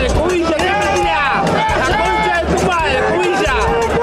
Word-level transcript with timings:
madre, 0.00 0.20
cubilla, 0.20 0.56
qué 0.56 0.64
mentira. 0.64 1.44
La 1.88 1.98
concha 1.98 2.42
de 2.42 2.56
tu 2.56 2.66
madre, 2.66 3.00
cubilla, 3.14 3.54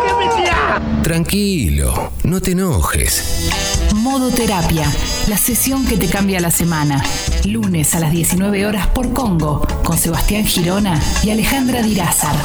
qué 0.07 0.25
mentira. 0.25 0.81
Tranquilo, 1.03 2.11
no 2.23 2.41
te 2.41 2.51
enojes. 2.51 3.49
Modo 3.95 4.29
Terapia, 4.29 4.91
la 5.27 5.37
sesión 5.37 5.85
que 5.85 5.97
te 5.97 6.07
cambia 6.07 6.39
la 6.39 6.51
semana. 6.51 7.03
Lunes 7.45 7.95
a 7.95 7.99
las 7.99 8.11
19 8.11 8.65
horas 8.65 8.87
por 8.87 9.13
Congo, 9.13 9.65
con 9.83 9.97
Sebastián 9.97 10.45
Girona 10.45 11.01
y 11.23 11.31
Alejandra 11.31 11.81
Dirázar. 11.81 12.35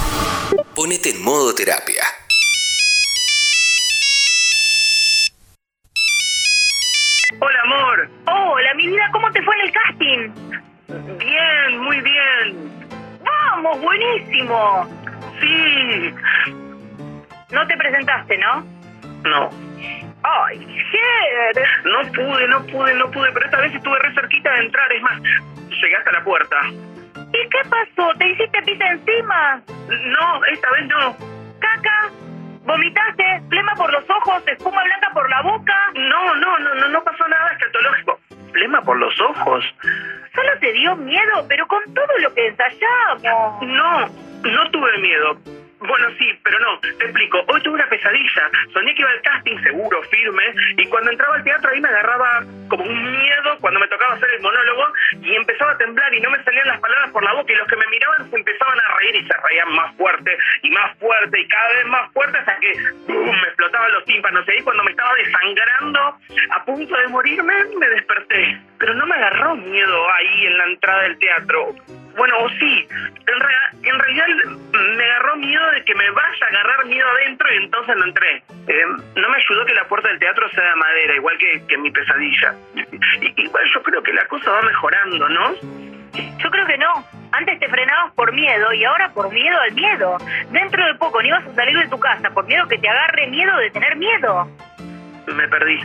Ponete 0.75 1.11
en 1.11 1.23
modo 1.23 1.55
terapia. 1.55 2.02
Buenísimo! 13.93 14.89
Sí. 15.41 16.15
No 17.51 17.67
te 17.67 17.77
presentaste, 17.77 18.39
¿no? 18.39 18.65
No. 19.25 19.51
¡Ay, 20.23 20.59
Ger! 20.91 21.67
No 21.85 22.01
pude, 22.13 22.49
no 22.49 22.67
pude, 22.67 22.95
no 22.95 23.11
pude, 23.11 23.33
pero 23.33 23.45
esta 23.45 23.61
vez 23.61 23.75
estuve 23.75 23.99
re 23.99 24.15
cerquita 24.15 24.53
de 24.53 24.61
entrar. 24.61 24.93
Es 24.93 25.03
más, 25.03 25.21
llegué 25.69 25.97
hasta 25.97 26.13
la 26.13 26.25
puerta. 26.25 26.57
¿Y 26.71 27.49
qué 27.49 27.69
pasó? 27.69 28.13
¿Te 28.19 28.29
hiciste 28.29 28.63
pisa 28.63 28.89
encima? 28.89 29.61
No, 29.89 30.45
esta 30.47 30.71
vez 30.71 30.87
no. 30.87 31.17
¿Caca? 31.61 32.11
¿Vomitaste? 32.65 33.43
¿Flema 33.49 33.75
por 33.75 33.93
los 33.93 34.05
ojos? 34.09 34.43
¿Espuma 34.47 34.83
blanca 34.85 35.11
por 35.13 35.29
la 35.29 35.43
boca? 35.43 35.75
No, 35.95 36.35
no, 36.37 36.59
no, 36.59 36.75
no, 36.75 36.89
no 36.89 37.05
pasó 37.05 37.27
nada 37.29 37.51
escatológico. 37.51 38.19
Flema 38.53 38.83
por 38.83 38.99
los 38.99 39.19
ojos. 39.21 39.65
Solo 40.35 40.59
te 40.61 40.73
dio 40.73 40.97
miedo, 40.97 41.45
pero 41.49 41.67
con 41.67 41.83
todo 41.95 42.19
lo 42.21 42.35
que 42.35 42.49
ensayamos. 42.49 43.63
No, 43.63 44.07
no 44.43 44.71
tuve 44.71 44.99
miedo. 44.99 45.62
Bueno, 45.85 46.09
sí, 46.17 46.39
pero 46.45 46.59
no, 46.61 46.79
te 46.79 46.91
explico. 46.91 47.43
Hoy 47.49 47.61
tuve 47.63 47.75
una 47.75 47.89
pesadilla. 47.89 48.51
Soñé 48.73 48.95
que 48.95 49.03
iba 49.03 49.11
al 49.11 49.23
casting 49.23 49.63
seguro, 49.63 50.03
firme, 50.05 50.55
y 50.77 50.87
cuando 50.87 51.11
entraba 51.11 51.35
al 51.35 51.45
teatro 51.45 51.71
ahí 51.71 51.81
me 51.81 51.89
agarraba 51.89 52.45
como 52.69 52.85
un 52.85 53.13
miedo 53.13 53.59
cuando 53.61 53.81
me 53.81 53.89
tocaba 53.89 54.15
hacer 54.15 54.29
el 54.35 54.43
monólogo 54.43 54.87
y 55.21 55.35
empezaba 55.35 55.73
a 55.73 55.79
temblar 55.79 56.15
y 56.15 56.21
no 56.21 56.31
me 56.31 56.43
salían 56.45 56.69
las 56.69 56.81
palabras 56.81 57.11
por 57.11 57.25
la 57.25 57.35
boca 57.35 57.53
y 57.53 57.57
los 57.57 57.67
que 57.67 57.77
me 57.77 57.87
miraban 57.89 58.31
se 58.31 58.37
empezaban 58.37 58.79
a 58.79 58.95
reír 58.99 59.17
y 59.17 59.27
se 59.27 59.35
reían 59.49 59.73
más 59.75 59.95
fuerte 59.97 60.37
y 60.63 60.71
más 60.71 60.97
fuerte 60.99 61.41
y 61.41 61.49
cada 61.49 61.69
vez 61.75 61.87
más 61.87 62.13
fuerte 62.13 62.39
hasta 62.39 62.57
que 62.59 62.73
¡bum! 63.09 63.41
me 63.41 63.49
explotaban 63.49 63.93
los 63.93 64.05
tímpanos. 64.05 64.45
Y 64.47 64.51
ahí 64.53 64.63
cuando 64.63 64.85
me 64.85 64.91
estaba 64.93 65.15
desangrando, 65.15 66.19
a 66.51 66.65
punto 66.65 66.97
de 66.97 67.09
morirme, 67.09 67.55
me 67.79 67.89
desperté. 67.91 68.72
Pero 68.83 68.95
no 68.95 69.07
me 69.07 69.15
agarró 69.15 69.55
miedo 69.55 70.13
ahí 70.13 70.47
en 70.47 70.59
la 70.59 70.65
entrada 70.65 71.03
del 71.05 71.17
teatro. 71.21 71.69
Bueno, 72.17 72.37
o 72.41 72.49
sí, 72.49 72.89
en, 72.91 73.41
rea- 73.41 73.71
en 73.81 73.97
realidad 73.97 74.27
me 74.73 75.05
agarró 75.05 75.37
miedo 75.37 75.71
de 75.71 75.85
que 75.85 75.95
me 75.95 76.11
vaya 76.11 76.47
a 76.47 76.49
agarrar 76.49 76.87
miedo 76.87 77.07
adentro 77.09 77.53
y 77.55 77.57
entonces 77.59 77.97
no 77.97 78.05
entré. 78.07 78.43
Eh, 78.67 78.85
no 79.15 79.29
me 79.31 79.37
ayudó 79.37 79.65
que 79.67 79.75
la 79.75 79.85
puerta 79.85 80.09
del 80.09 80.19
teatro 80.19 80.49
sea 80.51 80.65
de 80.69 80.75
madera, 80.75 81.15
igual 81.15 81.39
que, 81.39 81.65
que 81.69 81.79
mi 81.79 81.93
pesadilla. 81.93 82.55
I- 83.21 83.35
igual 83.37 83.65
yo 83.73 83.83
creo 83.85 84.03
que 84.03 84.13
la 84.15 84.27
cosa 84.27 84.51
va 84.51 84.63
mejorando, 84.63 85.29
¿no? 85.29 85.55
Yo 86.39 86.51
creo 86.51 86.67
que 86.67 86.79
no. 86.79 86.93
Antes 87.31 87.61
te 87.61 87.69
frenabas 87.69 88.13
por 88.15 88.33
miedo 88.33 88.73
y 88.73 88.85
ahora 88.85 89.11
por 89.11 89.33
miedo 89.33 89.61
al 89.61 89.73
miedo. 89.75 90.17
Dentro 90.51 90.85
de 90.85 90.95
poco 90.97 91.23
ni 91.23 91.31
vas 91.31 91.47
a 91.47 91.55
salir 91.55 91.79
de 91.79 91.87
tu 91.89 92.01
casa 92.01 92.31
por 92.31 92.45
miedo 92.47 92.67
que 92.67 92.79
te 92.79 92.89
agarre 92.89 93.29
miedo 93.29 93.57
de 93.59 93.71
tener 93.71 93.95
miedo. 93.95 94.49
Me 95.29 95.47
perdí. 95.47 95.79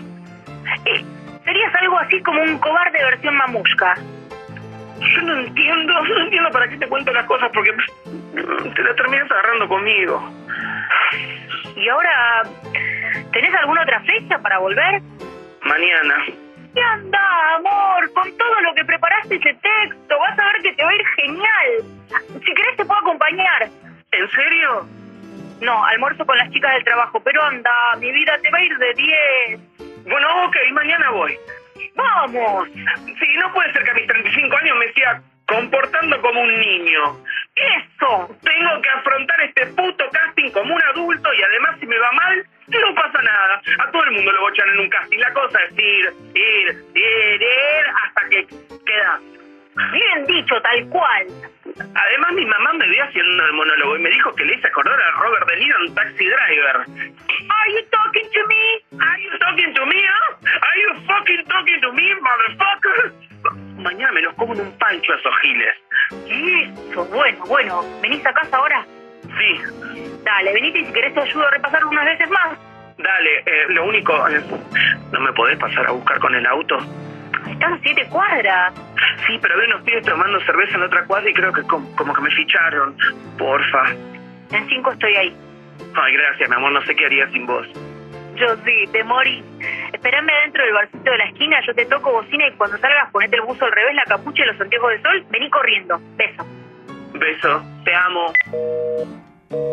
Eh, 0.86 1.06
serías 1.48 1.74
algo 1.76 1.98
así 1.98 2.22
como 2.24 2.42
un 2.44 2.60
cobarde 2.60 3.04
versión 3.04 3.36
mamushka. 3.36 3.96
Yo 5.00 5.22
no 5.22 5.40
entiendo, 5.40 5.94
no 6.02 6.24
entiendo 6.24 6.50
para 6.52 6.68
qué 6.68 6.78
te 6.78 6.88
cuento 6.88 7.14
las 7.14 7.26
cosas 7.26 7.50
porque 7.54 7.72
te 8.76 8.84
la 8.84 8.96
terminas 8.96 9.32
agarrando 9.32 9.68
conmigo. 9.70 10.30
Y 11.78 11.88
ahora, 11.88 12.44
¿tenés 13.32 13.56
alguna 13.56 13.84
otra 13.84 14.02
fecha 14.02 14.40
para 14.40 14.58
volver? 14.60 15.02
Mañana. 15.62 16.26
¿Qué 16.74 16.82
anda, 16.82 17.56
amor? 17.56 18.12
Con 18.14 18.38
todo 18.38 18.62
lo 18.62 18.74
que 18.76 18.84
preparaste 18.84 19.36
ese 19.36 19.54
texto, 19.54 20.20
vas 20.20 20.38
a 20.38 20.46
ver 20.46 20.62
que 20.64 20.74
te 20.74 20.84
va 20.84 20.90
a 20.90 20.96
ir 20.96 21.06
genial. 21.16 21.70
Si 22.46 22.54
querés 22.54 22.76
te 22.76 22.86
puedo 22.86 23.00
acompañar. 23.00 23.70
¿En 24.12 24.30
serio? 24.32 24.88
No, 25.62 25.86
almuerzo 25.86 26.26
con 26.26 26.38
las 26.38 26.52
chicas 26.52 26.74
del 26.74 26.84
trabajo, 26.84 27.22
pero 27.24 27.42
anda, 27.42 27.72
mi 28.00 28.12
vida 28.12 28.38
te 28.42 28.52
va 28.52 28.58
a 28.58 28.62
ir 28.62 28.78
de 28.78 28.94
10. 28.94 29.87
Bueno, 30.08 30.28
ok, 30.46 30.56
mañana 30.72 31.10
voy. 31.12 31.38
¡Vamos! 31.96 32.70
Sí, 32.70 33.36
no 33.38 33.52
puede 33.54 33.74
ser 33.74 33.84
que 33.84 33.92
a 33.92 33.94
mis 33.96 34.08
35 34.08 34.58
años 34.58 34.78
me 34.78 34.94
siga 34.94 35.22
comportando 35.48 36.22
como 36.22 36.42
un 36.42 36.60
niño. 36.60 37.18
¡Eso! 37.56 38.38
Tengo 38.42 38.82
que 38.82 38.90
afrontar 38.90 39.42
este 39.42 39.66
puto 39.68 40.06
casting 40.12 40.52
como 40.52 40.76
un 40.76 40.82
adulto 40.94 41.34
y 41.34 41.42
además 41.42 41.78
si 41.80 41.88
me 41.88 41.98
va 41.98 42.12
mal, 42.12 42.46
no 42.68 42.96
pasa 42.96 43.22
nada. 43.22 43.62
A 43.80 43.92
todo 43.92 44.04
el 44.04 44.12
mundo 44.12 44.32
lo 44.32 44.42
bochan 44.42 44.70
en 44.70 44.80
un 44.80 44.90
casting. 44.90 45.18
La 45.18 45.34
cosa 45.34 45.60
es 45.64 45.72
ir, 45.72 46.14
ir, 46.36 46.86
ir, 46.96 47.42
ir 47.42 47.86
hasta 48.04 48.30
que 48.30 48.48
queda. 48.86 49.20
Bien 49.92 50.26
dicho, 50.26 50.62
tal 50.62 50.90
cual. 50.90 51.28
Además 51.78 52.32
mi 52.34 52.46
mamá 52.46 52.74
me 52.74 52.88
vio 52.88 53.04
haciendo 53.04 53.46
el 53.46 53.54
monólogo 53.54 53.96
y 53.98 54.00
me 54.00 54.10
dijo 54.10 54.34
que 54.34 54.46
le 54.46 54.56
hice 54.56 54.68
acordar 54.68 55.00
a 55.00 55.12
Robert 55.12 55.48
De 55.48 55.58
Niro 55.58 55.78
en 55.86 55.96
Taxi 55.96 56.26
Driver. 56.26 56.76
Are 56.78 57.72
you 57.74 57.84
talking 57.92 58.30
to 58.32 58.48
me? 58.48 58.67
Are 59.00 59.20
you 59.22 59.38
talking 59.40 59.74
to 59.74 59.86
me, 59.86 60.00
huh? 60.02 60.36
Are 60.44 60.78
you 60.82 61.06
fucking 61.06 61.44
talking 61.50 61.82
to 61.82 61.92
me, 61.94 62.08
motherfucker? 62.22 63.14
Mañana 63.82 64.12
me 64.12 64.22
los 64.22 64.34
como 64.36 64.54
en 64.54 64.62
un 64.62 64.72
pancho 64.80 65.14
a 65.14 65.16
esos 65.18 65.34
giles. 65.42 65.76
Eso, 66.92 67.06
bueno, 67.06 67.44
bueno. 67.48 67.84
¿Venís 68.02 68.26
a 68.26 68.34
casa 68.34 68.58
ahora? 68.58 68.86
Sí, 69.24 69.62
Dale, 70.24 70.54
venite 70.54 70.80
y 70.80 70.86
si 70.86 70.94
querés 70.94 71.14
te 71.14 71.22
ayudo 71.22 71.48
a 71.48 71.52
repasar 71.52 71.86
unas 71.86 72.06
veces 72.06 72.30
más. 72.30 72.58
dale, 72.98 73.38
eh, 73.46 73.66
lo 73.70 73.86
único, 73.86 74.28
eh, 74.28 74.42
¿no 75.12 75.20
me 75.22 75.32
podés 75.34 75.58
pasar 75.58 75.88
a 75.88 75.92
buscar 75.92 76.20
con 76.20 76.34
el 76.36 76.46
auto? 76.46 76.78
Están 77.50 77.80
siete 77.82 78.06
cuadras. 78.10 78.74
Sí, 79.26 79.38
pero 79.42 79.58
veo 79.58 79.68
unos 79.68 79.82
pibes 79.84 80.06
tomando 80.06 80.40
cerveza 80.42 80.76
en 80.76 80.84
otra 80.84 81.06
cuadra 81.06 81.30
y 81.30 81.34
creo 81.34 81.54
que 81.54 81.62
com- 81.64 81.96
como 81.96 82.14
que 82.14 82.22
me 82.22 82.32
ficharon. 82.32 82.98
Porfa. 83.38 83.92
En 84.52 84.68
cinco 84.68 84.92
estoy 84.92 85.16
ahí. 85.16 85.38
Ay, 85.96 86.14
gracias, 86.14 86.50
mi 86.50 86.56
amor, 86.56 86.72
no 86.72 86.82
sé 86.82 86.96
qué 86.96 87.06
haría 87.06 87.28
sin 87.32 87.46
vos. 87.46 87.68
Yo 88.40 88.56
sí, 88.64 88.92
te 88.92 89.04
morí. 89.04 89.44
Espérame 89.94 90.30
adentro 90.30 90.64
del 90.64 90.74
barcito 90.74 91.10
de 91.10 91.18
la 91.18 91.26
esquina, 91.26 91.58
yo 91.66 91.74
te 91.74 91.86
toco 91.86 92.12
bocina 92.12 92.48
y 92.48 92.52
cuando 92.54 92.78
salgas 92.78 93.12
ponete 93.12 93.36
el 93.36 93.42
buzo 93.42 93.66
al 93.66 93.72
revés, 93.72 93.96
la 93.96 94.04
capucha 94.04 94.44
y 94.44 94.48
los 94.48 94.62
anteojos 94.62 94.92
de 94.92 95.02
sol, 95.02 95.26
vení 95.32 95.50
corriendo. 95.50 96.00
Beso. 96.18 96.46
Beso, 97.14 97.64
te 97.84 97.96
amo. 97.96 98.32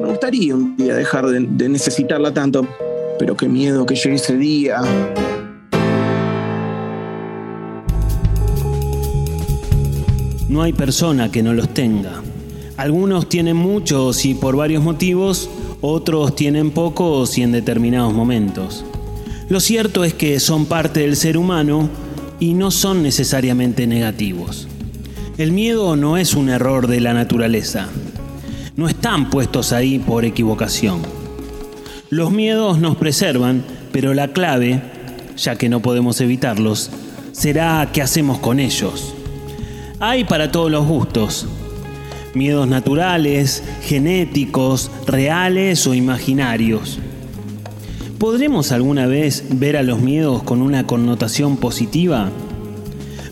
Me 0.00 0.08
gustaría 0.08 0.54
un 0.54 0.76
día 0.76 0.94
dejar 0.94 1.26
de, 1.26 1.40
de 1.40 1.68
necesitarla 1.68 2.32
tanto, 2.32 2.66
pero 3.18 3.36
qué 3.36 3.48
miedo 3.48 3.84
que 3.84 3.96
llegue 3.96 4.16
ese 4.16 4.36
día. 4.36 4.80
No 10.48 10.62
hay 10.62 10.72
persona 10.72 11.30
que 11.30 11.42
no 11.42 11.52
los 11.52 11.68
tenga. 11.74 12.22
Algunos 12.76 13.28
tienen 13.28 13.56
muchos 13.56 14.24
y 14.24 14.34
por 14.34 14.56
varios 14.56 14.82
motivos, 14.82 15.50
otros 15.86 16.34
tienen 16.34 16.70
pocos 16.70 17.36
y 17.36 17.42
en 17.42 17.52
determinados 17.52 18.14
momentos. 18.14 18.84
Lo 19.50 19.60
cierto 19.60 20.02
es 20.04 20.14
que 20.14 20.40
son 20.40 20.64
parte 20.64 21.00
del 21.00 21.14
ser 21.14 21.36
humano 21.36 21.90
y 22.40 22.54
no 22.54 22.70
son 22.70 23.02
necesariamente 23.02 23.86
negativos. 23.86 24.66
El 25.36 25.52
miedo 25.52 25.94
no 25.96 26.16
es 26.16 26.34
un 26.34 26.48
error 26.48 26.86
de 26.86 27.00
la 27.00 27.12
naturaleza. 27.12 27.88
No 28.76 28.88
están 28.88 29.28
puestos 29.28 29.72
ahí 29.72 29.98
por 29.98 30.24
equivocación. 30.24 31.02
Los 32.08 32.30
miedos 32.30 32.78
nos 32.78 32.96
preservan, 32.96 33.62
pero 33.92 34.14
la 34.14 34.28
clave, 34.28 34.80
ya 35.36 35.56
que 35.56 35.68
no 35.68 35.80
podemos 35.80 36.18
evitarlos, 36.22 36.90
será 37.32 37.90
qué 37.92 38.00
hacemos 38.00 38.38
con 38.38 38.58
ellos. 38.58 39.14
Hay 40.00 40.24
para 40.24 40.50
todos 40.50 40.70
los 40.70 40.86
gustos. 40.86 41.46
Miedos 42.34 42.66
naturales, 42.66 43.62
genéticos, 43.82 44.90
reales 45.06 45.86
o 45.86 45.94
imaginarios. 45.94 46.98
¿Podremos 48.18 48.72
alguna 48.72 49.06
vez 49.06 49.44
ver 49.50 49.76
a 49.76 49.82
los 49.82 50.00
miedos 50.00 50.42
con 50.42 50.60
una 50.62 50.86
connotación 50.86 51.56
positiva? 51.58 52.30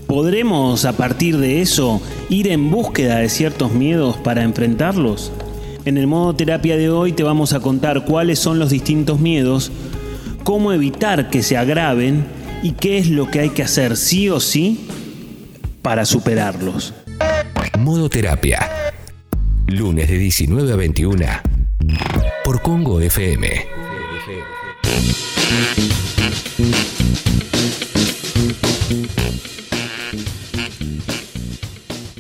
¿Podremos 0.07 0.85
a 0.85 0.93
partir 0.93 1.39
de 1.39 1.63
eso 1.63 2.01
ir 2.29 2.47
en 2.49 2.71
búsqueda 2.71 3.17
de 3.17 3.29
ciertos 3.29 3.73
miedos 3.73 4.19
para 4.19 4.43
enfrentarlos? 4.43 5.33
En 5.85 5.99
el 5.99 6.07
modo 6.07 6.37
terapia 6.37 6.77
de 6.77 6.91
hoy 6.91 7.13
te 7.13 7.23
vamos 7.23 7.55
a 7.55 7.61
contar 7.61 8.05
cuáles 8.05 8.39
son 8.39 8.59
los 8.59 8.71
distintos 8.71 9.19
miedos, 9.19 9.73
cómo 10.45 10.73
evitar 10.73 11.29
que 11.29 11.43
se 11.43 11.57
agraven 11.57 12.25
y 12.63 12.73
qué 12.73 12.99
es 12.99 13.09
lo 13.09 13.31
que 13.31 13.41
hay 13.41 13.51
que 13.51 13.63
hacer 13.65 13.97
sí 13.97 14.29
o 14.29 14.39
sí 14.39 14.87
para 15.81 16.05
superarlos. 16.05 16.95
Modo 17.79 18.09
terapia. 18.09 18.82
Lunes 19.73 20.07
de 20.07 20.19
19 20.19 20.71
a 20.71 20.77
21 20.77 21.27
por 22.45 22.61
Congo 22.61 23.01
FM. 23.01 23.49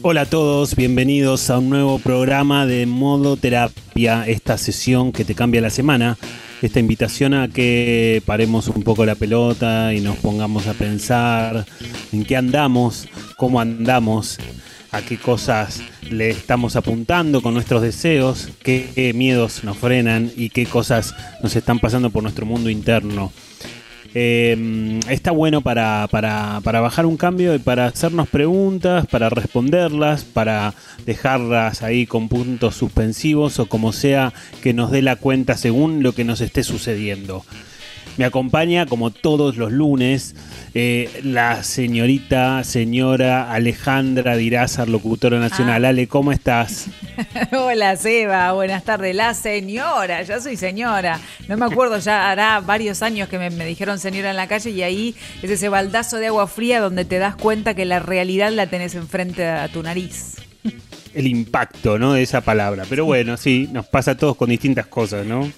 Hola 0.01 0.23
a 0.23 0.27
todos, 0.27 0.75
bienvenidos 0.77 1.51
a 1.51 1.59
un 1.59 1.69
nuevo 1.69 1.99
programa 1.99 2.65
de 2.65 2.87
Modo 2.87 3.37
Terapia, 3.37 4.25
esta 4.27 4.57
sesión 4.57 5.13
que 5.13 5.27
te 5.27 5.35
cambia 5.35 5.61
la 5.61 5.69
semana, 5.69 6.17
esta 6.63 6.81
invitación 6.81 7.35
a 7.35 7.49
que 7.49 8.23
paremos 8.25 8.69
un 8.69 8.83
poco 8.83 9.05
la 9.05 9.15
pelota 9.15 9.93
y 9.93 10.01
nos 10.01 10.17
pongamos 10.17 10.69
a 10.69 10.73
pensar 10.73 11.67
en 12.13 12.25
qué 12.25 12.35
andamos, 12.35 13.09
cómo 13.37 13.61
andamos, 13.61 14.39
a 14.93 15.01
qué 15.01 15.17
cosas 15.17 15.83
le 16.11 16.31
estamos 16.31 16.77
apuntando 16.77 17.41
con 17.41 17.55
nuestros 17.55 17.81
deseos, 17.81 18.51
qué, 18.63 19.13
miedos 19.15 19.65
nos 19.65 19.79
frenan 19.79 20.31
y 20.37 20.51
qué 20.51 20.67
cosas 20.67 21.15
nos 21.43 21.57
están 21.57 21.79
pasando 21.79 22.11
por 22.11 22.23
nuestro 22.23 22.45
mundo 22.45 22.69
interno. 22.69 23.33
Eh, 24.15 25.01
está 25.09 25.31
bueno 25.31 25.63
para, 25.63 26.07
para, 26.11 26.61
para, 26.63 26.83
bajar 26.83 27.07
un 27.07 27.17
cambio 27.17 27.55
y 27.55 27.59
para 27.59 27.87
hacernos 27.87 28.29
preguntas, 28.29 29.07
para 29.07 29.31
responderlas, 29.31 30.25
para 30.25 30.75
dejarlas 31.07 31.83
ahí 31.83 32.07
con 32.07 32.29
puntos 32.29 32.75
suspensivos 32.75 33.59
o 33.59 33.67
como 33.67 33.95
sea 33.95 34.35
que 34.63 34.75
nos 34.75 34.91
dé 34.91 35.01
la 35.01 35.17
cuenta 35.17 35.57
según 35.57 36.03
lo 36.03 36.13
que 36.13 36.25
nos 36.25 36.43
esté 36.43 36.63
sucediendo. 36.63 37.43
Me 38.17 38.25
acompaña, 38.25 38.87
como 38.87 39.11
todos 39.11 39.57
los 39.57 39.73
lunes, 39.73 40.37
eh, 40.75 41.11
la 41.23 41.63
señorita, 41.63 42.63
señora 42.63 43.53
Alejandra 43.53 44.37
Dirázar, 44.37 44.89
locutora 44.89 45.39
nacional. 45.39 45.85
Ah. 45.85 45.89
Ale, 45.89 46.07
¿cómo 46.09 46.31
estás? 46.31 46.87
Hola, 47.53 47.97
Seba. 47.97 48.53
Buenas 48.53 48.85
tardes. 48.85 49.15
La 49.17 49.33
señora, 49.35 50.23
yo 50.23 50.41
soy 50.41 50.57
señora. 50.57 51.21
No 51.49 51.57
me 51.57 51.65
acuerdo, 51.65 51.99
ya 51.99 52.31
hará 52.31 52.61
varios 52.61 53.03
años 53.03 53.29
que 53.29 53.39
me, 53.39 53.51
me 53.51 53.65
dijeron 53.65 53.99
señora 53.99 54.31
en 54.31 54.37
la 54.37 54.47
calle 54.47 54.71
y 54.71 54.83
ahí 54.83 55.15
es 55.43 55.51
ese 55.51 55.69
baldazo 55.69 56.19
de 56.19 56.27
agua 56.27 56.47
fría 56.47 56.81
donde 56.81 57.05
te 57.05 57.19
das 57.19 57.37
cuenta 57.37 57.75
que 57.75 57.85
la 57.85 57.99
realidad 57.99 58.53
la 58.53 58.67
tenés 58.67 58.95
enfrente 58.95 59.47
a 59.47 59.69
tu 59.69 59.83
nariz 59.83 60.37
el 61.15 61.27
impacto, 61.27 61.99
¿no? 61.99 62.15
De 62.15 62.23
esa 62.23 62.41
palabra. 62.41 62.85
Pero 62.89 63.05
bueno, 63.05 63.37
sí, 63.37 63.69
nos 63.73 63.87
pasa 63.87 64.13
a 64.13 64.17
todos 64.17 64.37
con 64.37 64.51
distintas 64.51 64.87
cosas, 64.87 65.27
¿no? 65.27 65.51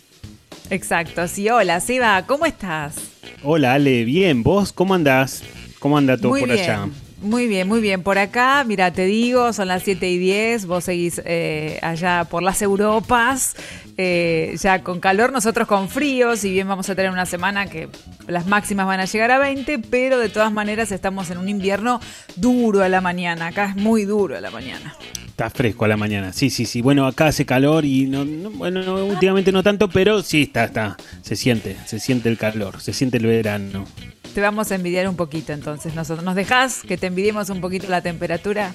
Exacto, 0.70 1.28
sí, 1.28 1.48
hola, 1.50 1.78
Seba, 1.80 2.24
¿cómo 2.26 2.46
estás? 2.46 2.96
Hola, 3.42 3.74
Ale, 3.74 4.04
bien, 4.04 4.42
¿vos 4.42 4.72
cómo 4.72 4.94
andás? 4.94 5.42
¿Cómo 5.78 5.98
anda 5.98 6.16
todo 6.16 6.30
muy 6.30 6.40
por 6.40 6.48
bien, 6.50 6.60
allá? 6.62 6.88
Muy 7.24 7.48
bien, 7.48 7.66
muy 7.66 7.80
bien. 7.80 8.02
Por 8.02 8.18
acá, 8.18 8.62
mira, 8.64 8.92
te 8.92 9.06
digo, 9.06 9.54
son 9.54 9.68
las 9.68 9.82
7 9.82 10.10
y 10.10 10.18
10, 10.18 10.66
vos 10.66 10.84
seguís 10.84 11.22
eh, 11.24 11.78
allá 11.80 12.26
por 12.28 12.42
las 12.42 12.60
Europas, 12.60 13.56
eh, 13.96 14.54
ya 14.60 14.82
con 14.82 15.00
calor, 15.00 15.32
nosotros 15.32 15.66
con 15.66 15.88
frío, 15.88 16.36
si 16.36 16.52
bien 16.52 16.68
vamos 16.68 16.90
a 16.90 16.94
tener 16.94 17.10
una 17.10 17.24
semana 17.24 17.64
que 17.64 17.88
las 18.26 18.46
máximas 18.46 18.86
van 18.86 19.00
a 19.00 19.06
llegar 19.06 19.30
a 19.30 19.38
20, 19.38 19.78
pero 19.78 20.18
de 20.18 20.28
todas 20.28 20.52
maneras 20.52 20.92
estamos 20.92 21.30
en 21.30 21.38
un 21.38 21.48
invierno 21.48 21.98
duro 22.36 22.82
a 22.82 22.90
la 22.90 23.00
mañana, 23.00 23.46
acá 23.46 23.70
es 23.70 23.76
muy 23.76 24.04
duro 24.04 24.36
a 24.36 24.42
la 24.42 24.50
mañana. 24.50 24.94
Está 25.26 25.48
fresco 25.48 25.86
a 25.86 25.88
la 25.88 25.96
mañana. 25.96 26.32
Sí, 26.32 26.50
sí, 26.50 26.66
sí. 26.66 26.82
Bueno, 26.82 27.06
acá 27.06 27.28
hace 27.28 27.46
calor 27.46 27.86
y 27.86 28.06
no, 28.06 28.24
no, 28.24 28.50
bueno, 28.50 28.82
no, 28.82 29.04
últimamente 29.04 29.50
no 29.50 29.62
tanto, 29.62 29.88
pero 29.88 30.22
sí 30.22 30.42
está, 30.42 30.64
está. 30.64 30.96
Se 31.22 31.36
siente, 31.36 31.76
se 31.86 31.98
siente 31.98 32.28
el 32.28 32.36
calor, 32.36 32.80
se 32.80 32.92
siente 32.92 33.16
el 33.16 33.26
verano. 33.26 33.86
Te 34.34 34.40
vamos 34.40 34.72
a 34.72 34.74
envidiar 34.74 35.08
un 35.08 35.14
poquito 35.14 35.52
entonces. 35.52 35.94
¿Nosotros 35.94 36.24
nos 36.24 36.34
dejás 36.34 36.82
que 36.82 36.96
te 36.96 37.06
envidiemos 37.06 37.50
un 37.50 37.60
poquito 37.60 37.88
la 37.88 38.02
temperatura? 38.02 38.74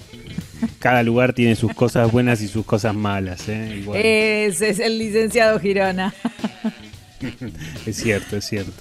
Cada 0.79 1.03
lugar 1.03 1.33
tiene 1.33 1.57
sus 1.57 1.73
cosas 1.73 2.09
buenas 2.09 2.41
y 2.41 2.47
sus 2.47 2.65
cosas 2.65 2.95
malas, 2.95 3.49
¿eh? 3.49 3.79
Igual. 3.81 3.99
Ese 4.01 4.69
es 4.69 4.79
el 4.79 4.97
licenciado 4.97 5.59
Girona. 5.59 6.13
es 7.85 7.97
cierto, 7.97 8.37
es 8.37 8.45
cierto. 8.45 8.71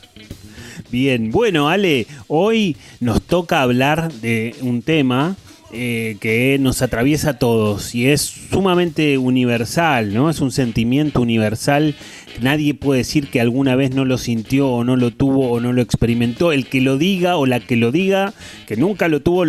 Bien, 0.93 1.33
bueno, 1.33 1.69
Ale, 1.69 2.07
hoy 2.29 2.77
nos 3.01 3.23
toca 3.23 3.61
hablar 3.61 4.13
de 4.13 4.55
un 4.61 4.83
tema 4.83 5.35
eh, 5.71 6.17
que 6.21 6.57
nos 6.59 6.81
atraviesa 6.81 7.31
a 7.31 7.39
todos 7.39 7.95
y 7.95 8.09
es 8.09 8.23
sumamente 8.23 9.19
universal, 9.19 10.15
¿no? 10.15 10.31
Es 10.31 10.41
un 10.41 10.51
sentimiento 10.51 11.21
universal. 11.21 11.95
Nadie 12.41 12.73
puede 12.73 13.01
decir 13.01 13.29
que 13.29 13.43
alguna 13.43 13.77
vez 13.77 13.95
no 13.95 14.07
lo 14.07 14.17
sintió 14.17 14.71
o 14.71 14.85
no 14.85 14.97
lo 14.97 15.11
tuvo 15.11 15.51
o 15.51 15.61
no 15.61 15.75
lo 15.75 15.83
experimentó. 15.83 16.53
El 16.53 16.67
que 16.67 16.81
lo 16.81 16.97
diga 16.97 17.37
o 17.37 17.45
la 17.45 17.61
que 17.61 17.77
lo 17.77 17.93
diga, 17.93 18.33
que 18.67 18.77
nunca 18.77 19.09
lo 19.09 19.21
tuvo, 19.21 19.45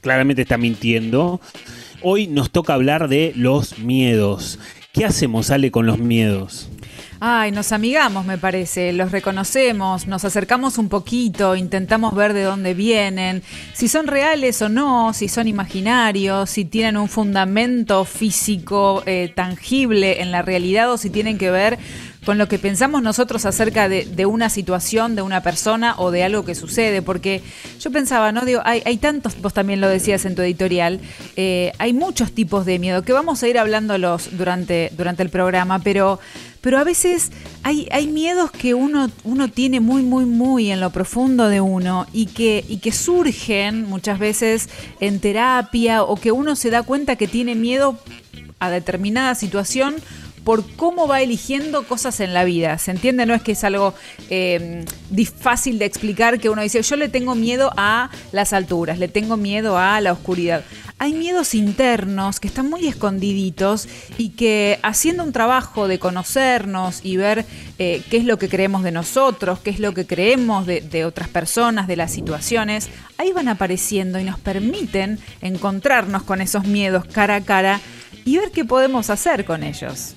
claramente 0.00 0.42
está 0.42 0.58
mintiendo. 0.58 1.40
Hoy 2.02 2.26
nos 2.26 2.50
toca 2.50 2.74
hablar 2.74 3.08
de 3.08 3.32
los 3.36 3.78
miedos. 3.78 4.58
¿Qué 4.92 5.04
hacemos, 5.04 5.52
Ale, 5.52 5.70
con 5.70 5.86
los 5.86 6.00
miedos? 6.00 6.68
Ay, 7.22 7.52
nos 7.52 7.70
amigamos, 7.72 8.24
me 8.24 8.38
parece, 8.38 8.94
los 8.94 9.12
reconocemos, 9.12 10.06
nos 10.06 10.24
acercamos 10.24 10.78
un 10.78 10.88
poquito, 10.88 11.54
intentamos 11.54 12.14
ver 12.14 12.32
de 12.32 12.44
dónde 12.44 12.72
vienen, 12.72 13.42
si 13.74 13.88
son 13.88 14.06
reales 14.06 14.62
o 14.62 14.70
no, 14.70 15.12
si 15.12 15.28
son 15.28 15.46
imaginarios, 15.46 16.48
si 16.48 16.64
tienen 16.64 16.96
un 16.96 17.10
fundamento 17.10 18.06
físico 18.06 19.02
eh, 19.04 19.30
tangible 19.36 20.22
en 20.22 20.32
la 20.32 20.40
realidad 20.40 20.90
o 20.90 20.96
si 20.96 21.10
tienen 21.10 21.36
que 21.36 21.50
ver 21.50 21.78
con 22.24 22.38
lo 22.38 22.48
que 22.48 22.58
pensamos 22.58 23.02
nosotros 23.02 23.46
acerca 23.46 23.88
de, 23.88 24.26
una 24.26 24.50
situación, 24.50 25.16
de 25.16 25.22
una 25.22 25.42
persona 25.42 25.94
o 25.96 26.10
de 26.10 26.22
algo 26.22 26.44
que 26.44 26.54
sucede. 26.54 27.00
Porque 27.02 27.42
yo 27.80 27.90
pensaba, 27.90 28.30
¿no? 28.30 28.44
Digo, 28.44 28.60
hay, 28.64 28.82
hay 28.84 28.98
tantos, 28.98 29.40
vos 29.40 29.54
también 29.54 29.80
lo 29.80 29.88
decías 29.88 30.24
en 30.26 30.34
tu 30.34 30.42
editorial, 30.42 31.00
eh, 31.36 31.72
hay 31.78 31.92
muchos 31.92 32.32
tipos 32.32 32.66
de 32.66 32.78
miedo 32.78 33.02
que 33.02 33.12
vamos 33.12 33.42
a 33.42 33.48
ir 33.48 33.58
hablándolos 33.58 34.36
durante, 34.36 34.92
durante 34.96 35.22
el 35.22 35.30
programa, 35.30 35.78
pero, 35.78 36.20
pero 36.60 36.78
a 36.78 36.84
veces 36.84 37.30
hay, 37.62 38.06
miedos 38.06 38.50
que 38.50 38.74
uno, 38.74 39.10
uno 39.24 39.48
tiene 39.48 39.80
muy, 39.80 40.02
muy, 40.02 40.24
muy 40.26 40.70
en 40.70 40.80
lo 40.80 40.90
profundo 40.90 41.48
de 41.48 41.60
uno 41.60 42.06
y 42.12 42.26
que, 42.26 42.64
y 42.68 42.78
que 42.78 42.92
surgen 42.92 43.88
muchas 43.88 44.18
veces 44.18 44.68
en 45.00 45.20
terapia 45.20 46.02
o 46.02 46.16
que 46.16 46.32
uno 46.32 46.56
se 46.56 46.70
da 46.70 46.82
cuenta 46.82 47.16
que 47.16 47.28
tiene 47.28 47.54
miedo 47.54 47.98
a 48.58 48.70
determinada 48.70 49.34
situación 49.34 49.96
por 50.44 50.64
cómo 50.76 51.06
va 51.06 51.20
eligiendo 51.20 51.84
cosas 51.84 52.20
en 52.20 52.34
la 52.34 52.44
vida. 52.44 52.78
¿Se 52.78 52.90
entiende? 52.90 53.26
No 53.26 53.34
es 53.34 53.42
que 53.42 53.52
es 53.52 53.64
algo 53.64 53.94
eh, 54.30 54.84
fácil 55.38 55.78
de 55.78 55.84
explicar 55.84 56.38
que 56.40 56.48
uno 56.48 56.62
dice, 56.62 56.82
yo 56.82 56.96
le 56.96 57.08
tengo 57.08 57.34
miedo 57.34 57.70
a 57.76 58.10
las 58.32 58.52
alturas, 58.52 58.98
le 58.98 59.08
tengo 59.08 59.36
miedo 59.36 59.78
a 59.78 60.00
la 60.00 60.12
oscuridad. 60.12 60.64
Hay 61.02 61.14
miedos 61.14 61.54
internos 61.54 62.40
que 62.40 62.48
están 62.48 62.68
muy 62.68 62.86
escondiditos 62.86 63.88
y 64.18 64.28
que 64.30 64.78
haciendo 64.82 65.24
un 65.24 65.32
trabajo 65.32 65.88
de 65.88 65.98
conocernos 65.98 67.00
y 67.02 67.16
ver 67.16 67.46
eh, 67.78 68.02
qué 68.10 68.18
es 68.18 68.26
lo 68.26 68.38
que 68.38 68.50
creemos 68.50 68.82
de 68.82 68.92
nosotros, 68.92 69.60
qué 69.60 69.70
es 69.70 69.80
lo 69.80 69.94
que 69.94 70.06
creemos 70.06 70.66
de, 70.66 70.82
de 70.82 71.06
otras 71.06 71.28
personas, 71.28 71.86
de 71.88 71.96
las 71.96 72.12
situaciones, 72.12 72.90
ahí 73.16 73.32
van 73.32 73.48
apareciendo 73.48 74.20
y 74.20 74.24
nos 74.24 74.38
permiten 74.38 75.18
encontrarnos 75.40 76.22
con 76.24 76.42
esos 76.42 76.66
miedos 76.66 77.06
cara 77.06 77.36
a 77.36 77.40
cara 77.40 77.80
y 78.26 78.36
ver 78.36 78.50
qué 78.50 78.66
podemos 78.66 79.08
hacer 79.08 79.46
con 79.46 79.62
ellos. 79.62 80.14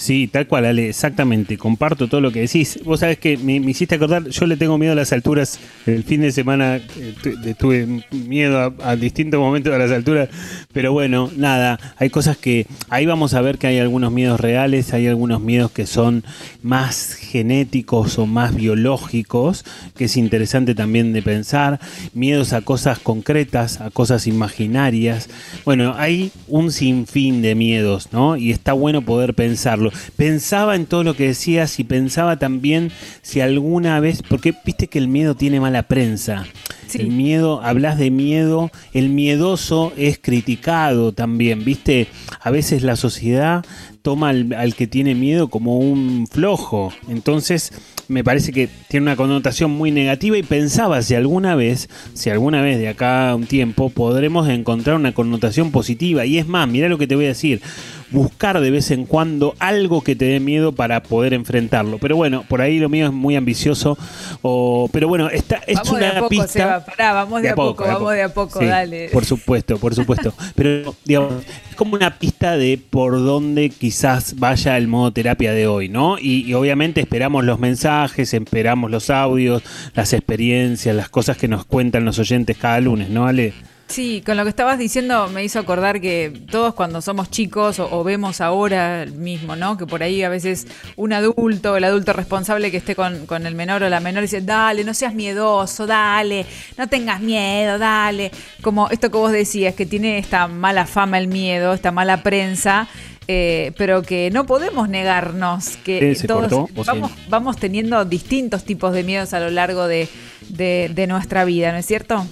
Sí, 0.00 0.28
tal 0.28 0.46
cual, 0.46 0.64
Ale, 0.64 0.88
exactamente. 0.88 1.58
Comparto 1.58 2.08
todo 2.08 2.22
lo 2.22 2.32
que 2.32 2.40
decís. 2.40 2.80
Vos 2.84 3.00
sabés 3.00 3.18
que 3.18 3.36
me, 3.36 3.56
hiciste 3.56 3.96
acordar, 3.96 4.26
yo 4.30 4.46
le 4.46 4.56
tengo 4.56 4.78
miedo 4.78 4.94
a 4.94 4.96
las 4.96 5.12
alturas. 5.12 5.60
El 5.84 6.04
fin 6.04 6.22
de 6.22 6.32
semana 6.32 6.76
eh, 6.76 7.54
tuve 7.58 8.02
miedo 8.10 8.58
a, 8.58 8.72
a, 8.82 8.96
distintos 8.96 9.38
momentos 9.38 9.74
a 9.74 9.76
las 9.76 9.90
alturas. 9.90 10.30
Pero 10.72 10.94
bueno, 10.94 11.30
nada, 11.36 11.78
hay 11.98 12.08
cosas 12.08 12.38
que 12.38 12.66
ahí 12.88 13.04
vamos 13.04 13.34
a 13.34 13.42
ver 13.42 13.58
que 13.58 13.66
hay 13.66 13.78
algunos 13.78 14.10
miedos 14.10 14.40
reales, 14.40 14.94
hay 14.94 15.06
algunos 15.06 15.42
miedos 15.42 15.70
que 15.70 15.86
son 15.86 16.24
más 16.62 17.12
genéticos 17.12 18.18
o 18.18 18.24
más 18.24 18.54
biológicos, 18.54 19.66
que 19.98 20.06
es 20.06 20.16
interesante 20.16 20.74
también 20.74 21.12
de 21.12 21.20
pensar. 21.20 21.78
Miedos 22.14 22.54
a 22.54 22.62
cosas 22.62 23.00
concretas, 23.00 23.82
a 23.82 23.90
cosas 23.90 24.26
imaginarias. 24.26 25.28
Bueno, 25.66 25.92
hay 25.98 26.32
un 26.48 26.72
sinfín 26.72 27.42
de 27.42 27.54
miedos, 27.54 28.08
¿no? 28.12 28.38
Y 28.38 28.50
está 28.50 28.72
bueno 28.72 29.02
poder 29.02 29.34
pensarlo 29.34 29.89
pensaba 30.16 30.76
en 30.76 30.86
todo 30.86 31.04
lo 31.04 31.14
que 31.14 31.28
decías 31.28 31.78
y 31.78 31.84
pensaba 31.84 32.38
también 32.38 32.90
si 33.22 33.40
alguna 33.40 34.00
vez, 34.00 34.22
porque 34.22 34.54
viste 34.64 34.88
que 34.88 34.98
el 34.98 35.08
miedo 35.08 35.34
tiene 35.34 35.60
mala 35.60 35.84
prensa. 35.84 36.46
Sí. 36.86 37.02
El 37.02 37.08
miedo, 37.08 37.62
hablas 37.62 37.98
de 37.98 38.10
miedo, 38.10 38.70
el 38.92 39.10
miedoso 39.10 39.92
es 39.96 40.18
criticado 40.18 41.12
también, 41.12 41.64
viste, 41.64 42.08
a 42.40 42.50
veces 42.50 42.82
la 42.82 42.96
sociedad 42.96 43.64
toma 44.02 44.30
al, 44.30 44.52
al, 44.54 44.74
que 44.74 44.86
tiene 44.86 45.14
miedo 45.14 45.48
como 45.48 45.78
un 45.78 46.26
flojo. 46.26 46.92
Entonces, 47.08 47.72
me 48.08 48.24
parece 48.24 48.52
que 48.52 48.68
tiene 48.88 49.04
una 49.04 49.16
connotación 49.16 49.70
muy 49.70 49.90
negativa 49.90 50.36
y 50.36 50.42
pensaba 50.42 51.00
si 51.02 51.14
alguna 51.14 51.54
vez, 51.54 51.88
si 52.14 52.28
alguna 52.30 52.62
vez 52.62 52.78
de 52.78 52.88
acá 52.88 53.30
a 53.30 53.34
un 53.36 53.46
tiempo 53.46 53.90
podremos 53.90 54.48
encontrar 54.48 54.96
una 54.96 55.14
connotación 55.14 55.70
positiva. 55.70 56.26
Y 56.26 56.38
es 56.38 56.46
más, 56.46 56.68
mira 56.68 56.88
lo 56.88 56.98
que 56.98 57.06
te 57.06 57.14
voy 57.14 57.26
a 57.26 57.28
decir 57.28 57.60
buscar 58.10 58.60
de 58.60 58.70
vez 58.70 58.90
en 58.90 59.06
cuando 59.06 59.54
algo 59.58 60.02
que 60.02 60.16
te 60.16 60.24
dé 60.26 60.40
miedo 60.40 60.72
para 60.72 61.02
poder 61.02 61.34
enfrentarlo. 61.34 61.98
Pero 61.98 62.16
bueno, 62.16 62.44
por 62.48 62.60
ahí 62.60 62.78
lo 62.78 62.88
mío 62.88 63.06
es 63.06 63.12
muy 63.12 63.36
ambicioso. 63.36 63.96
O, 64.42 64.88
pero 64.92 65.08
bueno, 65.08 65.28
esta 65.28 65.56
es 65.66 65.76
vamos 65.76 65.90
una 65.90 66.00
de 66.00 66.06
a 66.06 66.14
poco, 66.14 66.28
pista. 66.28 66.48
Seba, 66.48 66.84
pará, 66.84 67.12
vamos 67.12 67.42
de, 67.42 67.48
de 67.48 67.52
a 67.52 67.54
poco, 67.54 67.76
poco, 67.76 67.88
vamos 67.88 68.12
de 68.12 68.22
a 68.22 68.34
poco, 68.34 68.58
sí, 68.60 68.66
dale. 68.66 69.08
Por 69.10 69.24
supuesto, 69.24 69.78
por 69.78 69.94
supuesto. 69.94 70.34
pero 70.54 70.94
digamos, 71.04 71.44
es 71.70 71.76
como 71.76 71.94
una 71.94 72.18
pista 72.18 72.56
de 72.56 72.80
por 72.90 73.12
dónde 73.18 73.70
quizás 73.70 74.38
vaya 74.38 74.76
el 74.76 74.88
modo 74.88 75.12
terapia 75.12 75.52
de 75.52 75.66
hoy, 75.66 75.88
¿no? 75.88 76.18
Y, 76.18 76.44
y 76.46 76.54
obviamente 76.54 77.00
esperamos 77.00 77.44
los 77.44 77.58
mensajes, 77.58 78.34
esperamos 78.34 78.90
los 78.90 79.10
audios, 79.10 79.62
las 79.94 80.12
experiencias, 80.12 80.94
las 80.94 81.08
cosas 81.08 81.36
que 81.36 81.48
nos 81.48 81.64
cuentan 81.64 82.04
los 82.04 82.18
oyentes 82.18 82.56
cada 82.56 82.80
lunes, 82.80 83.10
¿no, 83.10 83.26
Ale? 83.26 83.54
Sí, 83.90 84.22
con 84.24 84.36
lo 84.36 84.44
que 84.44 84.50
estabas 84.50 84.78
diciendo 84.78 85.28
me 85.30 85.42
hizo 85.42 85.58
acordar 85.58 86.00
que 86.00 86.32
todos 86.48 86.74
cuando 86.74 87.00
somos 87.00 87.28
chicos 87.28 87.80
o, 87.80 88.04
vemos 88.04 88.40
ahora 88.40 89.04
mismo, 89.04 89.56
¿no? 89.56 89.76
Que 89.76 89.84
por 89.84 90.04
ahí 90.04 90.22
a 90.22 90.28
veces 90.28 90.68
un 90.94 91.12
adulto, 91.12 91.76
el 91.76 91.82
adulto 91.82 92.12
responsable 92.12 92.70
que 92.70 92.76
esté 92.76 92.94
con, 92.94 93.26
con, 93.26 93.46
el 93.46 93.56
menor 93.56 93.82
o 93.82 93.88
la 93.88 93.98
menor 93.98 94.22
dice, 94.22 94.42
dale, 94.42 94.84
no 94.84 94.94
seas 94.94 95.12
miedoso, 95.12 95.88
dale, 95.88 96.46
no 96.78 96.88
tengas 96.88 97.20
miedo, 97.20 97.78
dale. 97.78 98.30
Como 98.62 98.88
esto 98.90 99.10
que 99.10 99.18
vos 99.18 99.32
decías, 99.32 99.74
que 99.74 99.86
tiene 99.86 100.18
esta 100.18 100.46
mala 100.46 100.86
fama 100.86 101.18
el 101.18 101.26
miedo, 101.26 101.74
esta 101.74 101.90
mala 101.90 102.22
prensa. 102.22 102.86
Eh, 103.32 103.72
pero 103.76 104.02
que 104.02 104.30
no 104.32 104.44
podemos 104.44 104.88
negarnos 104.88 105.76
que 105.78 106.16
todos 106.26 106.68
vamos, 106.84 107.12
vamos 107.28 107.56
teniendo 107.58 108.04
distintos 108.04 108.64
tipos 108.64 108.92
de 108.92 109.04
miedos 109.04 109.34
a 109.34 109.40
lo 109.40 109.50
largo 109.50 109.86
de, 109.86 110.08
de 110.48 111.06
nuestra 111.06 111.44
vida, 111.44 111.70
¿no 111.70 111.78
es 111.78 111.86
cierto? 111.86 112.26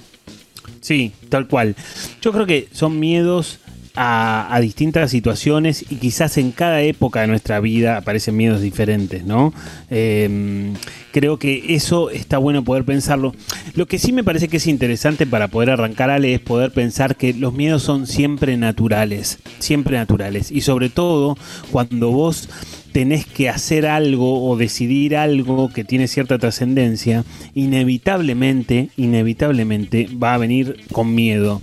Sí, 0.81 1.13
tal 1.29 1.49
cual. 1.49 1.77
Yo 2.21 2.33
creo 2.33 2.47
que 2.47 2.69
son 2.73 2.99
miedos 3.01 3.61
a, 4.01 4.59
distintas 4.61 5.11
situaciones 5.11 5.85
y 5.91 5.97
quizás 5.97 6.39
en 6.39 6.53
cada 6.53 6.83
época 6.83 7.23
de 7.23 7.27
nuestra 7.27 7.59
vida 7.59 7.97
aparecen 7.97 8.37
miedos 8.37 8.61
diferentes, 8.61 9.25
¿no? 9.25 9.53
Em, 9.91 10.75
creo 11.13 11.39
que 11.39 11.75
eso 11.75 12.11
está 12.11 12.39
bueno 12.39 12.63
poder 12.63 12.85
pensarlo. 12.85 13.35
Lo 13.75 13.87
que 13.87 13.99
sí 13.99 14.13
me 14.13 14.23
parece 14.23 14.49
que 14.49 14.59
es 14.59 14.67
interesante 14.69 15.27
para 15.27 15.49
poder 15.49 15.71
arrancar, 15.71 16.11
Ale, 16.11 16.35
es 16.35 16.41
poder 16.41 16.73
pensar 16.73 17.17
que 17.17 17.35
los 17.35 17.53
miedos 17.53 17.83
son 17.83 18.07
siempre 18.07 18.57
naturales, 18.57 19.39
siempre 19.59 19.97
naturales. 19.97 20.53
Y 20.53 20.61
sobre 20.61 20.91
todo 20.91 21.37
cuando 21.73 22.11
vos 22.13 22.49
tenés 22.93 23.27
que 23.27 23.49
hacer 23.49 23.87
algo 23.87 24.49
o 24.49 24.57
decidir 24.57 25.17
algo 25.17 25.69
que 25.71 25.85
tiene 25.85 26.09
cierta 26.09 26.39
trascendencia, 26.39 27.25
inevitablemente, 27.55 28.91
inevitablemente 28.97 30.09
va 30.23 30.35
a 30.35 30.39
venir 30.39 30.85
con 30.93 31.15
miedo. 31.15 31.61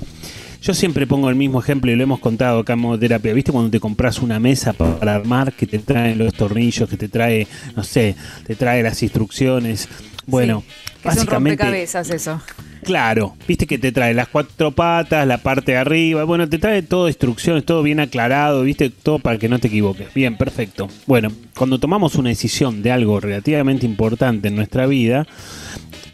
Yo 0.61 0.73
siempre 0.73 1.05
pongo 1.05 1.29
el 1.29 1.35
mismo 1.35 1.59
ejemplo 1.59 1.91
y 1.91 1.95
lo 1.95 2.01
hemos 2.01 2.19
contado 2.19 2.59
acá 2.59 2.73
en 2.73 2.79
modoterapia. 2.79 3.33
¿Viste 3.33 3.51
cuando 3.51 3.69
te 3.69 3.79
compras 3.79 4.19
una 4.19 4.39
mesa 4.39 4.73
para 4.73 5.13
armar 5.13 5.53
que 5.53 5.67
te 5.67 5.77
trae 5.77 6.15
los 6.15 6.33
tornillos, 6.33 6.89
que 6.89 6.97
te 6.97 7.07
trae, 7.07 7.47
no 7.75 7.83
sé, 7.83 8.15
te 8.47 8.55
trae 8.55 8.81
las 8.81 9.03
instrucciones? 9.03 9.87
Bueno, 10.25 10.63
básicamente. 11.03 11.63
rompecabezas 11.63 12.09
eso. 12.09 12.41
Claro, 12.85 13.35
viste 13.47 13.65
que 13.65 13.79
te 13.79 13.91
trae 13.91 14.13
las 14.13 14.27
cuatro 14.27 14.69
patas, 14.69 15.25
la 15.25 15.39
parte 15.39 15.71
de 15.71 15.79
arriba, 15.79 16.23
bueno, 16.23 16.47
te 16.47 16.59
trae 16.59 16.83
todo 16.83 17.07
instrucciones, 17.07 17.65
todo 17.65 17.81
bien 17.81 17.99
aclarado, 17.99 18.61
viste, 18.61 18.91
todo 18.91 19.17
para 19.17 19.39
que 19.39 19.49
no 19.49 19.57
te 19.57 19.69
equivoques. 19.69 20.13
Bien, 20.13 20.37
perfecto. 20.37 20.87
Bueno, 21.07 21.31
cuando 21.57 21.79
tomamos 21.79 22.13
una 22.13 22.29
decisión 22.29 22.83
de 22.83 22.91
algo 22.91 23.19
relativamente 23.19 23.87
importante 23.87 24.49
en 24.49 24.55
nuestra 24.55 24.85
vida, 24.85 25.25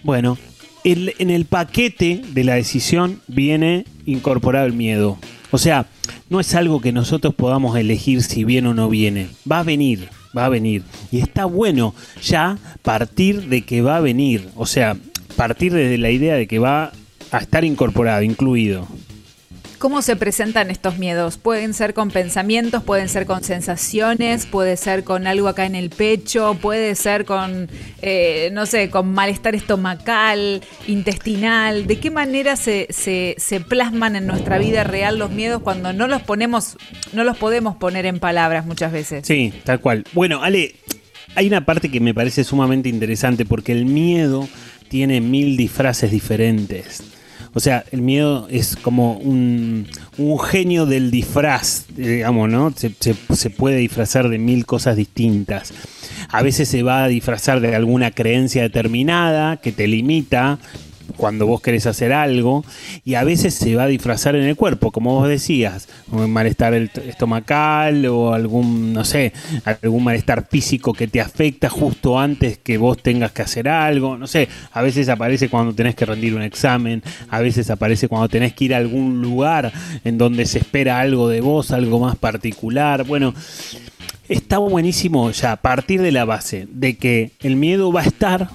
bueno, 0.04 0.38
en 0.86 1.30
el 1.30 1.44
paquete 1.44 2.22
de 2.30 2.44
la 2.46 2.56
decisión 2.56 3.22
viene 3.28 3.84
incorporado 4.06 4.66
el 4.66 4.74
miedo. 4.74 5.18
O 5.52 5.58
sea, 5.58 5.88
no 6.30 6.40
es 6.40 6.56
algo 6.56 6.80
que 6.80 6.94
nosotros 6.94 7.36
podamos 7.36 7.76
elegir 7.76 8.24
si 8.24 8.46
viene 8.46 8.70
o 8.70 8.74
no 8.74 8.88
viene. 8.88 9.28
Va 9.50 9.60
a 9.60 9.64
venir, 9.64 10.08
va 10.36 10.46
a 10.46 10.50
venir. 10.50 10.84
Y 11.12 11.20
está 11.20 11.44
bueno 11.44 11.94
ya 12.24 12.58
partir 12.82 13.50
de 13.50 13.64
que 13.64 13.82
va 13.82 13.98
a 13.98 14.02
venir. 14.02 14.48
O 14.56 14.66
sea, 14.66 14.96
partir 15.32 15.74
desde 15.74 15.98
la 15.98 16.10
idea 16.10 16.36
de 16.36 16.48
que 16.48 16.60
va 16.60 16.92
a 17.32 17.38
estar 17.38 17.64
incorporado, 17.64 18.22
incluido. 18.22 18.88
¿Cómo 19.82 20.04
se 20.04 20.16
presentan 20.16 20.70
estos 20.70 21.00
miedos? 21.00 21.40
Pueden 21.40 21.74
ser 21.74 21.96
con 21.96 22.12
pensamientos, 22.12 22.84
pueden 22.84 23.10
ser 23.10 23.26
con 23.26 23.44
sensaciones, 23.44 24.46
puede 24.46 24.78
ser 24.78 25.04
con 25.04 25.26
algo 25.26 25.48
acá 25.48 25.66
en 25.66 25.74
el 25.74 25.90
pecho, 25.90 26.56
puede 26.62 26.94
ser 26.94 27.26
con, 27.26 27.68
eh, 28.04 28.52
no 28.54 28.68
sé, 28.68 28.92
con 28.92 29.12
malestar 29.12 29.56
estomacal, 29.56 30.62
intestinal. 30.88 31.88
¿De 31.88 32.00
qué 32.00 32.12
manera 32.12 32.58
se, 32.58 32.86
se, 32.92 33.34
se, 33.40 33.60
plasman 33.60 34.16
en 34.16 34.28
nuestra 34.28 34.60
vida 34.60 34.84
real 34.84 35.18
los 35.18 35.32
miedos 35.32 35.64
cuando 35.64 35.94
no 35.94 36.08
los 36.08 36.22
ponemos, 36.22 36.78
no 37.14 37.24
los 37.24 37.38
podemos 37.38 37.76
poner 37.76 38.06
en 38.06 38.20
palabras 38.20 38.68
muchas 38.68 38.92
veces? 38.92 39.26
Sí, 39.26 39.52
tal 39.64 39.80
cual. 39.80 40.04
Bueno, 40.14 40.44
Ale, 40.44 40.76
hay 41.34 41.48
una 41.48 41.66
parte 41.66 41.90
que 41.90 42.00
me 42.00 42.14
parece 42.14 42.44
sumamente 42.44 42.88
interesante 42.88 43.46
porque 43.46 43.72
el 43.72 43.86
miedo 43.86 44.48
tiene 44.92 45.22
mil 45.22 45.56
disfraces 45.56 46.12
diferentes. 46.12 47.02
O 47.54 47.62
sea, 47.62 47.86
el 47.94 48.02
miedo 48.02 48.48
es 48.52 48.76
como 48.76 49.14
un, 49.14 49.88
genio 50.50 50.86
del 50.86 51.12
disfraz, 51.12 51.86
digamos, 51.96 52.50
¿no? 52.50 52.74
Se, 52.76 52.94
se, 53.00 53.50
puede 53.50 53.78
disfrazar 53.78 54.28
de 54.28 54.38
mil 54.38 54.66
cosas 54.66 54.98
distintas. 54.98 55.74
A 56.28 56.42
veces 56.44 56.68
se 56.68 56.84
va 56.84 57.06
a 57.06 57.08
disfrazar 57.08 57.62
de 57.62 57.74
alguna 57.74 58.12
creencia 58.12 58.64
determinada 58.64 59.62
que 59.62 59.72
te 59.72 59.88
limita, 59.88 60.60
cuando 61.12 61.48
vos 61.48 61.62
querés 61.62 61.86
hacer 61.88 62.14
algo 62.14 62.64
y 63.04 63.16
a 63.16 63.24
veces 63.24 63.54
se 63.54 63.76
va 63.76 63.84
a 63.84 63.88
disfrazar 63.88 64.36
en 64.36 64.44
el 64.44 64.56
cuerpo, 64.56 64.92
como 64.92 65.16
vos 65.16 65.28
decías, 65.28 65.88
un 66.12 66.32
malestar 66.32 66.74
estomacal 66.74 68.06
o 68.06 68.34
algún, 68.34 68.94
no 68.94 69.06
sé, 69.06 69.34
algún 69.82 70.04
malestar 70.04 70.48
físico 70.50 70.94
que 70.94 71.08
te 71.08 71.22
afecta 71.22 71.70
justo 71.70 72.20
antes 72.20 72.58
que 72.58 72.78
vos 72.78 72.98
tengas 73.02 73.32
que 73.32 73.42
hacer 73.42 73.68
algo, 73.68 74.18
no 74.18 74.28
sé, 74.28 74.48
a 74.72 74.82
veces 74.82 75.10
aparece 75.10 75.50
cuando 75.50 75.74
tenés 75.74 75.96
que 75.96 76.06
rendir 76.06 76.36
un 76.36 76.42
examen, 76.42 77.04
a 77.30 77.40
veces 77.40 77.70
aparece 77.70 78.08
cuando 78.08 78.30
tenés 78.30 78.54
que 78.54 78.66
ir 78.66 78.74
a 78.74 78.78
algún 78.78 79.22
lugar 79.22 79.72
en 80.04 80.18
donde 80.18 80.46
se 80.46 80.60
espera 80.60 81.00
algo 81.00 81.30
de 81.30 81.42
vos, 81.42 81.72
algo 81.72 82.00
más 82.00 82.16
particular, 82.16 83.04
bueno, 83.06 83.34
está 84.30 84.58
buenísimo 84.60 85.32
ya 85.32 85.54
a 85.54 85.58
partir 85.58 86.02
de 86.02 86.12
la 86.12 86.26
base 86.26 86.68
de 86.72 86.96
que 86.96 87.32
el 87.42 87.56
miedo 87.56 87.92
va 87.92 88.02
a 88.02 88.06
estar, 88.06 88.50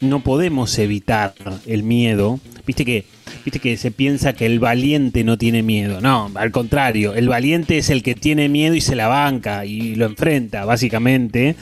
no 0.00 0.20
podemos 0.20 0.78
evitar 0.78 1.34
el 1.66 1.82
miedo. 1.82 2.40
Viste 2.66 2.84
que, 2.84 3.04
viste 3.44 3.60
que 3.60 3.76
se 3.76 3.90
piensa 3.90 4.32
que 4.32 4.46
el 4.46 4.60
valiente 4.60 5.24
no 5.24 5.38
tiene 5.38 5.62
miedo. 5.62 6.00
No, 6.00 6.30
al 6.34 6.50
contrario, 6.50 7.14
el 7.14 7.28
valiente 7.28 7.78
es 7.78 7.90
el 7.90 8.02
que 8.02 8.14
tiene 8.14 8.48
miedo 8.48 8.74
y 8.74 8.80
se 8.80 8.94
la 8.94 9.08
banca 9.08 9.64
y 9.64 9.94
lo 9.94 10.06
enfrenta, 10.06 10.64
básicamente. 10.64 11.56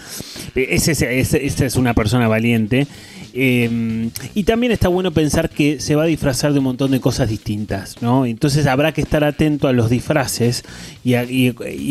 Ese, 0.55 0.93
esa 1.21 1.39
es 1.67 1.77
una 1.77 1.95
persona 1.95 2.29
valiente. 2.29 2.87
Em, 3.39 4.11
y 4.35 4.45
también 4.45 4.73
está 4.73 4.89
bueno 4.89 5.11
pensar 5.11 5.51
que 5.51 5.79
se 5.79 5.95
va 5.95 6.05
a 6.05 6.07
disfrazar 6.07 6.55
de 6.55 6.61
un 6.61 6.65
montón 6.65 6.91
de 6.91 7.01
cosas 7.01 7.29
distintas, 7.29 8.01
¿no? 8.01 8.25
Entonces 8.25 8.67
habrá 8.67 8.93
que 8.93 9.03
estar 9.03 9.25
atento 9.25 9.69
a 9.69 9.75
los 9.75 9.91
disfraces 9.91 10.65
y 11.05 11.17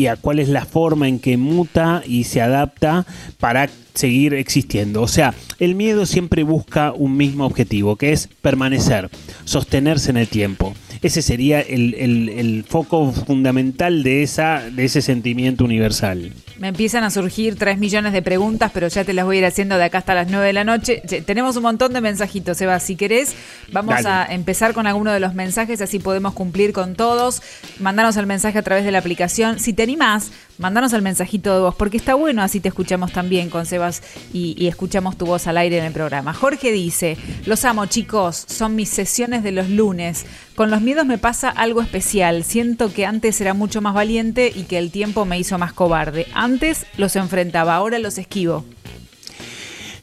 a, 0.06 0.16
cuál 0.16 0.40
es 0.40 0.48
la 0.48 0.64
forma 0.64 1.06
en 1.06 1.20
que 1.20 1.36
muta 1.36 2.02
y 2.04 2.24
se 2.24 2.40
adapta 2.40 3.06
para 3.38 3.70
seguir 3.94 4.34
existiendo. 4.34 5.02
O 5.02 5.08
sea, 5.08 5.34
el 5.60 5.76
miedo 5.76 6.04
siempre 6.04 6.42
busca 6.42 6.92
un 6.92 7.16
mismo 7.16 7.46
objetivo, 7.46 7.94
que 7.94 8.12
es 8.12 8.28
permanecer, 8.42 9.08
sostenerse 9.44 10.10
en 10.10 10.16
el 10.16 10.26
tiempo. 10.26 10.74
Ese 11.02 11.22
sería 11.22 11.60
el, 11.60 12.64
foco 12.68 13.12
fundamental 13.12 14.02
de, 14.02 14.22
esa, 14.22 14.62
de 14.70 14.84
ese 14.84 15.02
sentimiento 15.02 15.64
universal. 15.64 16.32
Me 16.58 16.68
empiezan 16.68 17.04
a 17.04 17.10
surgir 17.10 17.56
tres 17.56 17.78
millones 17.78 18.12
de 18.14 18.22
preguntas, 18.22 18.70
pero 18.72 18.88
ya 18.88 19.04
te 19.04 19.12
las 19.12 19.26
voy 19.26 19.36
a 19.36 19.38
ir 19.40 19.46
haciendo 19.46 19.76
de 19.76 19.84
acá 19.84 19.98
hasta 19.98 20.14
las 20.14 20.28
9 20.28 20.46
de 20.46 20.52
la 20.54 20.64
noche. 20.64 21.02
Tenemos 21.26 21.56
un 21.56 21.62
montón 21.64 21.92
de 21.92 22.00
mensajitos, 22.00 22.58
Eva. 22.62 22.80
Si 22.80 22.96
querés, 22.96 23.34
vamos 23.72 24.06
a 24.06 24.24
empezar 24.24 24.72
con 24.72 24.86
alguno 24.86 25.12
de 25.12 25.20
los 25.20 25.34
mensajes, 25.34 25.82
así 25.82 25.98
podemos 25.98 26.32
cumplir 26.32 26.72
con 26.72 26.94
todos. 26.94 27.42
Mandanos 27.78 28.16
el 28.16 28.26
mensaje 28.26 28.58
a 28.58 28.62
través 28.62 28.84
de 28.84 28.90
la 28.90 28.98
aplicación. 28.98 29.60
Si 29.60 29.74
te 29.74 29.82
animás, 29.82 30.30
mandanos 30.58 30.92
el 30.92 31.02
mensajito 31.02 31.54
de 31.54 31.60
voz, 31.60 31.74
porque 31.74 31.96
está 31.96 32.14
bueno, 32.14 32.42
así 32.42 32.60
te 32.60 32.68
escuchamos 32.68 33.12
también 33.12 33.50
con 33.50 33.66
Sebas 33.66 34.02
y, 34.32 34.66
escuchamos 34.66 35.16
tu 35.16 35.26
voz 35.26 35.46
al 35.46 35.58
aire 35.58 35.78
en 35.78 35.84
el 35.84 35.92
programa. 35.92 36.32
Jorge 36.34 36.72
dice: 36.72 37.16
Los 37.46 37.64
amo, 37.64 37.86
chicos, 37.86 38.44
son 38.48 38.74
mis 38.74 38.88
sesiones 38.88 39.42
de 39.42 39.52
los 39.52 39.68
lunes. 39.68 40.26
Con 40.54 40.70
los 40.70 40.80
miedos 40.80 41.06
me 41.06 41.18
pasa 41.18 41.50
algo 41.50 41.82
especial. 41.82 42.44
Siento 42.44 42.92
que 42.92 43.06
antes 43.06 43.40
era 43.40 43.54
mucho 43.54 43.80
más 43.80 43.94
valiente 43.94 44.52
y 44.54 44.64
que 44.64 44.78
el 44.78 44.90
tiempo 44.90 45.24
me 45.24 45.38
hizo 45.38 45.58
más 45.58 45.72
cobarde. 45.72 46.26
Antes 46.34 46.86
los 46.96 47.16
enfrentaba, 47.16 47.74
ahora 47.74 47.98
los 47.98 48.18
esquivo. 48.18 48.64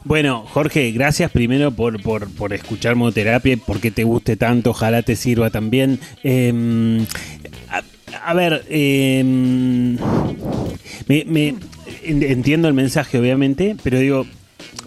Bueno, 0.05 0.43
Jorge, 0.45 0.91
gracias 0.91 1.31
primero 1.31 1.71
por, 1.71 2.01
por, 2.01 2.29
por 2.29 2.53
escuchar 2.53 2.95
Moterapia, 2.95 3.57
porque 3.65 3.89
te 3.89 4.03
guste 4.03 4.35
tanto, 4.35 4.71
ojalá 4.71 5.01
te 5.01 5.15
sirva 5.15 5.49
también. 5.49 5.99
Em, 6.23 7.05
a, 8.21 8.33
ver, 8.33 8.65
em, 8.69 9.97
me, 11.07 11.55
entiendo 12.03 12.67
el 12.67 12.73
mensaje, 12.73 13.17
obviamente, 13.17 13.75
pero 13.83 13.99
digo, 13.99 14.25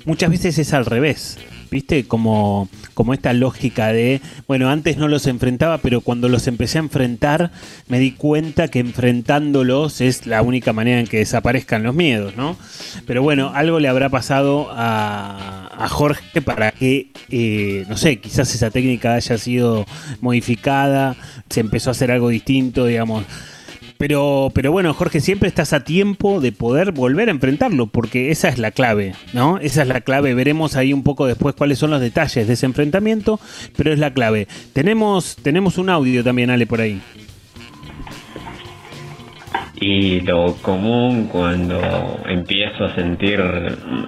muchas 0.04 0.30
veces 0.30 0.58
es 0.58 0.72
al 0.72 0.86
revés. 0.86 1.38
¿Viste? 1.68 2.04
Como, 2.06 2.68
como 2.94 3.12
esta 3.12 3.32
lógica 3.32 3.88
de, 3.88 4.20
bueno, 4.46 4.70
antes 4.70 4.98
no 4.98 5.08
los 5.08 5.26
enfrentaba, 5.26 5.78
pero 5.78 6.00
cuando 6.00 6.28
los 6.28 6.46
empecé 6.46 6.78
a 6.78 6.82
enfrentar, 6.82 7.50
me 7.88 7.98
di 7.98 8.12
cuenta 8.12 8.68
que 8.68 8.78
enfrentándolos 8.78 10.00
es 10.00 10.28
la 10.28 10.42
única 10.42 10.72
manera 10.72 11.00
en 11.00 11.08
que 11.08 11.18
desaparezcan 11.18 11.82
los 11.82 11.92
miedos, 11.92 12.36
¿no? 12.36 12.56
Pero 13.04 13.22
bueno, 13.22 13.50
algo 13.52 13.80
le 13.80 13.88
habrá 13.88 14.10
pasado 14.10 14.68
a, 14.70 15.72
a 15.76 15.88
Jorge 15.88 16.40
para 16.40 16.70
que, 16.70 17.10
eh, 17.30 17.84
no 17.88 17.96
sé, 17.96 18.20
quizás 18.20 18.54
esa 18.54 18.70
técnica 18.70 19.14
haya 19.14 19.36
sido 19.36 19.86
modificada, 20.20 21.16
se 21.50 21.58
empezó 21.58 21.90
a 21.90 21.92
hacer 21.92 22.12
algo 22.12 22.28
distinto, 22.28 22.86
digamos 22.86 23.24
Pero, 23.98 24.50
pero 24.54 24.72
bueno, 24.72 24.92
Jorge, 24.92 25.20
siempre 25.20 25.48
estás 25.48 25.72
a 25.72 25.84
tiempo 25.84 26.40
de 26.40 26.52
poder 26.52 26.92
volver 26.92 27.28
a 27.28 27.32
enfrentarlo, 27.32 27.86
porque 27.86 28.30
esa 28.30 28.48
es 28.48 28.58
la 28.58 28.70
clave, 28.70 29.14
¿no? 29.32 29.58
Esa 29.58 29.82
es 29.82 29.88
la 29.88 30.02
clave. 30.02 30.34
Veremos 30.34 30.76
ahí 30.76 30.92
un 30.92 31.02
poco 31.02 31.26
después 31.26 31.54
cuáles 31.54 31.78
son 31.78 31.90
los 31.90 32.00
detalles 32.00 32.46
de 32.46 32.52
ese 32.52 32.66
enfrentamiento, 32.66 33.40
pero 33.76 33.92
es 33.92 33.98
la 33.98 34.12
clave. 34.12 34.48
Tenemos, 34.74 35.36
tenemos 35.36 35.78
un 35.78 35.88
audio 35.88 36.22
también, 36.22 36.50
Ale, 36.50 36.66
por 36.66 36.80
ahí. 36.80 37.00
Y 39.78 40.20
lo 40.20 40.54
común 40.62 41.28
cuando 41.30 41.80
empiezo 42.26 42.86
a 42.86 42.94
sentir 42.94 43.40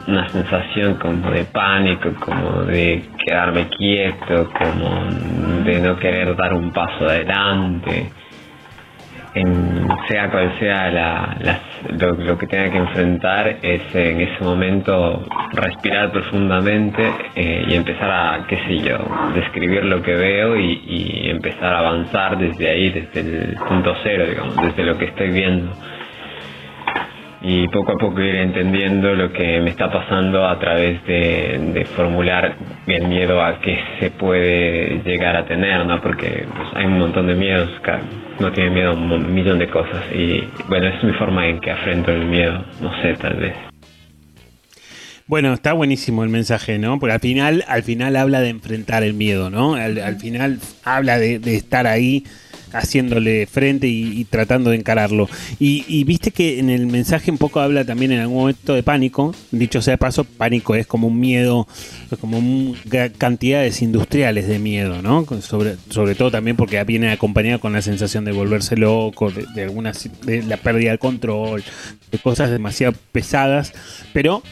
una 0.07 0.29
sensación 0.31 0.95
como 0.95 1.31
de 1.31 1.45
pánico, 1.45 2.11
como 2.21 2.63
de 2.65 3.05
quedarme 3.25 3.69
quieto, 3.69 4.51
como 4.59 5.65
de 5.65 5.81
no 5.81 5.99
querer 5.99 6.35
dar 6.37 6.55
un 6.55 6.73
paso 6.73 7.05
adelante, 7.07 8.11
sea 10.09 10.31
cual 10.31 10.59
sea 10.59 10.91
lo, 11.91 12.39
que 12.39 12.47
tenga 12.47 12.71
que 12.71 12.79
enfrentar, 12.79 13.57
es 13.63 13.95
en 13.95 14.21
ese 14.21 14.45
momento 14.45 15.25
respirar 15.53 16.11
profundamente 16.11 17.03
eh, 17.35 17.65
y 17.69 17.75
empezar 17.75 18.11
a, 18.11 18.47
qué 18.47 18.57
sé 18.67 18.79
yo, 18.79 18.99
describir 19.35 19.85
lo 19.85 20.03
que 20.03 20.15
veo 20.15 20.57
y, 20.57 20.83
y, 20.87 21.31
empezar 21.31 21.75
a 21.75 21.79
avanzar 21.81 22.39
desde 22.39 22.69
ahí, 22.69 22.91
desde 22.91 23.21
el 23.21 23.57
punto 23.57 23.95
cero, 24.03 24.25
digamos, 24.29 24.57
desde 24.57 24.83
lo 24.85 24.99
que 24.99 25.07
estoy 25.07 25.31
viendo 25.31 25.73
y 27.41 27.69
poco 27.69 27.93
a 27.93 27.97
poco 27.97 28.21
ir 28.21 28.35
entendiendo 28.35 29.15
lo 29.15 29.33
que 29.33 29.61
me 29.61 29.71
está 29.71 29.91
pasando 29.91 30.47
a 30.47 30.59
través 30.59 31.05
de, 31.05 31.87
formular 31.95 32.57
el 32.87 33.07
miedo 33.07 33.43
a 33.43 33.61
que 33.61 33.79
se 34.01 34.11
puede 34.11 35.01
llegar 35.05 35.37
a 35.37 35.47
tener, 35.47 35.87
¿no? 35.87 36.01
Porque 36.01 36.47
pues, 36.55 36.69
hay 36.75 36.87
un 36.87 36.99
montón 36.99 37.27
de 37.27 37.35
miedos, 37.35 37.71
no 38.41 38.53
tiene 38.53 38.71
miedo 38.71 38.91
a 38.91 38.95
un 38.95 39.35
millón 39.35 39.59
de 39.59 39.69
cosas 39.69 40.05
y 40.15 40.45
bueno, 40.69 40.89
es 40.89 41.03
mi 41.03 41.13
forma 41.13 41.47
en 41.47 41.61
que 41.61 41.71
afrento 41.71 42.13
el 42.13 42.27
miedo, 42.27 42.65
no 42.81 42.91
sé, 43.03 43.15
tal 43.15 43.37
vez. 43.37 43.55
Bueno, 45.27 45.53
está 45.53 45.75
buenísimo 45.75 46.25
el 46.25 46.31
mensaje, 46.31 46.79
¿no? 46.79 46.99
Porque 46.99 47.13
al 47.13 47.21
final, 47.21 47.65
al 47.69 47.83
final 47.83 48.17
habla 48.17 48.41
de 48.41 48.49
enfrentar 48.49 49.03
el 49.03 49.13
miedo, 49.13 49.51
¿no? 49.51 49.75
Al, 49.75 50.17
final 50.17 50.59
habla 50.85 51.19
de, 51.19 51.39
de 51.39 51.55
estar 51.55 51.87
ahí 51.87 52.25
haciéndole 52.73 53.47
frente 53.47 53.87
y, 53.87 54.25
tratando 54.25 54.71
de 54.71 54.77
encararlo. 54.77 55.29
Y, 55.59 56.05
viste 56.05 56.31
que 56.31 56.59
en 56.59 56.71
el 56.71 56.87
mensaje 56.87 57.31
un 57.31 57.39
poco 57.39 57.61
habla 57.61 57.85
también 57.85 58.13
en 58.13 58.21
algún 58.21 58.39
momento 58.39 58.75
de 58.75 58.83
pánico. 58.83 59.35
Dicho 59.51 59.83
sea 59.83 59.93
de 59.93 59.99
paso, 59.99 60.25
pánico 60.25 60.75
es 60.75 60.87
como 60.87 61.09
un 61.09 61.21
miedo, 61.21 61.67
como 62.21 62.39
cantidades 63.19 63.83
industriales 63.83 64.49
de 64.49 64.59
miedo, 64.59 65.03
¿no? 65.03 65.27
Sobre, 65.41 65.77
sobre 65.91 66.15
todo 66.15 66.31
también 66.31 66.57
porque 66.57 66.83
viene 66.85 67.11
acompañado 67.11 67.61
con 67.61 67.73
la 67.73 67.83
sensación 67.83 68.25
de 68.25 68.33
volverse 68.33 68.77
loco, 68.77 69.31
de, 69.31 69.47
de, 69.55 69.63
algunas, 69.65 70.09
de 70.25 70.43
la 70.43 70.57
pérdida 70.57 70.91
del 70.91 70.99
control, 70.99 71.63
de 72.11 72.19
cosas 72.19 72.51
demasiado 72.51 72.95
pesadas. 73.13 73.73
Pero 74.13 74.43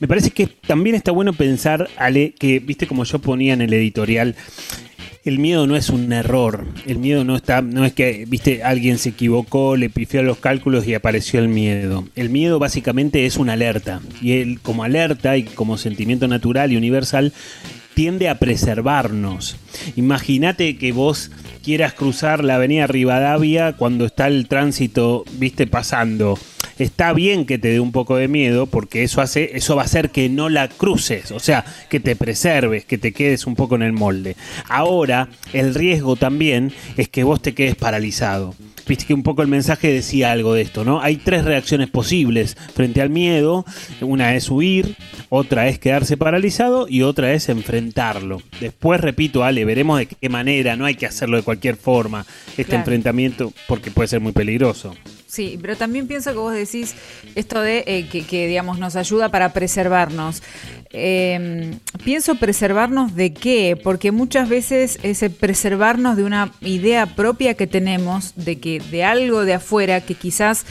me 0.00 0.08
parece 0.08 0.30
que 0.30 0.46
también 0.46 0.96
está 0.96 1.12
bueno 1.12 1.32
pensar, 1.32 1.88
Ale, 1.96 2.34
que 2.38 2.58
viste 2.58 2.86
como 2.86 3.04
yo 3.04 3.18
ponía 3.20 3.54
en 3.54 3.62
el 3.62 3.72
editorial, 3.72 4.34
el 5.24 5.38
miedo 5.38 5.66
no 5.66 5.76
es 5.76 5.88
un 5.88 6.12
error. 6.12 6.66
El 6.86 6.98
miedo 6.98 7.24
no 7.24 7.36
está, 7.36 7.62
no 7.62 7.84
es 7.84 7.92
que, 7.92 8.24
viste, 8.26 8.64
alguien 8.64 8.98
se 8.98 9.10
equivocó, 9.10 9.76
le 9.76 9.88
pifió 9.88 10.22
los 10.22 10.38
cálculos 10.38 10.86
y 10.86 10.94
apareció 10.94 11.38
el 11.38 11.48
miedo. 11.48 12.08
El 12.16 12.30
miedo 12.30 12.58
básicamente 12.58 13.24
es 13.24 13.36
una 13.36 13.52
alerta. 13.52 14.00
Y 14.20 14.32
él, 14.32 14.60
como 14.60 14.82
alerta 14.82 15.36
y 15.36 15.44
como 15.44 15.78
sentimiento 15.78 16.26
natural 16.26 16.72
y 16.72 16.76
universal, 16.76 17.32
tiende 17.94 18.28
a 18.28 18.38
preservarnos. 18.38 19.56
Imagínate 19.96 20.76
que 20.76 20.92
vos 20.92 21.30
quieras 21.62 21.92
cruzar 21.92 22.42
la 22.42 22.56
avenida 22.56 22.86
Rivadavia 22.86 23.74
cuando 23.74 24.06
está 24.06 24.26
el 24.26 24.48
tránsito, 24.48 25.24
viste, 25.38 25.66
pasando 25.66 26.38
está 26.78 27.12
bien 27.12 27.46
que 27.46 27.58
te 27.58 27.68
dé 27.68 27.80
un 27.80 27.92
poco 27.92 28.16
de 28.16 28.28
miedo 28.28 28.66
porque 28.66 29.02
eso 29.02 29.20
hace 29.20 29.56
eso 29.56 29.76
va 29.76 29.82
a 29.82 29.86
hacer 29.86 30.10
que 30.10 30.28
no 30.28 30.48
la 30.48 30.68
cruces, 30.68 31.30
o 31.30 31.40
sea, 31.40 31.64
que 31.88 32.00
te 32.00 32.16
preserves, 32.16 32.84
que 32.84 32.98
te 32.98 33.12
quedes 33.12 33.46
un 33.46 33.54
poco 33.54 33.76
en 33.76 33.82
el 33.82 33.92
molde. 33.92 34.36
Ahora, 34.68 35.28
el 35.52 35.74
riesgo 35.74 36.16
también 36.16 36.72
es 36.96 37.08
que 37.08 37.24
vos 37.24 37.40
te 37.42 37.54
quedes 37.54 37.76
paralizado. 37.76 38.54
Viste 38.86 39.06
que 39.06 39.14
un 39.14 39.22
poco 39.22 39.42
el 39.42 39.48
mensaje 39.48 39.92
decía 39.92 40.32
algo 40.32 40.54
de 40.54 40.62
esto, 40.62 40.84
¿no? 40.84 41.00
Hay 41.00 41.16
tres 41.16 41.44
reacciones 41.44 41.88
posibles 41.88 42.56
frente 42.74 43.00
al 43.00 43.10
miedo. 43.10 43.64
Una 44.00 44.34
es 44.34 44.50
huir, 44.50 44.96
otra 45.28 45.68
es 45.68 45.78
quedarse 45.78 46.16
paralizado 46.16 46.86
y 46.88 47.02
otra 47.02 47.32
es 47.32 47.48
enfrentarlo. 47.48 48.42
Después, 48.60 49.00
repito, 49.00 49.44
Ale, 49.44 49.64
veremos 49.64 49.98
de 49.98 50.06
qué 50.06 50.28
manera, 50.28 50.76
no 50.76 50.84
hay 50.84 50.96
que 50.96 51.06
hacerlo 51.06 51.36
de 51.36 51.42
cualquier 51.44 51.76
forma, 51.76 52.26
este 52.56 52.74
enfrentamiento, 52.74 53.52
porque 53.68 53.90
puede 53.90 54.08
ser 54.08 54.20
muy 54.20 54.32
peligroso. 54.32 54.94
Sí, 55.32 55.58
pero 55.62 55.78
también 55.78 56.06
pienso 56.06 56.30
que 56.32 56.36
vos 56.36 56.52
decís 56.52 56.94
esto 57.34 57.62
de 57.62 57.84
eh, 57.86 58.06
que, 58.06 58.46
digamos, 58.46 58.78
nos 58.78 58.96
ayuda 58.96 59.30
para 59.30 59.54
preservarnos. 59.54 60.42
Em, 60.90 61.78
pienso 62.04 62.34
preservarnos 62.34 63.16
de 63.16 63.32
qué, 63.32 63.80
porque 63.82 64.12
muchas 64.12 64.50
veces 64.50 64.98
ese 65.02 65.30
preservarnos 65.30 66.18
de 66.18 66.24
una 66.24 66.52
idea 66.60 67.06
propia 67.06 67.54
que 67.54 67.66
tenemos, 67.66 68.34
de 68.36 68.60
que 68.60 68.78
de 68.78 69.04
algo 69.04 69.46
de 69.46 69.54
afuera 69.54 70.02
que 70.02 70.16
quizás 70.16 70.66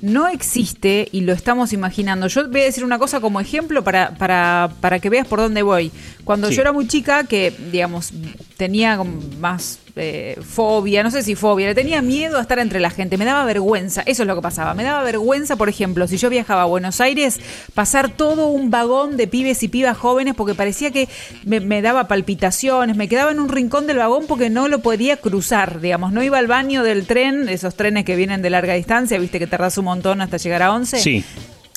no 0.00 0.28
existe 0.28 1.08
y 1.12 1.20
lo 1.20 1.34
estamos 1.34 1.74
imaginando. 1.74 2.26
Yo 2.28 2.48
voy 2.48 2.62
a 2.62 2.64
decir 2.64 2.86
una 2.86 2.98
cosa 2.98 3.20
como 3.20 3.38
ejemplo 3.38 3.84
para, 3.84 4.14
para, 4.14 4.70
para 4.80 4.98
que 4.98 5.10
veas 5.10 5.26
por 5.26 5.40
dónde 5.40 5.60
voy. 5.60 5.92
Cuando 6.24 6.48
yo 6.48 6.62
era 6.62 6.72
muy 6.72 6.88
chica, 6.88 7.24
que 7.24 7.52
digamos 7.70 8.14
tenía 8.56 8.98
más 9.38 9.80
eh, 9.98 10.38
fobia, 10.42 11.02
no 11.02 11.10
sé 11.10 11.22
si 11.22 11.34
fobia, 11.34 11.68
le 11.68 11.74
tenía 11.74 12.02
miedo 12.02 12.36
a 12.36 12.42
estar 12.42 12.58
entre 12.58 12.80
la 12.80 12.90
gente, 12.90 13.16
me 13.16 13.24
daba 13.24 13.46
vergüenza, 13.46 14.02
eso 14.02 14.22
es 14.22 14.26
lo 14.26 14.34
que 14.34 14.42
pasaba, 14.42 14.74
me 14.74 14.84
daba 14.84 15.02
vergüenza, 15.02 15.56
por 15.56 15.70
ejemplo, 15.70 16.06
si 16.06 16.18
yo 16.18 16.28
viajaba 16.28 16.62
a 16.62 16.66
Buenos 16.66 17.00
Aires, 17.00 17.40
pasar 17.72 18.10
todo 18.10 18.48
un 18.48 18.70
vagón 18.70 19.16
de 19.16 19.26
pibes 19.26 19.62
y 19.62 19.68
pibas 19.68 19.96
jóvenes 19.96 20.34
porque 20.34 20.54
parecía 20.54 20.90
que 20.90 21.08
me, 21.44 21.80
daba 21.80 22.08
palpitaciones, 22.08 22.94
me 22.96 23.08
quedaba 23.08 23.30
en 23.30 23.40
un 23.40 23.48
rincón 23.48 23.86
del 23.86 23.96
vagón 23.96 24.26
porque 24.28 24.50
no 24.50 24.68
lo 24.68 24.80
podía 24.80 25.16
cruzar, 25.16 25.80
digamos, 25.80 26.12
no 26.12 26.22
iba 26.22 26.36
al 26.36 26.46
baño 26.46 26.82
del 26.82 27.06
tren, 27.06 27.48
esos 27.48 27.74
trenes 27.74 28.04
que 28.04 28.16
vienen 28.16 28.42
de 28.42 28.50
larga 28.50 28.74
distancia, 28.74 29.18
viste 29.18 29.38
que 29.38 29.46
tardas 29.46 29.78
un 29.78 29.86
montón 29.86 30.20
hasta 30.20 30.36
llegar 30.36 30.62
a 30.62 30.74
11. 30.74 30.98
Sí. 30.98 31.24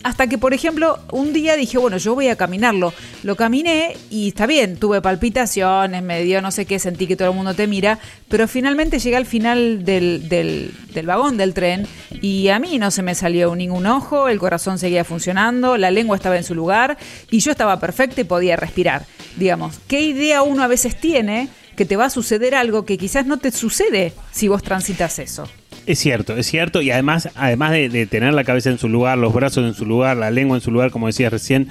Hasta 0.02 0.28
que, 0.28 0.38
por 0.38 0.54
ejemplo, 0.54 0.98
un 1.12 1.34
día 1.34 1.58
dije, 1.58 1.78
bueno, 1.78 1.98
yo 1.98 2.16
voy 2.16 2.30
a 2.30 2.38
caminarlo. 2.38 2.94
Lo 3.24 3.36
caminé 3.36 3.98
y 4.10 4.30
está 4.30 4.46
bien, 4.46 4.78
tuve 4.78 5.02
palpitaciones, 5.02 6.02
me 6.04 6.24
dio 6.24 6.42
no 6.42 6.52
sé 6.52 6.66
qué, 6.66 6.80
sentí 6.80 7.06
que 7.06 7.18
todo 7.18 7.32
el 7.32 7.36
mundo 7.36 7.54
te 7.54 7.68
mira, 7.68 8.00
pero 8.30 8.48
finalmente 8.48 9.00
llegué 9.00 9.18
al 9.18 9.26
final 9.26 9.84
del, 9.84 10.30
del, 10.30 10.74
del 10.94 11.06
vagón 11.06 11.36
del 11.36 11.54
tren 11.54 11.86
y 12.22 12.48
a 12.48 12.60
mí 12.60 12.80
no 12.80 12.92
se 12.92 13.02
me 13.02 13.14
salió 13.14 13.54
ningún 13.58 13.88
ojo, 13.88 14.30
el 14.30 14.40
corazón 14.40 14.80
seguía 14.80 15.04
funcionando, 15.04 15.76
la 15.76 15.92
lengua 15.92 16.16
estaba 16.16 16.38
en 16.38 16.46
su 16.46 16.56
lugar 16.56 16.98
y 17.30 17.40
yo 17.40 17.52
estaba 17.52 17.78
perfecta 17.82 18.22
y 18.22 18.24
podía 18.24 18.56
respirar. 18.56 19.06
Digamos, 19.36 19.80
¿qué 19.90 20.00
idea 20.00 20.44
uno 20.44 20.64
a 20.64 20.68
veces 20.68 20.96
tiene 20.96 21.50
que 21.80 21.86
te 21.86 21.96
va 21.96 22.08
a 22.08 22.10
suceder 22.10 22.56
algo 22.56 22.84
que 22.84 22.98
quizás 22.98 23.26
no 23.26 23.38
te 23.38 23.52
sucede 23.52 24.12
si 24.34 24.50
vos 24.50 24.62
transitas 24.62 25.18
eso? 25.18 25.48
Es 25.86 25.98
cierto, 26.00 26.36
es 26.36 26.46
cierto. 26.46 26.82
Y 26.82 26.92
además, 26.92 27.30
además 27.36 27.72
de, 27.72 28.06
tener 28.06 28.34
la 28.34 28.44
cabeza 28.44 28.70
en 28.70 28.78
su 28.78 28.90
lugar, 28.90 29.18
los 29.18 29.34
brazos 29.34 29.66
en 29.66 29.74
su 29.74 29.86
lugar, 29.86 30.18
la 30.18 30.30
lengua 30.30 30.58
en 30.58 30.62
su 30.62 30.72
lugar, 30.72 30.92
como 30.92 31.08
decías 31.08 31.32
recién, 31.32 31.70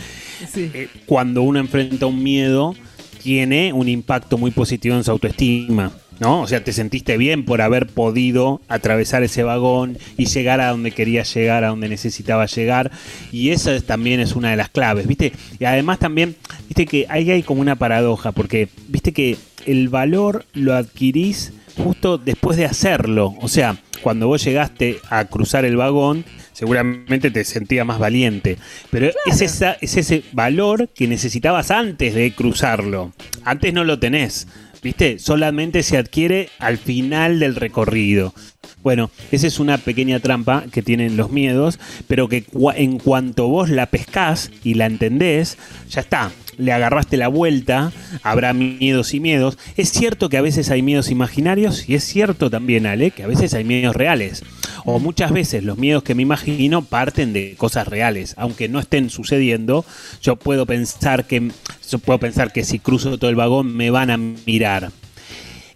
eh, 0.57 0.89
cuando 1.05 1.43
uno 1.43 1.59
enfrenta 1.59 2.07
un 2.07 2.23
miedo, 2.23 2.75
tiene 3.23 3.75
un 3.75 3.87
impacto 3.87 4.39
muy 4.39 4.51
positivo 4.51 4.97
en 4.97 5.05
su 5.05 5.11
autoestima. 5.11 5.93
¿No? 6.21 6.43
O 6.43 6.49
sea, 6.49 6.65
te 6.65 6.73
sentiste 6.73 7.17
bien 7.17 7.45
por 7.45 7.63
haber 7.63 7.87
podido 7.87 8.61
atravesar 8.69 9.23
ese 9.23 9.45
vagón 9.45 9.99
y 10.17 10.27
llegar 10.27 10.61
a 10.61 10.71
donde 10.71 10.91
querías 10.91 11.33
llegar, 11.33 11.63
a 11.63 11.69
donde 11.69 11.89
necesitaba 11.89 12.47
llegar. 12.47 12.91
Y 13.31 13.51
esa 13.51 13.81
también 13.81 14.19
es 14.19 14.35
una 14.35 14.51
de 14.51 14.57
las 14.57 14.69
claves, 14.69 15.07
¿viste? 15.07 15.33
Y 15.61 15.65
además 15.65 16.01
también, 16.01 16.35
viste 16.67 16.87
que 16.87 17.07
ahí 17.09 17.31
hay 17.31 17.43
como 17.43 17.61
una 17.61 17.77
paradoja, 17.77 18.33
porque 18.33 18.69
viste 18.89 19.13
que 19.13 19.37
el 19.67 19.89
valor 19.89 20.45
lo 20.55 20.75
adquirís 20.75 21.53
justo 21.77 22.19
después 22.19 22.57
de 22.57 22.65
hacerlo. 22.65 23.35
O 23.41 23.49
sea, 23.49 23.77
cuando 24.03 24.27
vos 24.27 24.45
llegaste 24.45 24.99
a 25.11 25.25
cruzar 25.27 25.65
el 25.65 25.77
vagón, 25.77 26.25
seguramente 26.53 27.31
te 27.31 27.45
sentías 27.45 27.87
más 27.87 27.99
valiente. 27.99 28.59
Pero 28.91 29.11
es, 29.27 29.41
esa, 29.41 29.77
es 29.81 29.97
ese 29.97 30.25
valor 30.33 30.89
que 30.89 31.07
necesitabas 31.07 31.71
antes 31.71 32.15
de 32.15 32.33
cruzarlo. 32.33 33.13
Antes 33.45 33.73
no 33.73 33.85
lo 33.85 33.99
tenés. 33.99 34.49
¿Viste? 34.83 35.19
Solamente 35.19 35.83
se 35.83 35.97
adquiere 35.97 36.51
al 36.59 36.79
final 36.79 37.41
del 37.41 37.57
recorrido. 37.57 38.33
Bueno, 38.83 39.11
esa 39.33 39.47
es 39.47 39.59
una 39.59 39.79
pequeña 39.79 40.21
trampa 40.21 40.65
que 40.73 40.83
tienen 40.83 41.17
los 41.17 41.31
miedos, 41.31 41.79
pero 42.07 42.29
que 42.29 42.45
en 42.77 42.99
cuanto 42.99 43.49
vos 43.49 43.71
la 43.71 43.87
pescás 43.87 44.51
y 44.63 44.75
la 44.75 44.87
entendés, 44.87 45.59
ya 45.91 46.01
está 46.01 46.31
le 46.59 46.73
agarraste 46.73 47.17
la 47.17 47.29
vuelta, 47.29 47.93
habrá 48.23 48.53
miedos 48.53 49.15
y 49.15 49.21
miedos. 49.21 49.57
Es 49.77 49.91
cierto 49.91 50.29
que 50.29 50.37
a 50.37 50.43
veces 50.43 50.71
hay 50.71 50.83
miedos 50.83 51.11
imaginarios 51.11 51.89
y 51.89 51.95
es 51.95 52.05
cierto 52.05 52.51
también, 52.51 52.87
Ale, 52.87 53.13
que 53.13 53.23
a 53.23 53.27
veces 53.29 53.55
hay 53.55 53.65
miedos 53.65 53.97
reales. 53.97 54.45
O 54.85 54.99
muchas 54.99 55.33
veces 55.33 55.65
los 55.65 55.79
miedos 55.79 56.03
que 56.03 56.15
me 56.15 56.23
imagino 56.23 56.83
parten 56.83 57.33
de 57.33 57.55
cosas 57.57 57.89
reales, 57.89 58.35
aunque 58.37 58.69
no 58.69 58.81
estén 58.81 59.09
sucediendo. 59.09 59.85
Yo 60.21 60.37
puedo 60.37 60.67
pensar 60.67 61.27
que 61.27 61.51
yo 61.89 61.99
puedo 61.99 62.19
pensar 62.19 62.53
que 62.53 62.65
si 62.65 62.79
cruzo 62.79 63.17
todo 63.19 63.31
el 63.31 63.37
vagón 63.37 63.75
me 63.75 63.91
van 63.91 64.11
a 64.11 64.17
mirar. 64.17 64.91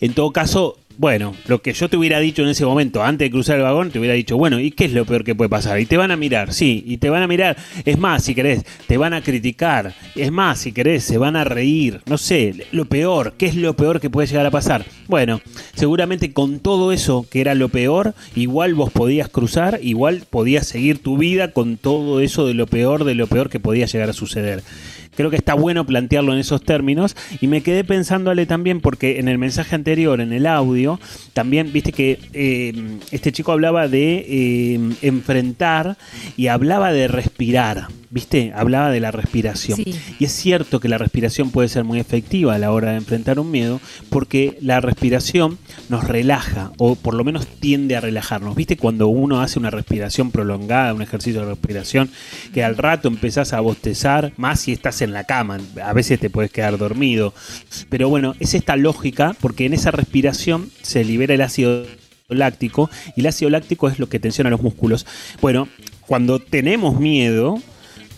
En 0.01 0.14
todo 0.14 0.33
caso, 0.33 0.79
bueno, 0.98 1.35
lo 1.46 1.62
que 1.62 1.72
yo 1.72 1.88
te 1.88 1.96
hubiera 1.96 2.20
dicho 2.20 2.42
en 2.42 2.48
ese 2.48 2.64
momento, 2.64 3.02
antes 3.02 3.26
de 3.26 3.31
cruzar 3.31 3.57
el 3.57 3.62
vagón, 3.62 3.90
te 3.90 3.98
hubiera 3.98 4.14
dicho, 4.14 4.37
bueno, 4.37 4.61
¿y 4.61 4.70
qué 4.70 4.87
es 4.87 4.92
lo 4.92 5.05
peor 5.05 5.24
que 5.24 5.35
puede 5.35 5.48
pasar? 5.48 5.81
Y 5.81 5.87
te 5.87 5.96
van 5.96 6.11
a 6.11 6.16
mirar, 6.16 6.52
sí, 6.52 6.85
y 6.87 6.98
te 6.98 7.11
van 7.11 7.22
a 7.22 7.26
mirar, 7.26 7.57
es 7.85 7.98
más, 7.98 8.24
si 8.24 8.35
querés, 8.35 8.64
te 8.87 8.96
van 8.96 9.14
a 9.14 9.22
criticar, 9.22 9.94
es 10.14 10.33
más, 10.33 10.61
si 10.61 10.72
querés, 10.72 11.05
se 11.05 11.18
van 11.18 11.37
a 11.37 11.44
reír, 11.44 12.00
no 12.07 12.18
sé, 12.18 12.66
lo 12.72 12.85
peor, 12.87 13.35
¿qué 13.37 13.46
es 13.46 13.57
lo 13.57 13.74
peor 13.74 14.00
que 14.00 14.11
puede 14.11 14.28
llegar 14.28 14.46
a 14.46 14.50
pasar? 14.50 14.85
Bueno, 15.09 15.40
seguramente 15.74 16.33
con 16.33 16.61
todo 16.61 16.92
eso 16.92 17.26
que 17.31 17.40
era 17.40 17.55
lo 17.55 17.68
peor, 17.68 18.14
igual 18.35 18.74
vos 18.74 18.90
podías 18.92 19.28
cruzar, 19.28 19.81
igual 19.83 20.22
podías 20.28 20.66
seguir 20.66 21.02
tu 21.02 21.18
vida 21.18 21.52
con 21.52 21.76
todo 21.76 22.20
eso 22.20 22.46
de 22.46 22.55
lo 22.55 22.66
peor, 22.66 23.05
de 23.05 23.14
lo 23.14 23.26
peor 23.26 23.50
que 23.50 23.61
podía 23.61 23.87
llegar 23.87 24.11
a 24.11 24.14
suceder. 24.14 24.62
Creo 25.14 25.31
que 25.31 25.37
está 25.37 25.55
bueno 25.55 25.85
plantearlo 25.85 26.33
en 26.33 26.38
esos 26.38 26.62
términos 26.62 27.16
y 27.40 27.46
me 27.46 27.62
quedé 27.62 27.85
pensándole 27.85 28.46
también 28.46 28.81
porque 28.81 29.18
en 29.18 29.29
el 29.29 29.38
mensaje 29.38 29.75
anterior, 29.75 30.20
en 30.20 30.33
el 30.33 30.46
audio, 30.46 30.98
también 31.33 31.72
viste 31.72 31.92
que 31.92 32.18
eh, 32.33 32.98
este 33.11 33.33
chico 33.33 33.53
hablaba 33.53 33.88
de 33.88 34.25
eh, 34.29 34.81
enfrentar 35.03 35.96
y 36.37 36.46
hablaba 36.46 36.92
de 36.92 37.09
respirar. 37.09 37.88
¿Viste? 38.12 38.53
Hablaba 38.55 38.90
de 38.90 39.01
la 39.01 39.11
respiración. 39.11 39.81
Y 40.18 40.25
es 40.27 40.33
cierto 40.33 40.81
que 40.81 40.88
la 40.90 40.98
respiración 40.98 41.51
puede 41.51 41.68
ser 41.68 41.85
muy 41.85 41.98
efectiva 41.98 42.55
a 42.55 42.59
la 42.59 42.70
hora 42.70 42.90
de 42.90 42.98
enfrentar 42.98 43.40
un 43.40 43.51
miedo, 43.51 43.81
porque 44.11 44.59
la 44.61 44.83
respiración 44.83 45.57
nos 45.88 46.05
relaja, 46.05 46.72
o 46.77 46.94
por 46.94 47.14
lo 47.14 47.25
menos 47.25 47.46
tiende 47.46 47.96
a 47.96 48.03
relajarnos. 48.03 48.55
¿Viste? 48.55 48.77
Cuando 48.77 49.09
uno 49.09 49.40
hace 49.40 49.59
una 49.59 49.70
respiración 49.70 50.31
prolongada, 50.31 50.92
un 50.92 51.01
ejercicio 51.01 51.40
de 51.40 51.46
respiración, 51.46 52.11
que 52.53 52.62
al 52.62 52.77
rato 52.77 53.09
empezás 53.09 53.55
a 53.55 53.61
bostezar, 53.61 54.35
más 54.37 54.61
si 54.61 54.72
estás 54.72 55.01
en 55.02 55.12
la 55.12 55.24
cama, 55.24 55.58
a 55.82 55.92
veces 55.92 56.18
te 56.18 56.30
puedes 56.30 56.50
quedar 56.50 56.78
dormido. 56.78 57.34
Pero 57.88 58.08
bueno, 58.08 58.34
es 58.40 58.54
esta 58.54 58.76
lógica, 58.76 59.36
porque 59.40 59.66
en 59.66 59.74
esa 59.74 59.90
respiración 59.90 60.70
se 60.82 61.04
libera 61.04 61.34
el 61.34 61.40
ácido 61.40 61.84
láctico, 62.28 62.90
y 63.16 63.20
el 63.20 63.26
ácido 63.26 63.50
láctico 63.50 63.88
es 63.88 63.98
lo 63.98 64.08
que 64.08 64.18
tensiona 64.18 64.50
los 64.50 64.62
músculos. 64.62 65.06
Bueno, 65.40 65.68
cuando 66.06 66.38
tenemos 66.38 66.98
miedo, 66.98 67.60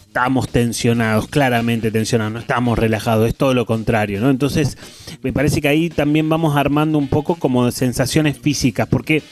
estamos 0.07 0.49
tensionados, 0.49 1.27
claramente 1.27 1.91
tensionados, 1.91 2.33
no 2.33 2.39
estamos 2.39 2.79
relajados, 2.79 3.29
es 3.29 3.35
todo 3.35 3.53
lo 3.53 3.67
contrario, 3.67 4.21
¿no? 4.21 4.31
Entonces, 4.31 4.79
me 5.23 5.33
parece 5.33 5.61
que 5.61 5.67
ahí 5.67 5.89
también 5.91 6.29
vamos 6.29 6.57
armando 6.57 6.99
un 6.99 7.09
poco 7.09 7.35
como 7.35 7.69
sensaciones 7.73 8.39
físicas, 8.39 8.87
porque 8.89 9.25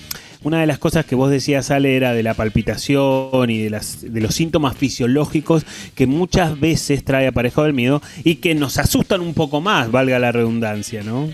una 0.45 0.61
de 0.61 0.67
las 0.67 0.79
cosas 0.79 1.05
que 1.05 1.15
vos 1.15 1.31
decías, 1.31 1.71
Ale, 1.71 1.97
era 1.97 2.15
de 2.15 2.23
la 2.23 2.35
palpitación 2.35 3.51
y 3.51 3.59
de, 3.59 3.71
las, 3.71 4.01
de 4.01 4.21
los 4.21 4.35
síntomas 4.35 4.77
fisiológicos 4.77 5.65
que 5.95 6.07
muchas 6.07 6.59
veces 6.59 7.05
trae 7.05 7.27
aparejado 7.27 7.67
el 7.67 7.73
miedo 7.73 8.03
y 8.25 8.37
que 8.37 8.55
nos 8.55 8.79
asustan 8.79 9.21
un 9.21 9.35
poco 9.35 9.61
más, 9.61 9.91
valga 9.91 10.19
la 10.19 10.33
redundancia, 10.33 11.03
¿no? 11.03 11.29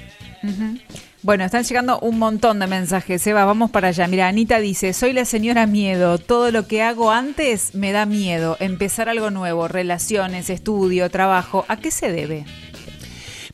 Bueno, 1.23 1.44
están 1.44 1.64
llegando 1.64 1.99
un 1.99 2.18
montón 2.18 2.61
de 2.61 2.68
mensajes, 2.68 3.27
Eva, 3.27 3.44
vamos 3.44 3.71
para 3.71 3.88
allá. 3.88 4.07
Mira, 4.07 4.29
Anita 4.29 4.61
dice, 4.61 4.92
soy 4.92 5.12
la 5.12 5.25
señora 5.25 5.66
miedo, 5.66 6.18
todo 6.18 6.53
lo 6.53 6.68
que 6.68 6.83
hago 6.83 7.11
antes 7.11 7.75
me 7.75 7.90
da 7.90 8.07
miedo, 8.07 8.57
empezar 8.61 9.09
algo 9.09 9.31
nuevo, 9.31 9.66
relaciones, 9.66 10.49
estudio, 10.49 11.11
trabajo, 11.11 11.64
¿a 11.66 11.79
qué 11.79 11.90
se 11.90 12.12
debe? 12.12 12.44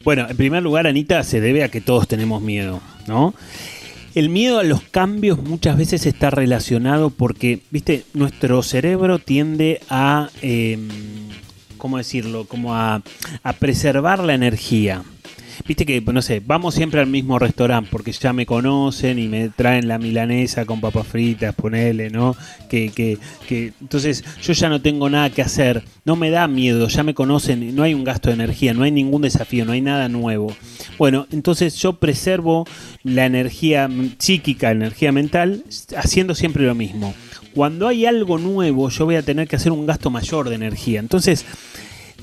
Bueno, 0.05 0.27
en 0.29 0.37
primer 0.37 0.63
lugar, 0.63 0.87
Anita, 0.87 1.23
se 1.23 1.41
debe 1.41 1.65
a 1.65 1.71
que 1.71 1.81
todos 1.81 2.07
tenemos 2.07 2.43
miedo, 2.43 2.83
¿no? 3.07 3.35
El 4.15 4.29
miedo 4.29 4.61
a 4.61 4.63
los 4.63 4.83
cambios 4.83 5.43
muchas 5.43 5.77
veces 5.77 6.07
está 6.07 6.31
relacionado 6.31 7.11
porque, 7.11 7.61
viste, 7.71 8.05
nuestro 8.15 8.63
cerebro 8.63 9.19
tiende 9.19 9.81
a, 9.91 10.31
em, 10.41 10.89
¿cómo 11.79 11.99
decirlo? 11.99 12.45
Como 12.45 12.77
a, 12.77 13.03
a 13.43 13.53
preservar 13.55 14.23
la 14.23 14.35
energía. 14.35 15.03
Viste 15.67 15.87
que, 15.87 16.01
no 16.01 16.23
sé, 16.23 16.43
vamos 16.45 16.75
siempre 16.75 17.01
al 17.01 17.07
mismo 17.07 17.39
restaurante 17.39 17.89
porque 17.91 18.13
ya 18.13 18.33
me 18.33 18.47
conocen 18.47 19.19
y 19.19 19.29
me 19.29 19.49
traen 19.49 19.89
la 19.89 19.99
milanesa 19.99 20.65
con 20.65 20.81
papas 20.81 21.07
fritas, 21.07 21.55
ponele, 21.55 22.11
¿no? 22.11 22.37
Que, 22.69 22.91
que, 22.91 23.19
que, 23.49 23.73
entonces 23.81 24.25
yo 24.43 24.53
ya 24.53 24.69
no 24.69 24.81
tengo 24.81 25.09
nada 25.09 25.31
que 25.31 25.43
hacer, 25.43 25.85
no 26.05 26.17
me 26.17 26.31
da 26.31 26.49
miedo, 26.49 26.89
ya 26.89 27.03
me 27.03 27.15
conocen, 27.15 27.75
no 27.75 27.83
hay 27.83 27.95
un 27.95 28.05
gasto 28.05 28.29
de 28.29 28.35
energía, 28.35 28.75
no 28.75 28.85
hay 28.85 28.91
ningún 28.91 29.23
desafío, 29.23 29.65
no 29.65 29.73
hay 29.73 29.81
nada 29.81 30.09
nuevo. 30.09 30.55
Bueno, 30.99 31.27
entonces 31.33 31.77
yo 31.77 31.95
preservo 31.95 32.67
la 33.03 33.27
energía 33.27 33.89
psíquica, 34.19 34.71
energía 34.71 35.13
mental, 35.13 35.65
haciendo 35.97 36.35
siempre 36.35 36.65
lo 36.65 36.75
mismo. 36.75 37.15
Cuando 37.55 37.87
hay 37.87 38.05
algo 38.05 38.39
nuevo, 38.39 38.89
yo 38.91 39.05
voy 39.05 39.15
a 39.15 39.23
tener 39.23 39.47
que 39.47 39.57
hacer 39.57 39.71
un 39.71 39.87
gasto 39.87 40.11
mayor 40.11 40.49
de 40.49 40.57
energía. 40.57 40.99
Entonces, 40.99 41.47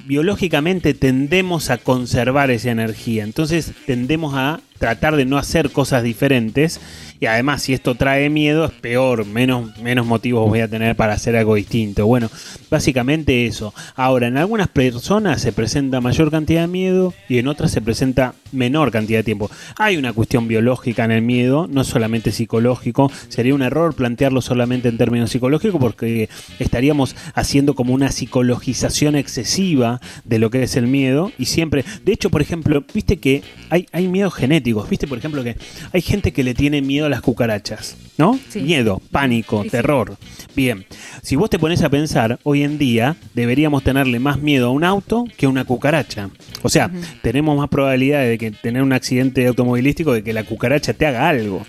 biológicamente 0.06 0.94
tendemos 0.94 1.70
a 1.70 1.78
conservar 1.78 2.52
esa 2.52 2.72
energía, 2.72 3.24
entonces 3.24 3.74
tendemos 3.86 4.34
a 4.36 4.62
tratar 4.78 5.16
de 5.16 5.26
no 5.26 5.38
hacer 5.38 5.72
cosas 5.72 6.04
diferentes 6.04 6.80
y 7.22 7.28
además 7.28 7.62
si 7.62 7.74
esto 7.74 7.94
trae 7.94 8.32
miedo 8.32 8.66
es 8.66 8.72
peor, 8.72 9.28
menos, 9.28 9.78
menos 9.78 10.08
motivos 10.08 10.50
voy 10.50 10.62
a 10.62 10.68
tener 10.68 10.96
para 10.96 11.14
hacer 11.14 11.36
algo 11.36 11.54
distinto. 11.54 12.08
Bueno, 12.08 12.32
básicamente 12.72 13.46
eso. 13.46 13.76
Ahora, 13.96 14.26
en 14.26 14.38
algunas 14.38 14.70
personas 14.70 15.40
se 15.40 15.54
presenta 15.54 16.02
mayor 16.02 16.32
cantidad 16.32 16.62
de 16.62 16.68
miedo 16.68 17.14
y 17.30 17.38
en 17.38 17.48
otras 17.48 17.70
se 17.70 17.80
presenta 17.80 18.34
menor 18.52 18.92
cantidad 18.92 19.20
de 19.20 19.24
tiempo. 19.24 19.52
Hay 19.78 19.98
una 19.98 20.14
cuestión 20.14 20.48
biológica 20.48 21.06
en 21.06 21.12
el 21.12 21.22
miedo, 21.22 21.68
no 21.70 21.84
solamente 21.84 22.32
psicológico. 22.32 23.12
Sería 23.30 23.54
un 23.54 23.62
error 23.62 23.94
plantearlo 23.94 24.42
solamente 24.42 24.90
en 24.90 24.98
términos 24.98 25.30
psicológicos 25.30 25.80
porque 25.80 26.28
estaríamos 26.58 27.16
haciendo 27.36 27.76
como 27.76 27.94
una 27.94 28.12
psicologización 28.12 29.16
excesiva 29.16 30.02
de 30.24 30.40
lo 30.40 30.50
que 30.50 30.64
es 30.64 30.76
el 30.76 30.88
miedo 30.88 31.32
y 31.38 31.46
siempre, 31.46 31.86
de 32.04 32.14
hecho, 32.14 32.32
por 32.32 32.42
ejemplo, 32.42 32.84
viste 32.96 33.18
que 33.18 33.44
hay, 33.70 33.86
hay 33.92 34.08
miedos 34.08 34.34
genéticos, 34.34 34.90
viste 34.90 35.06
por 35.08 35.20
ejemplo 35.20 35.44
que 35.44 35.56
hay 35.94 36.02
gente 36.02 36.34
que 36.34 36.44
le 36.44 36.56
tiene 36.56 36.82
miedo 36.82 37.06
a 37.06 37.11
las 37.12 37.22
cucarachas, 37.22 37.96
¿no? 38.18 38.40
Miedo, 38.56 39.02
pánico, 39.12 39.64
terror. 39.70 40.18
Bien, 40.56 40.86
si 41.22 41.36
vos 41.36 41.50
te 41.50 41.60
pones 41.60 41.84
a 41.84 41.90
pensar, 41.90 42.40
hoy 42.44 42.64
en 42.64 42.78
día 42.78 43.16
deberíamos 43.36 43.84
tenerle 43.84 44.20
más 44.20 44.40
miedo 44.40 44.68
a 44.68 44.72
un 44.72 44.84
auto 44.84 45.26
que 45.38 45.46
a 45.46 45.50
una 45.50 45.66
cucaracha. 45.66 46.30
O 46.64 46.70
sea, 46.70 46.90
tenemos 47.22 47.58
más 47.58 47.70
probabilidades 47.70 48.30
de 48.30 48.38
que 48.38 48.52
tener 48.52 48.82
un 48.82 48.94
accidente 48.94 49.46
automovilístico 49.46 50.14
de 50.14 50.24
que 50.24 50.34
la 50.34 50.44
cucaracha 50.44 50.94
te 50.94 51.06
haga 51.06 51.30
algo. 51.30 51.64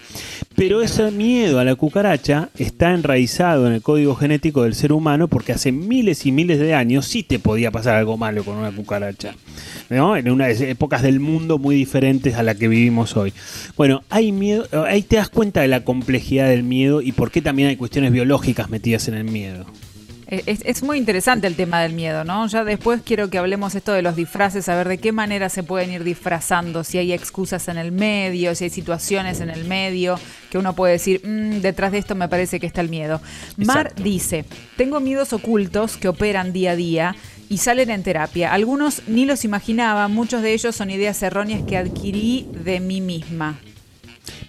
Pero 0.63 0.81
ese 0.81 1.11
miedo 1.11 1.59
a 1.59 1.65
la 1.65 1.75
cucaracha 1.75 2.49
está 2.57 2.95
enraizado 2.95 3.67
en 3.67 3.73
el 3.73 3.83
código 3.83 4.15
genético 4.15 4.63
del 4.63 4.77
ser 4.77 4.93
humano 4.93 5.27
porque 5.27 5.51
hace 5.51 5.73
miles 5.73 6.25
y 6.25 6.31
miles 6.31 6.61
de 6.61 6.73
años 6.73 7.05
sí 7.05 7.25
te 7.25 7.41
podía 7.41 7.73
pasar 7.73 7.97
algo 7.97 8.17
malo 8.17 8.45
con 8.45 8.59
una 8.59 8.71
cucaracha. 8.71 9.35
¿no? 9.91 10.17
En 10.17 10.31
unas 10.31 10.61
épocas 10.61 11.03
del 11.03 11.19
mundo 11.19 11.59
muy 11.59 11.75
diferentes 11.75 12.37
a 12.37 12.45
la 12.45 12.55
que 12.55 12.69
vivimos 12.69 13.17
hoy. 13.17 13.33
Bueno, 13.77 14.05
hay 14.09 14.31
miedo, 14.31 14.69
ahí 14.87 15.03
te 15.03 15.17
das 15.17 15.31
cuenta 15.31 15.63
de 15.63 15.67
la 15.67 15.83
complejidad 15.83 16.47
del 16.47 16.63
miedo 16.63 17.03
y 17.03 17.11
por 17.11 17.33
qué 17.33 17.43
también 17.43 17.69
hay 17.69 17.77
cuestiones 17.77 18.13
biológicas 18.13 18.71
metidas 18.71 19.09
en 19.09 19.15
el 19.15 19.25
miedo. 19.25 19.67
Es, 20.29 20.83
muy 20.83 20.97
interesante 20.97 21.47
el 21.47 21.57
tema 21.57 21.83
del 21.83 21.93
miedo, 21.93 22.25
¿no? 22.25 22.47
Ya 22.47 22.65
después 22.65 23.03
quiero 23.05 23.29
que 23.29 23.37
hablemos 23.37 23.75
esto 23.75 23.93
de 23.93 24.01
los 24.01 24.17
disfraces, 24.17 24.67
a 24.71 24.77
ver 24.77 24.89
de 24.89 24.97
qué 24.97 25.13
manera 25.13 25.51
se 25.51 25.63
pueden 25.63 25.91
ir 25.91 26.05
disfrazando, 26.05 26.85
si 26.85 26.97
hay 26.97 27.13
excusas 27.13 27.69
en 27.69 27.77
el 27.77 27.93
medio, 27.93 28.55
si 28.55 28.65
hay 28.65 28.71
situaciones 28.71 29.41
en 29.43 29.51
el 29.51 29.67
medio, 29.67 30.19
que 30.53 30.59
uno 30.59 30.75
puede 30.75 30.93
decir, 30.93 31.27
mm, 31.27 31.63
detrás 31.63 31.93
de 31.93 31.99
esto 31.99 32.15
me 32.15 32.29
parece 32.29 32.61
que 32.61 32.67
está 32.67 32.83
el 32.83 32.91
miedo. 32.91 33.23
Mar 33.57 33.95
dice, 33.97 34.45
tengo 34.77 35.01
miedos 35.01 35.33
ocultos 35.33 35.97
que 35.97 36.09
operan 36.09 36.53
día 36.53 36.73
a 36.73 36.77
día 36.77 37.17
y 37.49 37.57
salen 37.57 37.89
en 37.89 38.03
terapia. 38.03 38.53
Algunos 38.53 39.01
ni 39.07 39.25
los 39.25 39.47
imaginaba, 39.47 40.09
muchos 40.09 40.43
de 40.43 40.53
ellos 40.53 40.77
son 40.77 40.91
ideas 40.91 41.23
erróneas 41.23 41.63
que 41.67 41.79
adquirí 41.79 42.47
de 42.53 42.81
mí 42.81 43.01
misma. 43.01 43.59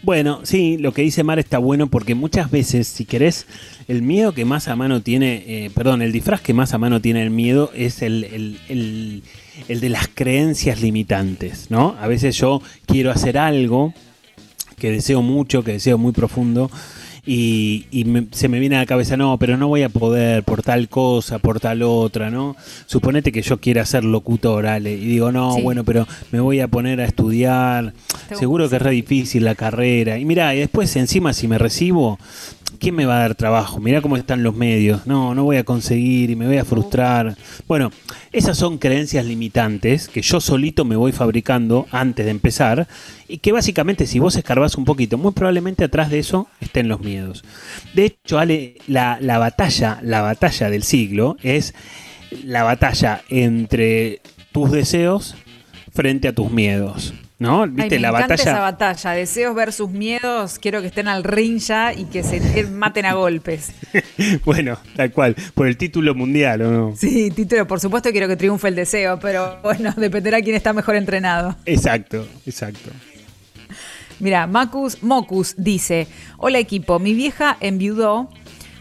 Bueno, 0.02 0.42
sí, 0.44 0.78
lo 0.78 0.92
que 0.92 1.04
dice 1.04 1.24
Mar 1.24 1.39
está 1.39 1.58
bueno 1.58 1.88
porque 1.88 2.16
muchas 2.16 2.52
veces, 2.52 2.89
si 2.89 3.06
querés, 3.06 3.48
el 3.88 4.02
miedo 4.02 4.34
que 4.34 4.44
más 4.44 4.68
a 4.68 4.76
mano 4.76 5.02
tiene, 5.02 5.46
eh, 5.48 5.72
perdón, 5.74 6.02
el 6.02 6.12
disfraz 6.12 6.42
que 6.42 6.54
más 6.54 6.74
a 6.74 6.78
mano 6.78 7.00
tiene 7.00 7.24
el 7.24 7.30
miedo 7.30 7.72
es 7.74 8.02
el, 8.02 8.26
el, 8.26 9.24
el, 9.70 9.80
de 9.80 9.89
las 9.89 10.10
creencias 10.13 10.82
limitantes, 10.82 11.72
¿no? 11.72 11.96
A 12.02 12.08
veces 12.08 12.36
yo 12.36 12.62
quiero 12.86 13.10
hacer 13.10 13.38
algo 13.38 13.94
que 14.77 14.91
deseo 14.91 15.21
mucho, 15.21 15.63
que 15.63 15.73
deseo 15.73 15.97
muy 15.97 16.12
profundo, 16.12 16.69
y, 17.25 17.86
se 18.31 18.49
me 18.49 18.59
viene 18.59 18.75
a 18.75 18.79
la 18.79 18.86
cabeza, 18.86 19.15
no, 19.15 19.38
pero 19.38 19.55
no 19.55 19.69
voy 19.69 19.83
a 19.83 19.89
poder 19.89 20.43
por 20.43 20.62
tal 20.62 20.89
cosa, 20.89 21.39
por 21.39 21.62
tal 21.62 21.81
otra, 21.81 22.29
¿no? 22.29 22.57
Suponete 22.86 23.31
que 23.31 23.41
yo 23.41 23.62
quiera 23.62 23.86
ser 23.86 24.03
locutor, 24.03 24.67
Ale, 24.67 24.93
y 24.93 25.05
digo, 25.05 25.31
no, 25.31 25.57
bueno, 25.62 25.86
pero 25.86 26.05
me 26.31 26.41
voy 26.41 26.59
a 26.59 26.67
poner 26.67 26.99
a 26.99 27.05
estudiar, 27.05 27.93
seguro 28.38 28.69
que 28.69 28.75
es 28.75 28.81
re 28.81 28.91
difícil 28.91 29.45
la 29.45 29.55
carrera. 29.55 30.19
Y 30.19 30.25
mira, 30.25 30.53
y 30.53 30.59
después 30.59 30.93
encima 30.97 31.31
si 31.31 31.47
me 31.47 31.57
recibo, 31.57 32.19
¿quién 32.77 32.95
me 32.95 33.05
va 33.05 33.15
a 33.15 33.19
dar 33.19 33.36
trabajo? 33.36 33.79
Mirá 33.79 34.01
cómo 34.01 34.17
están 34.17 34.43
los 34.43 34.55
medios. 34.55 35.07
No, 35.07 35.33
no 35.33 35.45
voy 35.45 35.55
a 35.55 35.63
conseguir 35.63 36.29
y 36.29 36.36
me 36.36 36.47
voy 36.47 36.57
a 36.57 36.65
frustrar. 36.65 37.38
Bueno, 37.65 37.91
esas 38.33 38.57
son 38.57 38.77
creencias 38.77 39.25
limitantes 39.25 40.09
que 40.09 40.21
yo 40.21 40.41
solito 40.41 40.83
me 40.83 40.97
voy 40.97 41.13
fabricando 41.13 41.88
antes 41.91 42.25
de 42.25 42.31
empezar 42.31 42.88
y 43.34 43.39
que 43.39 43.52
básicamente 43.52 44.06
si 44.06 44.19
vos 44.19 44.36
escarbás 44.36 44.76
un 44.76 44.86
poquito, 44.86 45.17
muy 45.17 45.32
probablemente 45.32 45.84
atrás 45.84 46.12
de 46.12 46.19
eso 46.19 46.48
estén 46.62 46.88
los 46.88 47.00
miedos. 47.00 47.43
De 47.96 48.06
hecho, 48.06 48.38
Ale, 48.38 48.76
la, 48.86 49.17
la 49.22 49.39
batalla, 49.39 49.98
la 50.04 50.22
batalla 50.22 50.69
del 50.69 50.84
siglo 50.84 51.36
es 51.41 51.74
la 52.43 52.62
batalla 52.62 53.24
entre 53.30 54.22
tus 54.52 54.72
deseos 54.72 55.36
frente 55.91 56.28
a 56.28 56.34
tus 56.34 56.52
miedos. 56.52 57.15
¿No? 57.39 57.63
Ay, 57.63 57.69
¿Viste 57.72 57.96
me 57.96 58.02
la 58.02 58.10
encanta 58.10 58.28
batalla? 58.36 58.52
esa 58.52 58.60
batalla. 58.60 59.12
Deseos 59.13 59.56
versus 59.56 59.89
miedos. 59.89 60.60
Quiero 60.60 60.82
que 60.82 60.88
estén 60.88 61.08
al 61.08 61.24
ring 61.24 61.58
ya 61.58 61.91
y 61.91 62.06
que 62.06 62.22
se 62.22 62.67
maten 62.67 63.06
a 63.08 63.15
golpes. 63.15 63.74
bueno, 64.46 64.78
tal 64.96 65.12
cual, 65.12 65.36
por 65.56 65.65
el 65.67 65.76
título 65.76 66.13
mundial, 66.13 66.62
¿o 66.62 66.72
no? 66.72 66.96
Sí, 66.96 67.32
título, 67.32 67.65
por 67.65 67.80
supuesto 67.80 68.12
quiero 68.12 68.28
que 68.28 68.38
triunfe 68.38 68.67
el 68.67 68.76
deseo, 68.76 69.19
pero 69.19 69.60
bueno, 69.63 69.91
dependerá 69.98 70.39
quién 70.41 70.56
está 70.56 70.72
mejor 70.72 70.96
entrenado. 70.96 71.56
Exacto, 71.65 72.28
exacto. 72.46 72.91
Mira, 74.23 74.47
Macus 74.47 75.03
Mocus 75.03 75.53
dice: 75.57 76.07
Hola 76.38 76.57
equipo, 76.57 76.97
mi 76.97 77.13
vieja 77.13 77.57
enviudó, 77.59 78.29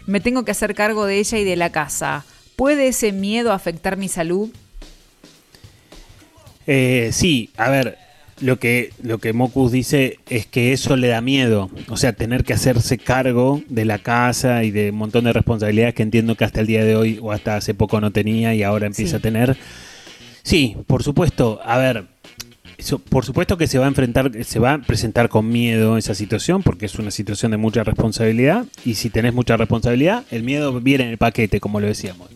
me 0.07 0.21
tengo 0.21 0.45
que 0.45 0.51
hacer 0.51 0.73
cargo 0.73 1.05
de 1.05 1.19
ella 1.19 1.37
y 1.37 1.43
de 1.43 1.57
la 1.57 1.69
casa. 1.69 2.23
¿Puede 2.55 2.87
ese 2.87 3.11
miedo 3.11 3.51
afectar 3.51 3.97
mi 3.97 4.07
salud? 4.07 4.49
Eh, 6.65 7.09
sí, 7.11 7.49
a 7.57 7.69
ver, 7.69 7.97
lo 8.39 8.57
que, 8.57 8.91
lo 9.01 9.17
que 9.17 9.33
Mocus 9.33 9.73
dice 9.73 10.17
es 10.29 10.45
que 10.45 10.71
eso 10.71 10.95
le 10.95 11.09
da 11.09 11.19
miedo. 11.19 11.69
O 11.89 11.97
sea, 11.97 12.13
tener 12.13 12.45
que 12.45 12.53
hacerse 12.53 12.97
cargo 12.97 13.61
de 13.67 13.83
la 13.83 13.99
casa 13.99 14.63
y 14.63 14.71
de 14.71 14.91
un 14.91 14.95
montón 14.95 15.25
de 15.25 15.33
responsabilidades 15.33 15.93
que 15.93 16.03
entiendo 16.03 16.35
que 16.35 16.45
hasta 16.45 16.61
el 16.61 16.67
día 16.67 16.85
de 16.85 16.95
hoy 16.95 17.19
o 17.21 17.33
hasta 17.33 17.57
hace 17.57 17.73
poco 17.73 17.99
no 17.99 18.11
tenía 18.11 18.55
y 18.55 18.63
ahora 18.63 18.87
empieza 18.87 19.11
Sí. 19.11 19.17
a 19.17 19.19
tener. 19.19 19.57
Sí, 20.41 20.77
por 20.87 21.03
supuesto. 21.03 21.59
A 21.65 21.77
ver, 21.77 22.12
por 23.09 23.25
supuesto 23.25 23.57
que 23.57 23.67
se 23.67 23.79
va 23.79 23.85
a 23.85 23.87
enfrentar, 23.87 24.31
se 24.43 24.59
va 24.59 24.73
a 24.73 24.81
presentar 24.81 25.29
con 25.29 25.49
miedo 25.49 25.97
esa 25.97 26.15
situación 26.15 26.63
porque 26.63 26.85
es 26.85 26.95
una 26.95 27.11
situación 27.11 27.51
de 27.51 27.57
mucha 27.57 27.83
responsabilidad 27.83 28.65
y 28.85 28.95
si 28.95 29.09
tenés 29.09 29.33
mucha 29.33 29.57
responsabilidad, 29.57 30.25
el 30.31 30.43
miedo 30.43 30.79
viene 30.81 31.05
en 31.05 31.09
el 31.11 31.17
paquete, 31.17 31.59
como 31.59 31.79
lo 31.79 31.87
decíamos. 31.87 32.29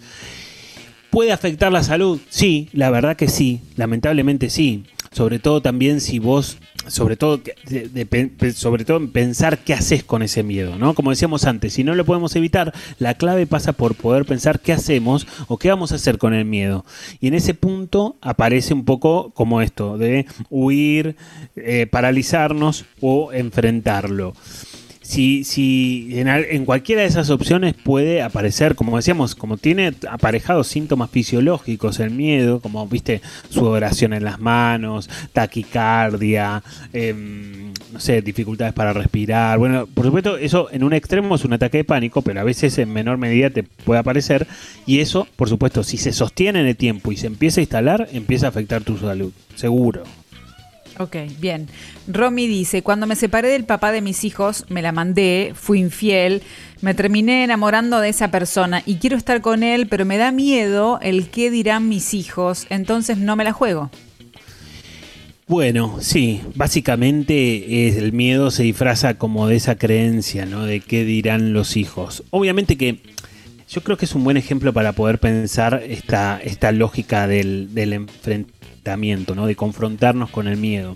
¿Puede 1.10 1.32
afectar 1.32 1.72
la 1.72 1.84
salud? 1.84 2.20
Sí, 2.30 2.70
la 2.74 2.90
verdad 2.90 3.16
que 3.16 3.28
sí, 3.28 3.62
lamentablemente 3.76 4.50
sí. 4.50 4.84
Sobre 5.12 5.40
todo 5.40 5.62
también 5.62 6.02
si 6.02 6.20
vos, 6.20 6.58
sobre 6.88 7.18
todo, 7.18 7.38
de- 7.38 8.54
sobre 8.54 8.86
todo 8.86 8.98
en 8.98 9.12
pensar 9.12 9.60
qué 9.60 9.74
haces 9.74 10.04
con 10.04 10.24
ese 10.24 10.44
miedo, 10.44 10.78
¿no? 10.78 10.94
Como 10.94 11.10
decíamos 11.12 11.46
antes, 11.46 11.74
si 11.74 11.84
no 11.84 11.96
lo 11.96 12.06
podemos 12.06 12.36
evitar, 12.36 12.74
la 13.00 13.14
clave 13.16 13.46
pasa 13.48 13.74
por 13.74 13.96
poder 13.96 14.26
pensar 14.26 14.60
qué 14.60 14.74
hacemos 14.74 15.28
o 15.48 15.58
qué 15.58 15.70
vamos 15.70 15.92
a 15.92 15.96
hacer 15.96 16.18
con 16.18 16.34
el 16.34 16.46
miedo. 16.46 16.86
Y 17.20 17.28
en 17.28 17.34
ese 17.34 17.54
punto 17.54 18.16
aparece 18.22 18.74
un 18.74 18.86
poco 18.86 19.32
como 19.34 19.62
esto, 19.62 19.98
de 19.98 20.26
huir, 20.50 21.16
eh, 21.56 21.88
paralizarnos 21.90 22.86
o 23.02 23.32
enfrentarlo 23.34 24.34
si, 25.08 25.46
si 25.46 26.10
en, 26.20 26.28
en 26.28 26.66
cualquiera 26.66 27.02
de 27.02 27.08
esas 27.08 27.30
opciones 27.30 27.74
puede 27.74 28.22
aparecer, 28.22 28.76
como 28.76 28.98
decíamos, 28.98 29.36
como 29.36 29.56
tiene 29.56 29.94
aparejados 30.10 30.68
síntomas 30.68 31.10
fisiológicos, 31.10 32.02
el 32.02 32.12
miedo, 32.12 32.60
como 32.60 32.86
viste, 32.88 33.22
sudoración 33.48 34.12
en 34.12 34.26
las 34.26 34.42
manos, 34.42 35.10
taquicardia, 35.32 36.62
em, 36.92 37.72
no 37.94 38.02
sé, 38.02 38.22
dificultades 38.22 38.74
para 38.74 38.92
respirar. 38.92 39.58
Bueno, 39.60 39.88
por 39.88 40.06
supuesto, 40.06 40.36
eso 40.36 40.68
en 40.74 40.84
un 40.84 40.92
extremo 40.92 41.36
es 41.36 41.46
un 41.46 41.54
ataque 41.54 41.78
de 41.78 41.84
pánico, 41.86 42.22
pero 42.22 42.42
a 42.42 42.44
veces 42.44 42.78
en 42.78 42.92
menor 42.92 43.18
medida 43.18 43.50
te 43.50 43.64
puede 43.64 44.02
aparecer. 44.02 44.46
Y 44.86 45.00
eso, 45.00 45.26
por 45.38 45.48
supuesto, 45.48 45.86
si 45.86 45.96
se 45.96 46.12
sostiene 46.12 46.60
en 46.60 46.68
el 46.68 46.76
tiempo 46.76 47.14
y 47.14 47.18
se 47.18 47.28
empieza 47.28 47.62
a 47.62 47.64
instalar, 47.64 48.10
empieza 48.12 48.48
a 48.48 48.50
afectar 48.50 48.84
tu 48.84 48.98
salud, 48.98 49.32
seguro. 49.56 50.04
Ok, 51.00 51.16
bien. 51.40 51.68
Romy 52.08 52.48
dice, 52.48 52.82
cuando 52.82 53.06
me 53.06 53.16
separé 53.16 53.50
del 53.50 53.66
papá 53.66 53.92
de 53.92 54.02
mis 54.02 54.24
hijos, 54.24 54.66
me 54.70 54.82
la 54.82 54.92
mandé, 54.92 55.54
fui 55.54 55.80
infiel, 55.80 56.42
me 56.82 56.94
terminé 56.94 57.44
enamorando 57.44 58.00
de 58.00 58.10
esa 58.10 58.32
persona 58.32 58.82
y 58.86 58.96
quiero 58.96 59.16
estar 59.16 59.42
con 59.42 59.62
él, 59.62 59.88
pero 59.88 60.06
me 60.06 60.18
da 60.18 60.32
miedo 60.32 61.00
el 61.02 61.30
qué 61.30 61.52
dirán 61.52 61.88
mis 61.88 62.14
hijos, 62.14 62.66
entonces 62.70 63.18
no 63.18 63.36
me 63.36 63.44
la 63.44 63.54
juego. 63.54 63.92
Bueno, 65.48 65.98
sí, 66.02 66.42
básicamente 66.56 67.34
eh, 67.34 67.98
el 67.98 68.12
miedo 68.12 68.52
se 68.52 68.64
disfraza 68.64 69.14
como 69.14 69.48
de 69.48 69.56
esa 69.56 69.76
creencia, 69.76 70.46
¿no? 70.46 70.66
De 70.66 70.82
qué 70.82 71.06
dirán 71.06 71.54
los 71.54 71.78
hijos. 71.78 72.24
Obviamente 72.32 72.76
que 72.76 73.02
yo 73.70 73.82
creo 73.82 73.98
que 73.98 74.06
es 74.06 74.16
un 74.16 74.24
buen 74.24 74.36
ejemplo 74.36 74.74
para 74.74 74.92
poder 74.92 75.20
pensar 75.20 75.84
esta, 75.88 76.40
esta 76.44 76.72
lógica 76.72 77.28
del, 77.28 77.74
del 77.74 77.94
enfrentamiento, 77.94 78.57
De 78.96 79.56
confrontarnos 79.56 80.30
con 80.30 80.48
el 80.48 80.56
miedo. 80.56 80.96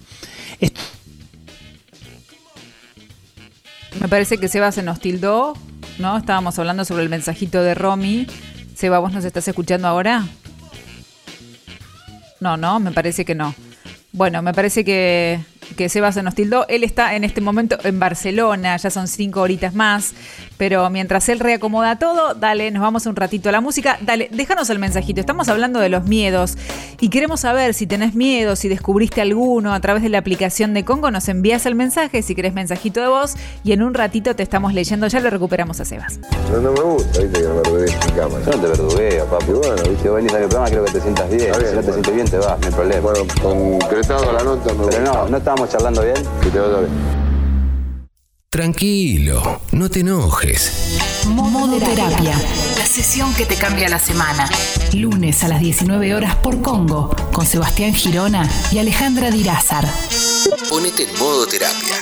Me 4.00 4.08
parece 4.08 4.38
que 4.38 4.48
Seba 4.48 4.72
se 4.72 4.82
nos 4.82 5.02
tildó, 5.02 5.58
¿no? 6.00 6.18
Estábamos 6.18 6.58
hablando 6.58 6.86
sobre 6.86 7.04
el 7.04 7.10
mensajito 7.10 7.62
de 7.62 7.76
Romy. 7.76 8.28
Seba, 8.76 9.00
¿vos 9.00 9.12
nos 9.12 9.26
estás 9.26 9.46
escuchando 9.48 9.90
ahora? 9.90 10.26
No, 12.40 12.56
no, 12.56 12.80
me 12.80 12.92
parece 12.92 13.26
que 13.26 13.36
no. 13.36 13.54
Bueno, 14.14 14.42
me 14.42 14.54
parece 14.54 14.86
que, 14.86 15.42
que 15.76 15.90
Seba 15.90 16.12
se 16.12 16.24
nos 16.24 16.36
tildó. 16.36 16.66
Él 16.68 16.84
está 16.84 17.16
en 17.16 17.24
este 17.24 17.42
momento 17.42 17.78
en 17.84 18.00
Barcelona, 18.00 18.78
ya 18.78 18.90
son 18.90 19.08
cinco 19.08 19.42
horitas 19.42 19.74
más. 19.74 20.14
Pero 20.58 20.90
mientras 20.90 21.28
él 21.30 21.40
reacomoda 21.40 21.98
todo, 21.98 22.36
dale, 22.36 22.70
nos 22.72 22.84
vamos 22.84 23.06
un 23.06 23.16
ratito 23.16 23.50
a 23.50 23.52
la 23.52 23.62
música. 23.62 23.98
Dale, 24.02 24.30
déjanos 24.32 24.70
el 24.70 24.80
mensajito. 24.80 25.20
Estamos 25.20 25.50
hablando 25.50 25.80
de 25.80 25.90
los 25.90 26.04
miedos 26.04 26.58
y 27.00 27.10
queremos 27.10 27.40
saber 27.40 27.74
si 27.74 27.88
tenés 27.88 28.14
miedo, 28.14 28.56
si 28.56 28.70
descubriste 28.70 29.22
alguno 29.22 29.74
a 29.74 29.80
través 29.80 30.04
de 30.04 30.10
la 30.10 30.20
aplicación 30.20 30.74
de 30.74 30.86
Congo. 30.86 31.10
Nos 31.10 31.28
envías 31.30 31.66
el 31.66 31.76
mensaje 31.76 32.22
si 32.22 32.36
querés 32.36 32.54
mensajito 32.54 33.02
de 33.02 33.08
voz 33.08 33.36
y 33.64 33.72
en 33.72 33.82
un 33.82 33.94
ratito 33.94 34.36
te 34.36 34.44
estamos 34.44 34.74
leyendo. 34.74 35.08
Ya 35.08 35.20
lo 35.20 35.30
recuperamos 35.30 35.80
a 35.80 35.86
Sebas. 35.86 36.20
No, 36.52 36.62
no 36.62 36.72
me 36.74 36.82
gusta, 36.82 37.22
viste, 37.22 37.42
que 37.42 37.48
me 37.48 37.54
verdugues 37.56 37.94
en 37.94 38.16
cámara. 38.16 38.46
Yo 38.46 38.52
no 38.52 38.62
te 38.62 38.68
verdugueo, 38.68 39.26
papi. 39.26 39.52
bueno, 39.52 39.84
viste, 39.90 40.10
vos 40.10 40.16
venís 40.18 40.34
a 40.34 40.40
mi 40.40 40.48
programa, 40.48 40.68
quiero 40.68 40.86
que 40.86 40.92
te 40.92 41.02
sientas 41.02 41.30
bien. 41.30 41.42
Bien, 41.42 41.56
si 41.56 41.62
no 41.62 41.70
te 41.70 41.74
bueno. 41.74 41.94
sientes 41.94 42.14
bien, 42.14 42.28
te 42.30 42.38
vas, 42.38 42.60
no 42.60 42.68
hay 42.68 42.74
problema. 42.74 43.02
Bueno, 43.02 43.20
concretado 43.42 44.32
la 44.32 44.44
nota, 44.44 44.74
me 44.74 44.86
Pero 44.86 45.04
no, 45.04 45.30
no 45.30 45.38
estábamos 45.65 45.69
charlando 45.69 46.02
bien. 46.04 46.41
Que 46.41 46.50
te 46.50 46.60
vaya 46.60 46.80
bien. 46.80 47.21
Tranquilo, 48.50 49.62
no 49.71 49.89
te 49.89 50.02
enojes. 50.02 51.24
Modoterapia, 51.28 52.36
la 52.78 52.86
sesión 52.86 53.34
que 53.34 53.45
te 53.45 53.56
cambia 53.56 53.88
la 53.88 54.00
semana. 54.00 54.50
Lunes 54.93 55.43
a 55.43 55.47
las 55.47 55.62
19 55.62 56.13
horas 56.15 56.36
por 56.36 56.62
Congo, 56.62 57.15
con 57.32 57.45
Sebastián 57.45 57.93
Girona 57.93 58.50
y 58.71 58.80
Alejandra 58.80 59.32
Dirázar. 59.32 59.88
Ponete 60.69 61.04
en 61.04 61.17
modo 61.17 61.47
terapia. 61.47 61.95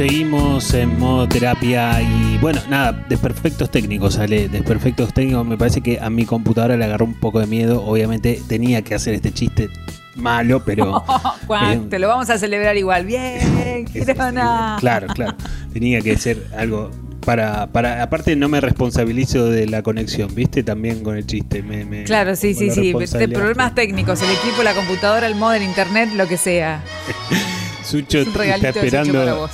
Seguimos 0.00 0.72
en 0.72 0.98
modo 0.98 1.28
terapia 1.28 2.00
y 2.00 2.38
bueno, 2.38 2.58
nada, 2.70 3.04
desperfectos 3.10 3.70
técnicos, 3.70 4.14
sale, 4.14 4.48
desperfectos 4.48 5.12
técnicos. 5.12 5.44
Me 5.44 5.58
parece 5.58 5.82
que 5.82 6.00
a 6.00 6.08
mi 6.08 6.24
computadora 6.24 6.74
le 6.78 6.86
agarró 6.86 7.04
un 7.04 7.20
poco 7.20 7.38
de 7.38 7.46
miedo. 7.46 7.84
Obviamente 7.84 8.40
tenía 8.48 8.80
que 8.80 8.94
hacer 8.94 9.12
este 9.12 9.30
chiste 9.30 9.68
malo, 10.16 10.64
pero 10.64 11.00
Juan, 11.46 11.72
eh, 11.72 11.86
te 11.90 11.98
lo 11.98 12.08
vamos 12.08 12.30
a 12.30 12.38
celebrar 12.38 12.78
igual. 12.78 13.04
Bien, 13.04 13.86
Girona. 13.88 14.78
claro, 14.80 15.06
claro, 15.08 15.36
tenía 15.70 16.00
que 16.00 16.16
ser 16.16 16.46
algo 16.56 16.90
para, 17.26 17.66
para. 17.66 18.02
Aparte, 18.02 18.36
no 18.36 18.48
me 18.48 18.62
responsabilizo 18.62 19.50
de 19.50 19.66
la 19.66 19.82
conexión, 19.82 20.34
¿viste? 20.34 20.62
También 20.62 21.02
con 21.02 21.18
el 21.18 21.26
chiste. 21.26 21.62
Me, 21.62 21.84
me- 21.84 22.04
Claro, 22.04 22.36
sí, 22.36 22.54
sí, 22.54 22.70
sí. 22.70 22.94
De 22.94 23.28
problemas 23.28 23.74
técnicos, 23.74 24.22
el 24.22 24.30
equipo, 24.30 24.62
la 24.62 24.72
computadora, 24.72 25.26
el 25.26 25.34
modem, 25.34 25.62
internet, 25.62 26.08
lo 26.14 26.26
que 26.26 26.38
sea. 26.38 26.82
Sucho 27.84 28.20
Es 28.20 28.28
está 28.28 28.68
esperando. 28.70 29.50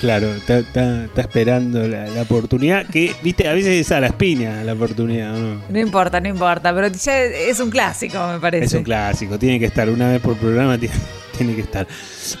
Claro, 0.00 0.32
está, 0.32 0.58
está- 0.58 1.04
está 1.06 1.20
esperando 1.22 1.88
la, 1.88 2.06
la 2.06 2.22
oportunidad. 2.22 2.86
Que, 2.86 3.14
viste, 3.22 3.48
a 3.48 3.52
veces 3.52 3.80
es 3.86 3.90
a 3.92 3.98
las 4.00 4.12
piñas 4.12 4.64
la 4.64 4.74
oportunidad, 4.74 5.34
¿o 5.34 5.38
¿no? 5.38 5.60
No 5.68 5.78
importa, 5.80 6.20
no 6.20 6.28
importa, 6.28 6.72
pero 6.72 6.86
ya 6.88 7.18
es 7.24 7.58
un 7.58 7.70
clásico, 7.70 8.16
me 8.32 8.38
parece. 8.38 8.66
Es 8.66 8.74
un 8.74 8.84
clásico, 8.84 9.38
tiene 9.38 9.58
que 9.58 9.66
estar 9.66 9.88
una 9.90 10.08
vez 10.10 10.20
por 10.20 10.36
programa, 10.36 10.78
tiene, 10.78 10.94
tiene 11.36 11.54
que 11.56 11.62
estar. 11.62 11.86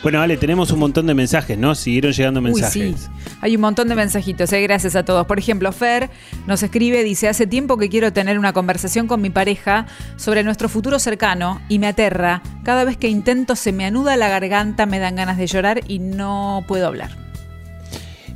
Bueno, 0.04 0.20
vale, 0.20 0.36
tenemos 0.36 0.70
un 0.70 0.78
montón 0.78 1.06
de 1.08 1.14
mensajes, 1.14 1.58
¿no? 1.58 1.74
Siguieron 1.74 2.12
llegando 2.12 2.38
Uy, 2.38 2.46
mensajes. 2.52 3.00
sí. 3.00 3.08
Hay 3.40 3.56
un 3.56 3.60
montón 3.62 3.88
de 3.88 3.96
mensajitos, 3.96 4.52
eh, 4.52 4.60
gracias 4.62 4.94
a 4.94 5.04
todos. 5.04 5.26
Por 5.26 5.40
ejemplo, 5.40 5.72
Fer 5.72 6.10
nos 6.46 6.62
escribe, 6.62 7.02
dice, 7.02 7.26
hace 7.28 7.48
tiempo 7.48 7.76
que 7.76 7.88
quiero 7.88 8.12
tener 8.12 8.38
una 8.38 8.52
conversación 8.52 9.08
con 9.08 9.20
mi 9.20 9.30
pareja 9.30 9.86
sobre 10.16 10.44
nuestro 10.44 10.68
futuro 10.68 11.00
cercano 11.00 11.60
y 11.68 11.80
me 11.80 11.88
aterra. 11.88 12.40
Cada 12.62 12.84
vez 12.84 12.96
que 12.96 13.08
intento 13.08 13.56
se 13.56 13.72
me 13.72 13.84
anuda 13.84 14.16
la 14.16 14.28
garganta, 14.28 14.86
me 14.86 15.00
dan 15.00 15.16
ganas 15.16 15.38
de 15.38 15.48
llorar 15.48 15.80
y 15.88 15.98
no 15.98 16.64
puedo 16.68 16.86
hablar. 16.86 17.27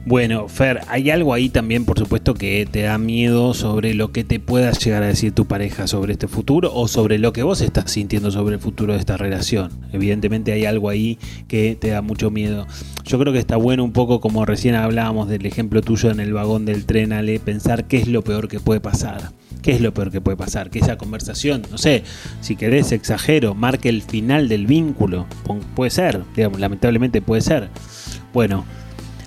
Bueno, 0.05 0.49
Fer, 0.49 0.81
hay 0.89 1.11
algo 1.11 1.33
ahí 1.33 1.49
también, 1.49 1.85
por 1.85 1.97
supuesto, 1.97 2.35
que 2.35 2.67
te 2.69 2.83
da 2.83 2.99
miedo 2.99 3.55
sobre 3.55 3.95
lo 3.95 4.11
que 4.11 4.25
te 4.25 4.41
pueda 4.41 4.73
llegar 4.73 5.05
a 5.05 5.07
decir 5.07 5.31
tu 5.31 5.45
pareja 5.47 5.87
sobre 5.87 6.15
este 6.15 6.27
futuro 6.27 6.73
o 6.75 6.89
sobre 6.89 7.19
lo 7.21 7.33
que 7.33 7.45
vos 7.45 7.61
estás 7.61 7.93
sintiendo 7.93 8.33
sobre 8.33 8.57
el 8.57 8.61
futuro 8.61 8.95
de 8.95 8.99
esta 8.99 9.17
relación. 9.17 9.71
Evidentemente 9.93 10.51
hay 10.53 10.65
algo 10.65 10.89
ahí 10.89 11.21
que 11.47 11.77
te 11.81 11.91
da 11.91 12.03
mucho 12.03 12.33
miedo. 12.33 12.67
Yo 13.05 13.17
creo 13.21 13.33
que 13.33 13.39
está 13.39 13.55
bueno 13.57 13.85
un 13.85 13.93
poco, 13.93 14.21
como 14.21 14.45
recién 14.45 14.75
hablábamos 14.75 15.29
del 15.29 15.47
ejemplo 15.47 15.83
tuyo 15.83 16.11
en 16.11 16.19
el 16.19 16.33
vagón 16.33 16.65
del 16.65 16.85
tren, 16.85 17.13
Ale, 17.13 17.39
pensar 17.39 17.85
qué 17.85 17.99
es 17.99 18.09
lo 18.09 18.23
peor 18.25 18.49
que 18.49 18.59
puede 18.59 18.81
pasar. 18.81 19.31
¿Qué 19.63 19.71
es 19.71 19.81
lo 19.81 19.95
peor 19.95 20.11
que 20.11 20.21
puede 20.21 20.37
pasar? 20.37 20.71
Que 20.71 20.81
esa 20.81 20.97
conversación, 20.99 21.63
no 21.71 21.79
sé, 21.79 22.03
si 22.41 22.57
querés 22.57 22.91
exagero, 22.91 23.55
marque 23.55 23.89
el 23.89 24.03
final 24.03 24.49
del 24.49 24.67
vínculo. 24.67 25.27
Pu- 25.47 25.61
Puede 25.77 25.93
ser, 25.93 26.23
digamos, 26.35 26.59
lamentablemente 26.59 27.23
puede 27.23 27.43
ser. 27.43 27.69
Bueno, 28.35 28.65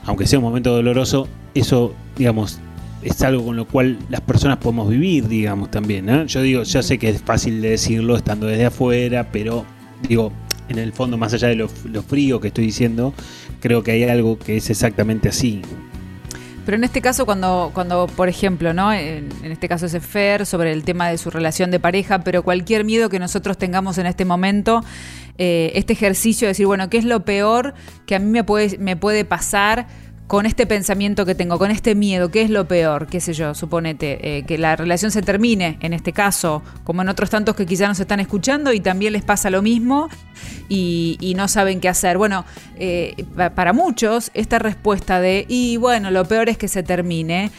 aunque 0.05 0.27
sea 0.27 0.39
un 0.39 0.45
momento 0.45 0.73
doloroso, 0.73 1.27
eso, 1.53 1.93
digamos, 2.17 2.59
es 3.01 3.21
algo 3.21 3.45
con 3.45 3.55
lo 3.55 3.67
cual 3.67 3.97
las 4.09 4.21
personas 4.21 4.57
podemos 4.57 4.89
vivir, 4.89 5.27
digamos, 5.27 5.69
también. 5.69 6.27
Yo 6.27 6.41
digo, 6.41 6.63
ya 6.63 6.81
sé 6.81 6.97
que 6.97 7.09
es 7.09 7.21
fácil 7.21 7.61
de 7.61 7.71
decirlo 7.71 8.15
estando 8.15 8.47
desde 8.47 8.65
afuera, 8.65 9.29
pero 9.31 9.65
digo, 10.07 10.31
en 10.69 10.79
el 10.79 10.93
fondo, 10.93 11.17
más 11.17 11.33
allá 11.33 11.47
de 11.47 11.55
lo, 11.55 11.69
lo 11.85 12.01
frío 12.01 12.39
que 12.39 12.47
estoy 12.47 12.65
diciendo, 12.65 13.13
creo 13.59 13.83
que 13.83 13.91
hay 13.91 14.03
algo 14.03 14.39
que 14.39 14.57
es 14.57 14.69
exactamente 14.69 15.29
así. 15.29 15.61
Pero 16.65 16.77
en 16.77 16.83
este 16.83 16.99
caso, 16.99 17.27
cuando, 17.27 17.69
cuando 17.75 18.07
por 18.07 18.27
ejemplo, 18.27 18.73
¿no? 18.73 18.91
En, 18.91 19.29
en, 19.43 19.51
este 19.51 19.69
caso 19.69 19.85
es 19.85 19.95
Fer 20.03 20.47
sobre 20.47 20.71
el 20.71 20.83
tema 20.83 21.09
de 21.09 21.19
su 21.19 21.29
relación 21.29 21.69
de 21.69 21.79
pareja, 21.79 22.23
pero 22.23 22.41
cualquier 22.41 22.85
miedo 22.85 23.07
que 23.07 23.19
nosotros 23.19 23.59
tengamos 23.59 23.99
en 23.99 24.07
este 24.07 24.25
momento, 24.25 24.83
eh, 25.37 25.71
este 25.75 25.93
ejercicio 25.93 26.47
de 26.47 26.51
decir, 26.51 26.65
bueno, 26.65 26.89
¿qué 26.89 26.97
es 26.97 27.05
lo 27.05 27.25
peor 27.25 27.73
que 28.05 28.15
a 28.15 28.19
mí 28.19 28.29
me 28.29 28.43
puede, 28.43 29.25
pasar? 29.25 29.87
con 30.27 30.47
este 30.47 30.65
pensamiento 30.65 31.23
que 31.23 31.35
tengo, 31.35 31.59
con 31.59 31.69
este 31.69 31.93
miedo, 31.93 32.31
¿qué 32.31 32.41
es 32.41 32.49
lo 32.49 32.67
peor? 32.67 33.05
¿Qué 33.05 33.19
sé 33.19 33.33
yo? 33.33 33.53
Suponete, 33.53 34.37
eh, 34.39 34.43
que 34.43 34.57
la 34.57 34.75
relación 34.75 35.11
se 35.11 35.21
termine, 35.21 35.77
en 35.81 35.93
este 35.93 36.13
caso, 36.13 36.63
como 36.83 37.03
en 37.03 37.09
otros 37.09 37.29
tantos 37.29 37.55
que 37.55 37.67
quizás 37.67 37.89
nos 37.89 37.99
están 37.99 38.19
escuchando 38.19 38.73
y 38.73 38.79
también 38.79 39.13
les 39.13 39.23
pasa 39.23 39.51
lo 39.51 39.61
mismo 39.61 40.09
y, 40.67 41.17
y 41.19 41.35
no 41.35 41.47
saben 41.47 41.79
qué 41.79 41.89
hacer. 41.89 42.17
Bueno, 42.17 42.43
eh, 42.75 43.23
para 43.53 43.71
muchos, 43.71 44.31
esta 44.33 44.57
respuesta 44.57 45.21
de, 45.21 45.45
y 45.47 45.77
bueno, 45.77 46.09
lo 46.09 46.25
peor 46.25 46.49
es 46.49 46.57
que 46.57 46.69
se 46.69 46.81
termine, 46.81 47.51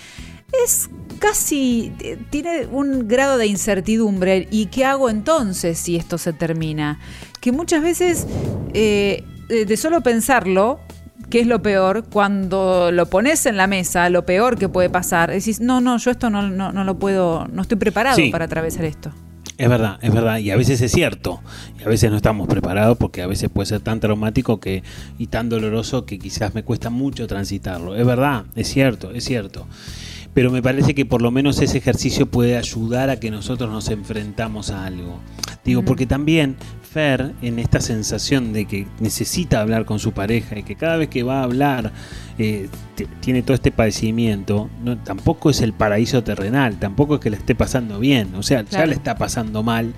es 0.64 0.90
casi, 1.18 1.92
tiene 2.30 2.66
un 2.66 3.08
grado 3.08 3.38
de 3.38 3.46
incertidumbre. 3.46 4.48
¿Y 4.50 4.66
qué 4.66 4.84
hago 4.84 5.10
entonces 5.10 5.78
si 5.78 5.96
esto 5.96 6.18
se 6.18 6.32
termina? 6.32 6.98
Que 7.46 7.52
muchas 7.52 7.80
veces, 7.80 8.26
eh, 8.74 9.22
de 9.48 9.76
solo 9.76 10.00
pensarlo, 10.00 10.80
¿Qué 11.30 11.40
es 11.40 11.46
lo 11.46 11.62
peor? 11.62 12.04
Cuando 12.10 12.90
lo 12.90 13.06
pones 13.06 13.46
en 13.46 13.56
la 13.56 13.68
mesa, 13.68 14.08
lo 14.10 14.26
peor 14.26 14.58
que 14.58 14.68
puede 14.68 14.90
pasar, 14.90 15.30
decís, 15.30 15.60
no, 15.60 15.80
no, 15.80 15.96
yo 15.98 16.10
esto 16.10 16.28
no, 16.28 16.42
no, 16.42 16.72
no 16.72 16.84
lo 16.84 16.98
puedo, 16.98 17.46
no 17.52 17.62
estoy 17.62 17.78
preparado 17.78 18.16
Sí. 18.16 18.30
para 18.30 18.46
atravesar 18.46 18.84
esto. 18.84 19.12
Es 19.58 19.68
verdad, 19.68 19.98
es 20.02 20.12
verdad. 20.12 20.38
Y 20.38 20.50
a 20.50 20.56
veces 20.56 20.80
es 20.80 20.90
cierto. 20.90 21.40
Y 21.78 21.84
a 21.84 21.88
veces 21.88 22.10
no 22.10 22.16
estamos 22.16 22.48
preparados 22.48 22.96
porque 22.98 23.22
a 23.22 23.26
veces 23.28 23.48
puede 23.48 23.66
ser 23.66 23.80
tan 23.80 24.00
traumático 24.00 24.58
que, 24.60 24.82
y 25.18 25.28
tan 25.28 25.48
doloroso 25.48 26.04
que 26.04 26.18
quizás 26.18 26.52
me 26.54 26.64
cuesta 26.64 26.90
mucho 26.90 27.28
transitarlo. 27.28 27.94
Es 27.96 28.06
verdad, 28.06 28.44
es 28.56 28.68
cierto, 28.68 29.12
es 29.12 29.24
cierto. 29.24 29.66
Pero 30.36 30.50
me 30.50 30.60
parece 30.60 30.94
que 30.94 31.06
por 31.06 31.22
lo 31.22 31.30
menos 31.30 31.62
ese 31.62 31.78
ejercicio 31.78 32.26
puede 32.26 32.58
ayudar 32.58 33.08
a 33.08 33.18
que 33.18 33.30
nosotros 33.30 33.70
nos 33.70 33.88
enfrentamos 33.88 34.68
a 34.68 34.84
algo. 34.84 35.18
Digo, 35.64 35.82
porque 35.82 36.04
también 36.04 36.56
Fer, 36.82 37.32
en 37.40 37.58
esta 37.58 37.80
sensación 37.80 38.52
de 38.52 38.66
que 38.66 38.86
necesita 39.00 39.62
hablar 39.62 39.86
con 39.86 39.98
su 39.98 40.12
pareja 40.12 40.58
y 40.58 40.62
que 40.62 40.76
cada 40.76 40.98
vez 40.98 41.08
que 41.08 41.22
va 41.22 41.40
a 41.40 41.44
hablar 41.44 41.90
eh, 42.36 42.68
tiene 43.20 43.40
todo 43.40 43.54
este 43.54 43.72
padecimiento, 43.72 44.68
no, 44.84 44.98
tampoco 44.98 45.48
es 45.48 45.62
el 45.62 45.72
paraíso 45.72 46.22
terrenal, 46.22 46.78
tampoco 46.78 47.14
es 47.14 47.22
que 47.22 47.30
le 47.30 47.38
esté 47.38 47.54
pasando 47.54 47.98
bien, 47.98 48.34
o 48.34 48.42
sea, 48.42 48.60
ya 48.60 48.84
le 48.84 48.92
está 48.92 49.16
pasando 49.16 49.62
mal. 49.62 49.94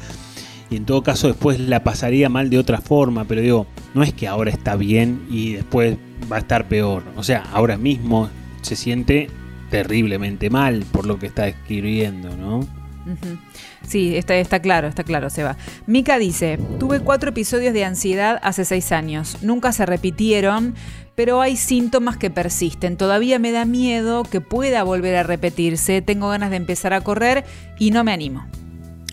Y 0.71 0.77
en 0.77 0.85
todo 0.85 1.03
caso 1.03 1.27
después 1.27 1.59
la 1.59 1.83
pasaría 1.83 2.29
mal 2.29 2.49
de 2.49 2.61
otra 2.61 2.81
forma, 2.81 3.25
pero 3.25 3.41
digo, 3.41 3.67
no 3.93 4.05
es 4.05 4.13
que 4.13 4.29
ahora 4.29 4.53
está 4.53 4.77
bien 4.77 5.27
y 5.33 5.55
después 5.55 5.97
va 6.31 6.37
a 6.37 6.39
estar 6.39 6.69
peor, 6.69 7.03
o 7.17 7.25
sea, 7.25 7.43
ahora 7.53 7.77
mismo 7.77 8.31
se 8.63 8.77
siente 8.77 9.31
terriblemente 9.71 10.51
mal 10.51 10.85
por 10.91 11.07
lo 11.07 11.19
que 11.19 11.27
está 11.27 11.49
escribiendo, 11.49 12.37
¿no? 12.37 12.67
Sí, 13.87 14.17
está, 14.17 14.37
está 14.37 14.61
claro, 14.61 14.89
está 14.89 15.03
claro, 15.05 15.31
Seba. 15.31 15.57
Mika 15.87 16.19
dice, 16.19 16.59
tuve 16.79 17.01
cuatro 17.01 17.31
episodios 17.31 17.73
de 17.73 17.85
ansiedad 17.85 18.39
hace 18.43 18.65
seis 18.65 18.93
años. 18.93 19.39
Nunca 19.43 19.73
se 19.73 19.87
repitieron, 19.87 20.75
pero 21.15 21.41
hay 21.41 21.57
síntomas 21.57 22.17
que 22.17 22.31
persisten. 22.31 22.97
Todavía 22.97 23.39
me 23.39 23.51
da 23.51 23.65
miedo 23.65 24.25
que 24.25 24.41
pueda 24.41 24.83
volver 24.83 25.17
a 25.17 25.23
repetirse. 25.23 26.03
Tengo 26.03 26.29
ganas 26.29 26.51
de 26.51 26.57
empezar 26.57 26.93
a 26.93 27.01
correr 27.01 27.45
y 27.79 27.91
no 27.91 28.05
me 28.05 28.13
animo. 28.13 28.47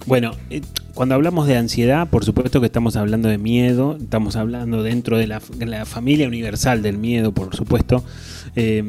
Bueno, 0.05 0.31
eh, 0.49 0.61
cuando 0.93 1.15
hablamos 1.15 1.47
de 1.47 1.57
ansiedad, 1.57 2.07
por 2.07 2.23
supuesto 2.23 2.59
que 2.59 2.67
estamos 2.67 2.95
hablando 2.95 3.27
de 3.27 3.37
miedo, 3.37 3.97
estamos 3.99 4.35
hablando 4.35 4.83
dentro 4.83 5.17
de 5.17 5.27
la, 5.27 5.41
de 5.55 5.65
la 5.65 5.85
familia 5.85 6.27
universal 6.27 6.83
del 6.83 6.97
miedo, 6.97 7.31
por 7.31 7.55
supuesto, 7.55 8.03
eh, 8.55 8.83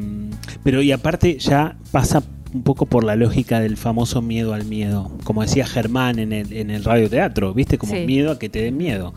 pero 0.63 0.81
y 0.81 0.91
aparte 0.91 1.37
ya 1.39 1.77
pasa 1.91 2.23
un 2.53 2.63
poco 2.63 2.85
por 2.85 3.03
la 3.03 3.15
lógica 3.15 3.59
del 3.59 3.75
famoso 3.77 4.21
miedo 4.21 4.53
al 4.53 4.65
miedo, 4.65 5.11
como 5.23 5.41
decía 5.41 5.67
Germán 5.67 6.17
en 6.19 6.31
el, 6.33 6.53
en 6.53 6.69
el 6.71 6.83
radioteatro, 6.83 7.53
¿viste? 7.53 7.77
Como 7.77 7.93
Sí. 7.93 8.05
miedo 8.05 8.31
a 8.31 8.39
que 8.39 8.49
te 8.49 8.61
den 8.61 8.77
miedo. 8.77 9.13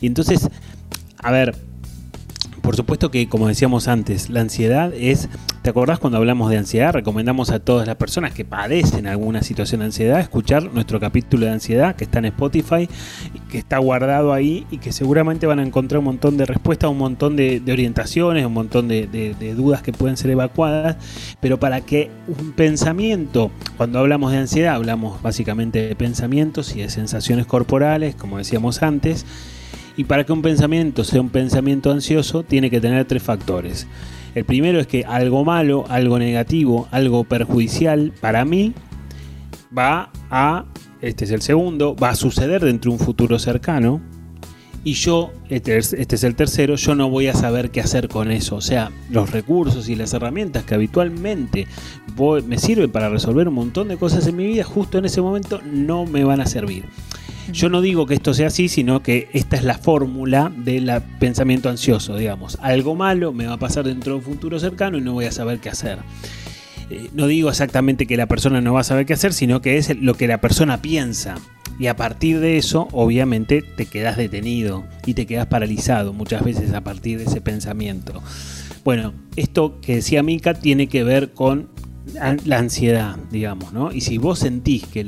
Y 0.00 0.06
entonces, 0.06 0.48
a 1.18 1.30
ver, 1.30 1.54
por 2.66 2.74
supuesto 2.74 3.12
que, 3.12 3.28
como 3.28 3.46
decíamos 3.46 3.86
antes, 3.86 4.28
la 4.28 4.40
ansiedad 4.40 4.92
es. 4.92 5.28
¿Te 5.62 5.70
acordás 5.70 6.00
cuando 6.00 6.18
hablamos 6.18 6.50
de 6.50 6.58
ansiedad? 6.58 6.92
Recomendamos 6.92 7.50
a 7.50 7.60
todas 7.60 7.86
las 7.86 7.94
personas 7.94 8.32
que 8.32 8.44
padecen 8.44 9.06
alguna 9.06 9.42
situación 9.42 9.78
de 9.80 9.86
ansiedad 9.86 10.18
escuchar 10.18 10.72
nuestro 10.74 10.98
capítulo 10.98 11.46
de 11.46 11.52
ansiedad 11.52 11.94
que 11.94 12.02
está 12.02 12.18
en 12.18 12.24
Spotify, 12.24 12.88
que 13.50 13.58
está 13.58 13.78
guardado 13.78 14.32
ahí 14.32 14.66
y 14.72 14.78
que 14.78 14.90
seguramente 14.90 15.46
van 15.46 15.60
a 15.60 15.62
encontrar 15.62 16.00
un 16.00 16.06
montón 16.06 16.36
de 16.36 16.44
respuestas, 16.44 16.90
un 16.90 16.98
montón 16.98 17.36
de, 17.36 17.62
orientaciones, 17.70 18.44
un 18.44 18.52
montón 18.54 18.88
de- 18.88 19.06
de 19.06 19.54
dudas 19.54 19.82
que 19.82 19.92
pueden 19.92 20.16
ser 20.16 20.32
evacuadas. 20.32 20.96
Pero 21.40 21.60
para 21.60 21.82
que 21.82 22.10
un 22.26 22.50
pensamiento, 22.50 23.52
cuando 23.76 24.00
hablamos 24.00 24.32
de 24.32 24.38
ansiedad, 24.38 24.74
hablamos 24.74 25.22
básicamente 25.22 25.86
de 25.86 25.94
pensamientos 25.94 26.74
y 26.74 26.80
de 26.80 26.90
sensaciones 26.90 27.46
corporales, 27.46 28.16
como 28.16 28.38
decíamos 28.38 28.82
antes. 28.82 29.24
Y 29.96 30.04
para 30.04 30.24
que 30.24 30.32
un 30.32 30.42
pensamiento 30.42 31.04
sea 31.04 31.20
un 31.20 31.30
pensamiento 31.30 31.90
ansioso, 31.90 32.42
tiene 32.42 32.70
que 32.70 32.80
tener 32.80 33.06
tres 33.06 33.22
factores. 33.22 33.86
El 34.34 34.44
primero 34.44 34.78
es 34.78 34.86
que 34.86 35.04
algo 35.04 35.44
malo, 35.44 35.86
algo 35.88 36.18
negativo, 36.18 36.88
algo 36.90 37.24
perjudicial 37.24 38.12
para 38.20 38.44
mí 38.44 38.74
va 39.76 40.10
a, 40.30 40.66
este 41.00 41.24
es 41.24 41.30
el 41.30 41.40
segundo, 41.40 41.96
va 41.96 42.10
a 42.10 42.16
suceder 42.16 42.62
dentro 42.62 42.90
de 42.90 42.98
un 42.98 43.04
futuro 43.04 43.38
cercano. 43.38 44.02
Y 44.84 44.92
yo, 44.92 45.32
este 45.48 45.78
es, 45.78 45.94
este 45.94 46.14
es 46.14 46.22
el 46.22 46.36
tercero, 46.36 46.76
yo 46.76 46.94
no 46.94 47.10
voy 47.10 47.26
a 47.26 47.34
saber 47.34 47.70
qué 47.70 47.80
hacer 47.80 48.08
con 48.08 48.30
eso. 48.30 48.56
O 48.56 48.60
sea, 48.60 48.92
los 49.10 49.30
recursos 49.30 49.88
y 49.88 49.96
las 49.96 50.12
herramientas 50.12 50.64
que 50.64 50.74
habitualmente 50.74 51.66
me 52.46 52.58
sirven 52.58 52.92
para 52.92 53.08
resolver 53.08 53.48
un 53.48 53.54
montón 53.54 53.88
de 53.88 53.96
cosas 53.96 54.26
en 54.26 54.36
mi 54.36 54.46
vida, 54.46 54.62
justo 54.62 54.98
en 54.98 55.06
ese 55.06 55.22
momento 55.22 55.60
no 55.64 56.04
me 56.04 56.22
van 56.22 56.40
a 56.40 56.46
servir. 56.46 56.84
Yo 57.52 57.68
no 57.68 57.80
digo 57.80 58.06
que 58.06 58.14
esto 58.14 58.34
sea 58.34 58.48
así, 58.48 58.68
sino 58.68 59.02
que 59.02 59.28
esta 59.32 59.56
es 59.56 59.64
la 59.64 59.78
fórmula 59.78 60.52
del 60.56 60.90
pensamiento 61.18 61.68
ansioso, 61.68 62.16
digamos. 62.16 62.58
Algo 62.60 62.94
malo 62.94 63.32
me 63.32 63.46
va 63.46 63.54
a 63.54 63.58
pasar 63.58 63.84
dentro 63.84 64.12
de 64.12 64.18
un 64.18 64.24
futuro 64.24 64.58
cercano 64.58 64.98
y 64.98 65.00
no 65.00 65.12
voy 65.12 65.26
a 65.26 65.32
saber 65.32 65.60
qué 65.60 65.68
hacer. 65.68 65.98
Eh, 66.90 67.10
no 67.14 67.26
digo 67.26 67.48
exactamente 67.48 68.06
que 68.06 68.16
la 68.16 68.26
persona 68.26 68.60
no 68.60 68.74
va 68.74 68.80
a 68.80 68.84
saber 68.84 69.06
qué 69.06 69.14
hacer, 69.14 69.32
sino 69.32 69.60
que 69.60 69.78
es 69.78 69.96
lo 69.96 70.14
que 70.14 70.26
la 70.26 70.40
persona 70.40 70.82
piensa. 70.82 71.36
Y 71.78 71.88
a 71.88 71.96
partir 71.96 72.40
de 72.40 72.56
eso, 72.56 72.88
obviamente, 72.92 73.62
te 73.62 73.86
quedas 73.86 74.16
detenido 74.16 74.84
y 75.04 75.14
te 75.14 75.26
quedas 75.26 75.46
paralizado 75.46 76.12
muchas 76.12 76.42
veces 76.42 76.72
a 76.72 76.82
partir 76.82 77.18
de 77.18 77.24
ese 77.24 77.40
pensamiento. 77.40 78.22
Bueno, 78.84 79.12
esto 79.36 79.80
que 79.80 79.96
decía 79.96 80.22
Mika 80.22 80.54
tiene 80.54 80.86
que 80.86 81.04
ver 81.04 81.32
con 81.32 81.68
la 82.14 82.58
ansiedad, 82.58 83.16
digamos, 83.30 83.72
¿no? 83.72 83.92
Y 83.92 84.00
si 84.00 84.18
vos 84.18 84.38
sentís 84.38 84.86
que, 84.86 85.04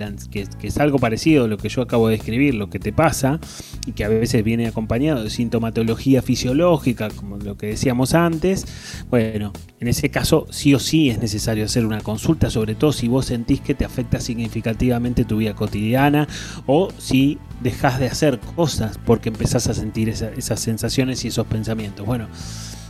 es 0.62 0.78
algo 0.78 0.98
parecido 0.98 1.44
a 1.44 1.48
lo 1.48 1.56
que 1.56 1.68
yo 1.68 1.82
acabo 1.82 2.08
de 2.08 2.16
describir, 2.16 2.54
lo 2.54 2.70
que 2.70 2.78
te 2.80 2.92
pasa, 2.92 3.38
y 3.86 3.92
que 3.92 4.04
a 4.04 4.08
veces 4.08 4.42
viene 4.42 4.66
acompañado 4.66 5.22
de 5.22 5.30
sintomatología 5.30 6.22
fisiológica, 6.22 7.08
como 7.10 7.36
lo 7.36 7.56
que 7.56 7.68
decíamos 7.68 8.14
antes, 8.14 8.66
bueno, 9.10 9.52
en 9.80 9.88
ese 9.88 10.10
caso 10.10 10.46
sí 10.50 10.74
o 10.74 10.80
sí 10.80 11.08
es 11.08 11.18
necesario 11.20 11.64
hacer 11.64 11.86
una 11.86 12.00
consulta, 12.00 12.50
sobre 12.50 12.74
todo 12.74 12.92
si 12.92 13.06
vos 13.06 13.26
sentís 13.26 13.60
que 13.60 13.74
te 13.74 13.84
afecta 13.84 14.20
significativamente 14.20 15.24
tu 15.24 15.36
vida 15.38 15.54
cotidiana 15.54 16.26
o 16.66 16.88
si 16.98 17.38
dejás 17.62 18.00
de 18.00 18.06
hacer 18.06 18.40
cosas 18.40 18.98
porque 19.04 19.28
empezás 19.28 19.68
a 19.68 19.74
sentir 19.74 20.08
esa- 20.08 20.30
esas 20.30 20.60
sensaciones 20.60 21.24
y 21.24 21.28
esos 21.28 21.46
pensamientos. 21.46 22.06
Bueno, 22.06 22.28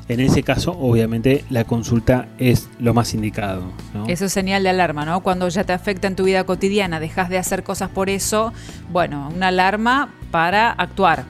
en 0.08 0.20
ese 0.20 0.42
caso, 0.42 0.72
obviamente, 0.72 1.44
la 1.50 1.64
consulta 1.64 2.28
es 2.38 2.68
lo 2.78 2.94
más 2.94 3.12
indicado. 3.14 3.62
¿no? 3.94 4.06
Eso 4.08 4.24
es 4.24 4.32
señal 4.32 4.62
de 4.62 4.70
alarma, 4.70 5.04
¿no? 5.04 5.20
Cuando 5.20 5.48
ya 5.48 5.64
te 5.64 5.72
afecta 5.72 6.08
en 6.08 6.16
tu 6.16 6.24
vida 6.24 6.44
cotidiana, 6.44 6.98
dejas 7.00 7.28
de 7.28 7.38
hacer 7.38 7.62
cosas 7.62 7.90
por 7.90 8.08
eso, 8.08 8.52
bueno, 8.90 9.30
una 9.34 9.48
alarma 9.48 10.14
para 10.30 10.70
actuar. 10.72 11.24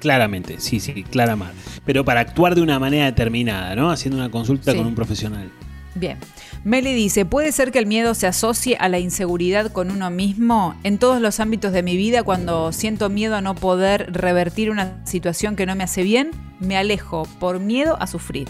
Claramente, 0.00 0.56
sí, 0.60 0.80
sí, 0.80 1.02
claramente. 1.04 1.54
Pero 1.84 2.04
para 2.04 2.20
actuar 2.20 2.54
de 2.54 2.62
una 2.62 2.78
manera 2.78 3.04
determinada, 3.06 3.74
¿no? 3.76 3.90
Haciendo 3.90 4.18
una 4.18 4.30
consulta 4.30 4.72
Sí. 4.72 4.78
con 4.78 4.86
un 4.86 4.94
profesional. 4.94 5.50
Bien. 5.94 6.18
Meli 6.66 6.94
dice, 6.94 7.24
¿puede 7.24 7.52
ser 7.52 7.70
que 7.70 7.78
el 7.78 7.86
miedo 7.86 8.12
se 8.14 8.26
asocie 8.26 8.76
a 8.80 8.88
la 8.88 8.98
inseguridad 8.98 9.70
con 9.70 9.92
uno 9.92 10.10
mismo? 10.10 10.74
En 10.82 10.98
todos 10.98 11.20
los 11.20 11.38
ámbitos 11.38 11.72
de 11.72 11.84
mi 11.84 11.96
vida, 11.96 12.24
cuando 12.24 12.72
siento 12.72 13.08
miedo 13.08 13.36
a 13.36 13.40
no 13.40 13.54
poder 13.54 14.12
revertir 14.12 14.72
una 14.72 15.00
situación 15.06 15.54
que 15.54 15.64
no 15.64 15.76
me 15.76 15.84
hace 15.84 16.02
bien, 16.02 16.32
me 16.58 16.76
alejo 16.76 17.22
por 17.38 17.60
miedo 17.60 17.96
a 18.00 18.08
sufrir. 18.08 18.48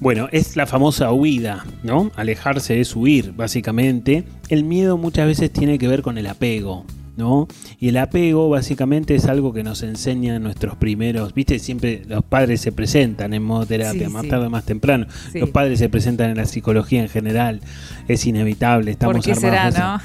Bueno, 0.00 0.30
es 0.32 0.56
la 0.56 0.66
famosa 0.66 1.12
huida, 1.12 1.66
¿no? 1.82 2.10
Alejarse 2.16 2.80
es 2.80 2.96
huir, 2.96 3.34
básicamente. 3.34 4.24
El 4.48 4.64
miedo 4.64 4.96
muchas 4.96 5.26
veces 5.26 5.52
tiene 5.52 5.78
que 5.78 5.88
ver 5.88 6.00
con 6.00 6.16
el 6.16 6.26
apego, 6.26 6.86
¿no? 7.16 7.46
Y 7.78 7.88
el 7.88 7.96
apego 7.98 8.48
básicamente 8.48 9.14
es 9.14 9.26
algo 9.26 9.52
que 9.52 9.62
nos 9.62 9.82
enseñan 9.82 10.42
nuestros 10.42 10.76
primeros, 10.76 11.34
viste, 11.34 11.58
siempre 11.58 12.02
los 12.06 12.24
padres 12.24 12.60
se 12.60 12.72
presentan 12.72 13.34
en 13.34 13.42
modo 13.42 13.66
terapia, 13.66 14.06
Sí, 14.06 14.12
más 14.12 14.22
sí. 14.22 14.28
tarde 14.28 14.46
o 14.46 14.50
más 14.50 14.64
temprano. 14.64 15.06
Sí. 15.30 15.40
Los 15.40 15.50
padres 15.50 15.78
se 15.78 15.88
presentan 15.88 16.30
en 16.30 16.36
la 16.36 16.46
psicología 16.46 17.02
en 17.02 17.08
general, 17.08 17.60
es 18.08 18.26
inevitable, 18.26 18.90
estamos 18.90 19.16
¿Por 19.16 19.24
qué 19.24 19.34
será, 19.34 19.66
armados. 19.66 20.02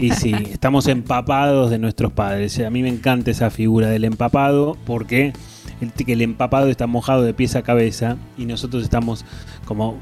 Y 0.00 0.10
sí, 0.10 0.34
estamos 0.52 0.86
empapados 0.86 1.70
de 1.70 1.78
nuestros 1.78 2.12
padres. 2.12 2.58
A 2.60 2.70
mí 2.70 2.82
me 2.82 2.88
encanta 2.88 3.30
esa 3.30 3.50
figura 3.50 3.88
del 3.88 4.04
empapado 4.04 4.76
porque 4.84 5.32
el, 5.80 5.92
que 5.92 6.12
el 6.12 6.22
empapado 6.22 6.68
está 6.68 6.86
mojado 6.86 7.22
de 7.22 7.34
pies 7.34 7.56
a 7.56 7.62
cabeza 7.62 8.16
y 8.36 8.44
nosotros 8.44 8.82
estamos 8.82 9.24
como 9.64 9.98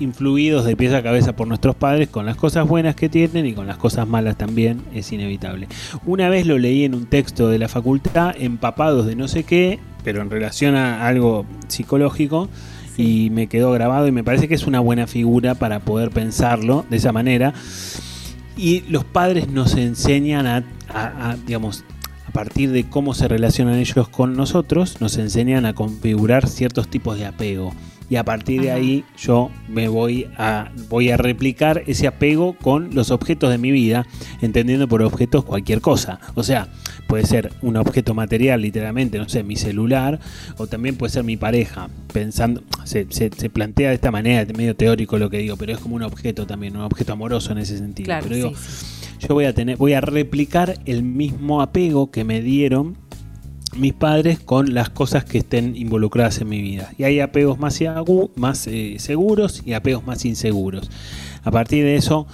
influidos 0.00 0.64
de 0.64 0.76
pies 0.76 0.92
a 0.92 1.02
cabeza 1.02 1.34
por 1.36 1.46
nuestros 1.48 1.74
padres 1.74 2.08
con 2.08 2.26
las 2.26 2.36
cosas 2.36 2.66
buenas 2.68 2.94
que 2.96 3.08
tienen 3.08 3.46
y 3.46 3.52
con 3.52 3.66
las 3.66 3.76
cosas 3.78 4.06
malas 4.08 4.36
también 4.36 4.82
es 4.94 5.12
inevitable. 5.12 5.68
Una 6.06 6.28
vez 6.28 6.46
lo 6.46 6.58
leí 6.58 6.84
en 6.84 6.94
un 6.94 7.06
texto 7.06 7.48
de 7.48 7.58
la 7.58 7.68
facultad, 7.68 8.34
empapados 8.38 9.06
de 9.06 9.16
no 9.16 9.28
sé 9.28 9.44
qué, 9.44 9.78
pero 10.04 10.20
en 10.22 10.30
relación 10.30 10.74
a 10.76 11.06
algo 11.06 11.46
psicológico 11.68 12.48
y 12.96 13.30
me 13.30 13.46
quedó 13.48 13.72
grabado 13.72 14.06
y 14.06 14.12
me 14.12 14.22
parece 14.24 14.46
que 14.48 14.54
es 14.54 14.66
una 14.66 14.80
buena 14.80 15.06
figura 15.06 15.54
para 15.54 15.80
poder 15.80 16.10
pensarlo 16.10 16.84
de 16.90 16.96
esa 16.98 17.12
manera. 17.12 17.52
Y 18.56 18.82
los 18.88 19.04
padres 19.04 19.48
nos 19.48 19.74
enseñan 19.74 20.46
a, 20.46 20.64
a- 20.88 21.30
a, 21.30 21.36
digamos, 21.36 21.84
a 22.28 22.30
partir 22.30 22.70
de 22.70 22.84
cómo 22.88 23.14
se 23.14 23.26
relacionan 23.28 23.78
ellos 23.78 24.08
con 24.08 24.36
nosotros, 24.36 25.00
nos 25.00 25.16
enseñan 25.18 25.66
a 25.66 25.72
configurar 25.74 26.48
ciertos 26.48 26.88
tipos 26.88 27.18
de 27.18 27.26
apego. 27.26 27.72
Y 28.10 28.16
a 28.16 28.24
partir 28.24 28.60
de 28.60 28.70
Ajá. 28.70 28.78
ahí 28.80 29.04
yo 29.18 29.50
me 29.68 29.88
voy 29.88 30.26
a, 30.36 30.70
voy 30.90 31.10
a 31.10 31.16
replicar 31.16 31.82
ese 31.86 32.06
apego 32.06 32.52
con 32.52 32.94
los 32.94 33.10
objetos 33.10 33.50
de 33.50 33.56
mi 33.58 33.70
vida, 33.72 34.06
entendiendo 34.42 34.86
por 34.88 35.02
objetos 35.02 35.44
cualquier 35.44 35.80
cosa. 35.80 36.20
O 36.34 36.42
sea, 36.42 36.68
puede 37.06 37.24
ser 37.26 37.52
un 37.62 37.76
objeto 37.76 38.12
material, 38.14 38.60
literalmente, 38.60 39.18
no 39.18 39.28
sé, 39.28 39.42
mi 39.42 39.56
celular, 39.56 40.20
o 40.58 40.66
también 40.66 40.96
puede 40.96 41.12
ser 41.12 41.24
mi 41.24 41.36
pareja. 41.38 41.88
Pensando, 42.12 42.62
se, 42.84 43.06
se- 43.08 43.30
se 43.34 43.48
plantea 43.50 43.88
de 43.88 43.94
esta 43.94 44.10
manera, 44.10 44.42
es 44.42 44.54
medio 44.56 44.76
teórico 44.76 45.18
lo 45.18 45.30
que 45.30 45.38
digo, 45.38 45.56
pero 45.56 45.72
es 45.72 45.78
como 45.78 45.96
un 45.96 46.02
objeto 46.02 46.46
también, 46.46 46.76
un 46.76 46.82
objeto 46.82 47.14
amoroso 47.14 47.52
en 47.52 47.58
ese 47.58 47.78
sentido. 47.78 48.06
Claro, 48.06 48.24
pero 48.24 48.36
digo, 48.36 48.50
sí, 48.50 48.86
sí. 49.18 49.26
yo 49.28 49.34
voy 49.34 49.46
a 49.46 49.54
tener, 49.54 49.76
voy 49.78 49.94
a 49.94 50.00
replicar 50.02 50.78
el 50.84 51.02
mismo 51.02 51.62
apego 51.62 52.10
que 52.10 52.24
me 52.24 52.42
dieron 52.42 52.96
mis 53.76 53.92
padres 53.92 54.38
con 54.40 54.74
las 54.74 54.90
cosas 54.90 55.24
que 55.24 55.38
estén 55.38 55.76
involucradas 55.76 56.40
en 56.40 56.48
mi 56.48 56.60
vida. 56.60 56.92
Y 56.98 57.04
hay 57.04 57.20
apegos 57.20 57.58
más, 57.58 57.80
eh, 57.80 58.96
seguros 58.98 59.62
y 59.64 59.72
apegos 59.72 60.06
más 60.06 60.24
inseguros. 60.24 60.90
A 61.42 61.50
partir 61.50 61.84
de 61.84 61.96
eso 61.96 62.26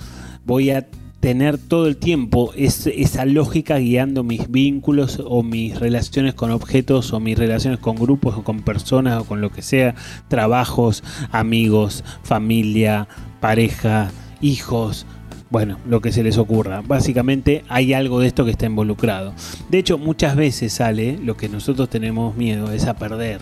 voy 0.45 0.71
a 0.71 0.87
tener 1.21 1.59
todo 1.59 1.87
el 1.87 1.99
tiempo 1.99 2.53
es- 2.57 2.87
esa 2.87 3.27
lógica 3.27 3.77
guiando 3.77 4.25
mis 4.25 4.51
vínculos 4.51 5.23
o 5.25 5.43
mis 5.43 5.79
relaciones 5.79 6.33
con 6.33 6.51
objetos 6.51 7.13
o 7.13 7.21
mis 7.21 7.39
relaciones 7.39 7.79
con 7.79 7.97
grupos 7.97 8.37
o 8.39 8.43
con 8.43 8.63
personas 8.63 9.21
o 9.21 9.25
con 9.25 9.43
lo 9.43 9.51
que 9.51 9.61
sea, 9.61 9.95
trabajos, 10.29 11.05
amigos, 11.31 12.05
familia, 12.23 13.07
pareja, 13.41 14.11
hijos, 14.41 15.05
bueno, 15.51 15.79
lo 15.85 16.01
que 16.01 16.13
se 16.13 16.23
les 16.23 16.39
ocurra. 16.39 16.81
Básicamente 16.87 17.65
hay 17.69 17.93
algo 17.93 18.21
de 18.21 18.29
esto 18.29 18.45
que 18.45 18.53
está 18.53 18.67
involucrado. 18.67 19.35
De 19.69 19.79
hecho, 19.79 19.99
muchas 19.99 20.37
veces 20.37 20.73
sale 20.73 21.19
lo 21.19 21.37
que 21.37 21.49
nosotros 21.49 21.91
tenemos 21.91 22.37
miedo, 22.37 22.71
es 22.73 22.87
a 22.87 22.95
perder, 22.95 23.41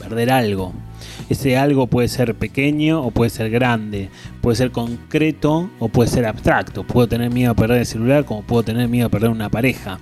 perder 0.00 0.30
algo. 0.30 0.72
Ese 1.28 1.56
algo 1.56 1.88
puede 1.88 2.08
ser 2.08 2.36
pequeño 2.36 3.02
o 3.02 3.10
puede 3.10 3.30
ser 3.30 3.50
grande, 3.50 4.08
puede 4.40 4.56
ser 4.56 4.70
concreto 4.70 5.68
o 5.80 5.88
puede 5.88 6.08
ser 6.08 6.26
abstracto. 6.26 6.84
Puedo 6.84 7.08
tener 7.08 7.32
miedo 7.32 7.50
a 7.50 7.56
perder 7.56 7.78
el 7.78 7.86
celular 7.86 8.24
como 8.24 8.42
puedo 8.42 8.62
tener 8.62 8.88
miedo 8.88 9.08
a 9.08 9.10
perder 9.10 9.30
una 9.30 9.50
pareja. 9.50 9.98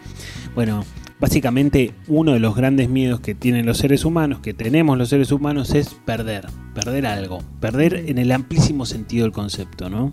Bueno, 0.54 0.84
básicamente 1.18 1.94
uno 2.06 2.32
de 2.32 2.38
los 2.38 2.54
grandes 2.54 2.90
miedos 2.90 3.20
que 3.20 3.34
tienen 3.34 3.64
los 3.64 3.78
seres 3.78 4.04
humanos, 4.04 4.40
que 4.40 4.52
tenemos 4.52 4.98
los 4.98 5.08
seres 5.08 5.32
humanos, 5.32 5.74
es 5.74 5.94
perder, 6.04 6.46
perder 6.74 7.06
algo, 7.06 7.38
perder 7.60 8.04
en 8.08 8.18
el 8.18 8.30
amplísimo 8.32 8.84
sentido 8.84 9.24
del 9.24 9.32
concepto, 9.32 9.88
¿no? 9.88 10.12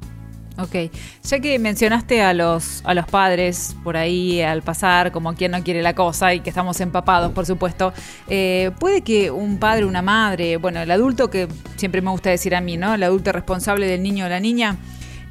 Ok, 0.56 0.92
ya 1.24 1.40
que 1.40 1.58
mencionaste 1.58 2.22
a 2.22 2.32
los, 2.32 2.84
a 2.86 2.94
los 2.94 3.08
padres 3.08 3.76
por 3.84 3.98
ahí 3.98 4.40
al 4.40 4.62
pasar, 4.62 5.12
como 5.12 5.34
quien 5.34 5.52
no 5.52 5.64
quiere 5.64 5.82
la 5.82 5.96
cosa 5.96 6.32
y 6.36 6.42
que 6.42 6.50
estamos 6.52 6.80
empapados, 6.80 7.32
por 7.32 7.48
supuesto, 7.48 7.92
eh, 8.28 8.70
puede 8.80 9.02
que 9.02 9.32
un 9.32 9.58
padre, 9.58 9.86
una 9.86 10.04
madre, 10.04 10.58
bueno, 10.58 10.80
el 10.80 10.92
adulto 10.92 11.32
que 11.32 11.48
siempre 11.76 12.02
me 12.02 12.12
gusta 12.12 12.30
decir 12.30 12.54
a 12.54 12.62
mí, 12.62 12.78
¿no? 12.78 12.94
El 12.94 13.02
adulto 13.02 13.32
responsable 13.32 13.88
del 13.88 14.04
niño 14.04 14.28
o 14.28 14.30
la 14.30 14.40
niña, 14.40 14.78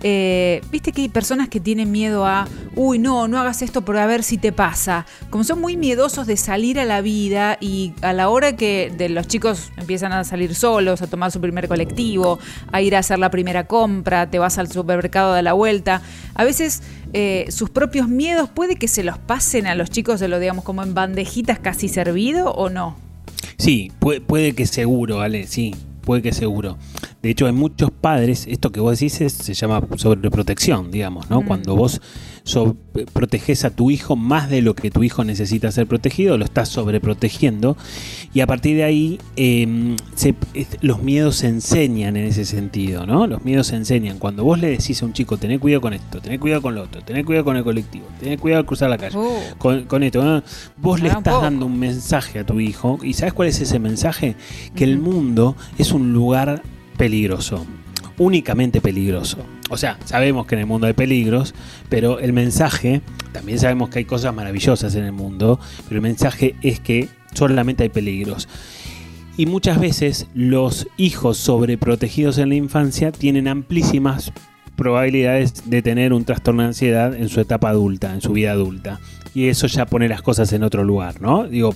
eh, 0.02 0.60
viste 0.70 0.92
que 0.92 1.02
hay 1.02 1.08
personas 1.08 1.48
que 1.48 1.60
tienen 1.60 1.92
miedo 1.92 2.26
a, 2.26 2.48
uy, 2.74 2.98
no, 2.98 3.28
no 3.28 3.38
hagas 3.38 3.62
esto 3.62 3.82
por 3.82 3.96
a 3.96 4.06
ver 4.06 4.22
si 4.22 4.36
te 4.36 4.52
pasa. 4.52 5.06
Como 5.30 5.44
son 5.44 5.60
muy 5.60 5.76
miedosos 5.76 6.26
de 6.26 6.36
salir 6.36 6.80
a 6.80 6.84
la 6.84 7.00
vida 7.00 7.56
y 7.60 7.94
a 8.02 8.12
la 8.12 8.28
hora 8.28 8.56
que 8.56 8.92
de 8.96 9.08
los 9.08 9.28
chicos 9.28 9.70
empiezan 9.76 10.12
a 10.12 10.24
salir 10.24 10.54
solos, 10.54 11.02
a 11.02 11.06
tomar 11.06 11.30
su 11.30 11.40
primer 11.40 11.68
colectivo, 11.68 12.38
a 12.72 12.82
ir 12.82 12.96
a 12.96 12.98
hacer 12.98 13.18
la 13.18 13.30
primera 13.30 13.66
compra, 13.66 14.28
te 14.28 14.38
vas 14.38 14.58
al 14.58 14.70
supermercado 14.70 15.34
de 15.34 15.42
la 15.42 15.52
vuelta, 15.52 16.02
a 16.34 16.44
veces 16.44 16.82
eh, 17.12 17.46
sus 17.50 17.70
propios 17.70 18.08
miedos 18.08 18.48
puede 18.48 18.76
que 18.76 18.88
se 18.88 19.04
los 19.04 19.18
pasen 19.18 19.66
a 19.66 19.74
los 19.74 19.90
chicos, 19.90 20.18
de 20.18 20.28
lo 20.28 20.38
digamos 20.38 20.64
como 20.64 20.82
en 20.82 20.94
bandejitas 20.94 21.58
casi 21.58 21.88
servido 21.88 22.52
o 22.52 22.70
no. 22.70 22.96
Sí, 23.58 23.92
puede, 23.98 24.20
puede 24.20 24.54
que 24.54 24.66
seguro, 24.66 25.20
Ale, 25.20 25.46
sí, 25.46 25.74
puede 26.02 26.20
que 26.22 26.32
seguro. 26.32 26.76
De 27.22 27.30
hecho, 27.30 27.46
hay 27.46 27.52
muchos 27.52 27.90
padres, 27.90 28.46
esto 28.46 28.70
que 28.70 28.80
vos 28.80 28.98
decís 28.98 29.20
es- 29.20 29.32
se 29.32 29.54
llama 29.54 29.80
sobreprotección, 29.96 30.90
digamos, 30.90 31.30
¿no? 31.30 31.40
Mm. 31.42 31.46
Cuando 31.46 31.76
vos 31.76 32.00
so- 32.44 32.76
proteges 33.12 33.64
a 33.64 33.70
tu 33.70 33.90
hijo 33.90 34.16
más 34.16 34.50
de 34.50 34.62
lo 34.62 34.74
que 34.74 34.90
tu 34.90 35.02
hijo 35.02 35.24
necesita 35.24 35.70
ser 35.72 35.86
protegido, 35.86 36.36
lo 36.38 36.44
estás 36.44 36.68
sobreprotegiendo. 36.68 37.76
Y 38.34 38.40
a 38.40 38.46
partir 38.46 38.76
de 38.76 38.84
ahí, 38.84 39.18
eh, 39.36 39.96
se- 40.14 40.34
los 40.80 41.02
miedos 41.02 41.36
se 41.36 41.48
enseñan 41.48 42.16
en 42.16 42.26
ese 42.26 42.44
sentido, 42.44 43.06
¿no? 43.06 43.26
Los 43.26 43.44
miedos 43.44 43.68
se 43.68 43.76
enseñan. 43.76 44.18
Cuando 44.18 44.44
vos 44.44 44.58
le 44.58 44.68
decís 44.68 45.02
a 45.02 45.06
un 45.06 45.12
chico, 45.12 45.36
tené 45.36 45.58
cuidado 45.58 45.80
con 45.80 45.92
esto, 45.94 46.20
tené 46.20 46.38
cuidado 46.38 46.62
con 46.62 46.74
lo 46.74 46.82
otro, 46.82 47.02
tené 47.02 47.24
cuidado 47.24 47.44
con 47.44 47.56
el 47.56 47.64
colectivo, 47.64 48.06
tené 48.20 48.38
cuidado 48.38 48.60
al 48.60 48.66
cruzar 48.66 48.90
la 48.90 48.98
calle, 48.98 49.16
Oh. 49.18 49.38
con, 49.58 49.84
con 49.84 50.02
esto, 50.02 50.22
¿no? 50.24 50.42
vos 50.76 51.00
le 51.00 51.10
Ah, 51.10 51.18
estás 51.18 51.34
poco. 51.34 51.44
dando 51.44 51.66
un 51.66 51.78
mensaje 51.78 52.38
a 52.40 52.44
tu 52.46 52.60
hijo. 52.60 52.98
¿Y 53.02 53.12
sabes 53.14 53.32
cuál 53.34 53.48
es 53.48 53.60
ese 53.60 53.78
mensaje? 53.78 54.34
Que 54.74 54.84
el 54.84 54.98
mundo 54.98 55.56
es 55.78 55.92
un 55.92 56.12
lugar 56.12 56.62
peligroso, 56.96 57.64
únicamente 58.18 58.80
peligroso. 58.80 59.38
O 59.70 59.76
sea, 59.76 59.98
sabemos 60.04 60.46
que 60.46 60.54
en 60.54 60.60
el 60.60 60.66
mundo 60.66 60.86
hay 60.86 60.92
peligros, 60.92 61.54
pero 61.88 62.18
el 62.18 62.32
mensaje, 62.32 63.00
también 63.32 63.58
sabemos 63.58 63.90
que 63.90 64.00
hay 64.00 64.04
cosas 64.04 64.34
maravillosas 64.34 64.94
en 64.94 65.04
el 65.04 65.12
mundo, 65.12 65.58
pero 65.88 65.96
el 65.96 66.02
mensaje 66.02 66.54
es 66.62 66.80
que 66.80 67.08
solamente 67.34 67.82
hay 67.82 67.88
peligros. 67.88 68.48
Y 69.36 69.46
muchas 69.46 69.80
veces 69.80 70.26
los 70.34 70.88
hijos 70.98 71.38
sobreprotegidos 71.38 72.38
en 72.38 72.50
la 72.50 72.54
infancia 72.54 73.12
tienen 73.12 73.48
amplísimas 73.48 74.32
probabilidades 74.76 75.70
de 75.70 75.80
tener 75.80 76.12
un 76.12 76.24
trastorno 76.24 76.62
de 76.62 76.68
ansiedad 76.68 77.14
en 77.14 77.28
su 77.28 77.40
etapa 77.40 77.70
adulta, 77.70 78.12
en 78.12 78.20
su 78.20 78.32
vida 78.32 78.52
adulta. 78.52 79.00
Y 79.34 79.48
eso 79.48 79.66
ya 79.66 79.86
pone 79.86 80.08
las 80.08 80.20
cosas 80.20 80.52
en 80.52 80.62
otro 80.62 80.84
lugar, 80.84 81.20
¿no? 81.22 81.46
Digo, 81.48 81.74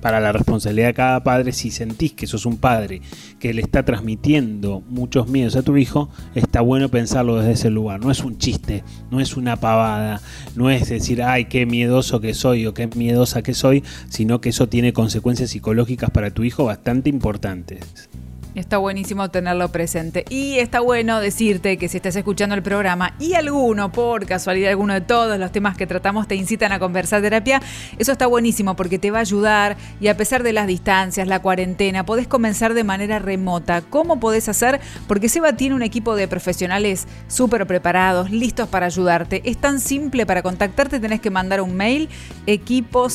para 0.00 0.20
la 0.20 0.32
responsabilidad 0.32 0.88
de 0.88 0.94
cada 0.94 1.22
padre, 1.22 1.52
si 1.52 1.70
sentís 1.70 2.12
que 2.12 2.26
sos 2.26 2.46
un 2.46 2.58
padre 2.58 3.02
que 3.38 3.54
le 3.54 3.62
está 3.62 3.84
transmitiendo 3.84 4.82
muchos 4.88 5.28
miedos 5.28 5.56
a 5.56 5.62
tu 5.62 5.76
hijo, 5.76 6.08
está 6.34 6.60
bueno 6.60 6.88
pensarlo 6.88 7.36
desde 7.36 7.52
ese 7.52 7.70
lugar. 7.70 8.00
No 8.00 8.10
es 8.10 8.20
un 8.20 8.38
chiste, 8.38 8.84
no 9.10 9.20
es 9.20 9.36
una 9.36 9.56
pavada, 9.56 10.20
no 10.54 10.70
es 10.70 10.88
decir, 10.88 11.22
ay, 11.22 11.46
qué 11.46 11.66
miedoso 11.66 12.20
que 12.20 12.34
soy 12.34 12.66
o 12.66 12.74
qué 12.74 12.86
miedosa 12.88 13.42
que 13.42 13.54
soy, 13.54 13.82
sino 14.08 14.40
que 14.40 14.50
eso 14.50 14.68
tiene 14.68 14.92
consecuencias 14.92 15.50
psicológicas 15.50 16.10
para 16.10 16.30
tu 16.30 16.44
hijo 16.44 16.64
bastante 16.64 17.10
importantes. 17.10 18.08
Está 18.56 18.78
buenísimo 18.78 19.28
tenerlo 19.28 19.68
presente. 19.68 20.24
Y 20.30 20.58
está 20.60 20.80
bueno 20.80 21.20
decirte 21.20 21.76
que 21.76 21.90
si 21.90 21.98
estás 21.98 22.16
escuchando 22.16 22.54
el 22.54 22.62
programa 22.62 23.14
y 23.18 23.34
alguno, 23.34 23.92
por 23.92 24.24
casualidad, 24.24 24.70
alguno 24.70 24.94
de 24.94 25.02
todos 25.02 25.38
los 25.38 25.52
temas 25.52 25.76
que 25.76 25.86
tratamos 25.86 26.26
te 26.26 26.36
incitan 26.36 26.72
a 26.72 26.78
conversar 26.78 27.20
terapia, 27.20 27.60
eso 27.98 28.12
está 28.12 28.26
buenísimo 28.26 28.74
porque 28.74 28.98
te 28.98 29.10
va 29.10 29.18
a 29.18 29.20
ayudar 29.20 29.76
y 30.00 30.08
a 30.08 30.16
pesar 30.16 30.42
de 30.42 30.54
las 30.54 30.66
distancias, 30.66 31.28
la 31.28 31.42
cuarentena, 31.42 32.06
podés 32.06 32.28
comenzar 32.28 32.72
de 32.72 32.82
manera 32.82 33.18
remota. 33.18 33.82
¿Cómo 33.82 34.20
podés 34.20 34.48
hacer? 34.48 34.80
Porque 35.06 35.28
Seba 35.28 35.52
tiene 35.52 35.74
un 35.74 35.82
equipo 35.82 36.16
de 36.16 36.26
profesionales 36.26 37.06
súper 37.28 37.66
preparados, 37.66 38.30
listos 38.30 38.70
para 38.70 38.86
ayudarte. 38.86 39.42
Es 39.44 39.58
tan 39.58 39.80
simple 39.80 40.24
para 40.24 40.40
contactarte, 40.40 40.98
tenés 40.98 41.20
que 41.20 41.28
mandar 41.28 41.60
un 41.60 41.76
mail 41.76 42.08
equipo 42.46 43.08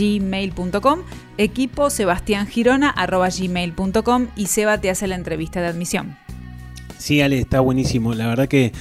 gmail.com 0.00 1.04
equipo 1.38 1.88
gmail.com 3.38 4.26
y 4.36 4.46
Seba 4.46 4.78
te 4.78 4.90
hace 4.90 5.06
la 5.06 5.14
entrevista 5.14 5.60
de 5.60 5.66
admisión. 5.68 6.16
Sí, 6.98 7.20
Ale, 7.22 7.38
está 7.38 7.60
buenísimo. 7.60 8.12
La 8.14 8.26
verdad 8.26 8.46
que 8.46 8.72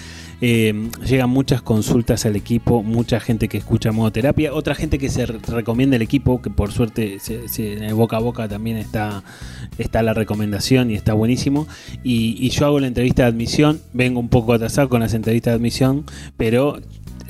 eh, 0.41 0.89
llegan 1.05 1.29
muchas 1.29 1.61
consultas 1.61 2.25
al 2.25 2.35
equipo, 2.35 2.83
mucha 2.83 3.19
gente 3.19 3.47
que 3.47 3.57
escucha 3.57 3.91
modo 3.91 4.11
terapia, 4.11 4.53
otra 4.53 4.75
gente 4.75 4.97
que 4.97 5.09
se 5.09 5.25
re- 5.25 5.39
recomienda 5.47 5.95
el 5.95 6.01
equipo, 6.01 6.41
que 6.41 6.49
por 6.49 6.71
suerte 6.71 7.17
en 7.57 7.97
boca 7.97 8.17
a 8.17 8.19
boca 8.19 8.47
también 8.47 8.77
está, 8.77 9.23
está 9.77 10.01
la 10.03 10.13
recomendación 10.13 10.91
y 10.91 10.95
está 10.95 11.13
buenísimo. 11.13 11.65
Y, 12.03 12.35
y 12.45 12.49
yo 12.49 12.65
hago 12.65 12.79
la 12.81 12.87
entrevista 12.87 13.23
de 13.23 13.29
admisión, 13.29 13.81
vengo 13.93 14.19
un 14.19 14.29
poco 14.29 14.53
atrasado 14.53 14.89
con 14.89 14.99
las 14.99 15.13
entrevistas 15.13 15.51
de 15.53 15.55
admisión, 15.55 16.05
pero 16.35 16.79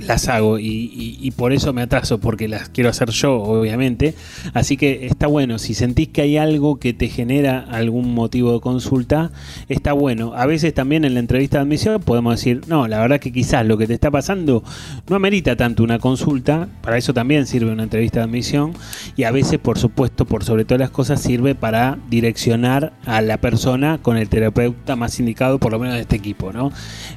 las 0.02 0.28
hago 0.28 0.60
y, 0.60 1.32
por 1.38 1.54
eso 1.54 1.74
me 1.74 1.82
atraso, 1.82 2.20
porque 2.20 2.48
las 2.48 2.70
quiero 2.70 2.90
hacer 2.90 3.10
yo, 3.12 3.36
obviamente. 3.36 4.16
Así 4.54 4.78
que 4.78 5.06
está 5.06 5.28
bueno, 5.28 5.60
si 5.60 5.74
sentís 5.74 6.10
que 6.10 6.22
hay 6.22 6.38
algo 6.38 6.80
que 6.80 6.94
te 6.94 7.08
genera 7.08 7.60
algún 7.70 8.14
motivo 8.14 8.54
de 8.54 8.60
consulta, 8.60 9.32
está 9.68 9.94
bueno. 9.94 10.34
A 10.36 10.46
veces 10.46 10.74
también 10.74 11.06
en 11.06 11.14
la 11.14 11.20
entrevista 11.20 11.58
de 11.58 11.64
admisión 11.64 12.02
podemos 12.02 12.36
decir, 12.36 12.62
no, 12.68 12.88
la 12.88 13.00
verdad 13.00 13.20
que 13.20 13.32
quizás 13.32 13.66
lo 13.66 13.78
que 13.78 13.88
te 13.88 13.94
está 13.94 14.12
pasando 14.12 14.64
no 15.08 15.16
amerita 15.16 15.56
tanto 15.56 15.84
una 15.84 16.00
consulta, 16.00 16.68
para 16.82 16.98
eso 16.98 17.14
también 17.14 17.48
sirve 17.48 17.72
una 17.72 17.84
entrevista 17.84 18.20
de 18.20 18.26
admisión 18.26 18.74
y 19.16 19.24
a 19.24 19.32
veces, 19.32 19.60
por 19.60 19.78
supuesto, 19.78 20.26
por 20.26 20.44
sobre 20.44 20.66
todas 20.66 20.80
las 20.80 20.90
cosas, 20.90 21.22
sirve 21.22 21.56
para 21.56 21.98
direccionar 22.10 22.94
a 23.06 23.22
la 23.22 23.38
persona 23.38 24.00
con 24.02 24.18
el 24.18 24.30
terapeuta 24.30 24.96
más 24.96 25.20
indicado, 25.20 25.60
por 25.60 25.72
lo 25.72 25.80
menos 25.80 25.96
de 25.96 26.02
este 26.02 26.16
equipo, 26.16 26.52
¿no? 26.54 26.72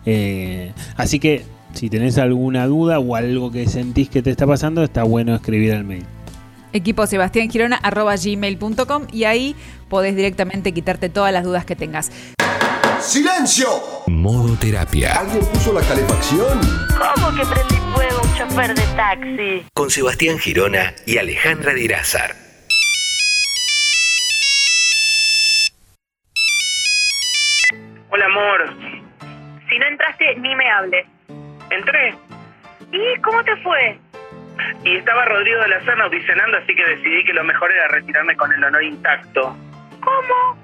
Eh, 0.07 0.73
así 0.97 1.19
que 1.19 1.45
si 1.73 1.91
tenés 1.91 2.19
alguna 2.19 2.67
duda 2.67 2.99
o 2.99 3.17
algo 3.17 3.51
que 3.51 3.67
sentís 3.67 4.09
que 4.09 4.23
te 4.23 4.31
está 4.31 4.47
pasando, 4.47 4.83
está 4.83 5.03
bueno 5.03 5.35
escribir 5.35 5.73
al 5.73 5.85
mail. 5.85 6.05
Equipo 6.73 7.07
Sebastián 7.07 7.51
Girona 7.51 7.77
arroba 7.77 8.15
gmail.com 8.17 9.07
y 9.13 9.25
ahí 9.25 9.55
podés 9.89 10.17
directamente 10.17 10.73
quitarte 10.73 11.09
todas 11.09 11.33
las 11.33 11.45
dudas 11.45 11.65
que 11.65 11.77
tengas. 11.77 12.11
¡Silencio! 13.01 13.67
Modo 14.07 14.55
terapia. 14.57 15.13
¿Alguien 15.19 15.45
puso 15.47 15.73
la 15.73 15.81
calefacción? 15.81 16.61
¿Cómo 16.89 17.37
que 17.37 17.45
prendí 17.45 17.75
fuego 17.93 18.21
un 18.23 18.35
chofer 18.35 18.75
de 18.75 18.83
taxi? 18.97 19.67
Con 19.75 19.91
Sebastián 19.91 20.39
Girona 20.39 20.95
y 21.05 21.19
Alejandra 21.19 21.75
Dirázar. 21.75 22.37
Hola, 28.11 28.27
amor. 28.27 28.75
Si 29.69 29.79
no 29.79 29.87
entraste, 29.87 30.37
ni 30.39 30.55
me 30.55 30.71
hables. 30.71 31.07
Entré. 31.73 32.15
¿Y 32.93 33.21
cómo 33.23 33.43
te 33.45 33.57
fue? 33.57 33.99
Y 34.85 34.97
estaba 34.97 35.25
Rodrigo 35.25 35.61
de 35.61 35.69
la 35.69 35.81
Serna 35.85 36.05
audicionando, 36.05 36.59
así 36.59 36.75
que 36.75 36.85
decidí 36.85 37.25
que 37.25 37.33
lo 37.33 37.45
mejor 37.45 37.73
era 37.73 37.89
retirarme 37.89 38.37
con 38.37 38.53
el 38.53 38.63
honor 38.63 38.83
intacto. 38.83 39.57
¿Cómo? 40.01 40.59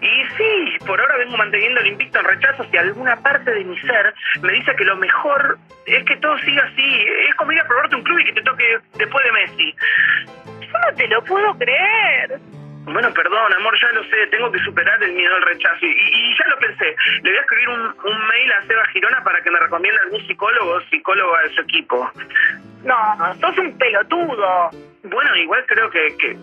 Y 0.00 0.24
sí, 0.36 0.84
por 0.86 1.00
ahora 1.00 1.18
vengo 1.18 1.36
manteniendo 1.36 1.80
el 1.80 1.88
invicto 1.88 2.18
en 2.18 2.24
rechazos 2.24 2.66
y 2.72 2.76
alguna 2.76 3.14
parte 3.16 3.52
de 3.52 3.64
mi 3.64 3.78
ser 3.78 4.12
me 4.42 4.52
dice 4.52 4.74
que 4.74 4.84
lo 4.84 4.96
mejor 4.96 5.58
es 5.86 6.04
que 6.04 6.16
todo 6.16 6.36
siga 6.38 6.64
así. 6.64 7.06
Es 7.28 7.34
como 7.36 7.52
ir 7.52 7.60
a 7.60 7.68
probarte 7.68 7.96
un 7.96 8.02
club 8.02 8.18
y 8.18 8.24
que 8.24 8.32
te 8.32 8.42
toque 8.42 8.78
después 8.94 9.24
de 9.24 9.32
Messi. 9.32 9.74
Yo 10.60 10.78
no 10.78 10.96
te 10.96 11.06
lo 11.06 11.22
puedo 11.24 11.54
creer. 11.58 12.40
Bueno, 12.92 13.12
perdón, 13.12 13.52
amor, 13.52 13.78
ya 13.80 13.92
lo 13.92 14.02
sé, 14.04 14.26
tengo 14.30 14.50
que 14.50 14.58
superar 14.60 15.02
el 15.02 15.12
miedo 15.12 15.34
al 15.34 15.42
rechazo. 15.42 15.84
Y, 15.84 16.36
ya 16.36 16.46
lo 16.48 16.58
pensé, 16.58 16.96
le 17.22 17.30
voy 17.30 17.38
a 17.38 17.40
escribir 17.42 17.68
un, 17.68 17.80
un, 17.80 18.26
mail 18.28 18.52
a 18.52 18.66
Seba 18.66 18.84
Girona 18.86 19.22
para 19.22 19.42
que 19.42 19.50
me 19.50 19.58
recomiende 19.58 20.00
algún 20.04 20.26
psicólogo 20.26 20.72
o 20.72 20.80
psicóloga 20.82 21.42
de 21.42 21.54
su 21.54 21.60
equipo. 21.62 22.10
No, 22.84 23.34
sos 23.40 23.58
un 23.58 23.76
pelotudo. 23.76 24.70
Bueno, 25.02 25.36
igual 25.36 25.64
creo 25.66 25.90
que, 25.90 26.16
que... 26.18 26.36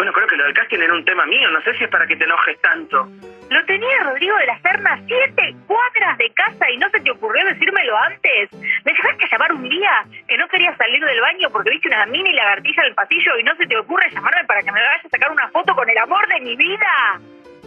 Bueno, 0.00 0.14
creo 0.14 0.28
que 0.28 0.36
lo 0.36 0.44
del 0.44 0.54
casting 0.54 0.78
era 0.78 0.94
un 0.94 1.04
tema 1.04 1.26
mío, 1.26 1.50
no 1.50 1.60
sé 1.60 1.74
si 1.74 1.84
es 1.84 1.90
para 1.90 2.06
que 2.06 2.16
te 2.16 2.24
enojes 2.24 2.58
tanto. 2.62 3.06
Lo 3.50 3.64
tenía 3.66 4.02
Rodrigo 4.04 4.34
de 4.38 4.46
la 4.46 4.58
Serna 4.60 4.98
siete 5.06 5.54
cuadras 5.66 6.16
de 6.16 6.32
casa 6.32 6.70
y 6.70 6.78
no 6.78 6.88
se 6.88 7.00
te 7.00 7.10
ocurrió 7.10 7.44
decírmelo 7.44 7.98
antes. 7.98 8.50
Me 8.50 8.92
dejaste 8.92 9.28
llamar 9.30 9.52
un 9.52 9.68
día 9.68 9.90
que 10.26 10.38
no 10.38 10.48
querías 10.48 10.74
salir 10.78 11.04
del 11.04 11.20
baño 11.20 11.50
porque 11.52 11.68
viste 11.68 11.88
una 11.88 12.06
mini 12.06 12.32
lagartija 12.32 12.80
en 12.80 12.88
el 12.88 12.94
pasillo 12.94 13.38
y 13.40 13.42
no 13.42 13.54
se 13.56 13.66
te 13.66 13.76
ocurre 13.76 14.08
llamarme 14.10 14.42
para 14.46 14.62
que 14.62 14.72
me 14.72 14.80
vayas 14.80 15.04
a 15.04 15.08
sacar 15.10 15.30
una 15.32 15.50
foto 15.50 15.74
con 15.74 15.90
el 15.90 15.98
amor 15.98 16.26
de 16.28 16.40
mi 16.40 16.56
vida. 16.56 17.20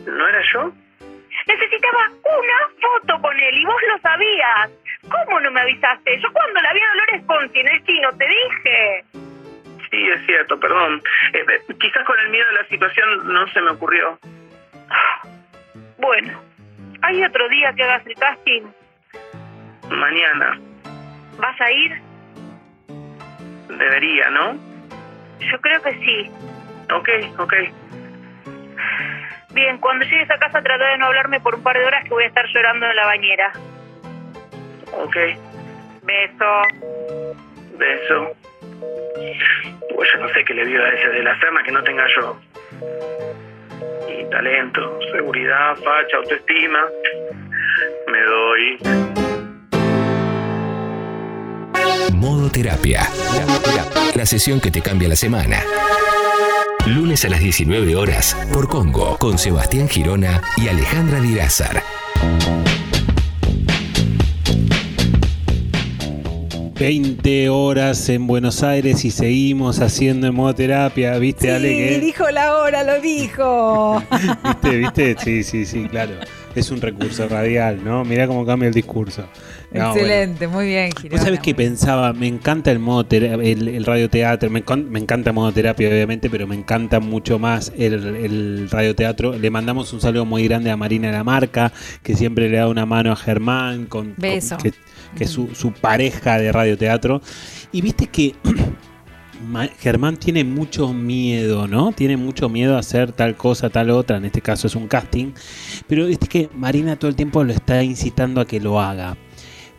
¿No 0.04 0.28
era 0.28 0.42
yo? 0.54 0.72
Necesitaba 1.46 2.10
una 2.10 2.60
foto 2.82 3.22
con 3.22 3.40
él 3.40 3.58
y 3.60 3.64
vos 3.64 3.82
lo 3.90 4.00
sabías. 4.00 4.72
¿Cómo 5.04 5.40
no 5.40 5.52
me 5.52 5.62
avisaste? 5.62 6.20
Yo 6.20 6.34
cuando 6.34 6.60
la 6.62 6.74
vi 6.74 6.80
a 6.80 6.94
Dolores 6.94 7.22
Ponti 7.28 7.60
en 7.60 7.68
el 7.74 7.84
chino 7.86 8.10
te 8.18 8.26
dije. 8.28 9.33
Sí, 9.94 10.10
es 10.10 10.26
cierto, 10.26 10.60
perdón. 10.60 11.04
Eh, 11.34 11.46
quizás 11.80 12.04
con 12.04 12.20
el 12.20 12.30
miedo 12.30 12.48
de 12.48 12.54
la 12.54 12.68
situación 12.68 13.32
no 13.32 13.48
se 13.50 13.62
me 13.62 13.70
ocurrió. 13.70 14.18
Bueno, 16.00 16.42
¿hay 17.04 17.24
otro 17.24 17.48
día 17.50 17.72
que 17.74 17.84
hagas 17.84 18.08
el 18.08 18.16
casting? 18.16 18.64
Mañana. 19.92 20.60
¿Vas 21.38 21.62
a 21.62 21.72
ir? 21.72 22.02
Debería, 23.68 24.32
¿no? 24.32 24.56
Yo 25.40 25.62
creo 25.62 25.80
que 25.84 25.94
sí. 25.94 26.32
Ok, 26.92 27.10
ok. 27.38 27.54
Bien, 29.54 29.78
cuando 29.78 30.06
llegues 30.06 30.32
a 30.32 30.40
casa 30.40 30.64
trata 30.64 30.88
de 30.88 30.98
no 30.98 31.06
hablarme 31.06 31.40
por 31.40 31.54
un 31.54 31.62
par 31.62 31.78
de 31.78 31.86
horas 31.86 32.04
que 32.04 32.10
voy 32.10 32.24
a 32.24 32.28
estar 32.28 32.48
llorando 32.48 32.88
en 32.88 32.96
la 32.96 33.06
bañera. 33.06 33.52
Ok. 34.92 35.18
Beso. 36.02 36.62
Beso. 37.78 38.36
Pues 39.96 40.10
yo 40.14 40.20
no 40.20 40.34
sé 40.34 40.44
qué 40.46 40.54
le 40.54 40.66
dio 40.66 40.84
a 40.84 40.90
ese 40.90 41.08
de 41.10 41.24
la 41.24 41.40
Serna 41.40 41.64
que 41.64 41.72
no 41.72 41.84
tenga 41.84 42.06
yo. 42.16 42.38
Y 44.10 44.30
talento, 44.30 45.00
seguridad, 45.12 45.76
facha, 45.76 46.18
autoestima. 46.18 46.86
Me 48.08 48.22
doy. 48.22 48.78
Modo 52.14 52.50
terapia. 52.50 53.02
La 54.16 54.26
sesión 54.26 54.60
que 54.60 54.72
te 54.72 54.82
cambia 54.82 55.10
la 55.10 55.16
semana. 55.16 55.64
Lunes 56.86 57.24
a 57.26 57.30
las 57.30 57.40
19 57.40 57.96
horas 57.96 58.36
por 58.54 58.68
Congo 58.68 59.18
con 59.18 59.38
Sebastián 59.38 59.88
Girona 59.88 60.42
y 60.58 60.68
Alejandra 60.68 61.22
Dirázar. 61.22 61.82
20 66.84 67.48
horas 67.48 68.10
en 68.10 68.28
Buenos 68.28 68.62
Aires 68.62 69.06
y 69.06 69.12
seguimos 69.12 69.80
haciendo 69.80 70.28
hemoterapia, 70.28 71.18
¿viste, 71.18 71.48
sí, 71.48 71.50
Ale? 71.50 72.00
dijo 72.02 72.30
la 72.30 72.58
hora, 72.58 72.84
lo 72.84 73.00
dijo. 73.00 74.04
¿Viste, 74.44 74.78
viste? 74.78 75.16
Sí, 75.18 75.44
sí, 75.44 75.66
sí, 75.66 75.88
claro. 75.88 76.16
Es 76.54 76.72
un 76.72 76.82
recurso 76.82 77.26
radial, 77.30 77.82
¿no? 77.86 78.04
Mirá 78.04 78.28
cómo 78.28 78.46
cambia 78.46 78.68
el 78.68 78.74
discurso. 78.74 79.24
No, 79.72 79.94
Excelente, 79.94 80.46
bueno. 80.46 80.60
muy 80.60 80.68
bien, 80.68 80.92
Girona. 80.92 81.18
¿Vos 81.18 81.26
sabés 81.26 81.40
qué 81.40 81.56
pensaba? 81.56 82.12
Me 82.12 82.28
encanta 82.28 82.70
el 82.70 82.80
modo 82.80 83.08
el, 83.12 83.70
el 83.70 83.86
radioteatro, 83.86 84.50
me, 84.50 84.62
me 84.90 85.00
encanta 85.00 85.32
modoterapia 85.32 85.88
obviamente, 85.88 86.30
pero 86.30 86.48
me 86.48 86.56
encanta 86.56 87.00
mucho 87.00 87.40
más 87.40 87.72
el, 87.78 87.94
el 87.94 88.70
radioteatro. 88.70 89.38
Le 89.38 89.50
mandamos 89.50 89.94
un 89.94 90.02
saludo 90.02 90.26
muy 90.26 90.44
grande 90.50 90.70
a 90.70 90.76
Marina 90.76 91.14
Lamarca, 91.14 91.72
que 92.04 92.14
siempre 92.14 92.50
le 92.50 92.58
da 92.58 92.68
una 92.68 92.86
mano 92.86 93.14
a 93.14 93.16
Germán, 93.16 93.86
con, 93.86 94.16
Beso. 94.18 94.58
Con, 94.58 94.70
que, 94.70 94.78
que 95.16 95.26
es 95.26 95.30
su, 95.30 95.50
su, 95.56 95.72
pareja 95.72 96.38
de 96.38 96.52
radioteatro. 96.52 97.22
Y 97.72 97.82
viste 97.82 98.08
que 98.08 98.36
Germán 99.80 100.18
tiene 100.18 100.44
mucho 100.44 100.94
miedo, 100.94 101.68
¿no? 101.68 101.92
Tiene 101.92 102.18
mucho 102.18 102.50
miedo 102.50 102.76
a 102.76 102.80
hacer 102.80 103.12
tal 103.12 103.36
cosa, 103.36 103.70
tal 103.70 103.90
otra, 103.90 104.18
en 104.18 104.26
este 104.26 104.42
caso 104.42 104.68
es 104.68 104.76
un 104.76 104.88
casting. 104.88 105.34
Pero 105.88 106.08
viste 106.08 106.28
que 106.28 106.50
Marina 106.56 106.98
todo 106.98 107.10
el 107.10 107.16
tiempo 107.16 107.44
lo 107.44 107.54
está 107.54 107.84
incitando 107.84 108.42
a 108.42 108.48
que 108.48 108.60
lo 108.60 108.80
haga. 108.80 109.18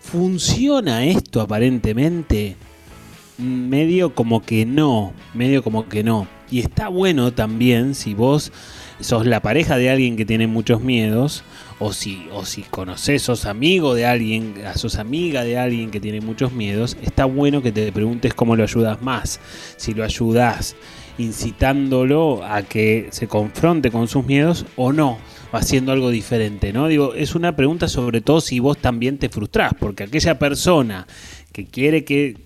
¿Funciona 0.01 1.05
esto 1.05 1.41
aparentemente? 1.41 2.57
Medio 3.39 4.15
como 4.15 4.43
que 4.43 4.67
no, 4.67 5.13
medio 5.33 5.63
como 5.63 5.89
que 5.89 6.05
no. 6.05 6.29
Y 6.51 6.61
está 6.61 6.89
bueno 6.89 7.33
también 7.33 7.95
si 7.95 8.15
vos 8.15 8.53
sos 9.01 9.27
la 9.27 9.41
pareja 9.41 9.77
de 9.77 9.91
alguien 9.91 10.17
que 10.17 10.25
tiene 10.25 10.47
muchos 10.47 10.83
miedos, 10.83 11.43
o 11.79 11.93
si, 11.93 12.29
o 12.33 12.45
si 12.45 12.63
conoces, 12.63 13.23
sos 13.23 13.47
amigo 13.47 13.95
de 13.95 14.07
alguien, 14.07 14.55
sos 14.77 14.97
amiga 14.97 15.45
de 15.45 15.59
alguien 15.59 15.91
que 15.91 16.01
tiene 16.01 16.21
muchos 16.21 16.53
miedos, 16.53 16.97
está 17.03 17.25
bueno 17.25 17.63
que 17.63 17.73
te 17.73 17.91
preguntes 17.93 18.35
cómo 18.35 18.57
lo 18.57 18.63
ayudas 18.63 19.03
más. 19.03 19.41
Si 19.77 19.95
lo 19.95 20.05
ayudas 20.05 20.77
incitándolo 21.19 22.45
a 22.45 22.63
que 22.63 23.09
se 23.11 23.29
confronte 23.29 23.91
con 23.91 24.09
sus 24.09 24.25
miedos 24.25 24.67
o 24.77 24.93
no, 24.93 25.19
haciendo 25.53 25.93
algo 25.93 26.11
diferente, 26.11 26.73
¿no? 26.73 26.89
Digo, 26.89 27.15
es 27.15 27.35
una 27.35 27.55
pregunta 27.55 27.87
sobre 27.87 28.21
todo 28.21 28.41
si 28.41 28.59
vos 28.59 28.79
también 28.79 29.19
te 29.19 29.29
frustrás, 29.29 29.73
porque 29.79 30.05
aquella 30.05 30.39
persona 30.39 31.07
que 31.53 31.67
quiere 31.67 32.05
que 32.05 32.37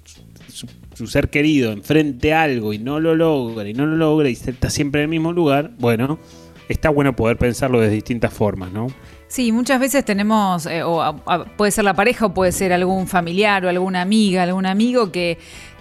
su, 0.53 0.67
su 0.95 1.07
ser 1.07 1.31
querido 1.31 1.73
enfrente 1.73 2.35
algo 2.35 2.75
y 2.75 2.79
no 2.79 3.01
lo 3.01 3.15
logra 3.15 3.67
y 3.67 3.73
no 3.73 3.87
lo 3.87 3.97
logra 3.97 4.29
y 4.29 4.33
está 4.33 4.69
siempre 4.69 5.01
en 5.01 5.05
el 5.05 5.11
mismo 5.11 5.33
lugar, 5.33 5.73
bueno, 5.79 6.19
está 6.69 6.91
bueno 6.91 7.17
poder 7.17 7.39
pensarlo 7.39 7.81
de 7.81 7.89
distintas 7.89 8.33
formas, 8.33 8.73
¿no? 8.73 8.89
Sí, 9.29 9.53
muchas 9.53 9.79
veces 9.79 10.05
tenemos, 10.05 10.67
eh, 10.67 10.83
o 10.83 11.15
puede 11.57 11.71
ser 11.71 11.85
la 11.85 11.95
pareja 11.95 12.27
o 12.27 12.35
puede 12.35 12.51
ser 12.51 12.73
algún 12.73 13.07
familiar 13.07 13.65
o 13.65 13.69
alguna 13.69 14.01
amiga, 14.01 14.43
algún 14.43 14.67
amigo 14.67 15.13
que 15.13 15.39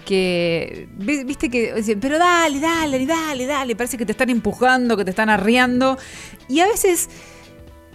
que, 0.08 0.88
viste 0.96 1.50
que, 1.50 1.98
pero 2.00 2.18
dale, 2.18 2.62
dale, 2.62 3.06
dale, 3.06 3.46
dale, 3.46 3.76
parece 3.76 3.98
que 3.98 4.06
te 4.06 4.14
están 4.14 4.30
empujando, 4.30 4.96
que 4.96 5.04
te 5.04 5.10
están 5.10 5.30
arreando. 5.30 5.98
Y 6.48 6.62
a 6.62 6.66
veces 6.66 7.10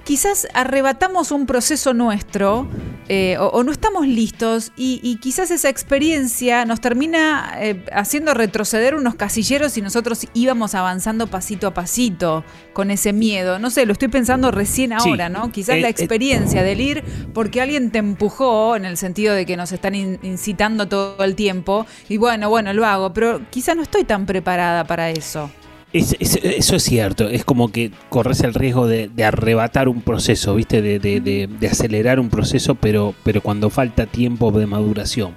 quizás 0.04 0.48
arrebatamos 0.54 1.30
un 1.30 1.46
proceso 1.46 1.94
nuestro 1.94 2.68
eh, 3.08 3.36
o, 3.38 3.62
no 3.62 3.72
estamos 3.72 4.06
listos 4.06 4.72
y, 4.76 5.16
quizás 5.20 5.50
esa 5.50 5.68
experiencia 5.68 6.64
nos 6.64 6.80
termina 6.80 7.56
eh, 7.60 7.84
haciendo 7.92 8.32
retroceder 8.32 8.94
unos 8.94 9.16
casilleros 9.16 9.76
y 9.76 9.82
nosotros 9.82 10.26
íbamos 10.34 10.74
avanzando 10.74 11.26
pasito 11.26 11.66
a 11.66 11.74
pasito 11.74 12.44
con 12.72 12.90
ese 12.90 13.12
miedo. 13.12 13.58
No 13.58 13.70
sé, 13.70 13.86
lo 13.86 13.92
estoy 13.92 14.08
pensando 14.08 14.50
recién 14.50 14.92
ahora, 14.92 15.28
¿no? 15.28 15.50
Quizás 15.52 15.78
la 15.80 15.88
experiencia 15.88 16.62
del 16.62 16.80
ir 16.80 17.04
porque 17.34 17.60
alguien 17.60 17.90
te 17.90 17.98
empujó 17.98 18.76
en 18.76 18.84
el 18.84 18.96
sentido 18.96 19.34
de 19.34 19.44
que 19.46 19.56
nos 19.56 19.72
están 19.72 19.94
incitando 19.94 20.88
todo 20.88 21.22
el 21.24 21.34
tiempo 21.34 21.86
y 22.08 22.16
bueno, 22.16 22.48
bueno, 22.48 22.72
lo 22.72 22.86
hago, 22.86 23.12
pero 23.12 23.42
quizás 23.50 23.76
no 23.76 23.82
estoy 23.82 24.04
tan 24.04 24.26
preparada 24.26 24.84
para 24.84 25.10
eso 25.10 25.50
eso 25.92 26.76
es 26.76 26.82
cierto, 26.82 27.28
es 27.28 27.44
como 27.44 27.70
que 27.70 27.90
corres 28.08 28.40
el 28.40 28.54
riesgo 28.54 28.86
de, 28.86 29.10
arrebatar 29.22 29.88
un 29.88 30.00
proceso, 30.00 30.54
¿viste? 30.54 30.80
De, 30.80 31.68
acelerar 31.70 32.18
un 32.18 32.30
proceso, 32.30 32.74
pero, 32.74 33.14
pero 33.24 33.42
cuando 33.42 33.70
falta 33.70 34.06
tiempo 34.06 34.50
de 34.52 34.66
maduración. 34.66 35.34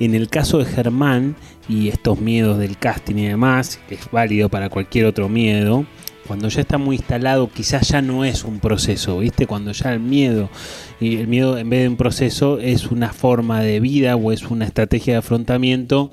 En 0.00 0.14
el 0.14 0.28
caso 0.28 0.58
de 0.58 0.64
Germán 0.64 1.36
y 1.68 1.88
estos 1.88 2.18
miedos 2.20 2.58
del 2.58 2.76
casting 2.76 3.16
y 3.16 3.26
demás, 3.28 3.78
que 3.88 3.94
es 3.94 4.10
válido 4.10 4.48
para 4.48 4.68
cualquier 4.68 5.06
otro 5.06 5.28
miedo, 5.28 5.84
cuando 6.32 6.48
ya 6.48 6.62
está 6.62 6.78
muy 6.78 6.96
instalado, 6.96 7.50
quizás 7.50 7.88
ya 7.88 8.00
no 8.00 8.24
es 8.24 8.44
un 8.44 8.58
proceso, 8.58 9.18
¿viste? 9.18 9.46
Cuando 9.46 9.72
ya 9.72 9.92
el 9.92 10.00
miedo, 10.00 10.48
y 10.98 11.18
el 11.18 11.28
miedo 11.28 11.58
en 11.58 11.68
vez 11.68 11.82
de 11.82 11.88
un 11.88 11.98
proceso 11.98 12.58
es 12.58 12.90
una 12.90 13.12
forma 13.12 13.60
de 13.60 13.80
vida 13.80 14.16
o 14.16 14.32
es 14.32 14.44
una 14.44 14.64
estrategia 14.64 15.12
de 15.12 15.18
afrontamiento 15.18 16.10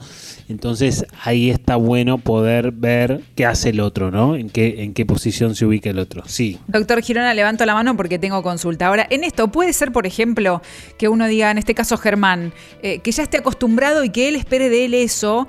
entonces 0.50 1.06
ahí 1.24 1.52
está 1.52 1.76
bueno 1.76 2.18
poder 2.18 2.72
ver 2.72 3.22
qué 3.36 3.46
hace 3.46 3.70
el 3.70 3.80
otro, 3.80 4.10
¿no? 4.10 4.36
En 4.36 4.50
qué, 4.50 4.84
en 4.84 4.96
qué 4.96 5.06
posición 5.06 5.54
se 5.54 5.64
ubica 5.64 5.92
el 5.92 6.00
otro. 6.00 6.24
Sí. 6.26 6.58
Doctor 6.68 7.04
Girona, 7.04 7.36
levanto 7.36 7.68
la 7.68 7.76
mano 7.76 7.96
porque 7.96 8.18
tengo 8.18 8.42
consulta. 8.42 8.88
Ahora, 8.88 9.06
en 9.12 9.24
esto 9.24 9.52
puede 9.52 9.74
ser, 9.74 9.92
por 9.92 10.08
ejemplo, 10.08 10.64
que 10.98 11.08
uno 11.08 11.28
diga, 11.28 11.52
en 11.52 11.60
este 11.60 11.76
caso 11.76 11.98
Germán, 11.98 12.52
eh, 12.82 12.98
que 13.00 13.12
ya 13.12 13.22
esté 13.22 13.38
acostumbrado 13.38 14.04
y 14.04 14.10
que 14.10 14.28
él 14.28 14.36
espere 14.36 14.70
de 14.70 14.86
él 14.86 14.96
eso, 14.96 15.48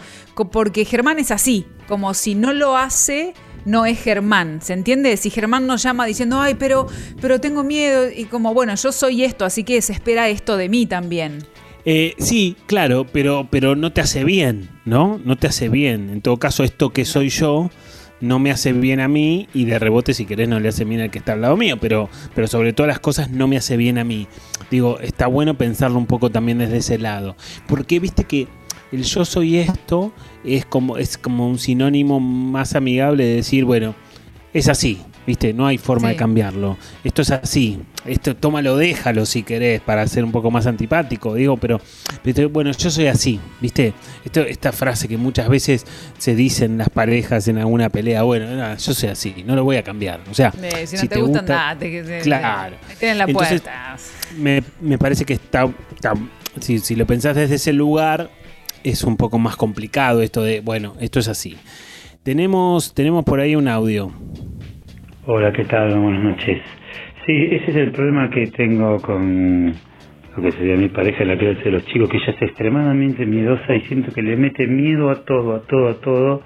porque 0.53 0.85
Germán 0.85 1.18
es 1.18 1.31
así, 1.31 1.64
como 1.89 2.12
si 2.12 2.35
no 2.35 2.53
lo 2.53 2.77
hace 2.77 3.33
no 3.65 3.87
es 3.87 4.01
Germán, 4.01 4.61
¿se 4.63 4.73
entiende? 4.73 5.17
Si 5.17 5.31
Germán 5.31 5.67
nos 5.67 5.83
llama 5.83 6.07
diciendo, 6.07 6.41
ay, 6.41 6.55
pero, 6.59 6.87
pero 7.21 7.41
tengo 7.41 7.63
miedo, 7.63 8.11
y 8.11 8.25
como, 8.25 8.55
bueno, 8.55 8.75
yo 8.75 8.93
soy 8.93 9.25
esto, 9.25 9.45
así 9.45 9.65
que 9.65 9.81
se 9.83 9.93
espera 9.93 10.29
esto 10.29 10.57
de 10.57 10.69
mí 10.69 10.87
también. 10.87 11.39
Eh, 11.85 12.15
sí, 12.19 12.57
claro, 12.67 13.07
pero, 13.11 13.49
pero 13.51 13.75
no 13.77 13.93
te 13.93 14.01
hace 14.01 14.25
bien, 14.25 14.69
¿no? 14.85 15.21
No 15.25 15.37
te 15.37 15.47
hace 15.47 15.69
bien. 15.69 16.11
En 16.11 16.21
todo 16.21 16.37
caso, 16.37 16.63
esto 16.63 16.91
que 16.91 17.05
soy 17.05 17.31
yo 17.31 17.71
no 18.21 18.39
me 18.39 18.51
hace 18.51 18.73
bien 18.73 19.01
a 19.01 19.09
mí 19.09 19.49
y 19.55 19.65
de 19.65 19.79
rebote, 19.79 20.13
si 20.13 20.27
querés, 20.27 20.49
no 20.49 20.61
le 20.61 20.69
hace 20.69 20.85
bien 20.85 21.01
al 21.01 21.11
que 21.11 21.19
está 21.19 21.33
al 21.33 21.41
lado 21.41 21.57
mío, 21.57 21.79
pero, 21.81 22.11
pero 22.35 22.47
sobre 22.47 22.73
todas 22.73 22.89
las 22.89 23.01
cosas 23.01 23.31
no 23.31 23.49
me 23.49 23.57
hace 23.57 23.77
bien 23.77 23.99
a 23.99 24.05
mí. 24.05 24.29
Digo, 24.71 25.01
está 25.01 25.27
bueno 25.27 25.55
pensarlo 25.55 25.99
un 25.99 26.07
poco 26.07 26.31
también 26.31 26.59
desde 26.59 26.79
ese 26.79 26.99
lado. 26.99 27.35
Porque 27.67 27.99
viste 27.99 28.25
que 28.25 28.47
el 28.93 29.05
yo 29.05 29.25
soy 29.25 29.59
esto 29.59 30.13
es 30.45 30.64
como, 30.64 30.97
es 30.97 31.18
como 31.18 31.49
un 31.49 31.59
sinónimo 31.59 32.20
más 32.20 32.74
amigable 32.74 33.24
de 33.24 33.36
decir, 33.36 33.64
bueno, 33.64 33.95
es 34.53 34.68
así, 34.68 35.01
¿viste? 35.26 35.53
No 35.53 35.66
hay 35.66 35.78
forma 35.78 36.09
de 36.09 36.16
cambiarlo. 36.16 36.76
Esto 37.05 37.22
es 37.22 37.30
así. 37.30 37.78
Esto 38.07 38.34
tómalo, 38.34 38.76
déjalo 38.76 39.26
si 39.26 39.43
querés 39.43 39.80
para 39.80 40.07
ser 40.07 40.24
un 40.24 40.32
poco 40.32 40.51
más 40.51 40.66
antipático, 40.66 41.34
digo, 41.34 41.57
pero 41.59 41.80
bueno, 42.51 42.72
yo 42.72 42.91
soy 42.91 43.09
así, 43.09 43.38
¿viste? 43.61 43.93
Esto, 44.24 44.41
esta 44.41 44.72
frase 44.72 45.07
que 45.07 45.18
muchas 45.18 45.49
veces 45.49 45.84
se 46.18 46.34
dicen 46.34 46.78
las 46.78 46.88
parejas 46.88 47.47
en 47.49 47.59
alguna 47.59 47.91
pelea, 47.91 48.22
bueno, 48.22 48.74
yo 48.76 48.95
soy 48.95 49.11
así, 49.11 49.45
no 49.47 49.55
lo 49.55 49.64
voy 49.64 49.76
a 49.76 49.82
cambiar. 49.82 50.20
O 50.30 50.34
sea, 50.34 50.51
si 50.51 50.97
no 50.97 51.09
te, 51.09 51.20
gusta, 51.20 51.41
andate, 51.41 52.20
claro. 52.22 52.76
en 53.01 53.18
la 53.18 53.26
puerta. 53.26 53.97
Me, 54.38 54.62
me, 54.80 54.97
parece 54.97 55.24
que 55.24 55.34
está, 55.34 55.68
si, 56.61 56.78
si 56.78 56.97
lo 56.97 57.07
pensás 57.07 57.36
desde 57.36 57.57
ese 57.57 57.72
lugar, 57.72 58.30
es 58.85 59.05
un 59.05 59.16
poco 59.16 59.39
más 59.39 59.57
complicado 59.57 60.22
esto 60.22 60.43
de, 60.43 60.61
bueno, 60.61 60.95
esto 61.01 61.18
es 61.18 61.28
así. 61.28 61.57
Tenemos, 62.22 62.95
tenemos 62.95 63.24
por 63.24 63.41
ahí 63.41 63.57
un 63.57 63.68
audio. 63.68 64.12
Hola, 65.26 65.53
¿qué 65.53 65.64
tal? 65.64 65.99
Buenas 65.99 66.22
noches. 66.22 66.62
Sí, 67.26 67.49
ese 67.51 67.70
es 67.70 67.76
el 67.76 67.93
problema 67.93 68.31
que 68.31 68.47
tengo 68.49 69.01
con 69.01 69.74
lo 70.37 70.43
que 70.43 70.53
sería 70.53 70.76
mi 70.76 70.89
pareja, 70.89 71.24
la 71.24 71.37
crianza 71.37 71.62
de 71.62 71.72
los 71.72 71.87
chicos, 71.87 72.09
que 72.09 72.16
ella 72.16 72.33
es 72.33 72.43
extremadamente 72.43 73.26
miedosa 73.26 73.74
y 73.74 73.83
siento 73.83 74.12
que 74.12 74.22
le 74.22 74.37
mete 74.37 74.66
miedo 74.66 75.11
a 75.11 75.24
todo, 75.24 75.55
a 75.55 75.61
todo, 75.62 75.89
a 75.89 76.01
todo. 76.01 76.43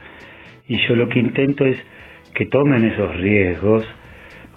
Y 0.66 0.78
yo 0.89 0.97
lo 0.97 1.09
que 1.09 1.20
intento 1.20 1.64
es 1.64 1.76
que 2.35 2.47
tomen 2.47 2.85
esos 2.85 3.16
riesgos, 3.16 3.85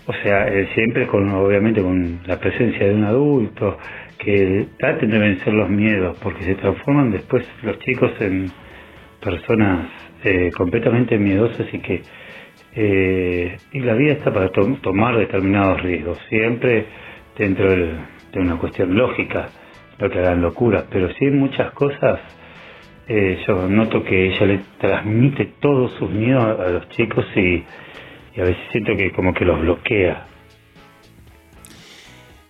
o 0.05 0.13
sea, 0.23 0.47
eh, 0.47 0.69
siempre 0.73 1.05
con, 1.07 1.29
obviamente, 1.29 1.81
con 1.81 2.21
la 2.25 2.39
presencia 2.39 2.87
de 2.87 2.95
un 2.95 3.03
adulto, 3.03 3.77
que 4.17 4.67
traten 4.77 5.09
de 5.09 5.19
vencer 5.19 5.53
los 5.53 5.69
miedos, 5.69 6.17
porque 6.21 6.43
se 6.43 6.55
transforman 6.55 7.11
después 7.11 7.47
los 7.63 7.79
chicos 7.79 8.11
en 8.19 8.51
personas 9.21 9.89
eh, 10.23 10.51
completamente 10.55 11.17
miedosas 11.17 11.67
y 11.71 11.79
que 11.79 12.01
eh, 12.79 13.57
y 13.71 13.79
la 13.79 13.93
vida 13.95 14.13
está 14.13 14.31
para 14.31 14.49
tomar 14.49 15.17
determinados 15.17 15.81
riesgos, 15.81 16.19
siempre 16.29 16.85
dentro 17.37 17.69
de 17.71 18.39
una 18.39 18.57
cuestión 18.57 18.95
lógica, 18.95 19.49
no 19.99 20.09
que 20.09 20.19
hagan 20.19 20.41
locuras, 20.41 20.85
pero 20.91 21.11
sí 21.13 21.25
muchas 21.25 21.71
cosas 21.71 22.19
eh, 23.09 23.39
yo 23.47 23.69
noto 23.69 24.03
que 24.03 24.27
ella 24.27 24.45
le 24.45 24.59
transmite 24.79 25.53
todos 25.61 25.93
sus 25.93 26.09
miedos 26.09 26.59
a, 26.59 26.69
los 26.69 26.89
chicos 26.89 27.25
y, 27.37 27.63
y 28.35 28.41
a 28.41 28.43
veces 28.43 28.57
siento 28.71 28.97
que 28.97 29.11
como 29.11 29.33
que 29.33 29.45
los 29.45 29.61
bloquea. 29.61 30.27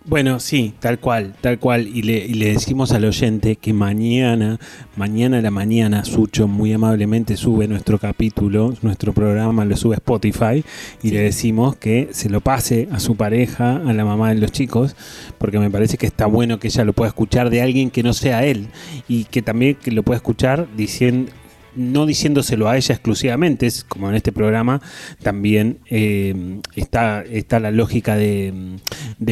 Bueno, 0.08 0.40
sí, 0.40 0.72
tal 0.80 0.98
cual, 0.98 1.34
tal 1.42 1.58
cual. 1.58 1.86
Y 1.86 2.00
le, 2.00 2.16
y 2.24 2.32
le, 2.32 2.54
decimos 2.54 2.92
al 2.92 3.04
oyente 3.04 3.56
que 3.56 3.74
mañana, 3.74 4.58
mañana 4.96 5.36
a 5.36 5.42
la 5.42 5.50
mañana, 5.50 6.02
Sucho 6.06 6.48
muy 6.48 6.72
amablemente 6.72 7.36
sube 7.36 7.68
nuestro 7.68 7.98
capítulo, 7.98 8.72
nuestro 8.80 9.12
programa 9.12 9.66
lo 9.66 9.76
sube 9.76 9.96
a 9.96 9.98
Spotify 9.98 10.64
y 11.02 11.10
le 11.10 11.20
decimos 11.20 11.76
que 11.76 12.08
se 12.12 12.30
lo 12.30 12.40
pase 12.40 12.88
a 12.90 13.00
su 13.00 13.16
pareja, 13.16 13.82
a 13.86 13.92
la 13.92 14.06
mamá 14.06 14.30
de 14.30 14.36
los 14.36 14.50
chicos, 14.50 14.96
porque 15.36 15.58
me 15.58 15.70
parece 15.70 15.98
que 15.98 16.06
está 16.06 16.24
bueno 16.24 16.58
que 16.58 16.68
ella 16.68 16.84
lo 16.84 16.94
pueda 16.94 17.08
escuchar 17.08 17.50
de 17.50 17.60
alguien 17.60 17.90
que 17.90 18.02
no 18.02 18.14
sea 18.14 18.46
él 18.46 18.68
y 19.08 19.24
que 19.24 19.42
también 19.42 19.74
que 19.74 19.90
lo 19.90 20.04
pueda 20.04 20.16
escuchar 20.16 20.68
diciendo 20.74 21.30
no 21.78 22.06
diciéndoselo 22.06 22.68
a 22.68 22.76
ella 22.76 22.94
exclusivamente, 22.94 23.66
es 23.66 23.84
como 23.84 24.08
en 24.10 24.16
este 24.16 24.32
programa, 24.32 24.82
también 25.22 25.78
eh, 25.88 26.60
está, 26.74 27.22
está 27.22 27.60
la 27.60 27.70
lógica 27.70 28.16
de, 28.16 28.52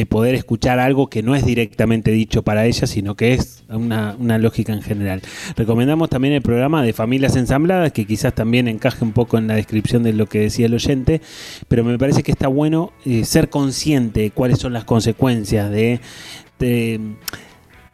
poder 0.09 0.35
escuchar 0.35 0.79
algo 0.79 1.09
que 1.09 1.21
no 1.21 1.35
es 1.35 1.45
directamente 1.45 2.11
dicho 2.11 2.43
para 2.43 2.65
ella, 2.65 2.87
sino 2.87 3.15
que 3.15 3.33
es 3.33 3.63
una, 3.69 4.15
lógica 4.37 4.73
en 4.73 4.81
general. 4.81 5.21
Recomendamos 5.55 6.09
también 6.09 6.33
el 6.33 6.41
programa 6.41 6.81
de 6.81 6.93
Familias 6.93 7.35
Ensambladas, 7.35 7.91
que 7.91 8.05
quizás 8.05 8.33
también 8.33 8.67
encaje 8.67 9.03
un 9.03 9.11
poco 9.11 9.37
en 9.37 9.47
la 9.47 9.55
descripción 9.55 10.03
de 10.03 10.13
lo 10.13 10.27
que 10.27 10.39
decía 10.39 10.67
el 10.67 10.73
oyente, 10.73 11.21
pero 11.67 11.83
me 11.83 11.97
parece 11.97 12.23
que 12.23 12.31
está 12.31 12.47
bueno 12.47 12.93
eh, 13.05 13.25
ser 13.25 13.49
consciente 13.49 14.21
de 14.21 14.31
cuáles 14.31 14.59
son 14.59 14.73
las 14.73 14.85
consecuencias 14.85 15.69
de 15.69 15.99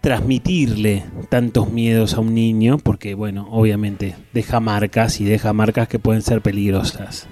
transmitirle 0.04 1.06
tantos 1.30 1.72
miedos 1.72 2.14
a 2.16 2.20
un 2.20 2.36
niño, 2.36 2.78
porque 2.78 3.14
bueno, 3.14 3.47
obviamente 3.49 4.18
deja 4.34 4.60
marcas 4.60 5.22
y 5.22 5.24
deja 5.24 5.54
marcas 5.54 5.88
que 5.88 5.97
pueden 5.97 6.22
ser 6.22 6.41
peligrosas. 6.41 7.26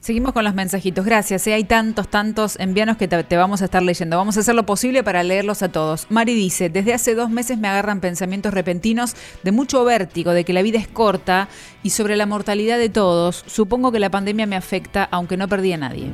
Seguimos 0.00 0.32
con 0.32 0.42
los 0.42 0.54
mensajitos. 0.54 1.04
Gracias. 1.04 1.46
¿eh? 1.46 1.54
Hay 1.54 1.62
tantos, 1.62 2.08
tantos. 2.08 2.58
Envíanos 2.58 2.96
que 2.96 3.06
te, 3.06 3.36
vamos 3.36 3.62
a 3.62 3.66
estar 3.66 3.80
leyendo. 3.80 4.16
Vamos 4.16 4.36
a 4.36 4.40
hacer 4.40 4.56
lo 4.56 4.66
posible 4.66 5.04
para 5.04 5.22
leerlos 5.22 5.62
a 5.62 5.68
todos. 5.68 6.08
Mari 6.10 6.34
dice: 6.34 6.68
Desde 6.68 6.94
hace 6.94 7.14
dos 7.14 7.30
meses 7.30 7.58
me 7.58 7.68
agarran 7.68 8.00
pensamientos 8.00 8.52
repentinos 8.52 9.14
de 9.44 9.52
mucho 9.52 9.84
vértigo, 9.84 10.32
de 10.32 10.42
que 10.44 10.52
la 10.52 10.62
vida 10.62 10.80
es 10.80 10.88
corta 10.88 11.48
y 11.84 11.90
sobre 11.90 12.16
la 12.16 12.26
mortalidad 12.26 12.78
de 12.78 12.88
todos. 12.88 13.44
Supongo 13.46 13.92
que 13.92 14.00
la 14.00 14.10
pandemia 14.10 14.46
me 14.46 14.56
afecta, 14.56 15.04
aunque 15.12 15.36
no 15.36 15.46
perdí 15.46 15.72
a 15.74 15.76
nadie. 15.76 16.10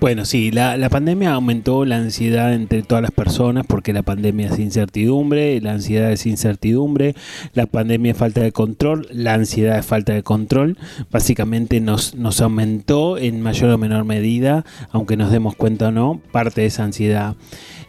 Bueno, 0.00 0.24
sí, 0.24 0.50
la, 0.50 0.88
pandemia 0.90 1.32
aumentó 1.32 1.84
la 1.84 1.96
ansiedad 1.96 2.54
entre 2.54 2.82
todas 2.82 3.02
las 3.02 3.10
personas 3.10 3.66
porque 3.66 3.92
la 3.92 4.02
pandemia 4.02 4.48
es 4.48 4.58
incertidumbre, 4.58 5.60
la 5.60 5.72
ansiedad 5.72 6.12
es 6.12 6.26
incertidumbre, 6.26 7.14
la 7.54 7.66
pandemia 7.66 8.12
es 8.12 8.18
falta 8.18 8.40
de 8.40 8.52
control, 8.52 9.08
la 9.10 9.34
ansiedad 9.34 9.78
es 9.78 9.86
falta 9.86 10.12
de 10.14 10.22
control. 10.22 10.78
Básicamente 11.10 11.80
nos, 11.80 12.14
nos 12.14 12.40
aumentó 12.40 13.18
en 13.18 13.42
mayor 13.42 13.70
o 13.70 13.78
menor 13.78 14.04
medida, 14.04 14.64
aunque 14.92 15.16
nos 15.16 15.32
demos 15.32 15.56
cuenta 15.56 15.88
o 15.88 15.92
no, 15.92 16.20
parte 16.32 16.60
de 16.62 16.68
esa 16.68 16.84
ansiedad. 16.84 17.36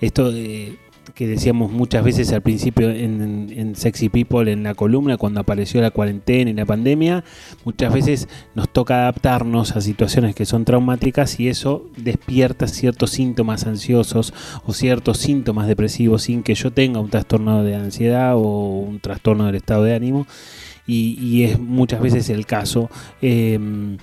Esto... 0.01 0.32
Eh, 0.34 0.78
que 1.20 1.28
decíamos 1.28 1.70
muchas 1.70 2.01
veces 2.01 2.32
al 2.32 2.41
principio 2.41 2.89
en, 2.89 3.76
Sexy 3.76 4.07
People, 4.07 4.49
en 4.49 4.63
la 4.63 4.74
columna, 4.74 5.17
cuando 5.17 5.41
apareció 5.41 5.82
la 5.82 5.91
cuarentena 5.91 6.49
y 6.49 6.53
la 6.53 6.65
pandemia, 6.65 7.26
muchas 7.65 7.93
veces 7.93 8.30
nos 8.55 8.70
toca 8.70 9.01
adaptarnos 9.01 9.76
a 9.76 9.82
situaciones 9.82 10.34
que 10.34 10.45
son 10.45 10.63
traumáticas 10.63 11.38
y 11.41 11.49
eso 11.49 11.86
despierta 11.97 12.70
ciertos 12.70 13.09
síntomas 13.09 13.67
ansiosos 13.67 14.34
o 14.65 14.72
ciertos 14.72 15.17
síntomas 15.17 15.67
depresivos 15.67 16.22
sin 16.22 16.41
que 16.41 16.55
yo 16.55 16.72
tenga 16.72 17.01
un 17.01 17.09
trastorno 17.09 17.63
de 17.63 17.76
ansiedad 17.76 18.38
o 18.38 18.80
un 18.80 19.01
trastorno 19.01 19.45
del 19.45 19.55
estado 19.55 19.84
de 19.84 19.95
ánimo. 19.95 20.26
Y, 20.88 21.43
es 21.43 21.59
muchas 21.59 22.01
veces 22.01 22.30
el 22.30 22.47
caso. 22.47 22.89
Em, 23.22 23.97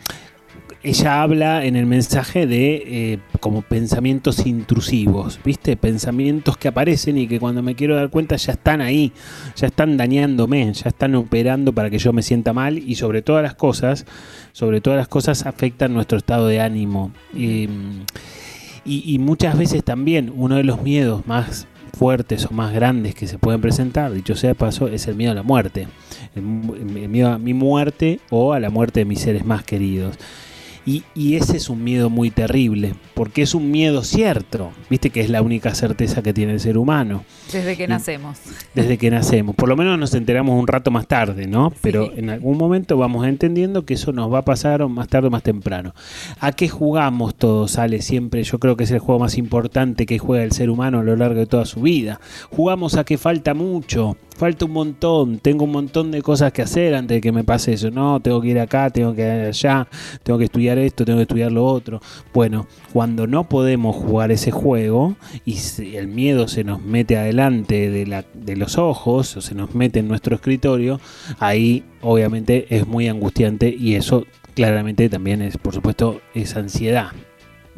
ella 0.87 1.23
habla 1.23 1.65
en 1.65 1.75
el 1.75 1.85
mensaje 1.85 2.47
de 2.47 2.83
eh, 2.87 3.19
como 3.41 3.63
pensamientos 3.63 4.47
intrusivos, 4.47 5.41
¿viste? 5.45 5.77
Pensamientos 5.77 6.57
que 6.57 6.69
aparecen 6.69 7.19
y 7.19 7.27
que 7.27 7.41
cuando 7.41 7.63
me 7.63 7.75
quiero 7.75 7.97
dar 7.97 8.09
cuenta 8.09 8.37
ya 8.37 8.53
están 8.53 8.81
ahí, 8.81 9.13
ya 9.57 9.67
están 9.67 9.97
dañándome, 9.97 10.73
ya 10.73 10.89
están 10.89 11.17
operando 11.17 11.73
para 11.73 11.91
que 11.91 11.99
yo 11.99 12.13
me 12.13 12.23
sienta 12.23 12.53
mal 12.53 12.79
y 12.79 12.95
sobre 12.95 13.21
todas 13.23 13.43
las 13.43 13.55
cosas, 13.55 14.07
sobre 14.53 14.81
todas 14.81 14.97
las 14.97 15.09
cosas 15.09 15.45
afectan 15.45 15.93
nuestro 15.93 16.19
estado 16.19 16.47
de 16.47 16.61
ánimo. 16.61 17.11
y, 17.35 17.69
y 18.85 19.19
muchas 19.19 19.59
veces 19.59 19.83
también 19.83 20.33
uno 20.37 20.55
de 20.55 20.63
los 20.63 20.81
miedos 20.83 21.27
más 21.27 21.67
fuertes 21.97 22.47
o 22.47 22.53
más 22.53 22.73
grandes 22.73 23.15
que 23.15 23.27
se 23.27 23.39
pueden 23.39 23.61
presentar, 23.61 24.13
dicho 24.13 24.37
sea 24.37 24.51
de 24.51 24.55
paso, 24.55 24.87
es 24.89 25.09
el 25.09 25.17
miedo 25.17 25.33
a 25.33 25.35
la 25.35 25.43
muerte. 25.43 25.89
El, 26.35 26.43
miedo 26.43 27.31
a 27.31 27.39
mi 27.39 27.55
muerte 27.55 28.21
o 28.31 28.53
a 28.53 28.61
la 28.61 28.71
muerte 28.71 29.01
de 29.01 29.07
mis 29.07 29.21
seres 29.21 29.45
más 29.45 29.65
queridos. 29.65 30.17
Y, 30.87 31.35
ese 31.35 31.57
es 31.57 31.69
un 31.69 31.83
miedo 31.83 32.11
muy 32.11 32.31
terrible, 32.31 32.95
porque 33.15 33.43
es 33.43 33.57
un 33.57 33.73
miedo 33.73 34.05
cierto, 34.05 34.71
viste 34.89 35.11
que 35.11 35.21
es 35.21 35.29
la 35.29 35.43
única 35.43 35.75
certeza 35.75 36.23
que 36.23 36.33
tiene 36.33 36.53
el 36.53 36.61
ser 36.61 36.79
humano. 36.79 37.25
Desde 37.53 37.77
que 37.77 37.89
nacemos. 37.89 38.39
Desde 38.73 38.97
que 38.97 39.11
nacemos. 39.11 39.57
Por 39.57 39.69
lo 39.69 39.77
menos 39.77 39.99
nos 39.99 40.15
enteramos 40.15 40.59
un 40.59 40.69
rato 40.69 40.93
más 40.93 41.09
tarde, 41.09 41.49
¿no? 41.49 41.73
Pero 41.81 42.13
en 42.17 42.31
algún 42.31 42.57
momento 42.57 42.97
vamos 42.97 43.27
entendiendo 43.27 43.85
que 43.85 43.95
eso 43.95 44.13
nos 44.13 44.33
va 44.33 44.39
a 44.39 44.45
pasar 44.45 44.87
más 44.87 45.09
tarde 45.09 45.27
o 45.27 45.31
más 45.31 45.43
temprano. 45.43 45.93
¿A 46.39 46.53
qué 46.53 46.69
jugamos 46.69 47.35
todos, 47.35 47.79
Ale? 47.79 48.01
Siempre 48.01 48.45
yo 48.45 48.61
creo 48.61 48.77
que 48.77 48.85
es 48.85 48.91
el 48.93 49.01
juego 49.01 49.19
más 49.19 49.39
importante 49.39 50.07
que 50.07 50.19
juega 50.21 50.45
el 50.45 50.53
ser 50.53 50.71
humano 50.71 51.01
a 51.01 51.03
lo 51.03 51.17
largo 51.17 51.41
de 51.41 51.47
toda 51.47 51.65
su 51.65 51.81
vida. 51.81 52.21
Jugamos 52.51 52.97
a 52.97 53.03
que 53.03 53.19
falta 53.19 53.55
mucho 53.55 54.17
falta 54.37 54.65
un 54.67 54.73
montón, 54.73 55.39
tengo 55.39 55.65
un 55.65 55.73
montón 55.73 56.11
de 56.11 56.23
cosas 56.23 56.53
que 56.53 56.63
hacer 56.63 56.95
antes 56.95 57.17
de 57.17 57.21
que 57.21 57.33
me 57.33 57.45
pase 57.45 57.73
eso, 57.73 57.91
no, 57.91 58.21
tengo 58.21 58.41
que 58.41 58.49
ir 58.49 58.61
acá, 58.61 58.91
tengo 58.91 59.15
que 59.15 59.23
ir 59.23 59.47
allá, 59.47 59.89
tengo 60.23 60.39
que 60.39 60.45
estudiar 60.45 60.79
esto, 60.79 61.05
tengo 61.05 61.19
que 61.19 61.23
estudiar 61.23 61.53
lo 61.53 61.65
otro. 61.65 62.01
Bueno, 62.35 62.67
cuando 62.93 63.27
no 63.27 63.49
podemos 63.49 63.97
jugar 63.97 64.31
ese 64.31 64.51
juego 64.51 65.17
y 65.45 65.57
el 65.95 66.09
miedo 66.09 66.49
se 66.49 66.65
nos 66.65 66.83
mete 66.83 67.17
adelante 67.17 67.91
de, 67.91 68.07
la, 68.07 68.25
de 68.35 68.57
los 68.57 68.79
ojos 68.79 69.37
o 69.37 69.41
se 69.41 69.55
nos 69.55 69.75
mete 69.75 70.01
en 70.01 70.09
nuestro 70.09 70.37
escritorio, 70.37 71.01
ahí 71.39 71.85
obviamente 72.03 72.67
es 72.71 72.87
muy 72.87 73.09
angustiante 73.09 73.75
y 73.77 73.95
eso 73.95 74.27
claramente 74.55 75.09
también 75.09 75.43
es, 75.43 75.57
por 75.59 75.75
supuesto, 75.75 76.21
es 76.35 76.57
ansiedad. 76.57 77.09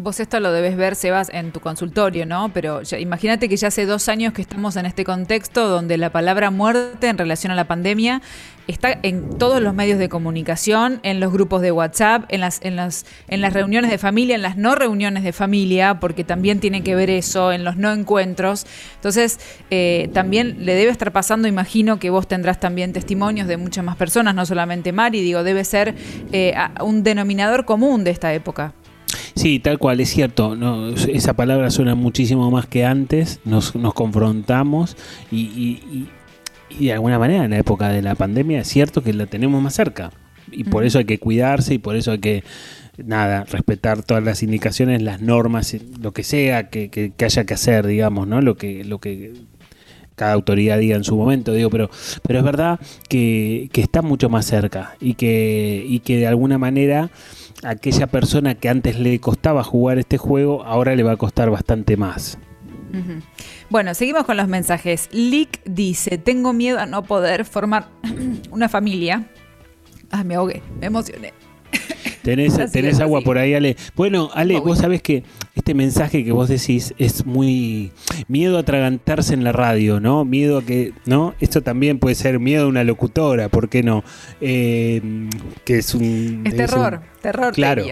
Vos 0.01 0.21
esto 0.21 0.39
lo 0.39 0.53
debes 0.53 0.77
ver, 0.77 0.95
Sebas, 0.95 1.29
en 1.35 1.51
tu 1.51 1.59
consultorio, 1.59 2.25
¿no? 2.25 2.51
Pero 2.55 2.83
imagínate 3.01 3.49
que 3.49 3.57
ya 3.57 3.67
hace 3.67 3.85
dos 3.85 4.09
años 4.09 4.33
que 4.33 4.41
estamos 4.41 4.77
en 4.77 4.87
este 4.87 5.03
contexto 5.03 5.69
donde 5.69 5.99
la 5.99 6.11
palabra 6.11 6.53
muerte 6.53 7.09
en 7.09 7.19
relación 7.19 7.51
a 7.51 7.57
la 7.57 7.67
pandemia 7.67 8.23
está 8.69 8.97
en 9.03 9.39
todos 9.39 9.61
los 9.61 9.75
medios 9.75 9.99
de 9.99 10.09
comunicación, 10.09 11.01
en 11.03 11.19
los 11.19 11.33
grupos 11.33 11.63
de 11.63 11.73
WhatsApp, 11.73 12.27
en 12.29 12.43
las, 12.43 12.61
en 12.63 12.77
las, 12.77 13.07
en 13.27 13.41
las 13.41 13.53
reuniones 13.53 13.91
de 13.91 13.99
familia, 13.99 14.37
en 14.37 14.43
las 14.43 14.57
no 14.57 14.77
reuniones 14.77 15.25
de 15.25 15.33
familia, 15.33 15.99
porque 15.99 16.23
también 16.23 16.61
tiene 16.61 16.85
que 16.85 16.95
ver 16.95 17.11
eso, 17.11 17.51
en 17.51 17.65
los 17.65 17.77
no 17.77 17.91
encuentros. 17.93 18.67
Entonces, 18.95 19.41
eh, 19.71 20.11
también 20.13 20.65
le 20.65 20.77
debe 20.77 20.93
estar 20.93 21.11
pasando, 21.11 21.49
imagino 21.49 21.99
que 21.99 22.11
vos 22.11 22.29
tendrás 22.29 22.61
también 22.61 22.93
testimonios 22.93 23.49
de 23.49 23.57
muchas 23.57 23.85
más 23.85 23.97
personas, 23.97 24.33
no 24.37 24.47
solamente 24.47 24.93
Mari, 24.93 25.23
digo, 25.23 25.43
debe 25.43 25.65
ser 25.65 25.97
eh, 26.31 26.55
un 26.83 27.03
denominador 27.03 27.65
común 27.65 28.05
de 28.05 28.13
esta 28.13 28.33
época. 28.33 28.75
Sí, 29.35 29.59
tal 29.59 29.79
cual, 29.79 30.01
es 30.01 30.11
cierto. 30.11 30.57
No, 30.57 30.89
esa 30.91 31.35
palabra 31.35 31.71
suena 31.71 31.95
muchísimo 31.95 32.51
más 32.51 32.67
que 32.67 32.85
antes. 32.85 33.41
Nos, 33.45 33.75
nos 33.75 33.95
confrontamos 33.95 34.97
y, 35.31 36.09
de 36.79 36.93
alguna 36.93 37.19
manera 37.19 37.45
en 37.45 37.51
la 37.51 37.59
época 37.59 37.89
de 37.89 38.03
la 38.03 38.15
pandemia 38.15 38.61
es 38.61 38.69
cierto 38.69 39.03
que 39.03 39.13
la 39.13 39.27
tenemos 39.27 39.63
más 39.63 39.75
cerca. 39.75 40.13
Y 40.51 40.65
por 40.65 40.85
eso 40.85 40.99
hay 40.99 41.05
que 41.05 41.19
cuidarse 41.19 41.75
y 41.75 41.79
por 41.79 41.97
eso 41.97 42.13
hay 42.13 42.19
que, 42.19 42.45
nada, 42.97 43.45
respetar 43.45 44.03
todas 44.03 44.25
las 44.25 44.43
indicaciones, 44.43 45.03
las 45.03 45.21
normas, 45.21 45.77
lo 46.01 46.13
que 46.13 46.25
sea 46.25 46.69
que, 46.71 46.91
que, 46.91 47.25
haya 47.25 47.45
que 47.45 47.55
hacer, 47.55 47.87
digamos, 47.87 48.27
¿no? 48.27 48.41
Lo 48.41 48.57
que, 48.57 48.85
lo 48.85 48.99
que 48.99 49.35
cada 50.19 50.33
autoridad 50.33 50.79
diga 50.79 50.97
en 50.97 51.05
su 51.05 51.17
momento, 51.17 51.53
digo, 51.53 51.71
pero, 51.71 51.91
pero 52.23 52.41
es 52.41 52.45
verdad 52.45 52.81
que, 53.09 53.71
que 53.73 53.81
está 53.81 54.03
mucho 54.03 54.29
más 54.29 54.45
cerca 54.45 54.97
y 55.01 55.15
que, 55.15 55.85
y 55.89 56.01
que 56.01 56.19
de 56.19 56.27
alguna 56.27 56.59
manera 56.59 57.11
aquella 57.65 58.07
persona 58.07 58.55
que 58.55 58.69
antes 58.69 58.99
le 58.99 59.19
costaba 59.21 59.65
jugar 59.65 59.99
este 59.99 60.19
juego, 60.19 60.65
ahora 60.65 60.95
le 60.95 61.03
va 61.03 61.13
a 61.13 61.17
costar 61.17 61.51
bastante 61.51 61.97
más. 61.97 62.39
Bueno, 63.69 63.95
seguimos 63.95 64.25
con 64.25 64.37
los 64.37 64.49
mensajes. 64.49 65.09
Lick 65.13 65.61
dice, 65.65 66.19
tengo 66.19 66.53
miedo 66.53 66.79
a 66.79 66.87
no 66.87 67.05
poder 67.05 67.45
formar 67.45 67.89
una 68.51 68.69
familia. 68.69 69.29
Ah, 70.11 70.25
me 70.25 70.37
ahogué, 70.37 70.63
me 70.81 70.87
emocioné. 70.87 71.33
Tenés, 72.37 73.01
agua 73.01 73.23
por 73.23 73.39
ahí, 73.39 73.55
Ale. 73.55 73.77
Bueno, 73.97 74.29
Ale, 74.35 74.61
vos 74.61 74.79
sabés 74.79 75.01
que 75.01 75.23
este 75.55 75.73
mensaje 75.73 76.25
que 76.25 76.33
vos 76.33 76.49
decís 76.51 76.93
es 76.99 77.25
muy 77.25 77.91
miedo 78.27 78.59
a 78.59 78.61
atragantarse 78.61 79.33
en 79.33 79.45
la 79.45 79.53
radio, 79.53 79.99
¿no? 79.99 80.27
Miedo 80.27 80.59
a 80.59 80.63
que, 80.63 80.93
¿no? 81.07 81.35
Esto 81.41 81.63
también 81.63 81.99
puede 81.99 82.15
ser 82.15 82.39
miedo 82.39 82.67
a 82.67 82.69
una 82.69 82.85
locutora, 82.85 83.49
¿por 83.49 83.71
qué 83.71 83.83
no? 83.83 84.05
Eh, 84.43 85.29
que 85.65 85.79
es 85.79 85.95
un... 85.95 86.43
Es, 86.45 86.55
terror, 86.55 87.01
terror. 87.23 87.55
Claro. 87.55 87.85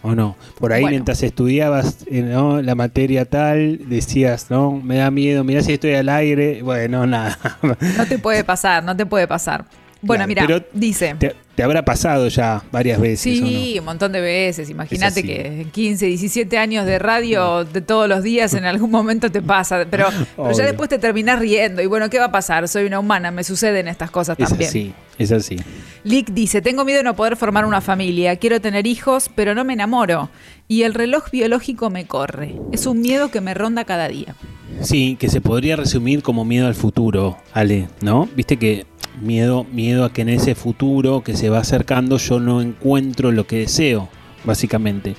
¿O 0.00 0.14
no? 0.14 0.36
Por 0.58 0.72
ahí 0.72 0.86
mientras 0.86 1.22
estudiabas 1.22 1.98
eh, 2.10 2.22
la 2.62 2.74
materia 2.74 3.26
tal, 3.26 3.88
decías, 3.88 4.50
no, 4.50 4.72
me 4.72 4.96
da 4.96 5.10
miedo, 5.10 5.44
mirá 5.44 5.62
si 5.62 5.74
estoy 5.74 5.94
al 5.94 6.08
aire. 6.08 6.62
Bueno, 6.62 7.06
nada. 7.06 7.38
No 7.62 8.06
te 8.06 8.18
puede 8.18 8.42
pasar, 8.44 8.82
no 8.82 8.96
te 8.96 9.04
puede 9.04 9.28
pasar. 9.28 9.66
Bueno, 10.02 10.26
mira, 10.26 10.46
dice. 10.72 11.14
Te, 11.54 11.62
habrá 11.62 11.84
pasado 11.84 12.26
ya 12.28 12.62
varias 12.72 13.00
veces. 13.00 13.20
Sí, 13.20 13.76
un 13.78 13.84
montón 13.84 14.10
de 14.10 14.20
veces. 14.20 14.68
Imagínate 14.68 15.22
que 15.22 15.60
en 15.62 15.70
15, 15.70 16.06
17 16.06 16.58
años 16.58 16.86
de 16.86 16.98
radio 16.98 17.64
de 17.64 17.80
todos 17.82 18.08
los 18.08 18.22
días 18.24 18.54
en 18.54 18.64
algún 18.64 18.90
momento 18.90 19.30
te 19.30 19.40
pasa. 19.40 19.86
Pero, 19.88 20.08
ya 20.56 20.64
después 20.64 20.88
te 20.88 20.98
terminás 20.98 21.38
riendo. 21.38 21.80
Y 21.80 21.86
bueno, 21.86 22.10
¿qué 22.10 22.18
va 22.18 22.26
a 22.26 22.32
pasar? 22.32 22.66
Soy 22.68 22.84
una 22.84 22.98
humana, 22.98 23.30
me 23.30 23.44
suceden 23.44 23.86
estas 23.86 24.10
cosas 24.10 24.36
también. 24.36 24.68
Así, 24.68 24.92
es 25.18 25.30
así. 25.30 25.56
Lick 26.02 26.32
dice: 26.32 26.62
Tengo 26.62 26.84
miedo 26.84 26.98
de 26.98 27.04
no 27.04 27.14
poder 27.14 27.36
formar 27.36 27.64
una 27.64 27.80
familia. 27.80 28.34
Quiero 28.36 28.60
tener 28.60 28.86
hijos, 28.88 29.30
pero 29.34 29.54
no 29.54 29.64
me 29.64 29.74
enamoro. 29.74 30.30
Y 30.66 30.82
el 30.82 30.94
reloj 30.94 31.30
biológico 31.30 31.90
me 31.90 32.06
corre. 32.06 32.56
Es 32.72 32.86
un 32.86 33.00
miedo 33.00 33.30
que 33.30 33.40
me 33.40 33.54
ronda 33.54 33.84
cada 33.84 34.08
día. 34.08 34.34
Sí, 34.80 35.16
que 35.20 35.28
se 35.28 35.40
podría 35.40 35.76
resumir 35.76 36.22
como 36.22 36.44
miedo 36.44 36.66
al 36.66 36.74
futuro, 36.74 37.36
Ale, 37.52 37.88
¿no? 38.00 38.28
Viste 38.34 38.56
que 38.56 38.86
miedo, 39.20 39.64
miedo 39.72 40.04
a 40.04 40.12
que 40.12 40.22
en 40.22 40.28
ese 40.28 40.54
futuro 40.54 41.22
que 41.22 41.36
se 41.36 41.50
va 41.50 41.58
acercando 41.58 42.18
yo 42.18 42.40
no 42.40 42.60
encuentro 42.62 43.32
lo 43.32 43.46
que 43.46 43.58
deseo, 43.58 44.08
básicamente. 44.44 45.16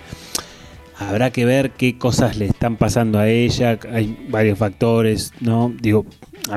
Habrá 0.98 1.32
que 1.32 1.46
ver 1.46 1.72
qué 1.72 1.98
cosas 1.98 2.38
le 2.38 2.46
están 2.46 2.78
pasando 2.78 3.20
a 3.20 3.28
ella, 3.28 3.80
hay 3.91 4.28
varios 4.30 4.58
factores, 4.58 5.34
¿no? 5.41 5.74
Digo, 5.82 6.06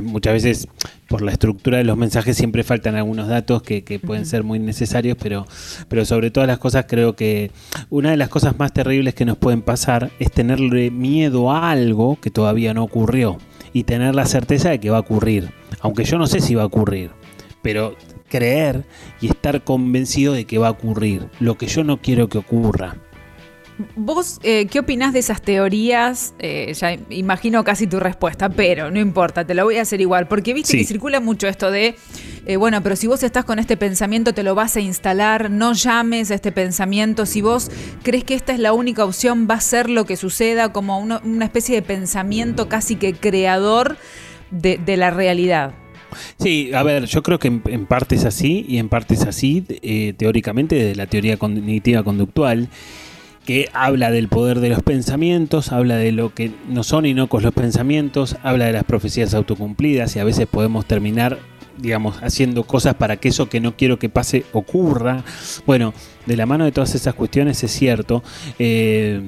muchas 0.03 0.35
veces 0.35 0.69
por 1.09 1.23
la 1.23 1.33
estructura 1.33 1.79
de 1.79 1.85
los 1.85 1.97
mensajes 1.97 2.37
siempre 2.37 2.65
faltan 2.65 2.97
algunos 2.97 3.29
datos 3.29 3.63
que, 3.63 4.01
pueden 4.05 4.27
ser 4.27 4.45
muy 4.45 4.59
necesarios, 4.59 5.17
pero, 5.21 5.47
pero 5.89 6.05
sobre 6.05 6.31
todas 6.31 6.47
las 6.47 6.59
cosas 6.59 6.87
creo 6.89 7.17
que 7.17 7.51
una 7.91 8.11
de 8.11 8.17
las 8.17 8.29
cosas 8.29 8.59
más 8.59 8.73
terribles 8.73 9.15
que 9.15 9.25
nos 9.25 9.39
pueden 9.39 9.63
pasar 9.63 10.11
es 10.19 10.31
tenerle 10.31 10.91
miedo 10.91 11.51
a 11.51 11.71
algo 11.71 12.19
que 12.21 12.31
todavía 12.31 12.75
no 12.75 12.83
ocurrió 12.83 13.39
y 13.73 13.85
tener 13.85 14.15
la 14.15 14.27
certeza 14.27 14.71
de 14.71 14.81
que 14.81 14.91
va 14.91 14.99
a 14.99 15.01
ocurrir, 15.01 15.51
aunque 15.81 16.05
yo 16.05 16.19
no 16.19 16.27
sé 16.27 16.41
si 16.41 16.55
va 16.55 16.63
a 16.63 16.67
ocurrir 16.67 17.11
pero 17.67 17.97
creer 18.29 18.85
y 19.21 19.27
estar 19.27 19.65
convencido 19.65 20.35
de 20.35 20.45
que 20.45 20.57
va 20.57 20.69
a 20.69 20.71
ocurrir, 20.71 21.29
lo 21.41 21.59
que 21.59 21.67
yo 21.67 21.83
no 21.83 22.01
quiero 22.01 22.29
que 22.29 22.39
ocurra. 22.39 22.95
¿Vos 23.97 24.39
eh, 24.45 24.67
qué 24.67 24.79
opinás 24.79 25.13
de 25.13 25.19
esas 25.19 25.43
teorías? 25.43 26.33
Eh, 26.39 26.73
ya 26.75 26.97
imagino 27.11 27.65
casi 27.65 27.89
tu 27.89 27.99
respuesta, 27.99 28.51
pero 28.51 28.93
no 28.93 29.01
importa, 29.01 29.45
te 29.45 29.55
lo 29.55 29.65
voy 29.65 29.79
a 29.79 29.83
hacer 29.83 30.01
igual, 30.01 30.29
porque 30.29 30.55
viste 30.55 30.79
que 30.79 30.85
circula 30.85 31.19
mucho 31.19 31.49
esto 31.49 31.73
de, 31.73 31.97
eh, 32.47 32.57
bueno, 32.57 32.85
pero 32.85 32.95
si 32.95 33.09
vos 33.09 33.25
estás 33.25 33.45
con 33.45 33.59
este 33.59 33.77
pensamiento 33.77 34.33
te 34.33 34.45
lo 34.45 34.55
vas 34.55 34.77
a 34.77 34.81
instalar, 34.81 35.51
no 35.51 35.73
llames 35.73 36.31
a 36.31 36.37
este 36.37 36.53
pensamiento, 36.53 37.27
si 37.27 37.43
vos 37.43 37.73
crees 38.05 38.23
que 38.23 38.35
esta 38.35 38.53
es 38.53 38.61
la 38.61 38.75
única 38.75 39.05
opción, 39.05 39.49
va 39.51 39.55
a 39.55 39.61
ser 39.61 39.91
lo 39.91 40.07
que 40.07 40.17
suceda, 40.17 40.73
como 40.73 41.01
una, 41.01 41.45
especie 41.45 41.75
de 41.75 41.83
pensamiento 41.83 42.69
casi 42.69 42.95
que 42.95 43.13
creador 43.13 43.97
de 44.53 44.97
la 44.97 45.11
realidad. 45.11 45.75
Sí, 46.39 46.71
a 46.75 46.83
ver, 46.83 47.07
yo 47.07 47.23
creo 47.23 47.39
que 47.39 47.49
en, 47.49 47.87
parte 47.87 48.15
es 48.15 48.25
así 48.25 48.65
y 48.69 48.79
en 48.79 48.89
parte 48.89 49.15
es 49.15 49.25
así, 49.25 49.65
eh, 49.69 50.15
teóricamente, 50.17 50.77
de 50.77 50.95
la 50.95 51.07
teoría 51.07 51.37
cognitiva 51.37 52.03
conductual 52.03 52.69
que 53.47 53.71
habla 53.73 54.11
del 54.11 54.29
poder 54.29 54.59
de 54.61 54.69
los 54.69 54.83
pensamientos, 54.83 55.73
habla 55.73 55.97
de 55.97 56.13
lo 56.13 56.35
que 56.35 56.51
no 56.69 56.83
son 56.83 57.07
inocos 57.07 57.45
los 57.45 57.55
pensamientos, 57.55 58.37
habla 58.43 58.67
de 58.67 58.73
las 58.73 58.85
profecías 58.85 59.33
autocumplidas 59.35 60.17
y 60.17 60.19
a 60.19 60.25
veces 60.25 60.49
podemos 60.49 60.85
terminar, 60.85 61.39
digamos, 61.79 62.19
haciendo 62.23 62.65
cosas 62.65 62.97
para 62.97 63.19
que 63.19 63.29
eso 63.29 63.49
que 63.49 63.61
no 63.61 63.77
quiero 63.77 64.01
que 64.01 64.09
pase 64.09 64.45
ocurra. 64.53 65.23
Bueno, 65.65 65.95
de 66.27 66.37
la 66.37 66.45
mano 66.45 66.65
de 66.65 66.73
todas 66.73 66.97
esas 66.97 67.15
cuestiones 67.15 67.63
es 67.63 67.71
cierto. 67.71 68.25
Eh, 68.59 69.23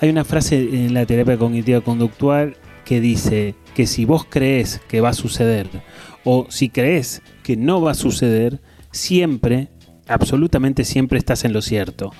hay 0.00 0.08
una 0.08 0.24
frase 0.24 0.56
en 0.56 0.94
la 0.94 1.04
terapia 1.04 1.36
cognitiva 1.36 1.80
conductual 1.80 2.56
que 2.84 3.00
dice 3.00 3.56
que 3.74 3.88
si 3.88 4.04
vos 4.04 4.24
crees 4.28 4.80
que 4.88 5.00
va 5.00 5.08
a 5.08 5.14
suceder 5.14 5.68
o 6.24 6.46
si 6.50 6.68
crees 6.68 7.22
que 7.42 7.56
no 7.56 7.80
va 7.80 7.92
a 7.92 7.94
suceder, 7.94 8.60
siempre, 8.90 9.68
absolutamente 10.08 10.84
siempre 10.84 11.18
estás 11.18 11.44
en 11.44 11.52
lo 11.52 11.62
cierto. 11.62 12.12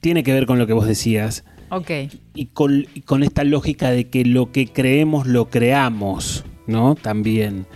tiene 0.00 0.22
que 0.22 0.32
ver 0.32 0.46
con 0.46 0.58
lo 0.58 0.66
que 0.66 0.72
vos 0.72 0.86
decías. 0.86 1.44
Ok. 1.70 1.90
Y 2.34 2.46
con, 2.46 2.86
y 2.94 3.00
con 3.02 3.22
esta 3.22 3.44
lógica 3.44 3.90
de 3.90 4.08
que 4.08 4.24
lo 4.24 4.52
que 4.52 4.68
creemos 4.68 5.26
lo 5.26 5.50
creamos, 5.50 6.44
¿no? 6.66 6.94
También. 6.94 7.66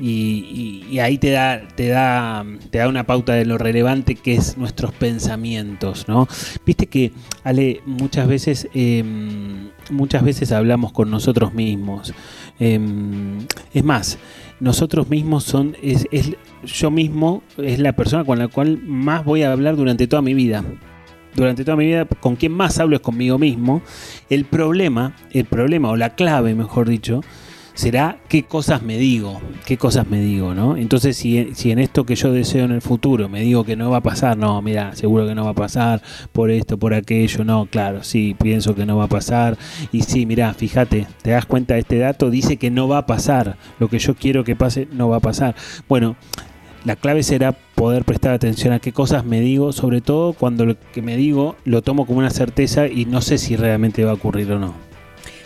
Y, 0.00 0.84
y- 0.88 0.92
y 0.92 0.98
ahí 1.00 1.18
te 1.18 1.30
da, 1.30 1.66
te, 1.74 1.88
da, 1.88 2.44
te 2.70 2.78
da 2.78 2.88
una 2.88 3.04
pauta 3.04 3.32
de 3.34 3.44
lo 3.46 3.56
relevante 3.58 4.14
que 4.16 4.34
es 4.34 4.56
nuestros 4.58 4.92
pensamientos, 4.92 6.06
¿no? 6.08 6.28
Viste 6.66 6.86
que, 6.86 7.12
Ale, 7.42 7.80
muchas 7.86 8.28
veces, 8.28 8.68
em, 8.74 9.70
muchas 9.90 10.22
veces 10.22 10.52
hablamos 10.52 10.92
con 10.92 11.10
nosotros 11.10 11.54
mismos. 11.54 12.12
Em, 12.60 13.46
es 13.72 13.84
más, 13.84 14.18
nosotros 14.60 15.08
mismos 15.08 15.44
son, 15.44 15.76
es, 15.82 16.06
es- 16.10 16.32
yo 16.64 16.90
mismo 16.90 17.42
es 17.56 17.78
la 17.78 17.92
persona 17.94 18.24
con 18.24 18.38
la 18.38 18.48
cual 18.48 18.80
más 18.84 19.24
voy 19.24 19.42
a 19.42 19.52
hablar 19.52 19.76
durante 19.76 20.06
toda 20.06 20.22
mi 20.22 20.34
vida. 20.34 20.64
Durante 21.36 21.64
toda 21.64 21.76
mi 21.76 21.86
vida, 21.86 22.04
con 22.04 22.34
quien 22.36 22.52
más 22.52 22.80
hablo 22.80 22.96
es 22.96 23.02
conmigo 23.02 23.38
mismo. 23.38 23.80
El 24.28 24.44
problema, 24.44 25.14
el 25.30 25.44
problema, 25.44 25.90
o 25.90 25.96
la 25.96 26.14
clave, 26.16 26.54
mejor 26.54 26.88
dicho, 26.88 27.20
será 27.78 28.18
qué 28.28 28.42
cosas 28.42 28.82
me 28.82 28.98
digo, 28.98 29.40
qué 29.64 29.76
cosas 29.76 30.08
me 30.08 30.20
digo, 30.20 30.52
¿no? 30.52 30.76
Entonces, 30.76 31.16
si, 31.16 31.54
si 31.54 31.70
en 31.70 31.78
esto 31.78 32.04
que 32.04 32.16
yo 32.16 32.32
deseo 32.32 32.64
en 32.64 32.72
el 32.72 32.82
futuro 32.82 33.28
me 33.28 33.40
digo 33.42 33.62
que 33.62 33.76
no 33.76 33.88
va 33.88 33.98
a 33.98 34.02
pasar, 34.02 34.36
no, 34.36 34.60
mira, 34.62 34.96
seguro 34.96 35.28
que 35.28 35.36
no 35.36 35.44
va 35.44 35.50
a 35.50 35.54
pasar 35.54 36.02
por 36.32 36.50
esto, 36.50 36.76
por 36.76 36.92
aquello, 36.92 37.44
no, 37.44 37.66
claro, 37.66 38.02
sí, 38.02 38.34
pienso 38.36 38.74
que 38.74 38.84
no 38.84 38.96
va 38.96 39.04
a 39.04 39.08
pasar. 39.08 39.56
Y 39.92 40.02
sí, 40.02 40.26
mira, 40.26 40.52
fíjate, 40.54 41.06
te 41.22 41.30
das 41.30 41.46
cuenta, 41.46 41.78
este 41.78 41.98
dato 41.98 42.30
dice 42.30 42.56
que 42.56 42.72
no 42.72 42.88
va 42.88 42.98
a 42.98 43.06
pasar, 43.06 43.56
lo 43.78 43.86
que 43.86 44.00
yo 44.00 44.16
quiero 44.16 44.42
que 44.42 44.56
pase 44.56 44.88
no 44.90 45.08
va 45.08 45.18
a 45.18 45.20
pasar. 45.20 45.54
Bueno, 45.88 46.16
la 46.84 46.96
clave 46.96 47.22
será 47.22 47.52
poder 47.76 48.04
prestar 48.04 48.34
atención 48.34 48.72
a 48.72 48.80
qué 48.80 48.90
cosas 48.92 49.24
me 49.24 49.40
digo, 49.40 49.70
sobre 49.70 50.00
todo 50.00 50.32
cuando 50.32 50.66
lo 50.66 50.76
que 50.92 51.00
me 51.00 51.16
digo 51.16 51.54
lo 51.64 51.82
tomo 51.82 52.06
como 52.06 52.18
una 52.18 52.30
certeza 52.30 52.88
y 52.88 53.04
no 53.04 53.20
sé 53.20 53.38
si 53.38 53.54
realmente 53.54 54.02
va 54.02 54.10
a 54.10 54.14
ocurrir 54.14 54.50
o 54.50 54.58
no. 54.58 54.87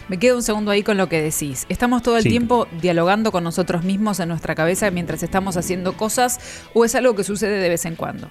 Me 0.09 0.19
quedo 0.19 0.37
un 0.37 0.43
segundo 0.43 0.71
ahí 0.71 0.83
con 0.83 0.97
lo 0.97 1.09
que 1.09 1.23
decís. 1.23 1.65
Estamos 1.69 2.03
todo 2.03 2.17
el 2.17 2.23
Sí. 2.25 2.29
tiempo 2.31 2.67
dialogando 2.81 3.33
con 3.33 3.45
nosotros 3.45 3.85
mismos 3.85 4.21
en 4.21 4.29
nuestra 4.29 4.55
cabeza 4.55 4.91
mientras 4.91 5.23
estamos 5.23 5.57
haciendo 5.57 5.95
cosas 5.97 6.39
o 6.75 6.85
es 6.85 6.95
algo 6.95 7.15
que 7.15 7.25
sucede 7.25 7.59
de 7.61 7.69
vez 7.69 7.85
en 7.87 7.95
cuando. 7.97 8.29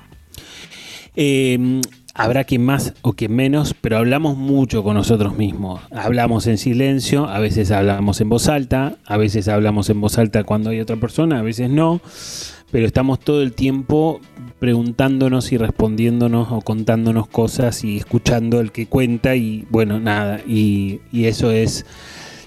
Eh, 1.15 1.81
habrá 2.13 2.43
quien 2.43 2.63
más 2.63 2.93
o 3.01 3.13
quien 3.13 3.35
menos, 3.35 3.73
pero 3.79 3.97
hablamos 3.97 4.37
mucho 4.37 4.83
con 4.83 4.95
nosotros 4.95 5.35
mismos. 5.37 5.81
Hablamos 5.91 6.47
en 6.47 6.57
silencio, 6.57 7.27
a 7.27 7.39
veces 7.39 7.71
hablamos 7.71 8.21
en 8.21 8.29
voz 8.29 8.47
alta, 8.47 8.97
a 9.05 9.17
veces 9.17 9.47
hablamos 9.47 9.89
en 9.89 10.01
voz 10.01 10.17
alta 10.17 10.43
cuando 10.43 10.69
hay 10.69 10.79
otra 10.79 10.97
persona, 10.97 11.39
a 11.39 11.41
veces 11.41 11.69
no, 11.69 12.01
pero 12.71 12.85
estamos 12.85 13.19
todo 13.19 13.41
el 13.41 13.53
tiempo 13.53 14.21
preguntándonos 14.61 15.51
y 15.51 15.57
respondiéndonos 15.57 16.51
o 16.51 16.61
contándonos 16.61 17.27
cosas 17.27 17.83
y 17.83 17.97
escuchando 17.97 18.59
el 18.59 18.71
que 18.71 18.85
cuenta 18.85 19.35
y 19.35 19.65
bueno, 19.71 19.99
nada, 19.99 20.39
y, 20.47 21.01
eso 21.11 21.51
es... 21.51 21.85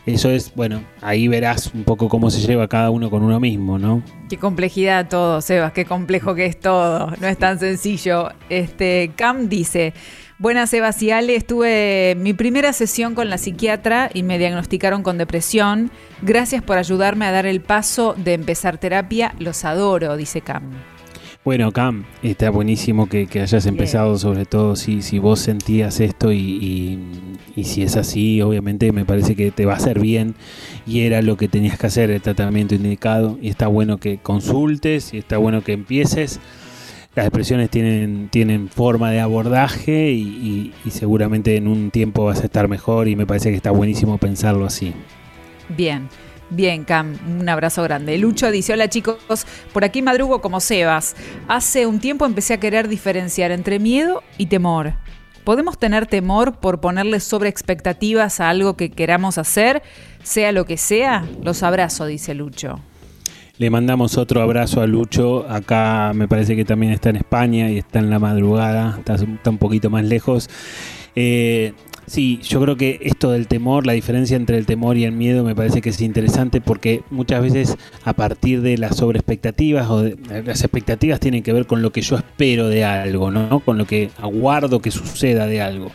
Eso 0.07 0.29
es, 0.29 0.53
bueno, 0.55 0.85
ahí 1.01 1.29
verás 1.29 1.73
un 1.73 1.83
poco 1.83 2.11
cómo 2.11 2.31
se 2.31 2.47
lleva 2.47 2.69
cada 2.69 2.91
uno 2.91 3.09
con 3.09 3.23
uno 3.23 3.41
mismo, 3.41 3.79
¿no? 3.79 4.03
Qué 4.29 4.37
complejidad 4.37 5.09
todo, 5.09 5.41
Sebas, 5.41 5.73
qué 5.73 5.87
complejo 5.87 6.35
que 6.35 6.45
es 6.45 6.61
todo. 6.61 7.11
No 7.23 7.27
es 7.27 7.39
tan 7.39 7.59
sencillo. 7.59 8.29
Este, 8.51 9.13
Cam 9.17 9.49
dice, 9.49 9.95
buenas 10.39 10.69
Sebas 10.69 11.03
y 11.03 11.11
Ale, 11.11 11.37
estuve 11.37 12.17
mi 12.19 12.35
primera 12.35 12.75
sesión 12.75 13.15
con 13.15 13.31
la 13.31 13.39
psiquiatra 13.39 14.11
y 14.13 14.25
me 14.25 14.39
diagnosticaron 14.39 15.03
con 15.03 15.17
depresión. 15.17 15.91
Gracias 16.21 16.63
por 16.63 16.77
ayudarme 16.77 17.25
a 17.25 17.33
dar 17.33 17.47
el 17.47 17.63
paso 17.63 18.15
de 18.19 18.35
empezar 18.35 18.77
terapia. 18.77 19.35
Los 19.39 19.65
adoro, 19.65 20.19
dice 20.19 20.43
Cam. 20.43 20.94
Bueno, 21.45 21.73
Cam, 21.73 22.05
está 22.23 22.49
buenísimo 22.49 23.07
que, 23.07 23.27
que 23.27 23.43
hayas 23.43 23.67
empezado, 23.67 24.17
sobre 24.17 24.47
todo 24.47 24.77
si, 24.77 25.03
si 25.03 25.19
vos 25.19 25.41
sentías 25.41 26.01
esto 26.01 26.33
y, 26.33 26.39
y- 26.39 26.99
y 27.57 27.65
si 27.65 27.83
es 27.83 27.97
así, 27.97 28.41
obviamente 28.41 28.91
me 28.93 29.05
parece 29.05 29.37
que 29.37 29.51
te 29.53 29.67
va 29.67 29.75
a 29.75 29.77
hacer 29.77 30.01
bien 30.01 30.35
y 30.87 31.01
era 31.03 31.21
lo 31.23 31.37
que 31.37 31.47
tenías 31.47 31.79
que 31.79 31.87
hacer, 31.87 32.11
el 32.11 32.21
tratamiento 32.23 32.75
indicado 32.75 33.39
y 33.43 33.49
está 33.49 33.67
bueno 33.69 33.99
que 33.99 34.17
consultes 34.19 35.13
y 35.13 35.19
está 35.19 35.37
bueno 35.37 35.63
que 35.63 35.73
empieces. 35.75 36.41
Las 37.15 37.27
depresiones 37.27 37.71
tienen, 37.71 38.29
tienen 38.31 38.69
forma 38.71 39.11
de 39.11 39.21
abordaje 39.21 40.13
y, 40.13 40.23
y- 40.23 40.73
y 40.85 40.91
seguramente 40.93 41.57
en 41.57 41.69
un 41.69 41.91
tiempo 41.91 42.25
vas 42.25 42.41
a 42.41 42.45
estar 42.45 42.69
mejor 42.69 43.07
y 43.07 43.17
me 43.17 43.27
parece 43.27 43.51
que 43.51 43.57
está 43.57 43.71
buenísimo 43.71 44.17
pensarlo 44.19 44.65
así. 44.65 44.95
Bien. 45.69 46.09
Bien, 46.55 46.85
Cam, 46.85 47.17
un 47.41 47.49
abrazo 47.49 47.83
grande. 47.83 48.17
Lucho 48.17 48.49
dice, 48.53 48.75
hola 48.75 48.89
chicos, 48.89 49.19
por 49.73 49.85
aquí 49.85 50.03
madrugo 50.03 50.41
como 50.41 50.61
Sebas. 50.61 51.17
Hace 51.49 51.87
un 51.87 51.99
tiempo 51.99 52.27
empecé 52.27 52.55
a 52.55 52.61
querer 52.61 52.87
diferenciar 52.87 53.51
entre 53.51 53.81
miedo 53.81 54.23
y 54.39 54.47
temor. 54.47 54.95
¿Podemos 55.43 55.79
tener 55.79 56.07
temor 56.07 56.61
por 56.61 56.81
ponerle 56.81 57.19
sobre 57.19 57.49
expectativas 57.49 58.39
a 58.39 58.51
algo 58.51 58.77
que 58.77 58.91
queramos 58.91 59.37
hacer, 59.37 59.83
sea 60.23 60.53
lo 60.53 60.65
que 60.65 60.77
sea? 60.77 61.25
Los 61.43 61.65
abrazo, 61.65 62.07
dice 62.07 62.35
Lucho. 62.35 62.79
Le 63.59 63.69
mandamos 63.69 64.17
otro 64.17 64.41
abrazo 64.41 64.81
a 64.81 64.87
Lucho. 64.87 65.47
Acá 65.49 66.13
me 66.15 66.29
parece 66.29 66.55
que 66.55 66.65
también 66.65 66.93
está 66.93 67.11
en 67.11 67.17
España 67.17 67.69
y 67.69 67.79
está 67.79 67.99
en 67.99 68.11
la 68.11 68.21
madrugada, 68.21 69.01
está, 69.01 69.17
un 69.51 69.59
poquito 69.59 69.91
más 69.91 70.05
lejos. 70.05 70.49
Eh, 71.17 71.73
sí, 72.07 72.41
yo 72.43 72.61
creo 72.61 72.77
que 72.77 73.01
esto 73.03 73.31
del 73.31 73.47
temor, 73.47 73.87
la 73.87 73.93
diferencia 73.93 74.37
entre 74.37 74.59
el 74.59 74.67
temor 74.67 74.97
y 74.97 75.05
el 75.05 75.13
miedo 75.13 75.45
me 75.45 75.55
parece 75.55 75.81
que 75.81 75.91
es 75.91 76.01
interesante 76.01 76.61
porque 76.61 77.03
muchas 77.11 77.43
veces 77.43 77.77
a 78.05 78.13
partir 78.13 78.61
de 78.63 78.79
las 78.79 78.97
sobreexpectativas 78.97 79.89
o 79.91 80.03
de, 80.03 80.17
las 80.45 80.63
expectativas 80.63 81.21
tienen 81.21 81.43
que 81.43 81.53
ver 81.53 81.67
con 81.67 81.83
lo 81.83 81.91
que 81.91 82.03
yo 82.03 82.17
espero 82.17 82.69
de 82.69 82.85
algo, 82.85 83.31
¿no? 83.31 83.61
Con 83.61 83.79
lo 83.79 83.87
que 83.87 84.11
aguardo 84.19 84.81
que 84.81 84.91
suceda 84.91 85.47
de 85.47 85.61
algo. 85.61 85.91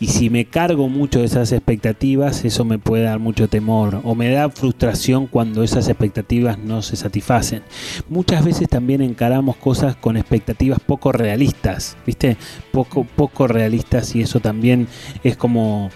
Y 0.00 0.06
si 0.06 0.30
me 0.30 0.46
cargo 0.46 0.88
mucho 0.88 1.20
de 1.20 1.26
esas 1.26 1.52
expectativas, 1.52 2.46
eso 2.46 2.64
me 2.64 2.78
puede 2.78 3.04
dar 3.04 3.18
mucho 3.18 3.48
temor 3.48 4.00
o 4.02 4.14
me 4.14 4.30
da 4.30 4.48
frustración 4.48 5.26
cuando 5.26 5.62
esas 5.62 5.88
expectativas 5.88 6.58
no 6.58 6.80
se 6.80 6.96
satisfacen. 6.96 7.62
Muchas 8.08 8.42
veces 8.42 8.68
también 8.70 9.02
encaramos 9.02 9.56
cosas 9.56 9.96
con 9.96 10.16
expectativas 10.16 10.80
poco 10.80 11.12
realistas, 11.12 11.98
¿viste? 12.06 12.38
Poco, 12.72 13.04
poco 13.04 13.46
realistas 13.46 14.16
y 14.16 14.22
eso 14.22 14.40
también 14.40 14.88
es 15.22 15.36
como 15.36 15.90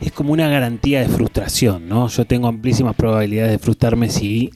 es 0.00 0.12
como 0.12 0.32
una 0.32 0.48
garantía 0.48 1.00
de 1.00 1.08
frustración, 1.08 1.88
¿no? 1.88 2.08
Yo 2.08 2.24
tengo 2.24 2.48
amplísimas 2.48 2.94
probabilidades 2.94 3.52
de 3.52 3.58
frustrarme 3.58 4.10
si, 4.10 4.50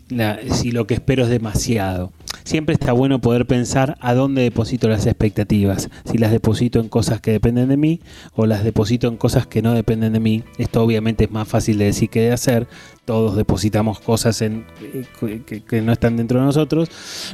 si 0.51 0.71
lo 0.71 0.87
que 0.87 0.95
espero 0.95 1.25
es 1.25 1.31
demasiado. 1.31 2.13
Siempre 2.45 2.75
está 2.75 2.93
bueno 2.93 3.21
poder 3.21 3.47
pensar 3.47 3.97
a 4.01 4.15
dónde 4.15 4.43
deposito 4.43 4.89
las 4.89 5.07
expectativas, 5.07 5.91
si 6.05 6.19
las 6.19 6.33
deposito 6.33 6.81
en 6.81 6.89
cosas 6.89 7.21
que 7.21 7.31
dependen 7.31 7.69
de 7.69 7.77
mí 7.77 8.01
o 8.35 8.47
las 8.47 8.65
deposito 8.65 9.07
en 9.07 9.17
cosas 9.17 9.47
que 9.47 9.63
no 9.63 9.75
dependen 9.75 10.13
de 10.13 10.21
mí. 10.21 10.43
Esto 10.59 10.83
obviamente 10.83 11.25
es 11.25 11.31
más 11.31 11.47
fácil 11.47 11.79
de 11.79 11.87
decir 11.87 12.09
que 12.09 12.21
de 12.21 12.33
hacer. 12.33 12.67
Todos 13.05 13.37
depositamos 13.37 13.99
cosas 13.99 14.43
en, 14.43 14.65
eh, 14.81 15.43
que, 15.45 15.63
que 15.65 15.83
no 15.83 15.93
están 15.93 16.17
dentro 16.17 16.39
de 16.39 16.47
nosotros, 16.47 16.89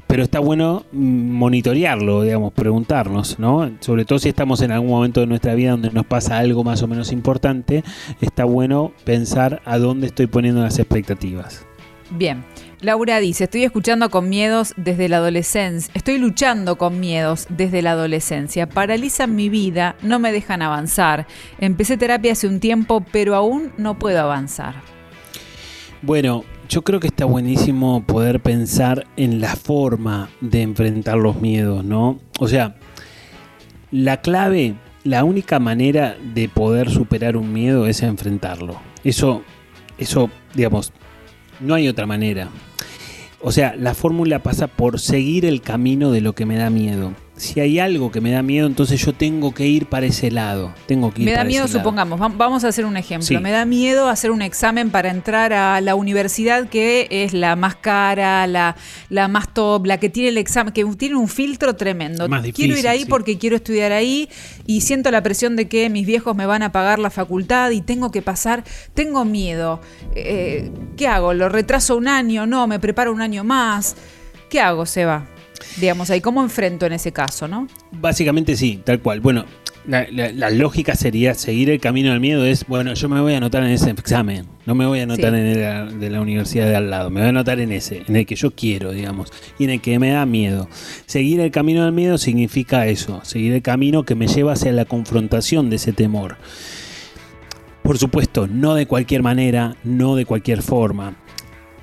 pero 0.07 0.23
está 0.23 0.41
bueno 0.41 0.85
mm, 0.93 1.31
monitorearlo, 1.33 2.23
digamos, 2.23 2.53
preguntarnos, 2.55 3.39
¿no? 3.39 3.71
Sobre 3.81 4.05
todo 4.05 4.19
si 4.19 4.31
estamos 4.31 4.63
en 4.63 4.73
algún 4.73 4.91
momento 4.91 5.21
de 5.21 5.27
nuestra 5.27 5.55
vida 5.55 5.73
donde 5.73 5.91
nos 5.91 6.07
pasa 6.07 6.39
algo 6.39 6.65
más 6.65 6.83
o 6.83 6.89
menos 6.89 7.13
importante, 7.13 7.85
está 8.21 8.45
bueno 8.45 8.93
pensar 9.05 9.61
a 9.67 9.79
dónde 9.79 10.07
estoy 10.07 10.27
poniendo 10.27 10.63
las 10.63 10.79
expectativas. 10.79 11.67
Bien. 12.11 12.45
Laura 12.81 13.19
dice, 13.19 13.45
estoy 13.45 13.65
escuchando 13.65 14.09
con 14.09 14.29
miedos 14.29 14.73
desde 14.77 15.09
la 15.09 15.17
adolescencia, 15.17 15.93
estoy 15.95 16.19
luchando 16.19 16.79
con 16.79 17.01
miedos 17.01 17.47
desde 17.51 17.83
la 17.83 17.91
adolescencia, 17.91 18.69
paralizan 18.69 19.35
mi 19.35 19.49
vida, 19.49 19.97
no 20.01 20.21
me 20.21 20.31
dejan 20.31 20.63
avanzar. 20.63 21.27
Empecé 21.59 21.97
terapia 21.97 22.33
hace 22.33 22.47
un 22.47 22.61
tiempo, 22.61 23.05
pero 23.11 23.35
aún 23.35 23.73
no 23.79 23.99
puedo 23.99 24.21
avanzar. 24.21 24.98
Bueno, 26.03 26.45
yo 26.69 26.83
creo 26.83 27.01
que 27.01 27.09
está 27.09 27.25
buenísimo 27.25 28.05
poder 28.05 28.41
pensar 28.41 29.07
en 29.17 29.41
la 29.41 29.57
forma 29.57 30.31
de 30.41 30.63
enfrentar 30.63 31.17
los 31.17 31.41
miedos, 31.41 31.85
¿no? 31.85 32.21
O 32.39 32.47
sea, 32.47 32.77
la 33.91 34.21
clave, 34.21 34.77
la 35.03 35.25
única 35.25 35.59
manera 35.59 36.17
de 36.35 36.49
poder 36.49 36.89
superar 36.89 37.37
un 37.37 37.53
miedo 37.53 37.87
es 37.87 38.03
enfrentarlo. 38.03 38.81
Eso, 39.03 39.43
eso, 39.99 40.31
digamos, 40.55 40.93
no 41.59 41.75
hay 41.75 41.89
otra 41.89 42.07
manera. 42.07 42.49
O 43.41 43.51
sea, 43.51 43.75
la 43.77 43.95
fórmula 43.95 44.41
pasa 44.41 44.69
por 44.69 45.01
seguir 45.01 45.45
el 45.45 45.63
camino 45.63 46.13
de 46.13 46.21
lo 46.21 46.35
que 46.35 46.47
me 46.47 46.57
da 46.57 46.71
miedo. 46.71 47.13
Si 47.39 47.61
hay 47.61 47.79
algo 47.79 48.11
que 48.11 48.21
me 48.21 48.31
da 48.31 48.43
miedo, 48.43 48.67
entonces 48.67 49.01
yo 49.05 49.13
tengo 49.13 49.55
que 49.55 49.67
ir 49.67 49.87
para 49.87 50.07
ese 50.07 50.31
lado. 50.31 50.75
Tengo 50.87 51.13
que 51.15 51.23
ir 51.23 51.27
Me 51.27 51.31
da 51.33 51.39
para 51.39 51.49
miedo, 51.49 51.65
ese 51.67 51.75
supongamos, 51.79 52.19
vam- 52.19 52.37
vamos 52.37 52.65
a 52.65 52.69
hacer 52.69 52.85
un 52.85 52.97
ejemplo. 52.97 53.27
Sí. 53.27 53.39
Me 53.39 53.51
da 53.53 53.65
miedo 53.65 54.09
hacer 54.09 54.31
un 54.31 54.43
examen 54.43 54.91
para 54.91 55.11
entrar 55.11 55.53
a 55.53 55.81
la 55.81 55.95
universidad 55.95 56.69
que 56.69 57.07
es 57.11 57.33
la 57.33 57.55
más 57.57 57.77
cara, 57.77 58.47
la, 58.47 58.77
la 59.09 59.29
más 59.29 59.55
top, 59.55 59.87
la 59.87 59.99
que 59.99 60.09
tiene 60.09 60.31
el 60.31 60.39
examen, 60.39 60.73
que 60.73 60.85
tiene 60.97 61.15
un 61.17 61.29
filtro 61.29 61.77
tremendo. 61.77 62.29
Más 62.29 62.43
quiero 62.43 62.53
ir 62.53 62.69
difícil, 62.71 62.87
ahí 62.89 63.01
sí. 63.01 63.07
porque 63.07 63.39
quiero 63.39 63.57
estudiar 63.57 63.93
ahí 63.93 64.29
y 64.67 64.81
siento 64.81 65.11
la 65.11 65.23
presión 65.23 65.55
de 65.57 65.69
que 65.69 65.89
mis 65.91 66.07
viejos 66.07 66.35
me 66.37 66.45
van 66.47 66.63
a 66.63 66.73
pagar 66.73 66.99
la 66.99 67.11
facultad 67.11 67.71
y 67.71 67.81
tengo 67.83 68.11
que 68.11 68.21
pasar. 68.21 68.65
Tengo 68.95 69.25
miedo. 69.25 69.81
Eh, 70.15 70.71
¿Qué 70.97 71.07
hago? 71.07 71.35
¿Lo 71.35 71.49
retraso 71.49 71.97
un 71.97 72.09
año? 72.09 72.47
No, 72.47 72.67
me 72.67 72.81
preparo 72.81 73.13
un 73.13 73.21
año 73.21 73.45
más. 73.45 73.95
¿Qué 74.51 74.61
hago, 74.61 74.85
Seba? 74.87 75.27
Digamos 75.81 76.11
ahí, 76.11 76.21
¿cómo 76.21 76.43
enfrento 76.43 76.87
en 76.87 76.93
ese 76.93 77.13
caso, 77.13 77.49
no? 77.49 77.67
Básicamente 77.93 78.57
sí, 78.57 78.81
tal 78.85 79.01
cual. 79.01 79.21
Bueno, 79.21 79.45
la, 79.87 80.07
la- 80.11 80.31
la 80.33 80.51
lógica 80.51 80.95
sería 80.95 81.35
seguir 81.35 81.71
el 81.71 81.81
camino 81.81 82.11
del 82.11 82.21
miedo 82.21 82.45
es, 82.45 82.67
bueno, 82.67 82.93
yo 82.95 83.09
me 83.09 83.21
voy 83.21 83.35
a 83.35 83.39
anotar 83.39 83.63
en 83.63 83.71
ese 83.71 83.91
examen, 83.91 84.47
no 84.67 84.75
me 84.75 84.87
voy 84.87 85.01
a 85.01 85.05
anotar 85.05 85.31
Sí. 85.33 85.37
en 85.39 85.47
el 85.47 85.55
de- 85.55 85.99
de 85.99 86.11
la 86.11 86.21
universidad 86.21 86.67
de 86.67 86.77
al 86.77 86.91
lado, 86.91 87.11
me 87.11 87.21
voy 87.21 87.27
a 87.27 87.31
anotar 87.31 87.59
en 87.61 87.73
ese, 87.73 88.03
en 88.07 88.17
el 88.17 88.27
que 88.27 88.35
yo 88.37 88.51
quiero, 88.53 88.93
digamos, 88.93 89.33
y 89.59 89.65
en 89.65 89.71
el 89.71 89.81
que 89.81 89.99
me 89.99 90.11
da 90.11 90.27
miedo. 90.27 90.69
Seguir 91.07 91.41
el 91.41 91.51
camino 91.51 91.85
del 91.85 91.93
miedo 91.93 92.19
significa 92.19 92.87
eso, 92.87 93.21
seguir 93.25 93.53
el 93.53 93.63
camino 93.63 94.05
que 94.05 94.15
me 94.15 94.27
lleva 94.29 94.53
hacia 94.53 94.73
la 94.73 94.85
confrontación 94.85 95.71
de 95.71 95.77
ese 95.77 95.93
temor. 95.93 96.37
Por 97.83 97.97
supuesto, 97.99 98.47
no 98.47 98.75
de 98.75 98.87
cualquier 98.87 99.23
manera, 99.23 99.77
no 99.85 100.15
de 100.17 100.27
cualquier 100.27 100.61
forma. 100.63 101.17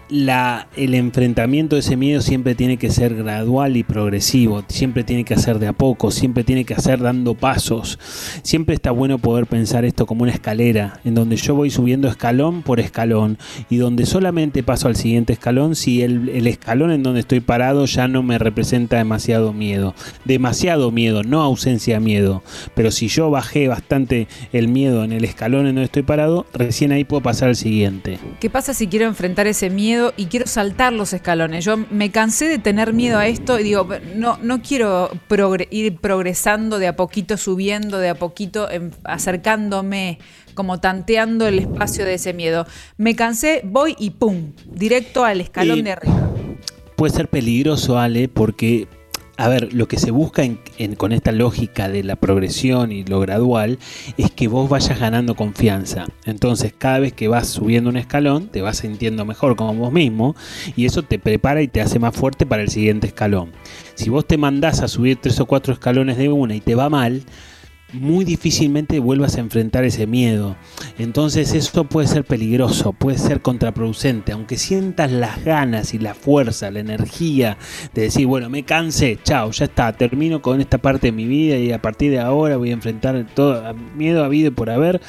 La, 0.07 0.67
el 0.77 0.93
enfrentamiento 0.93 1.75
de 1.75 1.79
ese 1.79 1.97
miedo 1.97 2.21
siempre 2.21 2.53
tiene 2.53 2.77
que 2.77 2.91
ser 2.91 3.15
gradual 3.15 3.75
y 3.75 3.83
progresivo, 3.83 4.63
siempre 4.67 5.03
tiene 5.03 5.23
que 5.23 5.33
hacer 5.33 5.57
de 5.57 5.65
a 5.65 5.73
poco, 5.73 6.11
siempre 6.11 6.43
tiene 6.43 6.63
que 6.63 6.75
hacer 6.75 6.99
dando 6.99 7.33
pasos. 7.33 7.97
Siempre 8.43 8.75
está 8.75 8.91
bueno 8.91 9.17
poder 9.17 9.47
pensar 9.47 9.83
esto 9.83 10.05
como 10.05 10.21
una 10.21 10.31
escalera, 10.31 10.99
en 11.05 11.15
donde 11.15 11.37
yo 11.37 11.55
voy 11.55 11.71
subiendo 11.71 12.07
escalón 12.07 12.61
por 12.61 12.79
escalón 12.79 13.39
y 13.67 13.77
donde 13.77 14.05
solamente 14.05 14.61
paso 14.61 14.87
al 14.87 14.95
siguiente 14.95 15.33
escalón 15.33 15.75
si 15.75 16.03
el, 16.03 16.29
el 16.29 16.45
escalón 16.45 16.91
en 16.91 17.01
donde 17.01 17.21
estoy 17.21 17.39
parado 17.39 17.85
ya 17.85 18.07
no 18.07 18.21
me 18.21 18.37
representa 18.37 18.97
demasiado 18.97 19.53
miedo. 19.53 19.95
Demasiado 20.23 20.91
miedo, 20.91 21.23
no 21.23 21.41
ausencia 21.41 21.95
de 21.95 22.01
miedo. 22.01 22.43
Pero 22.75 22.91
si 22.91 23.07
yo 23.07 23.31
bajé 23.31 23.67
bastante 23.69 24.27
el 24.53 24.67
miedo 24.67 25.03
en 25.03 25.13
el 25.13 25.25
escalón 25.25 25.61
en 25.61 25.73
donde 25.73 25.85
estoy 25.85 26.03
parado, 26.03 26.45
recién 26.53 26.91
ahí 26.91 27.05
puedo 27.05 27.23
pasar 27.23 27.49
al 27.49 27.55
siguiente. 27.55 28.19
¿Qué 28.39 28.51
pasa 28.51 28.75
si 28.75 28.85
quiero 28.85 29.07
enfrentar 29.07 29.47
ese 29.47 29.71
miedo 29.71 29.94
y 30.17 30.25
quiero 30.25 30.47
saltar 30.47 30.93
los 30.93 31.13
escalones? 31.13 31.65
Yo 31.65 31.77
me 31.77 32.11
cansé 32.11 32.47
de 32.47 32.57
tener 32.59 32.93
miedo 32.93 33.17
a 33.17 33.27
esto 33.27 33.59
y 33.59 33.63
digo, 33.63 33.87
no, 34.15 34.37
no 34.41 34.61
quiero 34.61 35.09
progre- 35.29 35.67
ir 35.71 35.97
progresando 35.97 36.79
de 36.79 36.87
a 36.87 36.95
poquito, 36.95 37.37
subiendo 37.37 37.97
de 37.99 38.09
a 38.09 38.15
poquito, 38.15 38.69
em- 38.69 38.91
acercándome, 39.03 40.19
como 40.53 40.79
tanteando 40.79 41.47
el 41.47 41.59
espacio 41.59 42.05
de 42.05 42.13
ese 42.15 42.33
miedo. 42.33 42.65
Me 42.97 43.15
cansé, 43.15 43.61
voy 43.65 43.95
y 43.99 44.11
pum, 44.11 44.51
directo 44.71 45.25
al 45.25 45.41
escalón 45.41 45.79
Y- 45.79 45.81
de 45.83 45.91
arriba. 45.91 46.31
puede 46.95 47.13
ser 47.13 47.27
peligroso, 47.27 47.97
Ale, 47.99 48.29
porque, 48.29 48.87
a 49.37 49.47
ver, 49.49 49.73
lo 49.73 49.87
que 49.87 49.97
se 49.97 50.11
busca 50.11 50.43
en- 50.43 50.59
en- 50.77 50.95
con 50.95 51.11
esta 51.11 51.31
lógica 51.31 51.89
de 51.89 52.03
la 52.03 52.15
progresión 52.15 52.91
y 52.91 53.03
lo 53.03 53.19
gradual 53.19 53.79
es 54.17 54.31
que 54.31 54.47
vos 54.47 54.69
vayas 54.69 54.99
ganando 54.99 55.35
confianza. 55.35 56.05
Entonces, 56.25 56.73
cada 56.77 56.99
vez 56.99 57.11
que 57.13 57.27
vas 57.27 57.47
subiendo 57.47 57.89
un 57.89 57.97
escalón, 57.97 58.47
te 58.47 58.61
vas 58.61 58.77
sintiendo 58.77 59.25
mejor 59.25 59.55
como 59.55 59.73
vos 59.73 59.91
mismo 59.91 60.35
y 60.75 60.85
eso 60.85 61.03
te 61.03 61.19
prepara 61.19 61.61
y 61.61 61.67
te 61.67 61.81
hace 61.81 61.99
más 61.99 62.15
fuerte 62.15 62.45
para 62.45 62.61
el 62.63 62.69
siguiente 62.69 63.07
escalón. 63.07 63.51
Si 63.95 64.09
vos 64.09 64.25
te 64.25 64.37
mandás 64.37 64.81
a 64.81 64.87
subir 64.87 65.17
tres 65.21 65.39
o 65.39 65.45
cuatro 65.45 65.73
escalones 65.73 66.17
de 66.17 66.29
una 66.29 66.55
y 66.55 66.61
te 66.61 66.75
va 66.75 66.89
mal, 66.89 67.23
muy 67.93 68.25
difícilmente 68.25 68.99
vuelvas 68.99 69.37
a 69.37 69.41
enfrentar 69.41 69.83
ese 69.83 70.07
miedo. 70.07 70.55
Entonces 70.97 71.53
eso 71.53 71.85
puede 71.85 72.07
ser 72.07 72.23
peligroso, 72.23 72.93
puede 72.93 73.17
ser 73.17 73.41
contraproducente, 73.41 74.31
aunque 74.31 74.57
sientas 74.57 75.11
las 75.11 75.43
ganas 75.43 75.93
y 75.93 75.99
la 75.99 76.13
fuerza, 76.13 76.71
la 76.71 76.79
energía 76.79 77.57
de 77.93 78.03
decir, 78.03 78.27
bueno, 78.27 78.49
me 78.49 78.63
cansé, 78.63 79.19
chao, 79.23 79.51
ya 79.51 79.65
está, 79.65 79.93
termino 79.93 80.41
con 80.41 80.61
esta 80.61 80.77
parte 80.77 81.07
de 81.07 81.11
mi 81.11 81.25
vida 81.25 81.57
y 81.57 81.71
a 81.71 81.81
partir 81.81 82.11
de 82.11 82.19
ahora 82.19 82.57
voy 82.57 82.71
a 82.71 82.73
enfrentar 82.73 83.25
todo 83.33 83.73
miedo 83.95 84.23
habido 84.23 84.51
por 84.51 84.69
haber. 84.69 85.01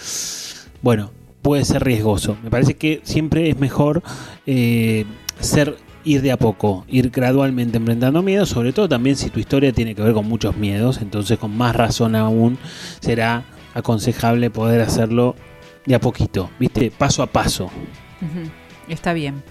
Bueno, 0.83 1.11
puede 1.43 1.65
ser 1.65 1.85
riesgoso. 1.85 2.37
Me 2.43 2.51
parece 2.51 2.75
que 2.75 3.01
siempre 3.05 3.49
es 3.49 3.59
mejor 3.59 4.03
eh, 4.47 5.05
ser 5.41 5.77
ir 6.07 6.23
de 6.23 6.31
a 6.31 6.39
poco, 6.39 6.85
ir 6.89 7.11
gradualmente 7.11 7.77
enfrentando 7.77 8.23
miedos, 8.23 8.49
sobre 8.49 8.73
todo 8.73 8.89
también 8.89 9.17
si 9.17 9.29
tu 9.29 9.41
historia 9.41 9.73
tiene 9.73 9.95
que 9.95 10.03
ver 10.03 10.15
con 10.15 10.27
muchos 10.27 10.57
miedos, 10.57 11.03
entonces 11.03 11.37
con 11.37 11.55
más 11.55 11.75
razón 11.75 12.15
aún 12.15 12.59
será 13.01 13.45
aconsejable 13.75 14.49
poder 14.49 14.81
hacerlo 14.81 15.35
de 15.85 15.97
a 15.97 16.01
poquito, 16.01 16.49
¿viste? 16.61 16.93
Paso 16.97 17.23
a 17.23 17.27
paso. 17.27 17.71
Está 18.89 19.13
bien. 19.13 19.43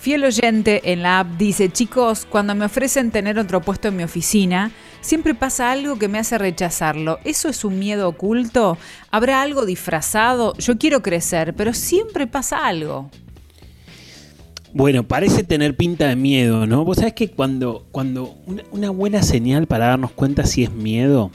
Fiel 0.00 0.24
oyente 0.24 0.92
en 0.92 1.02
la 1.02 1.20
app 1.20 1.28
dice, 1.38 1.70
chicos, 1.70 2.26
cuando 2.28 2.54
me 2.54 2.64
ofrecen 2.64 3.10
tener 3.10 3.38
otro 3.38 3.60
puesto 3.60 3.88
en 3.88 3.96
mi 3.96 4.02
oficina, 4.02 4.72
siempre 5.00 5.34
pasa 5.34 5.70
algo 5.70 5.98
que 5.98 6.08
me 6.08 6.18
hace 6.18 6.36
rechazarlo. 6.36 7.18
¿Eso 7.24 7.48
es 7.48 7.64
un 7.64 7.78
miedo 7.78 8.08
oculto? 8.08 8.76
¿Habrá 9.10 9.40
algo 9.40 9.64
disfrazado? 9.66 10.52
Yo 10.58 10.78
quiero 10.78 11.02
crecer, 11.02 11.54
pero 11.54 11.72
siempre 11.72 12.26
pasa 12.26 12.66
algo. 12.66 13.10
Bueno, 14.76 15.08
parece 15.08 15.42
tener 15.42 15.74
pinta 15.74 16.06
de 16.06 16.16
miedo, 16.16 16.66
¿no? 16.66 16.84
Vos 16.84 16.98
sabés 16.98 17.14
que 17.14 17.30
cuando, 17.30 17.86
cuando 17.92 18.34
una, 18.44 18.62
una 18.72 18.90
buena 18.90 19.22
señal 19.22 19.66
para 19.66 19.86
darnos 19.86 20.10
cuenta 20.10 20.44
si 20.44 20.64
es 20.64 20.70
miedo 20.70 21.30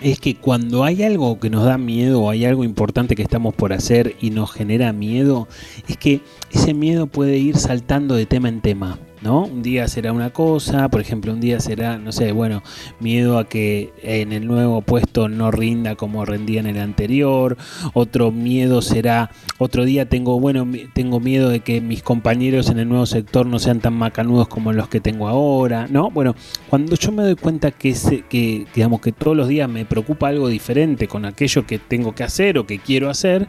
es 0.00 0.20
que 0.20 0.36
cuando 0.36 0.84
hay 0.84 1.02
algo 1.02 1.40
que 1.40 1.50
nos 1.50 1.64
da 1.64 1.76
miedo 1.76 2.22
o 2.22 2.30
hay 2.30 2.44
algo 2.44 2.62
importante 2.62 3.16
que 3.16 3.22
estamos 3.24 3.52
por 3.52 3.72
hacer 3.72 4.14
y 4.20 4.30
nos 4.30 4.52
genera 4.52 4.92
miedo, 4.92 5.48
es 5.88 5.96
que 5.96 6.20
ese 6.52 6.72
miedo 6.72 7.08
puede 7.08 7.36
ir 7.36 7.56
saltando 7.56 8.14
de 8.14 8.26
tema 8.26 8.48
en 8.48 8.60
tema. 8.60 8.96
¿No? 9.22 9.44
Un 9.44 9.62
día 9.62 9.86
será 9.86 10.12
una 10.12 10.30
cosa, 10.30 10.88
por 10.88 11.00
ejemplo, 11.00 11.32
un 11.32 11.40
día 11.40 11.60
será, 11.60 11.96
no 11.96 12.10
sé, 12.10 12.32
bueno, 12.32 12.62
miedo 12.98 13.38
a 13.38 13.48
que 13.48 13.92
en 14.02 14.32
el 14.32 14.48
nuevo 14.48 14.82
puesto 14.82 15.28
no 15.28 15.52
rinda 15.52 15.94
como 15.94 16.24
rendía 16.24 16.58
en 16.58 16.66
el 16.66 16.78
anterior, 16.78 17.56
otro 17.94 18.32
miedo 18.32 18.82
será, 18.82 19.30
otro 19.58 19.84
día 19.84 20.08
tengo, 20.08 20.40
bueno, 20.40 20.66
tengo 20.92 21.20
miedo 21.20 21.50
de 21.50 21.60
que 21.60 21.80
mis 21.80 22.02
compañeros 22.02 22.68
en 22.68 22.80
el 22.80 22.88
nuevo 22.88 23.06
sector 23.06 23.46
no 23.46 23.60
sean 23.60 23.78
tan 23.78 23.94
macanudos 23.94 24.48
como 24.48 24.72
los 24.72 24.88
que 24.88 25.00
tengo 25.00 25.28
ahora, 25.28 25.86
¿no? 25.88 26.10
Bueno, 26.10 26.34
cuando 26.68 26.96
yo 26.96 27.12
me 27.12 27.22
doy 27.22 27.36
cuenta 27.36 27.70
que, 27.70 27.90
ese, 27.90 28.22
que 28.22 28.66
digamos 28.74 29.00
que 29.00 29.12
todos 29.12 29.36
los 29.36 29.46
días 29.46 29.68
me 29.68 29.84
preocupa 29.84 30.28
algo 30.28 30.48
diferente 30.48 31.06
con 31.06 31.24
aquello 31.24 31.64
que 31.64 31.78
tengo 31.78 32.14
que 32.14 32.24
hacer 32.24 32.58
o 32.58 32.66
que 32.66 32.80
quiero 32.80 33.08
hacer, 33.08 33.48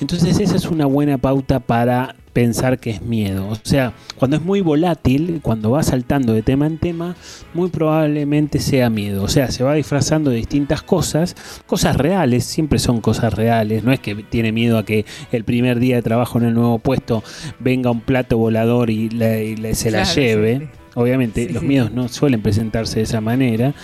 entonces 0.00 0.40
esa 0.40 0.56
es 0.56 0.66
una 0.66 0.86
buena 0.86 1.18
pauta 1.18 1.60
para 1.60 2.16
pensar 2.34 2.78
que 2.78 2.90
es 2.90 3.00
miedo. 3.00 3.48
O 3.48 3.56
sea, 3.62 3.94
cuando 4.16 4.36
es 4.36 4.42
muy 4.42 4.60
volátil, 4.60 5.38
cuando 5.42 5.70
va 5.70 5.82
saltando 5.82 6.34
de 6.34 6.42
tema 6.42 6.66
en 6.66 6.76
tema, 6.76 7.16
muy 7.54 7.70
probablemente 7.70 8.58
sea 8.58 8.90
miedo. 8.90 9.22
O 9.22 9.28
sea, 9.28 9.50
se 9.50 9.64
va 9.64 9.72
disfrazando 9.74 10.28
de 10.30 10.36
distintas 10.36 10.82
cosas, 10.82 11.34
cosas 11.66 11.96
reales, 11.96 12.44
siempre 12.44 12.78
son 12.78 13.00
cosas 13.00 13.32
reales. 13.32 13.84
No 13.84 13.92
es 13.92 14.00
que 14.00 14.14
tiene 14.16 14.52
miedo 14.52 14.76
a 14.76 14.84
que 14.84 15.06
el 15.32 15.44
primer 15.44 15.78
día 15.78 15.96
de 15.96 16.02
trabajo 16.02 16.36
en 16.38 16.44
el 16.44 16.54
nuevo 16.54 16.78
puesto 16.78 17.22
venga 17.60 17.90
un 17.90 18.00
plato 18.02 18.36
volador 18.36 18.90
y, 18.90 19.08
la- 19.08 19.38
y 19.40 19.56
la- 19.56 19.74
se 19.74 19.90
la 19.90 20.02
Claro, 20.02 20.14
lleve. 20.20 20.58
sí. 20.58 20.66
Obviamente 20.96 21.46
Sí, 21.48 21.52
los 21.52 21.62
miedos 21.62 21.90
no 21.92 22.06
suelen 22.08 22.40
presentarse 22.42 22.96
de 22.96 23.02
esa 23.02 23.20
manera. 23.20 23.74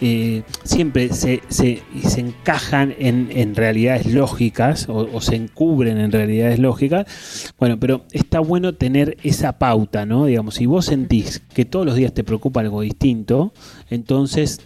Eh, 0.00 0.42
siempre 0.62 1.12
se, 1.12 1.42
se, 1.48 1.82
se 2.04 2.20
encajan 2.20 2.94
en, 2.98 3.30
en 3.32 3.54
realidades 3.54 4.06
lógicas 4.06 4.86
o 4.88 5.20
se 5.20 5.34
encubren 5.34 5.98
en 5.98 6.12
realidades 6.12 6.58
lógicas. 6.58 7.52
Bueno, 7.58 7.78
pero 7.80 8.04
está 8.12 8.40
bueno 8.40 8.74
tener 8.74 9.16
esa 9.22 9.58
pauta, 9.58 10.06
¿no? 10.06 10.26
Digamos, 10.26 10.54
si 10.54 10.66
vos 10.66 10.86
sentís 10.86 11.42
que 11.52 11.64
todos 11.64 11.84
los 11.84 11.96
días 11.96 12.14
te 12.14 12.24
preocupa 12.24 12.60
algo 12.60 12.80
distinto, 12.80 13.52
entonces 13.90 14.60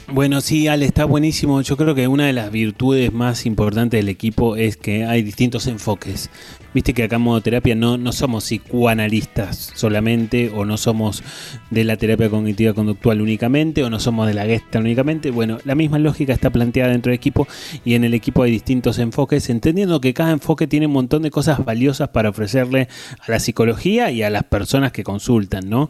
Bueno, 0.09 0.41
sí, 0.41 0.69
Ale, 0.69 0.87
está 0.87 1.05
buenísimo. 1.05 1.61
Yo 1.63 1.77
creo 1.77 1.97
que 1.97 2.07
una 2.07 2.27
de 2.27 2.33
las 2.33 2.53
virtudes 2.53 3.13
más 3.13 3.45
importantes 3.45 3.99
del 3.99 4.09
equipo 4.09 4.55
es 4.55 4.77
que 4.77 5.05
hay 5.05 5.23
distintos 5.23 5.67
enfoques. 5.67 6.31
Viste 6.77 6.95
que 6.95 7.05
acá 7.05 7.17
en 7.17 7.23
modoterapia 7.23 7.75
no, 7.75 7.97
no 7.97 8.13
somos 8.13 8.45
psicoanalistas 8.45 9.73
solamente, 9.75 10.53
o 10.55 10.65
no 10.65 10.77
somos 10.77 11.25
de 11.71 11.85
la 11.85 11.97
terapia 11.97 12.29
cognitiva 12.29 12.75
conductual 12.75 13.21
únicamente, 13.23 13.83
o 13.83 13.89
no 13.89 13.99
somos 13.99 14.29
de 14.29 14.35
la 14.35 14.45
gesta 14.45 14.79
únicamente. 14.79 15.31
Bueno, 15.31 15.59
la 15.65 15.75
misma 15.75 15.99
lógica 15.99 16.35
está 16.35 16.51
planteada 16.51 16.93
dentro 16.93 17.11
del 17.11 17.17
equipo 17.17 17.49
y 17.85 17.95
en 17.95 18.05
el 18.05 18.15
equipo 18.15 18.43
hay 18.43 18.51
distintos 18.51 18.99
enfoques, 18.99 19.49
entendiendo 19.49 20.01
que 20.03 20.13
cada 20.13 20.33
enfoque 20.33 20.67
tiene 20.67 20.87
un 20.87 20.93
montón 20.93 21.23
de 21.23 21.31
cosas 21.31 21.65
valiosas 21.65 22.11
para 22.11 22.29
ofrecerle 22.29 22.89
a 23.27 23.31
la 23.31 23.41
psicología 23.41 24.11
y 24.11 24.23
a 24.23 24.29
las 24.29 24.45
personas 24.45 24.93
que 24.93 25.03
consultan, 25.03 25.71
¿no? 25.71 25.89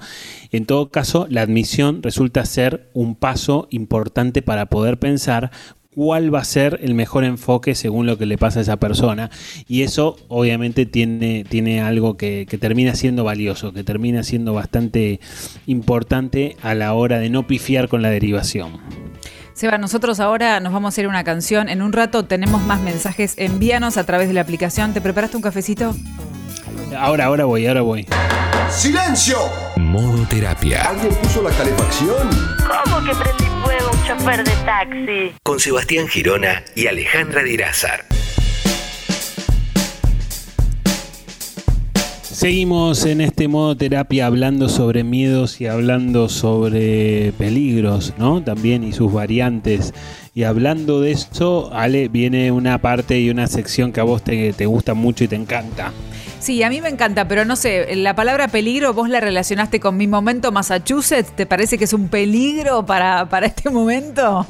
En 0.57 0.65
todo 0.65 0.89
caso, 0.91 1.27
la 1.29 1.43
admisión 1.43 2.03
resulta 2.03 2.45
ser 2.47 2.89
un 2.95 3.15
paso 3.15 3.69
importante 3.71 4.41
para 4.41 4.67
poder 4.67 4.99
pensar 4.99 5.51
cuál 5.95 6.35
va 6.35 6.41
a 6.41 6.45
ser 6.45 6.81
el 6.83 6.95
mejor 6.95 7.25
enfoque 7.25 7.75
según 7.75 8.07
lo 8.07 8.17
que 8.17 8.25
le 8.25 8.39
pasa 8.39 8.61
a 8.61 8.63
esa 8.63 8.79
persona. 8.79 9.31
Y 9.69 9.83
eso 9.83 10.17
obviamente 10.29 10.87
tiene, 10.87 11.45
tiene 11.45 11.83
algo 11.83 12.17
que, 12.17 12.47
que, 12.49 12.57
termina 12.57 12.95
siendo 12.95 13.23
valioso, 13.23 13.75
que 13.75 13.85
termina 13.85 14.23
siendo 14.23 14.55
bastante 14.55 15.21
importante 15.67 16.57
a 16.63 16.75
la 16.75 16.95
hora 16.95 17.19
de 17.19 17.29
no 17.29 17.47
pifiar 17.47 17.89
con 17.89 18.01
la 18.01 18.09
derivación. 18.09 18.81
Seba, 19.53 19.77
nosotros 19.77 20.21
ahora 20.21 20.61
nos 20.61 20.73
vamos 20.73 20.89
a 20.89 20.93
hacer 20.95 21.07
una 21.07 21.23
canción. 21.23 21.69
En 21.69 21.83
un 21.83 21.93
rato 21.93 22.25
tenemos 22.25 22.63
más 22.63 22.81
mensajes. 22.81 23.35
Envíanos 23.37 23.99
a 23.99 24.05
través 24.05 24.29
de 24.29 24.35
la 24.35 24.41
aplicación. 24.41 24.95
¿Te 24.95 25.03
preparaste 25.03 25.37
un 25.37 25.43
cafecito? 25.43 25.95
Ahora, 26.97 27.27
ahora 27.27 27.45
voy, 27.45 27.67
ahora 27.67 27.83
voy. 27.83 28.07
¡Silencio! 28.71 29.37
Modo 29.77 30.27
terapia. 30.29 30.83
¿Alguien 30.91 31.15
puso 31.23 31.43
la 31.43 31.51
calefacción? 31.51 32.29
¿Cómo 32.59 33.05
que 33.05 33.15
prendí 33.15 33.45
fuego 33.65 33.91
un 33.93 34.05
chofer 34.05 34.45
de 34.45 34.51
taxi? 34.65 35.37
Con 35.43 35.61
Sebastián 35.61 36.09
Girona 36.09 36.65
y 36.75 36.89
Alejandra 36.89 37.43
Dirázar. 37.45 38.05
Seguimos 42.23 43.07
en 43.07 43.21
este 43.21 43.49
modo 43.49 43.77
terapia 43.77 44.27
hablando 44.27 44.69
sobre 44.69 45.05
miedos 45.05 45.61
y 45.61 45.69
hablando 45.69 46.29
sobre 46.29 47.33
peligros, 47.39 48.15
¿no? 48.19 48.43
También 48.43 48.85
y 48.85 48.93
sus 48.93 49.13
variantes. 49.13 49.95
Y 50.35 50.43
hablando 50.43 51.01
de 51.01 51.13
esto, 51.13 51.71
Ale, 51.73 52.09
viene 52.09 52.51
una 52.51 52.79
parte 52.79 53.19
y 53.21 53.31
una 53.31 53.47
sección 53.47 53.93
que 53.93 54.01
a 54.01 54.05
vos 54.05 54.23
te, 54.23 54.53
te 54.53 54.67
gusta 54.67 54.93
mucho 54.93 55.25
y 55.25 55.29
te 55.29 55.37
encanta. 55.37 55.93
Sí, 56.47 56.63
a 56.63 56.71
mí 56.71 56.81
me 56.81 56.89
encanta, 56.89 57.27
pero 57.27 57.45
no 57.45 57.57
sé, 57.57 57.97
la 57.97 58.15
palabra 58.15 58.47
peligro 58.47 58.95
vos 58.95 59.09
la 59.09 59.19
relacionaste 59.19 59.81
con 59.81 59.97
mi 59.97 60.07
momento 60.07 60.53
Massachusetts. 60.53 61.35
¿Te 61.35 61.45
parece 61.45 61.77
que 61.77 61.83
es 61.83 61.93
un 61.93 62.07
peligro 62.07 62.87
para, 62.87 63.29
para 63.29 63.47
este 63.49 63.69
momento? 63.69 64.47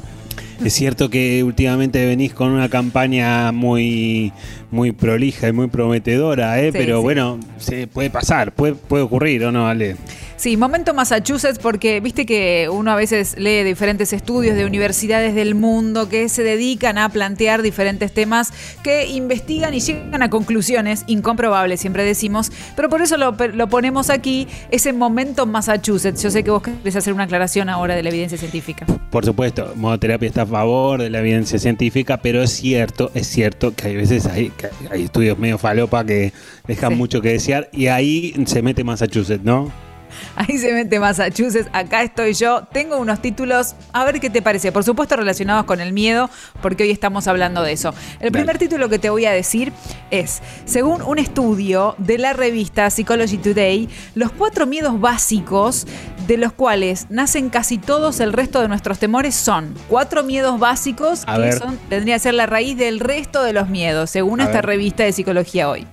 Es 0.63 0.73
cierto 0.73 1.09
que 1.09 1.43
últimamente 1.43 2.05
venís 2.05 2.35
con 2.35 2.51
una 2.51 2.69
campaña 2.69 3.51
muy, 3.51 4.31
muy 4.69 4.91
prolija 4.91 5.47
y 5.47 5.53
muy 5.53 5.69
prometedora, 5.69 6.61
¿eh? 6.61 6.71
Sí, 6.71 6.77
pero 6.77 6.97
sí. 6.97 7.03
bueno, 7.03 7.39
se 7.57 7.87
puede 7.87 8.11
pasar, 8.11 8.51
puede, 8.51 8.75
puede 8.75 9.01
ocurrir, 9.01 9.45
¿o 9.45 9.51
no, 9.51 9.67
Ale? 9.67 9.95
Sí, 10.37 10.55
momento 10.55 10.93
Massachusetts 10.93 11.57
porque 11.57 11.99
viste 11.99 12.27
que 12.27 12.69
uno 12.71 12.91
a 12.91 12.95
veces 12.95 13.35
lee 13.39 13.63
diferentes 13.63 14.13
estudios 14.13 14.55
de 14.55 14.65
universidades 14.67 15.33
del 15.33 15.55
mundo 15.55 16.09
que 16.09 16.29
se 16.29 16.43
dedican 16.43 16.99
a 16.99 17.09
plantear 17.09 17.63
diferentes 17.63 18.11
temas 18.13 18.53
que 18.83 19.07
investigan 19.07 19.73
y 19.73 19.79
llegan 19.79 20.21
a 20.21 20.29
conclusiones 20.29 21.05
incomprobables, 21.07 21.79
siempre 21.81 22.03
decimos, 22.03 22.51
pero 22.75 22.87
por 22.87 23.01
eso 23.01 23.17
lo, 23.17 23.35
lo 23.35 23.67
ponemos 23.67 24.11
aquí, 24.11 24.47
ese 24.69 24.93
momento 24.93 25.47
Massachusetts. 25.47 26.21
Yo 26.21 26.29
sé 26.29 26.43
que 26.43 26.51
vos 26.51 26.61
querés 26.61 26.95
hacer 26.95 27.13
una 27.13 27.23
aclaración 27.23 27.67
ahora 27.67 27.95
de 27.95 28.03
la 28.03 28.09
evidencia 28.09 28.37
científica. 28.37 28.85
Por 29.09 29.25
supuesto, 29.25 29.73
modoterapia 29.75 30.27
está 30.27 30.43
a 30.43 30.45
favor 30.45 31.01
de 31.01 31.09
la 31.09 31.17
evidencia 31.19 31.57
científica, 31.57 32.17
pero 32.17 32.43
es 32.43 32.51
cierto, 32.51 33.09
es 33.15 33.25
cierto 33.25 33.73
que 33.73 33.87
hay 33.87 33.95
veces 33.95 34.27
hay, 34.27 34.51
que 34.51 34.67
hay 34.91 35.05
estudios 35.05 35.39
medio 35.39 35.57
falopa 35.57 36.05
que 36.05 36.31
dejan 36.67 36.91
Sí. 36.91 36.95
mucho 36.95 37.21
que 37.21 37.29
desear 37.29 37.69
y 37.73 37.87
ahí 37.87 38.35
se 38.45 38.61
mete 38.61 38.83
Massachusetts, 38.83 39.43
¿no? 39.43 39.86
Ahí 40.35 40.57
se 40.57 40.73
mete 40.73 40.99
Massachusetts, 40.99 41.69
acá 41.73 42.03
estoy 42.03 42.33
yo. 42.33 42.63
Tengo 42.71 42.97
unos 42.97 43.21
títulos, 43.21 43.75
a 43.93 44.05
ver 44.05 44.19
qué 44.19 44.29
te 44.29 44.41
parece. 44.41 44.71
Por 44.71 44.83
supuesto 44.83 45.15
relacionados 45.15 45.65
con 45.65 45.81
el 45.81 45.93
miedo, 45.93 46.29
porque 46.61 46.83
hoy 46.83 46.91
estamos 46.91 47.27
hablando 47.27 47.63
de 47.63 47.73
eso. 47.73 47.93
El 48.19 48.31
primer 48.31 48.57
título 48.57 48.89
que 48.89 48.99
te 48.99 49.09
voy 49.09 49.25
a 49.25 49.31
decir 49.31 49.71
es, 50.11 50.41
según 50.65 51.01
un 51.01 51.19
estudio 51.19 51.95
de 51.97 52.17
la 52.17 52.33
revista 52.33 52.89
Psychology 52.89 53.37
Today, 53.37 53.89
los 54.15 54.31
cuatro 54.31 54.65
miedos 54.65 54.99
básicos 54.99 55.87
de 56.27 56.37
los 56.37 56.51
cuales 56.51 57.07
nacen 57.09 57.49
casi 57.49 57.77
todos 57.77 58.19
el 58.19 58.33
resto 58.33 58.61
de 58.61 58.67
nuestros 58.67 58.99
temores 58.99 59.33
son 59.35 59.73
cuatro 59.87 60.23
miedos 60.23 60.59
básicos 60.59 61.23
A 61.25 61.37
que 61.37 61.53
son, 61.53 61.77
tendría 61.89 62.15
que 62.15 62.19
ser 62.19 62.33
la 62.33 62.45
raíz 62.45 62.77
del 62.77 62.99
resto 62.99 63.43
de 63.43 63.53
los 63.53 63.69
miedos, 63.69 64.09
según 64.09 64.41
A 64.41 64.45
esta 64.45 64.57
ver. 64.57 64.65
revista 64.65 65.03
de 65.03 65.13
Psicología 65.13 65.69
Hoy. 65.69 65.87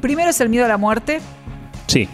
Primero 0.00 0.30
es 0.30 0.40
el 0.40 0.48
miedo 0.48 0.64
a 0.64 0.68
la 0.68 0.76
muerte. 0.76 1.20
Sí. 1.86 2.08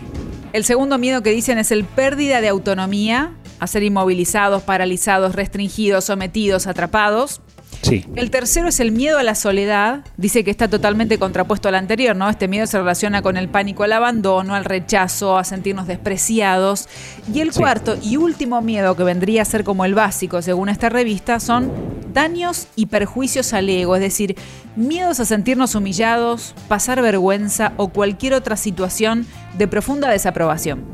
El 0.54 0.64
segundo 0.64 0.96
miedo 0.96 1.22
que 1.22 1.30
dicen 1.30 1.58
es 1.58 1.70
el 1.70 1.84
pérdida 1.84 2.40
de 2.40 2.48
autonomía, 2.48 3.34
a 3.60 3.66
ser 3.66 3.82
inmovilizados, 3.82 4.62
paralizados, 4.62 5.34
restringidos, 5.34 6.04
sometidos, 6.04 6.66
atrapados. 6.66 7.42
Sí. 7.82 8.04
El 8.16 8.30
tercero 8.30 8.68
es 8.68 8.80
el 8.80 8.90
miedo 8.92 9.18
a 9.18 9.22
la 9.22 9.34
soledad. 9.34 10.00
Dice 10.16 10.42
que 10.42 10.50
está 10.50 10.68
totalmente 10.68 11.16
contrapuesto 11.18 11.68
al 11.68 11.76
anterior, 11.76 12.16
¿no? 12.16 12.28
Este 12.28 12.48
miedo 12.48 12.66
se 12.66 12.76
relaciona 12.78 13.22
con 13.22 13.36
el 13.36 13.48
pánico 13.48 13.84
al 13.84 13.92
abandono, 13.92 14.54
al 14.54 14.64
rechazo, 14.64 15.36
a 15.38 15.44
sentirnos 15.44 15.86
despreciados. 15.86 16.88
Y 17.32 17.40
el 17.40 17.52
Sí. 17.52 17.60
cuarto 17.60 17.96
y 18.02 18.16
último 18.16 18.60
miedo, 18.62 18.96
que 18.96 19.04
vendría 19.04 19.42
a 19.42 19.44
ser 19.44 19.64
como 19.64 19.84
el 19.84 19.94
básico, 19.94 20.42
según 20.42 20.68
esta 20.68 20.88
revista, 20.88 21.38
son 21.40 21.70
daños 22.12 22.66
y 22.74 22.86
perjuicios 22.86 23.52
al 23.52 23.68
ego, 23.68 23.94
es 23.94 24.02
decir, 24.02 24.34
miedos 24.74 25.20
a 25.20 25.24
sentirnos 25.24 25.74
humillados, 25.74 26.54
pasar 26.66 27.00
vergüenza 27.00 27.72
o 27.76 27.88
cualquier 27.88 28.34
otra 28.34 28.56
situación 28.56 29.26
de 29.56 29.68
profunda 29.68 30.10
desaprobación. 30.10 30.84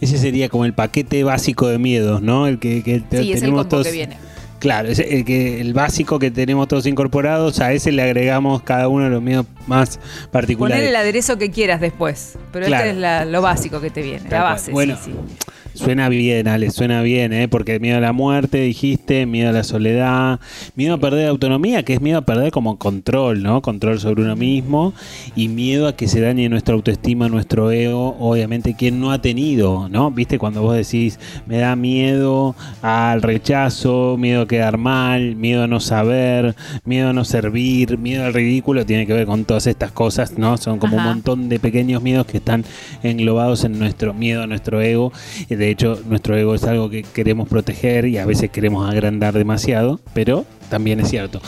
Ese 0.00 0.18
sería 0.18 0.48
como 0.48 0.64
el 0.64 0.72
paquete 0.72 1.24
básico 1.24 1.66
de 1.68 1.78
miedos, 1.78 2.22
¿no? 2.22 2.46
El 2.46 2.58
que, 2.58 2.82
que 2.82 2.98
Sí, 2.98 3.32
es 3.32 3.36
el 3.36 3.40
tenemos 3.40 3.60
combo 3.62 3.68
todos. 3.68 3.86
que 3.86 3.92
viene. 3.92 4.16
Claro, 4.62 4.88
es 4.90 5.00
el, 5.00 5.24
que, 5.24 5.60
el 5.60 5.74
básico 5.74 6.20
que 6.20 6.30
tenemos 6.30 6.68
todos 6.68 6.86
incorporados, 6.86 7.58
a 7.58 7.72
ese 7.72 7.90
le 7.90 8.00
agregamos 8.02 8.62
cada 8.62 8.86
uno 8.86 9.02
de 9.06 9.10
los 9.10 9.20
miedos 9.20 9.44
más 9.66 9.98
particulares. 10.30 10.76
Poner 10.78 10.88
el 10.88 10.94
aderezo 10.94 11.36
que 11.36 11.50
quieras 11.50 11.80
después, 11.80 12.38
pero 12.52 12.66
Claro. 12.66 12.84
este 12.84 12.94
es 12.94 13.00
la- 13.00 13.24
lo 13.24 13.42
básico 13.42 13.80
que 13.80 13.90
te 13.90 14.02
viene, 14.02 14.20
Tal 14.28 14.38
la 14.38 14.42
base. 14.44 14.70
Bueno, 14.70 14.96
sí, 15.04 15.10
sí. 15.10 15.36
Suena 15.74 16.10
bien, 16.10 16.48
Ale, 16.48 16.70
suena 16.70 17.00
bien, 17.00 17.32
¿eh? 17.32 17.48
porque 17.48 17.80
miedo 17.80 17.96
a 17.96 18.00
la 18.00 18.12
muerte, 18.12 18.60
dijiste, 18.60 19.24
miedo 19.24 19.48
a 19.48 19.52
la 19.52 19.64
soledad, 19.64 20.38
miedo 20.76 20.94
a 20.94 20.98
perder 20.98 21.28
autonomía, 21.28 21.82
que 21.82 21.94
es 21.94 22.00
miedo 22.02 22.18
a 22.18 22.22
perder 22.22 22.52
como 22.52 22.78
control, 22.78 23.42
¿no? 23.42 23.62
Control 23.62 23.98
sobre 23.98 24.22
uno 24.22 24.36
mismo 24.36 24.92
y 25.34 25.48
miedo 25.48 25.88
a 25.88 25.96
que 25.96 26.08
se 26.08 26.20
dañe 26.20 26.48
nuestra 26.50 26.74
autoestima, 26.74 27.28
nuestro 27.28 27.70
ego, 27.70 28.16
obviamente, 28.20 28.74
quien 28.76 29.00
no 29.00 29.12
ha 29.12 29.22
tenido, 29.22 29.88
¿no? 29.88 30.10
Viste 30.10 30.38
cuando 30.38 30.60
vos 30.60 30.76
decís, 30.76 31.18
me 31.46 31.56
da 31.56 31.74
miedo 31.74 32.54
al 32.82 33.22
rechazo, 33.22 34.16
miedo 34.18 34.42
a 34.42 34.48
quedar 34.48 34.76
mal, 34.76 35.36
miedo 35.36 35.62
a 35.62 35.66
no 35.66 35.80
saber, 35.80 36.54
miedo 36.84 37.08
a 37.08 37.12
no 37.14 37.24
servir, 37.24 37.96
miedo 37.96 38.26
al 38.26 38.34
ridículo, 38.34 38.84
tiene 38.84 39.06
que 39.06 39.14
ver 39.14 39.26
con 39.26 39.46
todas 39.46 39.66
estas 39.66 39.90
cosas, 39.90 40.36
¿no? 40.36 40.58
Son 40.58 40.78
como 40.78 40.98
un 40.98 41.04
montón 41.04 41.48
de 41.48 41.58
pequeños 41.58 42.02
miedos 42.02 42.26
que 42.26 42.36
están 42.36 42.64
englobados 43.02 43.64
en 43.64 43.78
nuestro 43.78 44.12
miedo 44.12 44.42
a 44.42 44.46
nuestro 44.46 44.82
ego. 44.82 45.12
De 45.62 45.70
hecho, 45.70 45.96
nuestro 46.06 46.36
ego 46.36 46.56
es 46.56 46.64
algo 46.64 46.90
que 46.90 47.04
queremos 47.04 47.48
proteger 47.48 48.06
y 48.06 48.18
a 48.18 48.26
veces 48.26 48.50
queremos 48.50 48.90
agrandar 48.90 49.32
demasiado, 49.32 50.00
pero 50.12 50.44
también 50.68 50.98
es 50.98 51.08
cierto. 51.08 51.40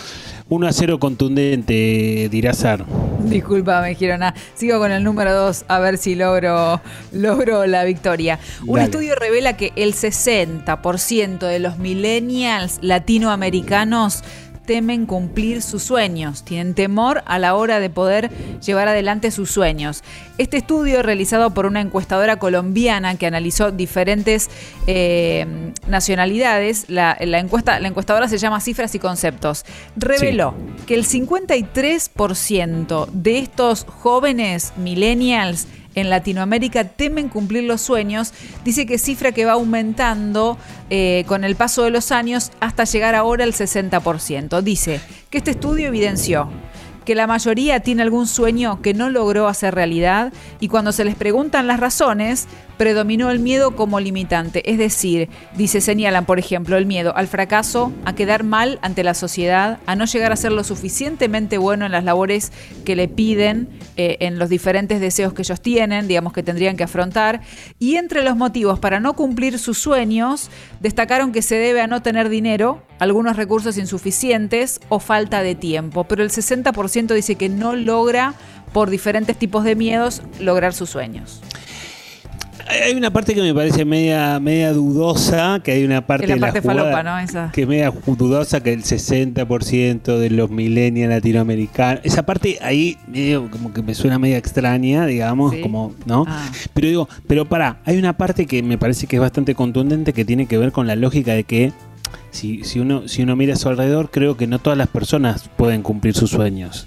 1 0.49 0.69
a 0.69 0.73
0 0.73 1.01
contundente, 1.01 2.29
Dirazar. 2.31 2.85
Disculpame, 3.25 3.97
Girona. 3.97 4.33
Sigo 4.55 4.79
con 4.79 4.93
el 4.93 5.03
número 5.03 5.35
2 5.35 5.65
a 5.67 5.81
ver 5.81 5.99
si 5.99 6.15
logro, 6.15 6.81
logro 7.11 7.67
la 7.67 7.83
victoria. 7.83 8.39
Un 8.65 8.77
Dale. 8.77 8.85
estudio 8.85 9.17
revela 9.17 9.57
que 9.57 9.73
el 9.75 9.95
60% 9.95 11.49
de 11.49 11.59
los 11.59 11.79
millennials 11.79 12.79
latinoamericanos 12.83 14.23
temen 14.65 15.07
cumplir 15.07 15.62
sus 15.62 15.83
sueños, 15.83 16.45
tienen 16.45 16.75
temor 16.75 17.23
a 17.27 17.39
la 17.39 17.55
hora 17.55 17.81
de 17.81 17.91
poder 17.91 18.31
llevar 18.61 18.89
adelante 18.89 19.31
sus 19.31 19.51
sueños. 19.51 20.03
Este 20.39 20.57
estudio 20.57 21.03
realizado 21.03 21.51
por 21.51 21.67
una 21.67 21.81
encuestadora 21.81 22.39
colombiana 22.39 23.16
que 23.16 23.27
analizó 23.27 23.70
diferentes 23.70 24.49
eh, 24.86 25.73
nacionalidades, 25.86 26.86
la, 26.89 27.16
la 27.20 27.39
encuesta, 27.39 27.78
la 27.81 27.89
encuestadora 27.89 28.28
se 28.28 28.39
llama 28.39 28.61
Cifras 28.61 28.95
y 28.95 28.99
Conceptos, 28.99 29.65
reveló 29.97 30.55
que 30.86 30.95
el 30.95 31.05
53% 31.05 33.09
de 33.11 33.39
estos 33.39 33.85
jóvenes 33.85 34.73
millennials 34.77 35.66
en 35.95 36.11
Latinoamérica 36.11 36.85
temen 36.85 37.29
cumplir 37.29 37.65
los 37.65 37.81
sueños, 37.81 38.33
dice 38.65 38.87
que 38.87 38.99
cifra 38.99 39.33
que 39.33 39.45
va 39.45 39.53
aumentando 39.53 40.59
eh, 40.91 41.25
con 41.27 41.45
el 41.45 41.57
paso 41.57 41.85
de 41.85 41.91
los 41.91 42.12
años 42.12 42.51
hasta 42.61 42.85
llegar 42.85 43.15
ahora 43.15 43.45
al 43.45 43.53
60%. 43.53 44.61
Dice 44.62 45.01
que 45.31 45.39
este 45.39 45.53
estudio 45.53 45.89
evidenció 45.89 46.49
que 47.05 47.14
la 47.14 47.26
mayoría 47.26 47.81
tiene 47.81 48.02
algún 48.02 48.26
sueño 48.26 48.81
que 48.82 48.94
no 48.94 49.10
logró 49.10 49.48
hacer 49.48 49.74
realidad 49.74 50.32
y 50.60 50.68
cuando 50.68 50.93
se 50.93 51.05
les 51.05 51.14
preguntan 51.14 51.66
las 51.66 51.81
razones, 51.81 52.48
predominó 52.76 53.31
el 53.31 53.39
miedo 53.39 53.76
como 53.76 54.01
limitante. 54.01 54.68
Es 54.70 54.78
decir, 54.78 55.28
dice, 55.56 55.81
señalan, 55.81 56.26
por 56.26 56.39
ejemplo, 56.39 56.76
el 56.76 56.86
miedo 56.86 57.16
al 57.16 57.28
fracaso, 57.28 57.93
a 58.05 58.14
quedar 58.14 58.43
mal 58.43 58.78
ante 58.82 59.05
la 59.05 59.14
sociedad, 59.14 59.78
a 59.86 59.97
no 59.97 60.06
llegar 60.06 60.32
a 60.32 60.36
ser 60.36 60.52
lo 60.52 60.64
suficientemente 60.64 61.59
bueno 61.59 61.86
en 61.86 61.93
las 61.93 62.05
labores 62.05 62.52
que 62.85 62.97
le 62.97 63.09
piden, 63.09 63.68
eh, 63.97 64.16
en 64.20 64.39
los 64.39 64.48
diferentes 64.48 65.01
deseos 65.01 65.32
que 65.32 65.43
ellos 65.43 65.60
tienen, 65.60 66.09
digamos 66.09 66.32
que 66.32 66.43
tendrían 66.43 66.76
que 66.76 66.85
afrontar. 66.85 67.43
Y 67.78 67.97
entre 67.97 68.22
los 68.24 68.36
motivos 68.36 68.78
para 68.78 69.01
no 69.01 69.14
cumplir 69.14 69.59
sus 69.59 69.78
sueños, 69.78 70.51
destacaron 70.81 71.32
que 71.32 71.43
se 71.43 71.56
debe 71.56 71.81
a 71.81 71.86
no 71.86 72.02
tener 72.02 72.28
dinero, 72.28 72.82
algunos 73.05 73.36
recursos 73.36 73.78
insuficientes 73.78 74.81
o 74.89 74.98
falta 74.98 75.43
de 75.43 75.55
tiempo. 75.55 76.05
Pero 76.05 76.22
el 76.24 76.31
60% 76.31 77.14
dice 77.14 77.36
que 77.36 77.48
no 77.48 77.76
logra, 77.76 78.35
por 78.72 78.90
diferentes 78.90 79.36
tipos 79.39 79.62
de 79.64 79.76
miedos, 79.76 80.22
lograr 80.40 80.74
sus 80.74 80.90
sueños. 80.90 81.40
Hay 82.66 82.94
una 82.94 83.10
parte 83.12 83.35
que 83.35 83.43
me 83.43 83.52
parece 83.52 83.85
media, 83.85 84.40
media 84.40 84.72
dudosa, 84.72 85.60
que 85.62 85.72
hay 85.72 85.85
una 85.85 86.06
parte, 86.06 86.24
Que 86.24 86.28
la 86.31 86.35
de 86.36 86.40
la 86.40 86.47
parte 86.47 86.60
jugada 86.62 86.81
falopa, 86.82 87.02
¿no? 87.02 87.18
Esa. 87.18 87.51
que 87.52 87.62
es 87.62 87.68
media 87.68 87.93
dudosa, 88.06 88.62
que 88.62 88.72
el 88.72 88.82
60% 88.82 90.18
de 90.18 90.31
los 90.31 90.51
millennials 90.51 91.10
latinoamericanos, 91.10 92.01
esa 92.05 92.24
parte 92.24 92.59
ahí 92.62 92.97
medio 93.06 93.51
como 93.51 93.72
que 93.74 93.82
me 93.82 93.94
suena 93.94 94.18
media 94.18 94.39
extraña, 94.39 95.05
digamos, 95.05 95.52
Sí. 95.52 95.60
como, 95.60 95.93
¿no? 96.06 96.24
Ah. 96.26 96.51
Pero 96.72 96.89
digo, 96.89 97.09
pero 97.26 97.44
pará, 97.44 97.81
hay 97.85 97.98
una 97.98 98.16
parte 98.16 98.47
que 98.47 98.62
me 98.62 98.78
parece 98.78 99.06
que 99.06 99.16
es 99.16 99.20
bastante 99.20 99.55
contundente 99.55 100.14
que 100.14 100.24
tiene 100.24 100.47
que 100.47 100.56
ver 100.56 100.72
con 100.72 100.86
la 100.86 100.97
lógica 100.97 101.32
de 101.35 101.44
que 101.44 101.72
si, 102.31 102.65
si, 102.65 102.81
uno, 102.81 103.09
si 103.09 103.23
uno 103.23 103.36
mira 103.36 103.55
a 103.55 103.57
su 103.57 103.69
alrededor, 103.69 104.11
creo 104.11 104.36
que 104.36 104.47
no 104.47 104.59
todas 104.59 104.78
las 104.78 104.89
personas 104.89 105.49
pueden 105.57 105.82
cumplir 105.82 106.15
sus 106.15 106.31
sueños. 106.31 106.86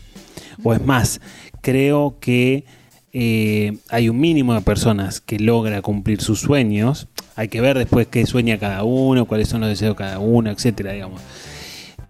O 0.64 0.74
es 0.74 0.84
más, 0.84 1.22
creo 1.62 2.18
que 2.20 2.66
eh, 3.14 3.78
hay 3.90 4.10
un 4.10 4.20
mínimo 4.20 4.54
de 4.54 4.62
personas 4.62 5.22
que 5.22 5.40
logra 5.40 5.82
cumplir 5.82 6.22
sus 6.22 6.40
sueños. 6.40 7.08
Hay 7.36 7.48
que 7.48 7.62
ver 7.62 7.78
después 7.78 8.08
qué 8.08 8.26
sueña 8.26 8.58
cada 8.58 8.84
uno, 8.84 9.26
cuáles 9.26 9.49
son 9.49 9.62
los 9.62 9.70
deseos 9.70 9.95
de 9.95 10.04
cada 10.04 10.20
uno, 10.20 10.52
etcétera, 10.52 10.94
digamos. 10.94 11.22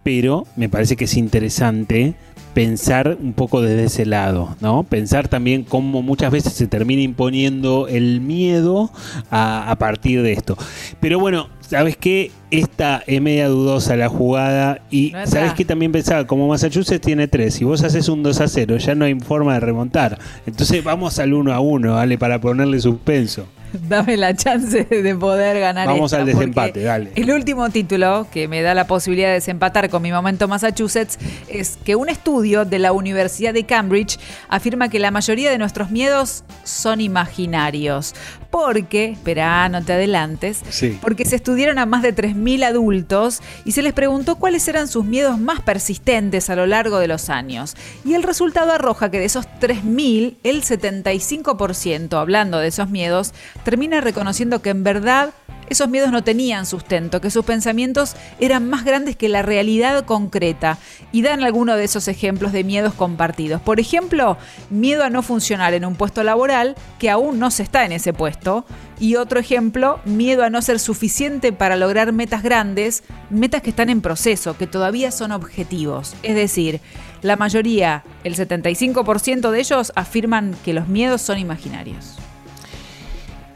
Pero 0.04 0.48
me 0.56 0.70
parece 0.70 0.96
que 0.96 1.06
es 1.06 1.18
interesante 1.18 2.16
pensar 2.54 3.18
un 3.22 3.34
poco 3.34 3.62
desde 3.62 3.84
ese 3.84 4.06
lado, 4.06 4.56
¿no? 4.62 4.84
Pensar 4.84 5.28
también 5.28 5.64
cómo 5.64 6.02
muchas 6.02 6.32
veces 6.32 6.54
se 6.54 6.66
termina 6.66 7.04
imponiendo 7.04 7.88
el 7.88 8.20
miedo 8.20 8.90
a, 9.30 9.70
a 9.70 9.76
partir 9.76 10.24
de 10.24 10.34
esto. 10.34 10.58
Pero 11.00 11.20
bueno, 11.20 11.50
¿sabes 11.68 11.98
qué? 11.98 12.32
Esta 12.50 13.04
es 13.06 13.22
media 13.22 13.48
dudosa 13.50 13.96
la 13.96 14.10
jugada 14.10 14.82
y 14.90 15.12
No. 15.12 15.28
¿sabes 15.28 15.54
qué? 15.54 15.66
También 15.66 15.92
pensaba, 15.92 16.26
como 16.26 16.48
Massachusetts 16.48 17.06
tiene 17.06 17.28
3, 17.28 17.54
si 17.54 17.64
vos 17.66 17.84
haces 17.84 18.08
un 18.10 18.24
2 18.24 18.42
a 18.42 18.48
0, 18.48 18.78
ya 18.78 18.96
no 18.96 19.06
hay 19.06 19.20
forma 19.20 19.54
de 19.56 19.60
remontar. 19.60 20.18
Entonces 20.46 20.84
vamos 20.84 21.20
al 21.20 21.34
1 21.34 21.54
a 21.54 21.60
1, 21.60 21.94
¿vale? 21.94 22.18
Para 22.18 22.40
ponerle 22.40 22.80
suspenso. 22.80 23.48
Dame 23.88 24.18
la 24.18 24.36
chance 24.36 24.84
de 24.86 25.16
poder 25.16 25.60
ganar. 25.60 25.88
Vamos 25.88 26.12
esta, 26.12 26.22
al 26.22 26.26
desempate, 26.28 26.84
dale. 26.84 27.12
El 27.16 27.32
último 27.32 27.70
título 27.70 28.28
que 28.32 28.48
me 28.48 28.62
da 28.62 28.74
la 28.74 28.88
posibilidad 28.88 29.28
de 29.30 29.36
desempatar 29.36 29.90
con 29.90 30.02
mi 30.02 30.12
momento 30.12 30.48
Massachusetts 30.48 31.18
es 31.48 31.78
que 31.84 31.96
un 31.96 32.10
estudio 32.10 32.66
de 32.66 32.80
la 32.80 32.92
Universidad 32.92 33.54
de 33.54 33.66
Cambridge 33.66 34.20
afirma 34.50 34.90
que 34.90 35.00
la 35.00 35.12
mayoría 35.12 35.52
de 35.52 35.58
nuestros 35.58 35.92
miedos 35.92 36.44
son 36.64 37.02
imaginarios. 37.02 38.14
Porque, 38.50 39.10
espera, 39.12 39.68
no 39.68 39.84
te 39.84 39.94
adelantes, 39.94 40.62
Sí. 40.70 40.98
porque 41.02 41.26
se 41.26 41.36
estudiaron 41.36 41.80
a 41.80 41.86
más 41.86 42.02
de 42.02 42.14
3.000 42.16 42.64
adultos 42.64 43.42
y 43.66 43.74
se 43.74 43.82
les 43.82 43.92
preguntó 43.92 44.38
cuáles 44.38 44.66
eran 44.70 44.88
sus 44.88 45.04
miedos 45.04 45.38
más 45.38 45.60
persistentes 45.62 46.50
a 46.50 46.56
lo 46.56 46.66
largo 46.66 46.98
de 47.00 47.10
los 47.10 47.30
años. 47.30 47.76
Y 48.06 48.14
el 48.14 48.24
resultado 48.24 48.72
arroja 48.72 49.12
que 49.12 49.20
de 49.20 49.26
esos 49.26 49.46
3.000, 49.60 50.38
el 50.44 50.64
75%, 50.64 52.18
hablando 52.20 52.60
de 52.60 52.68
esos 52.70 52.90
miedos, 52.90 53.34
termina 53.68 54.00
reconociendo 54.00 54.62
que 54.62 54.70
en 54.70 54.86
verdad 54.86 55.34
esos 55.68 55.90
miedos 55.90 56.10
no 56.14 56.24
tenían 56.24 56.66
sustento, 56.66 57.20
que 57.20 57.30
sus 57.30 57.44
pensamientos 57.44 58.16
eran 58.40 58.70
más 58.70 58.86
grandes 58.86 59.18
que 59.18 59.28
la 59.28 59.42
realidad 59.42 60.06
concreta. 60.06 60.78
Y 61.12 61.22
dan 61.22 61.44
algunos 61.44 61.76
de 61.76 61.84
esos 61.84 62.08
ejemplos 62.08 62.54
de 62.54 62.64
miedos 62.64 62.94
compartidos. 62.94 63.62
Por 63.62 63.82
ejemplo, 63.82 64.38
miedo 64.70 65.04
a 65.04 65.10
no 65.10 65.22
funcionar 65.22 65.74
en 65.74 65.84
un 65.84 65.96
puesto 65.96 66.24
laboral 66.24 66.78
que 66.98 67.10
aún 67.10 67.40
no 67.40 67.52
se 67.52 67.64
está 67.64 67.84
en 67.84 67.92
ese 67.92 68.14
puesto. 68.14 68.66
Y 69.02 69.18
otro 69.18 69.38
ejemplo, 69.38 70.00
miedo 70.06 70.46
a 70.46 70.50
no 70.50 70.62
ser 70.62 70.80
suficiente 70.80 71.52
para 71.52 71.76
lograr 71.76 72.14
metas 72.14 72.44
grandes, 72.44 73.04
metas 73.30 73.62
que 73.62 73.72
están 73.72 73.90
en 73.90 74.00
proceso, 74.00 74.56
que 74.56 74.68
todavía 74.68 75.12
son 75.12 75.34
objetivos. 75.34 76.16
Es 76.24 76.36
decir, 76.36 76.80
la 77.22 77.36
mayoría, 77.36 78.06
el 78.24 78.38
75% 78.38 79.52
de 79.52 79.60
ellos, 79.60 79.92
afirman 79.98 80.56
que 80.64 80.72
los 80.72 80.88
miedos 80.88 81.22
son 81.22 81.38
imaginarios. 81.38 82.16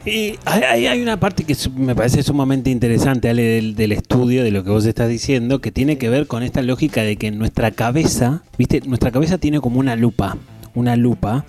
Y 0.04 0.34
hay, 0.46 1.00
una 1.00 1.20
parte 1.20 1.44
que 1.44 1.54
me 1.76 1.94
parece 1.94 2.22
sumamente 2.24 2.70
interesante, 2.70 3.28
Ale, 3.28 3.42
del, 3.42 3.74
del 3.76 3.92
estudio, 3.92 4.42
de 4.42 4.50
lo 4.50 4.64
que 4.64 4.70
vos 4.70 4.84
estás 4.84 5.08
diciendo, 5.08 5.60
que 5.60 5.70
tiene 5.70 5.96
que 5.96 6.08
ver 6.08 6.26
con 6.26 6.42
esta 6.42 6.60
lógica 6.62 7.02
de 7.02 7.16
que 7.16 7.30
nuestra 7.30 7.70
cabeza, 7.70 8.42
viste, 8.58 8.80
nuestra 8.84 9.12
cabeza 9.12 9.38
tiene 9.38 9.60
como 9.60 9.78
una 9.78 9.94
lupa, 9.94 10.36
una 10.74 10.96
lupa 10.96 11.44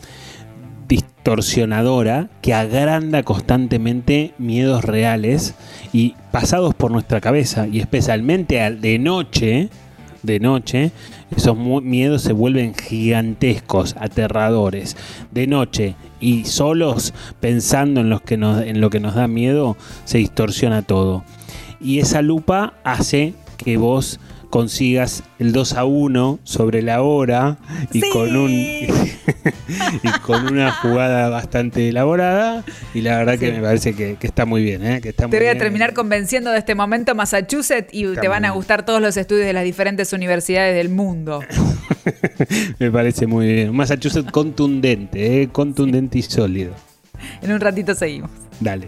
distorsionadora 0.88 2.30
que 2.42 2.54
agranda 2.54 3.24
constantemente 3.24 4.34
miedos 4.38 4.84
reales 4.84 5.56
y 5.92 6.14
pasados 6.32 6.76
por 6.76 6.92
nuestra 6.92 7.22
cabeza 7.22 7.68
y 7.68 7.80
especialmente 7.80 8.62
al- 8.62 8.82
de 8.82 9.00
noche, 9.00 9.70
de 10.22 10.40
noche, 10.40 10.92
esos 11.36 11.58
miedos 11.58 12.22
se 12.22 12.34
vuelven 12.34 12.76
gigantescos, 12.76 13.96
aterradores. 14.00 14.96
De 15.32 15.48
noche 15.48 15.96
y 16.24 16.46
solos 16.46 17.14
pensando 17.40 18.00
en, 18.00 18.10
los 18.10 18.22
que 18.22 18.36
en 18.36 18.80
lo 18.80 18.90
que 18.90 19.02
nos 19.02 19.16
da 19.16 19.28
miedo, 19.28 19.76
se 20.06 20.20
distorsiona 20.20 20.82
todo. 20.82 21.24
Y 21.82 22.00
esa 22.00 22.22
lupa 22.22 22.74
hace 22.86 23.34
que 23.58 23.76
vos 23.76 24.20
consigas 24.54 25.24
el 25.40 25.52
2 25.52 25.74
a 25.74 25.86
1 25.86 26.40
sobre 26.44 26.84
la 26.84 27.02
hora 27.02 27.58
y 27.92 28.08
con 28.12 28.36
un 28.38 28.52
y 30.04 30.20
con 30.22 30.46
una 30.46 30.72
jugada 30.74 31.28
bastante 31.30 31.90
elaborada 31.90 32.64
y 32.94 33.02
la 33.02 33.18
verdad 33.18 33.40
que 33.40 33.52
me 33.52 33.62
parece 33.64 33.96
que, 33.96 34.16
que 34.18 34.28
está 34.28 34.46
muy 34.46 34.62
bien, 34.62 34.86
¿eh? 34.86 35.02
que 35.02 35.10
está 35.10 35.24
Te 35.24 35.30
muy 35.30 35.38
voy 35.38 35.48
a 35.48 35.54
bien. 35.54 35.58
terminar 35.58 35.96
convenciendo 35.96 36.52
de 36.52 36.60
este 36.60 36.76
momento 36.76 37.16
Massachusetts 37.16 37.90
y 37.92 38.06
te 38.14 38.28
van 38.28 38.46
a 38.46 38.52
gustar 38.52 38.86
todos 38.86 39.02
los 39.02 39.18
estudios 39.18 39.48
de 39.48 39.54
las 39.54 39.64
diferentes 39.64 40.14
universidades 40.14 40.76
del 40.76 40.90
mundo. 40.90 41.42
Me 42.78 42.92
parece 42.92 43.26
muy 43.26 43.48
bien. 43.48 43.76
Massachusetts 43.76 44.32
contundente, 44.32 45.42
¿eh? 45.42 45.50
contundente 45.52 46.20
y 46.20 46.22
sólido. 46.22 46.76
En 47.42 47.54
un 47.54 47.60
ratito 47.60 47.96
seguimos. 47.96 48.30
Dale. 48.60 48.86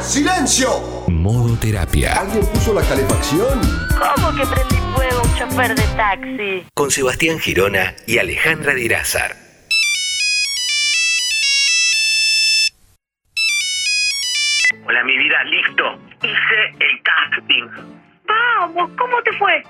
¡Silencio! 0.00 0.68
Modo 1.08 1.56
terapia. 1.58 2.20
¿Alguien 2.20 2.46
puso 2.46 2.74
la 2.74 2.82
calefacción? 2.82 3.60
¿Cómo 3.98 4.34
que 4.36 4.46
prendí 4.46 4.76
fuego 4.94 5.22
un 5.22 5.34
chofer 5.34 5.74
de 5.74 5.82
taxi? 5.96 6.66
Con 6.74 6.90
Sebastián 6.90 7.38
Girona 7.38 7.94
y 8.06 8.18
Alejandra 8.18 8.74
Dirázar. 8.74 9.34
Hola, 14.86 15.02
mi 15.04 15.16
vida, 15.16 15.42
listo. 15.44 15.98
Hice 16.22 16.76
el 16.78 17.02
casting. 17.02 17.68
Vamos, 18.26 18.90
¿cómo 18.96 19.22
te 19.22 19.32
fue? 19.32 19.62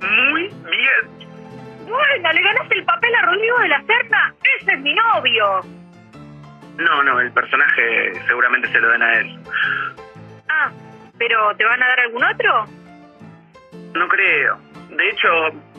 Muy 0.00 0.42
bien. 0.42 1.28
Bueno, 1.86 2.32
le 2.32 2.42
ganaste 2.42 2.74
el 2.74 2.84
papel 2.84 3.14
a 3.14 3.22
Rodrigo 3.26 3.58
de 3.58 3.68
la 3.68 3.82
Serna. 3.86 4.34
Ese 4.60 4.72
es 4.72 4.80
mi 4.80 4.94
novio. 4.94 5.60
No, 6.76 7.02
no, 7.02 7.20
el 7.20 7.32
personaje 7.32 8.12
seguramente 8.26 8.68
se 8.68 8.80
lo 8.80 8.90
den 8.90 9.02
a 9.02 9.12
él. 9.18 9.38
Ah, 10.48 10.70
pero 11.18 11.54
¿te 11.56 11.64
van 11.64 11.82
a 11.82 11.88
dar 11.88 12.00
algún 12.00 12.24
otro? 12.24 12.66
No 13.94 14.08
creo. 14.08 14.58
De 14.90 15.08
hecho, 15.08 15.28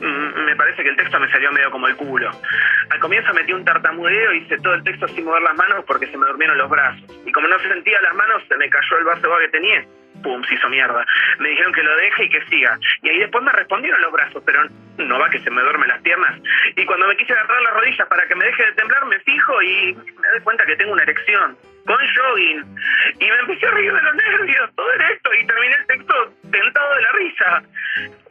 mm, 0.01 0.45
me 0.45 0.55
parece 0.55 0.83
que 0.83 0.89
el 0.89 0.95
texto 0.97 1.19
me 1.19 1.31
salió 1.31 1.51
medio 1.51 1.71
como 1.71 1.87
el 1.87 1.95
culo. 1.95 2.29
Al 2.89 2.99
comienzo 2.99 3.33
metí 3.33 3.53
un 3.53 3.63
tartamudeo 3.63 4.33
y 4.33 4.39
hice 4.39 4.57
todo 4.57 4.73
el 4.73 4.83
texto 4.83 5.07
sin 5.09 5.25
mover 5.25 5.41
las 5.43 5.55
manos 5.55 5.85
porque 5.85 6.07
se 6.07 6.17
me 6.17 6.27
durmieron 6.27 6.57
los 6.57 6.69
brazos. 6.69 7.03
Y 7.25 7.31
como 7.31 7.47
no 7.47 7.57
se 7.59 7.69
sentía 7.69 8.01
las 8.01 8.15
manos, 8.15 8.43
se 8.47 8.57
me 8.57 8.69
cayó 8.69 8.97
el 8.97 9.05
vaso 9.05 9.21
de 9.21 9.27
agua 9.27 9.39
que 9.39 9.49
tenía. 9.49 9.85
Pum, 10.23 10.43
se 10.45 10.55
hizo 10.55 10.69
mierda. 10.69 11.05
Me 11.39 11.49
dijeron 11.49 11.73
que 11.73 11.83
lo 11.83 11.95
deje 11.95 12.25
y 12.25 12.29
que 12.29 12.45
siga. 12.45 12.77
Y 13.03 13.09
ahí 13.09 13.19
después 13.19 13.43
me 13.43 13.51
respondieron 13.51 14.01
los 14.01 14.11
brazos, 14.11 14.43
pero 14.45 14.63
no 14.97 15.19
va 15.19 15.29
que 15.29 15.39
se 15.39 15.49
me 15.49 15.61
duermen 15.61 15.89
las 15.89 16.01
piernas. 16.01 16.39
Y 16.75 16.85
cuando 16.85 17.07
me 17.07 17.17
quise 17.17 17.33
agarrar 17.33 17.61
las 17.61 17.73
rodillas 17.73 18.07
para 18.07 18.27
que 18.27 18.35
me 18.35 18.45
deje 18.45 18.65
de 18.65 18.71
temblar, 18.73 19.05
me 19.05 19.19
fijo 19.19 19.61
y 19.61 19.93
me 19.95 20.27
doy 20.29 20.41
cuenta 20.43 20.65
que 20.65 20.75
tengo 20.75 20.93
una 20.93 21.03
erección. 21.03 21.57
Con 21.85 21.95
jogging. 21.95 22.65
Y 23.19 23.25
me 23.25 23.39
empecé 23.39 23.65
a 23.65 23.71
reír 23.71 23.93
de 23.93 24.01
los 24.01 24.15
nervios, 24.15 24.75
todo 24.75 24.91
erecto, 24.91 25.33
y 25.33 25.47
terminé 25.47 25.75
el 25.75 25.87
texto 25.87 26.33
tentado 26.51 26.95
de 26.95 27.01
la 27.01 27.11
risa. 27.13 27.63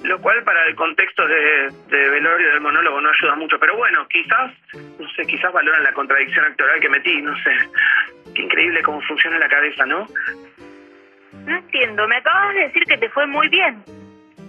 Lo 0.04 0.20
cual 0.20 0.42
para 0.44 0.62
el 0.66 0.74
contexto 0.74 1.26
de, 1.26 1.70
de 1.88 2.10
velorio 2.10 2.50
del 2.50 2.60
monólogo 2.60 3.00
no 3.00 3.10
ayuda 3.10 3.34
mucho. 3.34 3.58
Pero 3.58 3.76
bueno, 3.76 4.06
quizás, 4.08 4.52
no 5.00 5.08
sé, 5.10 5.22
quizás 5.22 5.52
valoran 5.54 5.84
la 5.84 5.92
contradicción 5.92 6.44
actoral 6.44 6.80
que 6.80 6.88
metí, 6.90 7.22
no 7.22 7.34
sé. 7.42 7.56
Qué 8.34 8.42
increíble 8.42 8.82
cómo 8.82 9.00
funciona 9.02 9.38
la 9.38 9.48
cabeza, 9.48 9.86
¿no? 9.86 10.06
No 11.46 11.56
entiendo, 11.56 12.08
me 12.08 12.16
acabas 12.16 12.54
de 12.54 12.60
decir 12.62 12.82
que 12.84 12.98
te 12.98 13.08
fue 13.10 13.26
muy 13.26 13.48
bien. 13.48 13.82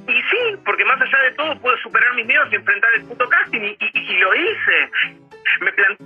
Y 0.07 0.13
sí, 0.13 0.57
porque 0.65 0.83
más 0.85 0.99
allá 0.99 1.17
de 1.23 1.31
todo 1.33 1.59
pude 1.59 1.77
superar 1.77 2.13
mis 2.15 2.25
miedos 2.25 2.47
y 2.51 2.55
enfrentar 2.55 2.89
el 2.95 3.03
puto 3.05 3.27
casting 3.29 3.75
y, 3.79 4.17
lo 4.17 4.35
hice. 4.35 4.89
Me 5.61 5.71
planté 5.73 6.03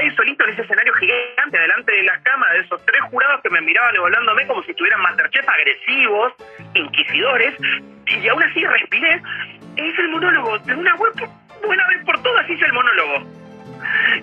ahí 0.00 0.10
solito 0.16 0.44
en 0.44 0.50
ese 0.50 0.62
escenario 0.62 0.92
gigante, 0.94 1.58
delante 1.58 1.92
de 1.92 2.02
las 2.02 2.20
cámaras 2.22 2.54
de 2.54 2.60
esos 2.64 2.84
tres 2.86 3.02
jurados 3.10 3.40
que 3.42 3.50
me 3.50 3.60
miraban 3.60 3.94
evaluándome 3.94 4.46
como 4.46 4.62
si 4.64 4.72
estuvieran 4.72 5.00
Masterchef 5.02 5.48
agresivos, 5.48 6.32
inquisidores, 6.74 7.54
y 8.06 8.28
aún 8.28 8.42
así 8.42 8.64
respiré 8.64 9.22
e 9.76 9.86
hice 9.86 10.02
el 10.02 10.08
monólogo. 10.08 10.58
De 10.60 10.74
una 10.74 10.96
buena 10.96 11.88
vez 11.88 12.04
por 12.04 12.20
todas 12.22 12.50
hice 12.50 12.64
el 12.64 12.72
monólogo. 12.72 13.26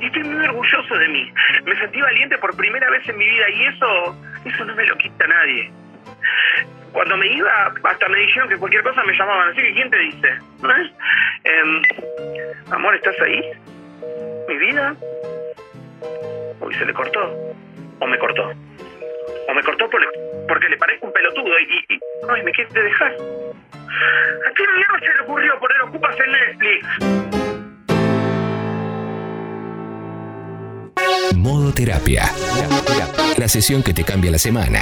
Y 0.02 0.06
estoy 0.08 0.24
muy 0.24 0.44
orgulloso 0.46 0.96
de 0.98 1.08
mí. 1.08 1.32
Me 1.66 1.76
sentí 1.76 2.02
valiente 2.02 2.38
por 2.40 2.56
primera 2.58 2.90
vez 2.90 3.08
en 3.08 3.18
mi 3.18 3.28
vida 3.28 3.50
y 3.50 3.66
eso, 3.68 4.16
eso 4.44 4.66
no 4.66 4.76
me 4.76 4.86
lo 4.86 4.98
quita 4.98 5.28
nadie. 5.28 5.72
Cuando 6.92 7.18
me 7.18 7.28
iba, 7.28 7.74
hasta 7.84 8.08
me 8.10 8.20
dijeron 8.20 8.50
que 8.50 8.58
cualquier 8.58 8.84
cosa 8.84 9.04
me 9.04 9.14
llamaban. 9.14 9.50
Así 9.50 9.62
que, 9.62 9.74
¿quién 9.74 9.90
te 9.92 9.98
dice? 10.00 10.30
¿No 10.62 10.76
es? 10.76 10.92
Em, 11.44 11.82
amor, 12.72 12.96
¿estás 12.96 13.16
ahí? 13.26 13.42
¿Mi 14.48 14.58
vida? 14.58 14.96
Uy, 16.62 16.74
se 16.76 16.86
le 16.86 16.94
cortó. 16.94 17.20
O 18.00 18.08
me 18.08 18.18
cortó. 18.18 18.52
O 19.48 19.54
me 19.54 19.62
cortó 19.64 19.90
por- 19.90 20.02
porque 20.48 20.68
le 20.70 20.78
parezco 20.78 21.06
un 21.08 21.14
pelotudo 21.14 21.60
y, 21.60 21.94
y- 21.94 22.00
ay, 22.30 22.44
me 22.44 22.52
quiere 22.52 22.82
dejar. 22.84 23.12
¿A 23.14 24.54
qué 24.56 24.64
mierda 24.76 25.00
se 25.00 25.14
le 25.14 25.20
ocurrió 25.22 25.60
poner 25.60 25.82
ocupas 25.84 26.16
en 26.20 26.32
Netflix? 26.32 26.88
Modo 31.36 31.72
terapia. 31.74 32.24
La 33.38 33.48
sesión 33.48 33.84
que 33.84 33.94
te 33.94 34.04
cambia 34.04 34.32
la 34.32 34.40
semana. 34.40 34.80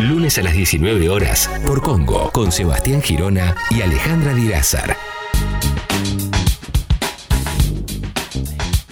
Lunes 0.00 0.38
a 0.38 0.42
las 0.42 0.54
19 0.54 1.10
horas 1.10 1.50
por 1.66 1.82
Congo 1.82 2.30
con 2.32 2.52
Sebastián 2.52 3.02
Girona 3.02 3.54
y 3.70 3.82
Alejandra 3.82 4.32
Dirázar. 4.32 4.96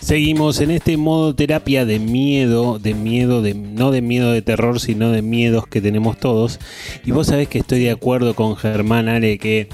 Seguimos 0.00 0.60
en 0.60 0.70
este 0.70 0.98
modo 0.98 1.34
terapia 1.34 1.86
de 1.86 1.98
miedo, 1.98 2.78
de 2.78 2.92
miedo, 2.92 3.40
de, 3.40 3.54
no 3.54 3.90
de 3.90 4.02
miedo 4.02 4.32
de 4.32 4.42
terror, 4.42 4.80
sino 4.80 5.10
de 5.10 5.22
miedos 5.22 5.66
que 5.66 5.80
tenemos 5.80 6.18
todos. 6.18 6.60
Y 7.06 7.10
vos 7.10 7.28
sabés 7.28 7.48
que 7.48 7.60
estoy 7.60 7.80
de 7.80 7.90
acuerdo 7.90 8.34
con 8.34 8.56
Germán 8.56 9.08
Ale 9.08 9.38
que 9.38 9.68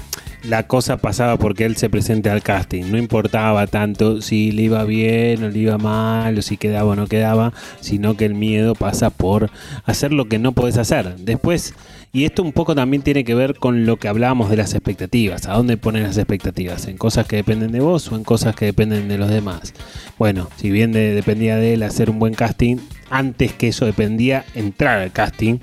la 0.47 0.67
cosa 0.67 0.97
pasaba 0.97 1.37
porque 1.37 1.65
él 1.65 1.75
se 1.77 1.89
presente 1.89 2.29
al 2.29 2.43
casting. 2.43 2.85
No 2.91 2.97
importaba 2.97 3.67
tanto 3.67 4.21
si 4.21 4.51
le 4.51 4.63
iba 4.63 4.83
bien 4.83 5.43
o 5.43 5.49
le 5.49 5.59
iba 5.59 5.77
mal, 5.77 6.37
o 6.37 6.41
si 6.41 6.57
quedaba 6.57 6.91
o 6.91 6.95
no 6.95 7.07
quedaba, 7.07 7.53
sino 7.79 8.15
que 8.15 8.25
el 8.25 8.35
miedo 8.35 8.75
pasa 8.75 9.09
por 9.09 9.49
hacer 9.85 10.11
lo 10.13 10.25
que 10.25 10.39
no 10.39 10.51
podés 10.51 10.77
hacer. 10.77 11.15
Después, 11.17 11.73
y 12.13 12.25
esto 12.25 12.43
un 12.43 12.53
poco 12.53 12.75
también 12.75 13.01
tiene 13.03 13.23
que 13.23 13.35
ver 13.35 13.55
con 13.55 13.85
lo 13.85 13.97
que 13.97 14.07
hablábamos 14.07 14.49
de 14.49 14.57
las 14.57 14.73
expectativas. 14.73 15.47
¿A 15.47 15.53
dónde 15.53 15.77
pones 15.77 16.03
las 16.03 16.17
expectativas? 16.17 16.87
¿En 16.87 16.97
cosas 16.97 17.25
que 17.27 17.35
dependen 17.37 17.71
de 17.71 17.79
vos 17.81 18.11
o 18.11 18.15
en 18.15 18.23
cosas 18.23 18.55
que 18.55 18.65
dependen 18.65 19.07
de 19.07 19.17
los 19.17 19.29
demás? 19.29 19.73
Bueno, 20.17 20.49
si 20.57 20.69
bien 20.71 20.91
de- 20.91 21.13
dependía 21.13 21.57
de 21.57 21.73
él 21.73 21.83
hacer 21.83 22.09
un 22.09 22.19
buen 22.19 22.33
casting, 22.33 22.77
antes 23.09 23.53
que 23.53 23.67
eso 23.69 23.85
dependía 23.85 24.45
entrar 24.55 24.99
al 24.99 25.11
casting. 25.11 25.57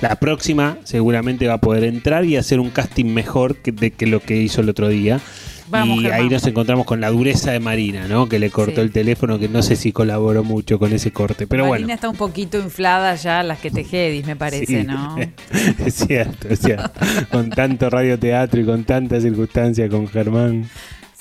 La 0.00 0.16
próxima 0.16 0.78
seguramente 0.84 1.46
va 1.46 1.54
a 1.54 1.58
poder 1.58 1.84
entrar 1.84 2.24
y 2.24 2.36
hacer 2.36 2.60
un 2.60 2.70
casting 2.70 3.06
mejor 3.06 3.56
que, 3.56 3.72
de 3.72 3.90
que 3.90 4.06
lo 4.06 4.20
que 4.20 4.36
hizo 4.36 4.60
el 4.60 4.68
otro 4.68 4.88
día. 4.88 5.20
Vamos, 5.66 5.98
y 5.98 6.02
Germán. 6.02 6.20
ahí 6.20 6.28
nos 6.28 6.46
encontramos 6.46 6.84
con 6.84 7.00
la 7.00 7.08
dureza 7.08 7.50
de 7.50 7.58
Marina, 7.58 8.06
¿no? 8.06 8.28
Que 8.28 8.38
le 8.38 8.50
cortó 8.50 8.74
Sí. 8.76 8.80
el 8.82 8.90
teléfono, 8.90 9.38
que 9.38 9.48
no 9.48 9.62
sé 9.62 9.76
si 9.76 9.92
colaboró 9.92 10.44
mucho 10.44 10.78
con 10.78 10.92
ese 10.92 11.10
corte. 11.10 11.46
Pero 11.46 11.64
Marina 11.64 11.86
bueno. 11.86 11.94
está 11.94 12.08
un 12.10 12.16
poquito 12.16 12.58
inflada 12.58 13.14
ya 13.14 13.42
las 13.42 13.60
que 13.60 13.70
tejedis, 13.70 14.26
me 14.26 14.36
parece, 14.36 14.66
Sí. 14.82 14.86
¿no? 14.86 15.16
es 15.86 15.94
cierto, 15.94 16.48
es 16.50 16.58
cierto. 16.60 16.90
con 17.30 17.48
tanto 17.48 17.88
radioteatro 17.88 18.60
y 18.60 18.64
con 18.66 18.84
tanta 18.84 19.18
circunstancia 19.22 19.88
con 19.88 20.06
Germán. 20.06 20.68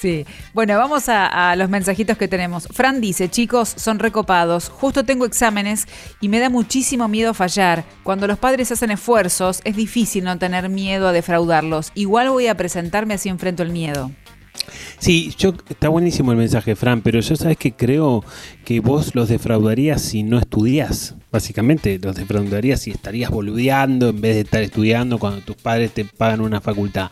Sí. 0.03 0.25
Bueno, 0.53 0.77
vamos 0.77 1.07
a, 1.07 1.55
los 1.55 1.69
mensajitos 1.69 2.17
que 2.17 2.27
tenemos. 2.27 2.67
Fran 2.69 2.99
dice, 2.99 3.29
chicos, 3.29 3.73
son 3.77 3.99
recopados. 3.99 4.67
Justo 4.67 5.05
tengo 5.05 5.25
exámenes 5.25 5.87
y 6.19 6.27
me 6.27 6.39
da 6.39 6.49
muchísimo 6.49 7.07
miedo 7.07 7.33
fallar. 7.33 7.85
Cuando 8.03 8.27
los 8.27 8.37
padres 8.37 8.69
hacen 8.73 8.91
esfuerzos, 8.91 9.61
es 9.63 9.77
difícil 9.77 10.25
no 10.25 10.37
tener 10.37 10.67
miedo 10.67 11.07
a 11.07 11.13
defraudarlos. 11.13 11.93
Igual 11.95 12.31
voy 12.31 12.47
a 12.47 12.57
presentarme 12.57 13.13
así 13.13 13.29
enfrento 13.29 13.63
el 13.63 13.69
miedo. 13.69 14.11
Sí, 14.99 15.33
yo 15.37 15.53
está 15.69 15.87
buenísimo 15.87 16.33
el 16.33 16.37
mensaje, 16.37 16.75
Fran, 16.75 17.01
pero 17.01 17.21
yo 17.21 17.37
sabes 17.37 17.55
que 17.55 17.71
creo 17.71 18.25
que 18.65 18.81
vos 18.81 19.15
los 19.15 19.29
defraudarías 19.29 20.01
si 20.01 20.23
no 20.23 20.37
estudiás. 20.37 21.15
Básicamente, 21.31 21.97
los 21.97 22.17
defraudarías 22.17 22.81
si 22.81 22.91
estarías 22.91 23.31
boludeando 23.31 24.09
en 24.09 24.19
vez 24.19 24.35
de 24.35 24.41
estar 24.41 24.63
estudiando 24.63 25.17
cuando 25.17 25.39
tus 25.39 25.55
padres 25.55 25.93
te 25.93 26.03
pagan 26.03 26.41
una 26.41 26.59
facultad. 26.59 27.09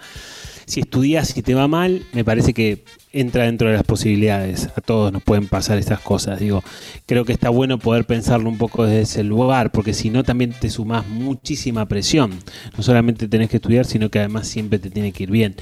Si 0.72 0.80
estudias 0.80 1.36
y 1.36 1.42
te 1.42 1.54
va 1.54 1.68
mal, 1.68 2.04
me 2.14 2.24
parece 2.24 2.54
que 2.54 2.86
entra 3.12 3.44
dentro 3.44 3.68
de 3.68 3.74
las 3.74 3.84
posibilidades. 3.84 4.70
A 4.78 4.80
todos 4.80 5.12
nos 5.12 5.22
pueden 5.22 5.50
pasar 5.50 5.78
estas 5.78 6.00
cosas. 6.00 6.40
Digo, 6.40 6.64
creo 7.06 7.26
que 7.26 7.34
está 7.34 7.50
bueno 7.50 7.78
poder 7.78 8.06
pensarlo 8.06 8.48
un 8.48 8.58
poco 8.58 8.86
desde 8.86 9.02
ese 9.02 9.24
lugar, 9.26 9.74
porque 9.74 9.94
si 9.94 10.10
no 10.10 10.24
también 10.24 10.54
te 10.58 10.70
sumás 10.70 11.06
muchísima 11.10 11.90
presión. 11.90 12.32
No 12.78 12.84
solamente 12.84 13.28
tenés 13.28 13.50
que 13.50 13.58
estudiar, 13.58 13.84
sino 13.84 14.08
que 14.08 14.20
además 14.20 14.48
siempre 14.48 14.80
te 14.80 14.90
tiene 14.90 15.12
que 15.12 15.24
ir 15.24 15.32
bien. 15.32 15.58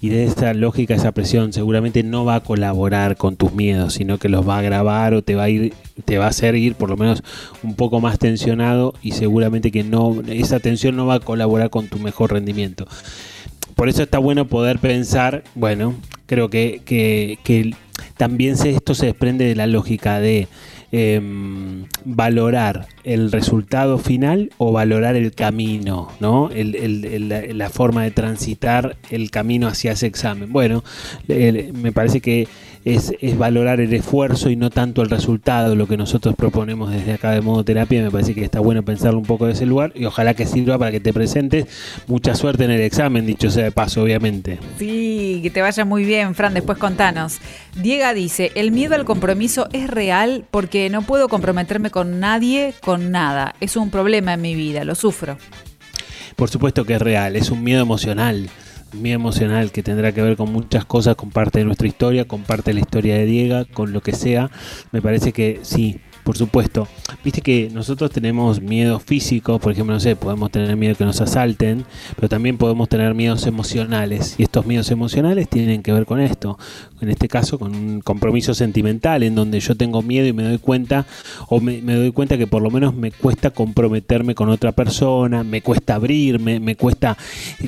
Y 0.00 0.10
de 0.10 0.22
esta 0.22 0.54
lógica, 0.54 0.94
esa 0.94 1.10
presión 1.10 1.52
seguramente 1.52 2.04
no 2.04 2.24
va 2.24 2.36
a 2.36 2.44
colaborar 2.44 3.16
con 3.16 3.34
tus 3.34 3.52
miedos, 3.52 3.94
sino 3.94 4.18
que 4.18 4.28
los 4.28 4.48
va 4.48 4.54
a 4.54 4.58
agravar 4.60 5.12
o 5.14 5.22
te 5.22 5.34
va 5.34 5.42
a 5.42 5.48
ir, 5.48 5.74
te 6.04 6.18
va 6.18 6.26
a 6.26 6.28
hacer 6.28 6.54
ir 6.54 6.76
por 6.76 6.88
lo 6.88 6.96
menos 6.96 7.24
un 7.64 7.74
poco 7.74 8.00
más 8.00 8.16
tensionado 8.20 8.94
y 9.02 9.10
seguramente 9.10 9.72
que 9.72 9.82
no, 9.82 10.22
esa 10.28 10.60
tensión 10.60 10.94
no 10.94 11.06
va 11.06 11.14
a 11.14 11.20
colaborar 11.20 11.70
con 11.70 11.88
tu 11.88 11.98
mejor 11.98 12.30
rendimiento 12.30 12.86
por 13.74 13.88
eso 13.88 14.02
está 14.02 14.18
bueno 14.18 14.46
poder 14.46 14.78
pensar, 14.78 15.44
bueno, 15.54 15.94
creo 16.26 16.48
que, 16.50 16.80
que- 16.84 17.38
que 17.44 17.74
también 18.16 18.56
se- 18.56 18.70
esto 18.70 18.94
se 18.94 19.06
desprende 19.06 19.44
de 19.46 19.54
la 19.54 19.66
lógica 19.66 20.20
de 20.20 20.48
em, 20.94 21.86
valorar 22.04 22.86
el 23.02 23.32
resultado 23.32 23.96
final 23.96 24.50
o 24.58 24.72
valorar 24.72 25.16
el 25.16 25.32
camino, 25.32 26.08
¿no? 26.20 26.50
El- 26.50 26.74
el- 26.74 27.04
el- 27.06 27.56
la, 27.58 27.70
forma 27.70 28.02
de 28.04 28.10
transitar 28.10 28.96
el 29.10 29.30
camino 29.30 29.68
hacia 29.68 29.92
ese 29.92 30.06
examen. 30.06 30.52
Bueno, 30.52 30.84
me 31.28 31.92
parece 31.92 32.20
que 32.20 32.46
es, 32.84 33.12
es 33.20 33.38
valorar 33.38 33.80
el 33.80 33.92
esfuerzo 33.92 34.50
y 34.50 34.56
no 34.56 34.70
tanto 34.70 35.02
el 35.02 35.10
resultado, 35.10 35.74
lo 35.74 35.86
que 35.86 35.96
nosotros 35.96 36.34
proponemos 36.34 36.90
desde 36.90 37.12
acá 37.12 37.30
de 37.30 37.40
modo 37.40 37.64
terapia. 37.64 38.02
Me 38.02 38.10
parece 38.10 38.34
que 38.34 38.44
está 38.44 38.60
bueno 38.60 38.82
pensarlo 38.82 39.18
un 39.18 39.24
poco 39.24 39.46
de 39.46 39.52
ese 39.52 39.66
lugar 39.66 39.92
y 39.94 40.04
ojalá 40.04 40.34
que 40.34 40.46
sirva 40.46 40.78
para 40.78 40.90
que 40.90 41.00
te 41.00 41.12
presentes. 41.12 41.66
Mucha 42.06 42.34
suerte 42.34 42.64
en 42.64 42.70
el 42.70 42.80
examen, 42.80 43.26
dicho 43.26 43.50
sea 43.50 43.64
de 43.64 43.72
paso, 43.72 44.02
obviamente. 44.02 44.58
Sí, 44.78 45.40
que 45.42 45.50
te 45.50 45.62
vaya 45.62 45.84
muy 45.84 46.04
bien, 46.04 46.34
Fran. 46.34 46.54
Después 46.54 46.78
contanos. 46.78 47.38
Diega 47.80 48.14
dice, 48.14 48.50
el 48.54 48.72
miedo 48.72 48.94
al 48.94 49.04
compromiso 49.04 49.68
es 49.72 49.88
real 49.88 50.44
porque 50.50 50.90
no 50.90 51.02
puedo 51.02 51.28
comprometerme 51.28 51.90
con 51.90 52.20
nadie, 52.20 52.74
con 52.82 53.10
nada. 53.10 53.54
Es 53.60 53.76
un 53.76 53.90
problema 53.90 54.34
en 54.34 54.40
mi 54.40 54.54
vida, 54.54 54.84
lo 54.84 54.94
sufro. 54.94 55.38
Por 56.36 56.48
supuesto 56.48 56.84
que 56.84 56.94
es 56.94 57.02
real, 57.02 57.36
es 57.36 57.50
un 57.50 57.62
miedo 57.62 57.82
emocional. 57.82 58.48
Miedo 58.92 59.16
emocional 59.16 59.72
que 59.72 59.82
tendrá 59.82 60.12
que 60.12 60.22
ver 60.22 60.36
con 60.36 60.52
muchas 60.52 60.84
cosas, 60.84 61.16
con 61.16 61.30
parte 61.30 61.60
de 61.60 61.64
nuestra 61.64 61.88
historia, 61.88 62.26
con 62.26 62.42
parte 62.42 62.70
de 62.70 62.74
la 62.74 62.80
historia 62.80 63.16
de 63.16 63.24
Diego, 63.24 63.64
con 63.72 63.92
lo 63.92 64.02
que 64.02 64.12
sea. 64.12 64.50
Me 64.90 65.00
parece 65.00 65.32
que 65.32 65.60
sí, 65.62 65.98
por 66.24 66.36
supuesto. 66.36 66.88
Viste 67.24 67.40
que 67.40 67.70
nosotros 67.72 68.10
tenemos 68.10 68.60
miedos 68.60 69.02
físicos, 69.02 69.60
por 69.60 69.72
ejemplo, 69.72 69.94
no 69.94 70.00
sé, 70.00 70.16
podemos 70.16 70.50
tener 70.50 70.76
miedo 70.76 70.94
que 70.94 71.04
nos 71.04 71.20
asalten, 71.20 71.84
pero 72.16 72.28
también 72.28 72.58
podemos 72.58 72.88
tener 72.88 73.14
miedos 73.14 73.46
emocionales. 73.46 74.36
Y 74.38 74.44
estos 74.44 74.66
miedos 74.66 74.90
emocionales 74.90 75.48
tienen 75.48 75.82
que 75.82 75.92
ver 75.92 76.06
con 76.06 76.20
esto. 76.20 76.58
En 77.00 77.10
este 77.10 77.28
caso, 77.28 77.58
con 77.58 77.74
un 77.74 78.00
compromiso 78.00 78.54
sentimental, 78.54 79.22
en 79.22 79.34
donde 79.34 79.60
yo 79.60 79.76
tengo 79.76 80.02
miedo 80.02 80.26
y 80.26 80.32
me 80.32 80.44
doy 80.44 80.58
cuenta, 80.58 81.06
o 81.48 81.60
me, 81.60 81.82
me 81.82 81.94
doy 81.94 82.12
cuenta 82.12 82.38
que 82.38 82.46
por 82.46 82.62
lo 82.62 82.70
menos 82.70 82.94
me 82.94 83.10
cuesta 83.10 83.50
comprometerme 83.50 84.34
con 84.34 84.48
otra 84.48 84.72
persona, 84.72 85.42
me 85.42 85.62
cuesta 85.62 85.96
abrirme, 85.96 86.60
me 86.60 86.76
cuesta 86.76 87.16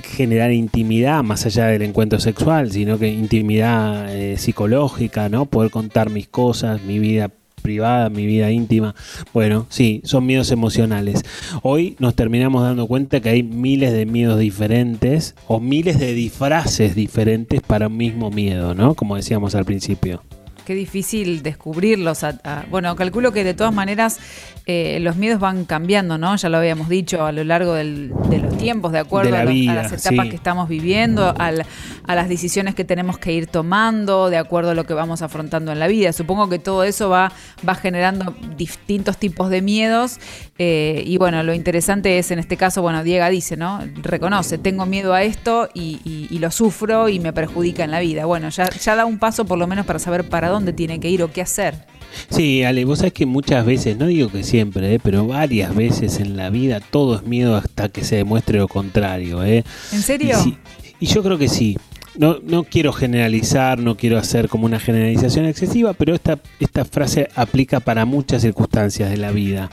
generar 0.02 0.52
intimidad 0.52 1.22
más 1.22 1.47
allá 1.47 1.66
del 1.66 1.82
encuentro 1.82 2.20
sexual, 2.20 2.70
sino 2.70 2.98
que 2.98 3.09
intimidad 3.09 4.14
eh, 4.14 4.36
psicológica, 4.39 5.28
¿no? 5.28 5.47
Poder 5.47 5.70
contar 5.70 6.10
mis 6.10 6.28
cosas, 6.28 6.82
mi 6.82 6.98
vida 6.98 7.31
privada, 7.65 8.11
mi 8.11 8.27
vida 8.27 8.51
íntima. 8.51 8.95
Bueno, 9.32 9.66
sí, 9.70 10.03
son 10.05 10.27
miedos 10.27 10.51
emocionales. 10.51 11.23
Hoy 11.62 11.97
nos 11.99 12.15
terminamos 12.15 12.62
dando 12.62 12.86
cuenta 12.86 13.20
que 13.20 13.31
hay 13.31 13.43
miles 13.43 13.95
de 13.95 14.05
miedos 14.05 14.39
diferentes 14.39 15.35
o 15.49 15.61
miles 15.61 15.99
de 15.99 16.12
disfraces 16.12 16.95
diferentes 16.95 17.62
para 17.62 17.86
un 17.86 17.97
mismo 17.97 18.31
miedo, 18.31 18.74
¿no? 18.74 18.95
Como 18.95 19.16
decíamos 19.16 19.55
al 19.55 19.65
principio. 19.65 20.23
Qué 20.65 20.74
difícil 20.74 21.43
descubrirlos. 21.43 22.24
bueno, 22.70 22.97
calculo 22.97 23.32
que 23.32 23.45
de 23.45 23.55
todas 23.55 23.73
maneras 23.73 24.19
eh, 24.66 24.99
los 25.01 25.16
miedos 25.16 25.41
van 25.41 25.66
cambiando, 25.66 26.16
¿no? 26.16 26.35
Ya 26.36 26.49
lo 26.49 26.57
habíamos 26.57 26.89
dicho 26.89 27.27
a 27.27 27.32
lo 27.32 27.45
largo 27.45 27.74
de 27.74 27.85
los 27.85 28.57
tiempos, 28.57 28.93
de 28.93 28.99
acuerdo 28.99 29.36
a, 29.36 29.45
las 29.45 29.93
etapas 29.93 30.28
que 30.28 30.36
estamos 30.36 30.70
viviendo, 30.70 31.35
a 31.36 32.15
las 32.15 32.28
decisiones 32.31 32.74
que 32.74 32.85
tenemos 32.85 33.19
que 33.19 33.32
ir 33.32 33.47
tomando, 33.47 34.31
de 34.31 34.39
acuerdo 34.39 34.70
a 34.70 34.74
lo 34.74 34.85
que 34.85 34.95
vamos 34.95 35.20
afrontando 35.20 35.70
en 35.70 35.78
la 35.78 35.86
vida. 35.86 36.15
Supongo 36.15 36.49
que 36.49 36.59
todo 36.59 36.82
eso 36.85 37.11
va, 37.11 37.31
va 37.66 37.74
generando 37.74 38.35
distintos 38.57 39.19
tipos 39.19 39.51
de 39.51 39.61
miedos. 39.61 40.19
Eh, 40.59 41.03
y 41.05 41.19
bueno, 41.19 41.43
lo 41.43 41.53
interesante 41.53 42.19
es 42.19 42.31
en 42.31 42.39
este 42.39 42.57
caso, 42.57 42.81
bueno, 42.81 43.05
Diego 43.05 43.28
dice, 43.28 43.57
¿no? 43.57 43.81
Reconoce, 44.03 44.57
tengo 44.57 44.86
miedo 44.86 45.12
a 45.12 45.24
esto 45.24 45.69
y, 45.74 46.39
lo 46.39 46.51
sufro 46.51 47.09
y 47.09 47.20
me 47.20 47.32
perjudica 47.32 47.85
en 47.85 47.91
la 47.91 48.01
vida. 48.01 48.24
Bueno, 48.24 48.49
ya, 48.49 48.69
ya 48.70 48.97
da 48.97 49.05
un 49.05 49.19
paso 49.19 49.45
por 49.45 49.59
lo 49.59 49.66
menos 49.66 49.86
para 49.86 49.99
saber 49.99 50.28
para 50.28 50.49
dónde 50.49 50.53
tiene 50.72 51.01
que 51.01 51.10
ir 51.10 51.22
o 51.22 51.32
qué 51.32 51.43
hacer. 51.43 51.74
Sí, 52.31 52.62
Ale, 52.62 52.85
vos 52.85 52.98
sabés 52.98 53.12
que 53.12 53.26
muchas 53.26 53.66
veces, 53.66 53.97
no 53.97 54.06
digo 54.06 54.31
que 54.31 54.44
siempre, 54.44 54.94
eh, 54.94 55.01
pero 55.02 55.26
varias 55.26 55.74
veces 55.74 56.20
en 56.20 56.36
la 56.36 56.51
vida 56.51 56.81
todo 56.81 57.16
es 57.16 57.24
miedo 57.24 57.56
hasta 57.56 57.89
que 57.89 58.05
se 58.05 58.16
demuestre 58.16 58.59
lo 58.59 58.68
contrario. 58.68 59.43
¿eh? 59.44 59.64
¿En 59.93 60.02
serio? 60.02 60.39
Y, 61.01 61.06
yo 61.06 61.22
creo 61.22 61.39
que 61.39 61.48
sí. 61.48 61.76
No, 62.16 62.39
no 62.44 62.62
quiero 62.62 62.93
generalizar, 62.93 63.81
no 63.81 63.97
quiero 63.97 64.18
hacer 64.18 64.48
como 64.48 64.66
una 64.66 64.78
generalización 64.78 65.47
excesiva, 65.47 65.94
pero 65.94 66.14
esta, 66.14 66.39
esta 66.60 66.85
frase 66.85 67.28
aplica 67.35 67.81
para 67.81 68.05
muchas 68.05 68.43
circunstancias 68.43 69.10
de 69.10 69.16
la 69.16 69.32
vida. 69.32 69.68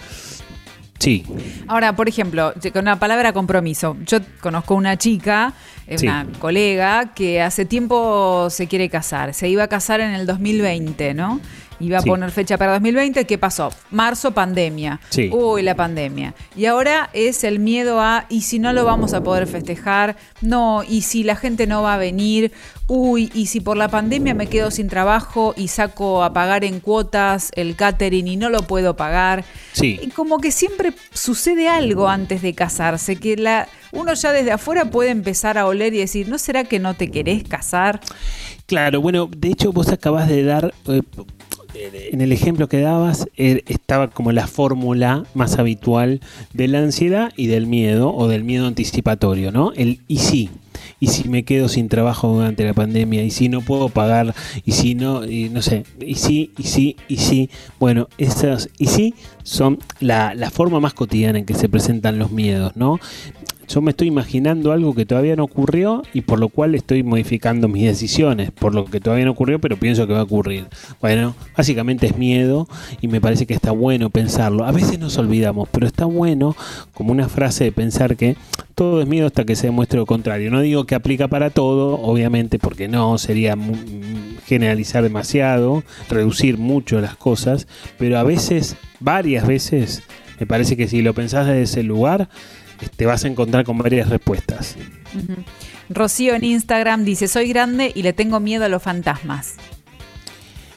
Sí. 1.02 1.26
Ahora, 1.68 1.96
por 1.96 2.08
ejemplo, 2.08 2.54
con 2.72 2.86
la 2.86 2.98
palabra 2.98 3.34
compromiso. 3.34 3.98
Yo 4.06 4.20
conozco 4.40 4.76
una 4.76 4.98
chica, 4.98 5.54
eh, 5.88 5.98
una 6.02 6.28
colega, 6.38 7.14
que 7.16 7.42
hace 7.42 7.66
tiempo 7.66 8.50
se 8.52 8.68
quiere 8.68 8.88
casar. 8.88 9.34
Se 9.34 9.50
iba 9.50 9.64
a 9.64 9.68
casar 9.68 10.00
en 10.00 10.12
el 10.12 10.28
2020, 10.28 11.16
¿no? 11.16 11.40
Iba 11.82 12.00
a 12.00 12.02
poner 12.02 12.32
fecha 12.32 12.58
para 12.58 12.74
2020. 12.74 13.26
¿Qué 13.26 13.38
pasó? 13.38 13.72
Marzo, 13.90 14.32
pandemia. 14.32 15.00
Uy, 15.32 15.62
la 15.62 15.76
pandemia. 15.76 16.34
Y 16.56 16.66
ahora 16.66 17.10
es 17.14 17.44
el 17.44 17.60
miedo 17.60 18.02
a, 18.02 18.26
¿y 18.30 18.42
si 18.42 18.60
no 18.60 18.74
lo 18.74 18.86
vamos 18.86 19.14
a 19.14 19.24
poder 19.24 19.48
festejar? 19.48 20.16
No, 20.42 20.84
¿y 20.88 21.02
si 21.02 21.24
la 21.24 21.36
gente 21.36 21.68
no 21.68 21.82
va 21.82 21.96
a 21.96 21.98
venir? 21.98 22.52
Uy, 22.88 23.32
¿y 23.34 23.46
si 23.46 23.62
por 23.62 23.78
la 23.78 23.88
pandemia 23.88 24.34
me 24.34 24.48
quedo 24.48 24.70
sin 24.70 24.90
trabajo 24.90 25.54
y 25.56 25.70
saco 25.70 26.24
a 26.24 26.34
pagar 26.34 26.64
en 26.64 26.80
cuotas 26.80 27.52
el 27.56 27.76
catering 27.76 28.28
y 28.28 28.36
no 28.36 28.50
lo 28.50 28.64
puedo 28.64 28.96
pagar? 28.96 29.46
Sí. 29.74 30.00
Y 30.02 30.10
como 30.10 30.40
que 30.40 30.52
siempre 30.52 30.94
sucede 31.14 31.68
algo 31.68 32.10
antes 32.10 32.42
de 32.42 32.54
casarse, 32.54 33.16
que 33.16 33.38
la, 33.38 33.68
uno 33.92 34.14
ya 34.14 34.32
desde 34.34 34.52
afuera 34.52 34.86
puede 34.86 35.10
empezar 35.10 35.58
a 35.58 35.68
oler 35.68 35.94
y 35.94 36.00
decir, 36.00 36.28
¿no 36.28 36.38
será 36.38 36.64
que 36.66 36.80
no 36.80 36.94
te 36.94 37.10
querés 37.10 37.44
casar? 37.44 38.02
Claro, 38.66 39.02
bueno, 39.02 39.30
de 39.36 39.50
hecho 39.50 39.72
vos 39.72 39.90
acabas 39.90 40.30
de 40.30 40.44
dar, 40.44 40.74
eh, 40.88 41.02
en 41.74 42.22
el 42.22 42.32
ejemplo 42.32 42.68
que 42.68 42.80
dabas 42.80 43.28
er, 43.38 43.64
estaba 43.68 44.10
como 44.10 44.32
la 44.32 44.48
fórmula 44.48 45.26
más 45.34 45.58
habitual 45.60 46.22
de 46.54 46.68
la 46.68 46.80
ansiedad 46.80 47.32
y 47.36 47.48
del 47.48 47.68
miedo 47.68 48.14
o 48.14 48.28
del 48.28 48.44
miedo 48.44 48.68
anticipatorio, 48.68 49.52
¿no? 49.52 49.72
El 49.74 50.00
y 50.08 50.18
sí. 50.18 50.50
Y 51.00 51.08
si 51.08 51.28
me 51.28 51.44
quedo 51.44 51.68
sin 51.68 51.90
trabajo 51.90 52.28
durante 52.28 52.64
la 52.64 52.74
pandemia, 52.74 53.24
y 53.24 53.32
si 53.32 53.50
no 53.50 53.62
puedo 53.62 53.90
pagar, 53.90 54.36
y 54.66 54.72
si 54.74 54.94
no, 54.94 55.26
y 55.26 55.50
no 55.50 55.62
sé, 55.62 55.84
y 56.00 56.16
sí, 56.16 56.52
y 56.58 56.64
sí, 56.64 56.96
y 57.08 57.18
sí. 57.18 57.50
Bueno, 57.80 58.08
esas 58.18 58.70
y 58.78 58.86
sí 58.86 59.16
son 59.44 59.80
la, 60.00 60.36
la 60.36 60.52
forma 60.52 60.80
más 60.80 60.94
cotidiana 60.94 61.40
en 61.40 61.46
que 61.46 61.56
se 61.56 61.70
presentan 61.70 62.20
los 62.20 62.32
miedos, 62.32 62.76
¿no? 62.76 63.00
Yo 63.74 63.82
me 63.82 63.92
estoy 63.92 64.10
imaginando 64.10 64.72
algo 64.74 64.94
que 64.94 65.06
todavía 65.06 65.36
no 65.36 65.46
ocurrió 65.46 66.04
y 66.14 66.22
por 66.22 66.40
lo 66.40 66.50
cual 66.50 66.76
estoy 66.76 67.04
modificando 67.04 67.68
mis 67.68 67.86
decisiones, 67.86 68.52
por 68.52 68.76
lo 68.76 68.86
que 68.86 69.00
todavía 69.00 69.26
no 69.26 69.32
ocurrió, 69.32 69.60
pero 69.60 69.78
pienso 69.78 70.08
que 70.08 70.14
va 70.14 70.20
a 70.20 70.24
ocurrir. 70.24 70.68
Bueno, 71.00 71.36
básicamente 71.56 72.08
es 72.08 72.18
miedo 72.18 72.68
y 73.00 73.08
me 73.08 73.22
parece 73.22 73.46
que 73.46 73.54
está 73.54 73.72
bueno 73.72 74.10
pensarlo. 74.10 74.66
A 74.66 74.72
veces 74.72 75.00
nos 75.00 75.18
olvidamos, 75.18 75.70
pero 75.70 75.88
está 75.88 76.06
bueno 76.06 76.56
como 76.94 77.12
una 77.12 77.30
frase 77.30 77.64
de 77.64 77.72
pensar 77.72 78.18
que 78.18 78.36
todo 78.76 79.02
es 79.02 79.08
miedo 79.08 79.28
hasta 79.28 79.46
que 79.46 79.56
se 79.56 79.68
demuestre 79.68 80.00
lo 80.00 80.06
contrario. 80.06 80.52
No 80.52 80.62
digo 80.62 80.86
que 80.86 80.96
aplica 80.96 81.28
para 81.28 81.50
todo, 81.50 82.00
obviamente, 82.02 82.60
porque 82.60 82.88
no, 82.88 83.18
sería 83.18 83.56
generalizar 84.46 85.04
demasiado, 85.04 85.84
reducir 86.10 86.58
mucho 86.58 87.00
las 87.00 87.16
cosas, 87.16 87.68
pero 87.98 88.18
a 88.20 88.24
veces, 88.24 88.76
varias 89.00 89.48
veces, 89.48 90.04
me 90.42 90.48
parece 90.48 90.76
que 90.76 90.88
si 90.88 91.02
lo 91.02 91.14
pensás 91.14 91.46
desde 91.46 91.62
ese 91.62 91.84
lugar, 91.84 92.28
te 92.90 93.06
vas 93.06 93.26
a 93.26 93.28
encontrar 93.28 93.66
con 93.66 93.78
varias 93.78 94.10
respuestas. 94.10 94.76
Rocío 95.90 96.36
en 96.36 96.44
Instagram 96.44 97.04
dice, 97.04 97.28
soy 97.28 97.50
grande 97.50 97.92
y 97.94 98.04
le 98.04 98.14
tengo 98.14 98.40
miedo 98.40 98.66
a 98.66 98.70
los 98.70 98.82
fantasmas. 98.82 99.56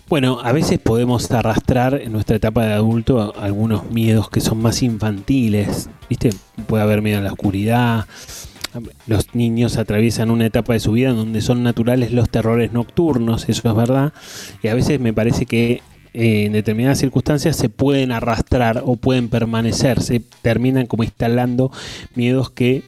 Bueno, 0.09 0.40
a 0.43 0.52
veces 0.52 0.78
podemos 0.78 1.31
arrastrar 1.31 1.94
en 1.94 2.12
nuestra 2.12 2.36
etapa 2.36 2.66
de 2.66 2.74
adulto 2.74 3.32
algunos 3.39 3.90
miedos 3.90 4.28
que 4.28 4.40
son 4.40 4.59
más 4.59 4.82
infantiles, 4.82 5.89
¿viste? 6.10 6.31
Puede 6.66 6.82
haber 6.82 7.01
miedo 7.01 7.20
a 7.20 7.22
la 7.22 7.32
oscuridad. 7.32 8.06
Los 9.06 9.35
niños 9.35 9.78
atraviesan 9.78 10.31
una 10.31 10.47
etapa 10.47 10.74
de 10.74 10.81
su 10.81 10.93
vida 10.93 11.12
donde 11.12 11.40
son 11.40 11.62
naturales 11.62 12.12
los 12.12 12.28
terrores 12.28 12.72
nocturnos, 12.72 13.48
eso 13.48 13.68
es 13.68 13.74
verdad. 13.74 14.12
Y 14.62 14.68
a 14.68 14.74
veces 14.74 15.01
me 15.01 15.14
parece 15.14 15.47
que 15.47 15.81
en 16.15 16.53
determinadas 16.53 16.99
circunstancias 16.99 17.57
se 17.57 17.69
pueden 17.69 18.12
arrastrar 18.12 18.82
o 18.85 18.97
pueden 18.97 19.28
permanecer, 19.28 20.01
se 20.01 20.20
terminan 20.43 20.86
como 20.86 21.03
instalando 21.03 21.73
miedos 22.15 22.51
que 22.51 22.85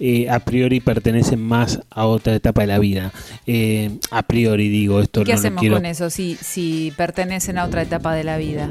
eh, 0.00 0.30
a 0.30 0.38
priori 0.38 0.78
pertenecen 0.78 1.40
más 1.40 1.80
a 1.90 2.06
otra 2.06 2.34
etapa 2.34 2.60
de 2.60 2.66
la 2.68 2.78
vida. 2.78 3.12
Eh, 3.46 3.90
a 4.12 4.22
priori 4.22 4.68
digo 4.68 5.00
esto. 5.00 5.24
¿Qué 5.24 5.32
hacemos 5.32 5.64
con 5.68 5.86
eso 5.86 6.08
si, 6.08 6.36
si 6.36 6.92
pertenecen 6.96 7.58
a 7.58 7.64
otra 7.64 7.82
etapa 7.82 8.14
de 8.14 8.22
la 8.22 8.38
vida? 8.38 8.70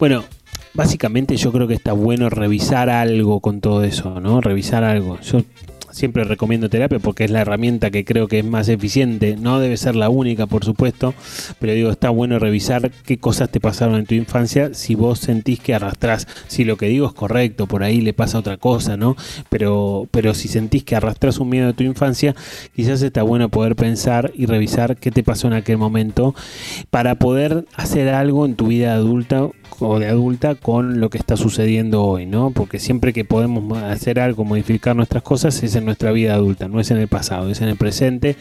Bueno, 0.00 0.24
básicamente 0.72 1.36
yo 1.36 1.52
creo 1.52 1.68
que 1.68 1.74
está 1.74 1.92
bueno 1.92 2.28
revisar 2.28 2.90
algo 2.90 3.38
con 3.38 3.60
todo 3.60 3.84
eso, 3.84 4.20
¿no? 4.20 4.40
Revisar 4.40 4.82
algo. 4.82 5.20
Yo 5.20 5.42
siempre 5.94 6.24
recomiendo 6.24 6.68
terapia 6.68 6.98
porque 6.98 7.24
es 7.24 7.30
la 7.30 7.40
herramienta 7.40 7.90
que 7.90 8.04
creo 8.04 8.28
que 8.28 8.40
es 8.40 8.44
más 8.44 8.68
eficiente. 8.68 9.36
No 9.36 9.60
debe 9.60 9.76
ser 9.76 9.94
la 9.96 10.08
única, 10.08 10.46
por 10.46 10.64
supuesto, 10.64 11.14
pero 11.58 11.72
digo, 11.72 11.90
está 11.90 12.10
bueno 12.10 12.38
revisar 12.38 12.90
qué 13.06 13.18
cosas 13.18 13.50
te 13.50 13.60
pasaron 13.60 13.96
en 13.96 14.06
tu 14.06 14.14
infancia 14.14 14.74
si 14.74 14.94
vos 14.94 15.20
sentís 15.20 15.60
que 15.60 15.74
arrastrás. 15.74 16.26
Si 16.48 16.64
lo 16.64 16.76
que 16.76 16.88
digo 16.88 17.06
es 17.06 17.14
correcto, 17.14 17.66
por 17.66 17.82
ahí 17.82 18.00
le 18.00 18.12
pasa 18.12 18.38
otra 18.38 18.56
cosa, 18.56 18.96
¿no? 18.96 19.16
Pero, 19.48 20.08
pero 20.10 20.34
si 20.34 20.48
sentís 20.48 20.84
que 20.84 20.96
arrastrás 20.96 21.38
un 21.38 21.48
miedo 21.48 21.68
de 21.68 21.74
tu 21.74 21.84
infancia, 21.84 22.34
quizás 22.74 23.02
está 23.02 23.22
bueno 23.22 23.48
poder 23.48 23.76
pensar 23.76 24.32
y 24.34 24.46
revisar 24.46 24.96
qué 24.96 25.10
te 25.10 25.22
pasó 25.22 25.46
en 25.46 25.54
aquel 25.54 25.78
momento 25.78 26.34
para 26.90 27.14
poder 27.16 27.66
hacer 27.74 28.08
algo 28.08 28.46
en 28.46 28.56
tu 28.56 28.66
vida 28.66 28.94
adulta 28.94 29.48
o 29.80 29.98
de 29.98 30.06
adulta 30.06 30.54
con 30.54 31.00
lo 31.00 31.10
que 31.10 31.18
está 31.18 31.36
sucediendo 31.36 32.04
hoy, 32.04 32.26
¿no? 32.26 32.50
Porque 32.50 32.78
siempre 32.78 33.12
que 33.12 33.24
podemos 33.24 33.76
hacer 33.82 34.20
algo, 34.20 34.44
modificar 34.44 34.94
nuestras 34.96 35.22
cosas, 35.22 35.62
es 35.62 35.74
en 35.74 35.83
nuestra 35.84 36.12
vida 36.12 36.34
adulta, 36.34 36.68
no 36.68 36.80
es 36.80 36.90
en 36.90 36.98
el 36.98 37.08
pasado, 37.08 37.50
es 37.50 37.60
en 37.60 37.68
el 37.68 37.76
presente 37.76 38.36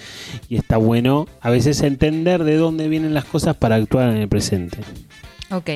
y 0.49 0.55
está 0.57 0.77
bueno 0.77 1.27
a 1.41 1.49
veces 1.49 1.81
entender 1.81 2.43
de 2.43 2.55
dónde 2.57 2.87
vienen 2.87 3.13
las 3.13 3.25
cosas 3.25 3.55
para 3.55 3.75
actuar 3.75 4.09
en 4.09 4.17
el 4.17 4.27
presente. 4.27 4.77
Ok. 5.51 5.69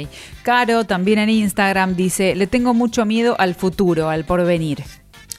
Caro 0.43 0.85
también 0.85 1.19
en 1.19 1.29
Instagram 1.29 1.95
dice, 1.95 2.35
le 2.35 2.47
tengo 2.47 2.73
mucho 2.73 3.05
miedo 3.05 3.35
al 3.39 3.53
futuro, 3.53 4.09
al 4.09 4.25
porvenir. 4.25 4.83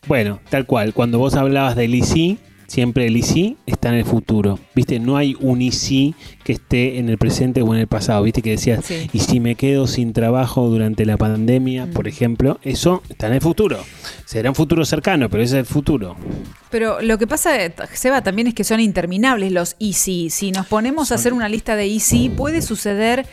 Bueno, 0.07 0.41
tal 0.49 0.65
cual, 0.65 0.95
cuando 0.95 1.19
vos 1.19 1.35
hablabas 1.35 1.77
del 1.77 1.95
ICI, 1.95 2.39
siempre 2.69 3.07
el 3.07 3.17
ICI 3.17 3.57
está 3.67 3.89
en 3.89 3.97
el 3.97 4.05
futuro. 4.05 4.61
¿Viste? 4.75 5.01
No 5.01 5.17
hay 5.17 5.37
un 5.41 5.61
ICI 5.61 6.15
que 6.45 6.53
esté 6.53 6.99
en 6.99 7.09
el 7.09 7.19
presente 7.19 7.63
o 7.63 7.75
en 7.75 7.81
el 7.81 7.89
pasado. 7.89 8.23
¿Viste? 8.23 8.43
Que 8.43 8.51
decías, 8.51 8.89
y 9.13 9.19
si 9.19 9.41
me 9.41 9.57
quedo 9.57 9.89
sin 9.89 10.13
trabajo 10.13 10.69
durante 10.69 11.05
la 11.05 11.17
pandemia, 11.17 11.89
por 11.93 12.05
mm. 12.05 12.09
ejemplo, 12.09 12.61
eso 12.63 13.03
está 13.09 13.27
en 13.27 13.33
el 13.33 13.41
futuro. 13.41 13.79
Será 14.25 14.51
un 14.51 14.55
futuro 14.55 14.85
cercano, 14.85 15.29
pero 15.29 15.43
ese 15.43 15.57
es 15.57 15.61
el 15.61 15.67
futuro. 15.67 16.15
Pero 16.71 17.01
lo 17.01 17.19
que 17.19 17.27
pasa, 17.27 17.53
Seba, 17.93 18.23
también 18.23 18.47
es 18.49 18.55
que 18.55 18.65
son 18.65 18.79
interminables 18.79 19.51
los 19.51 19.75
ICI. 19.79 20.31
Si 20.31 20.53
nos 20.53 20.67
ponemos 20.67 21.11
a 21.11 21.17
hacer 21.17 21.33
una 21.33 21.49
lista 21.49 21.75
de 21.75 21.87
ICI, 21.87 22.29
puede 22.31 22.61
suceder 22.61 23.27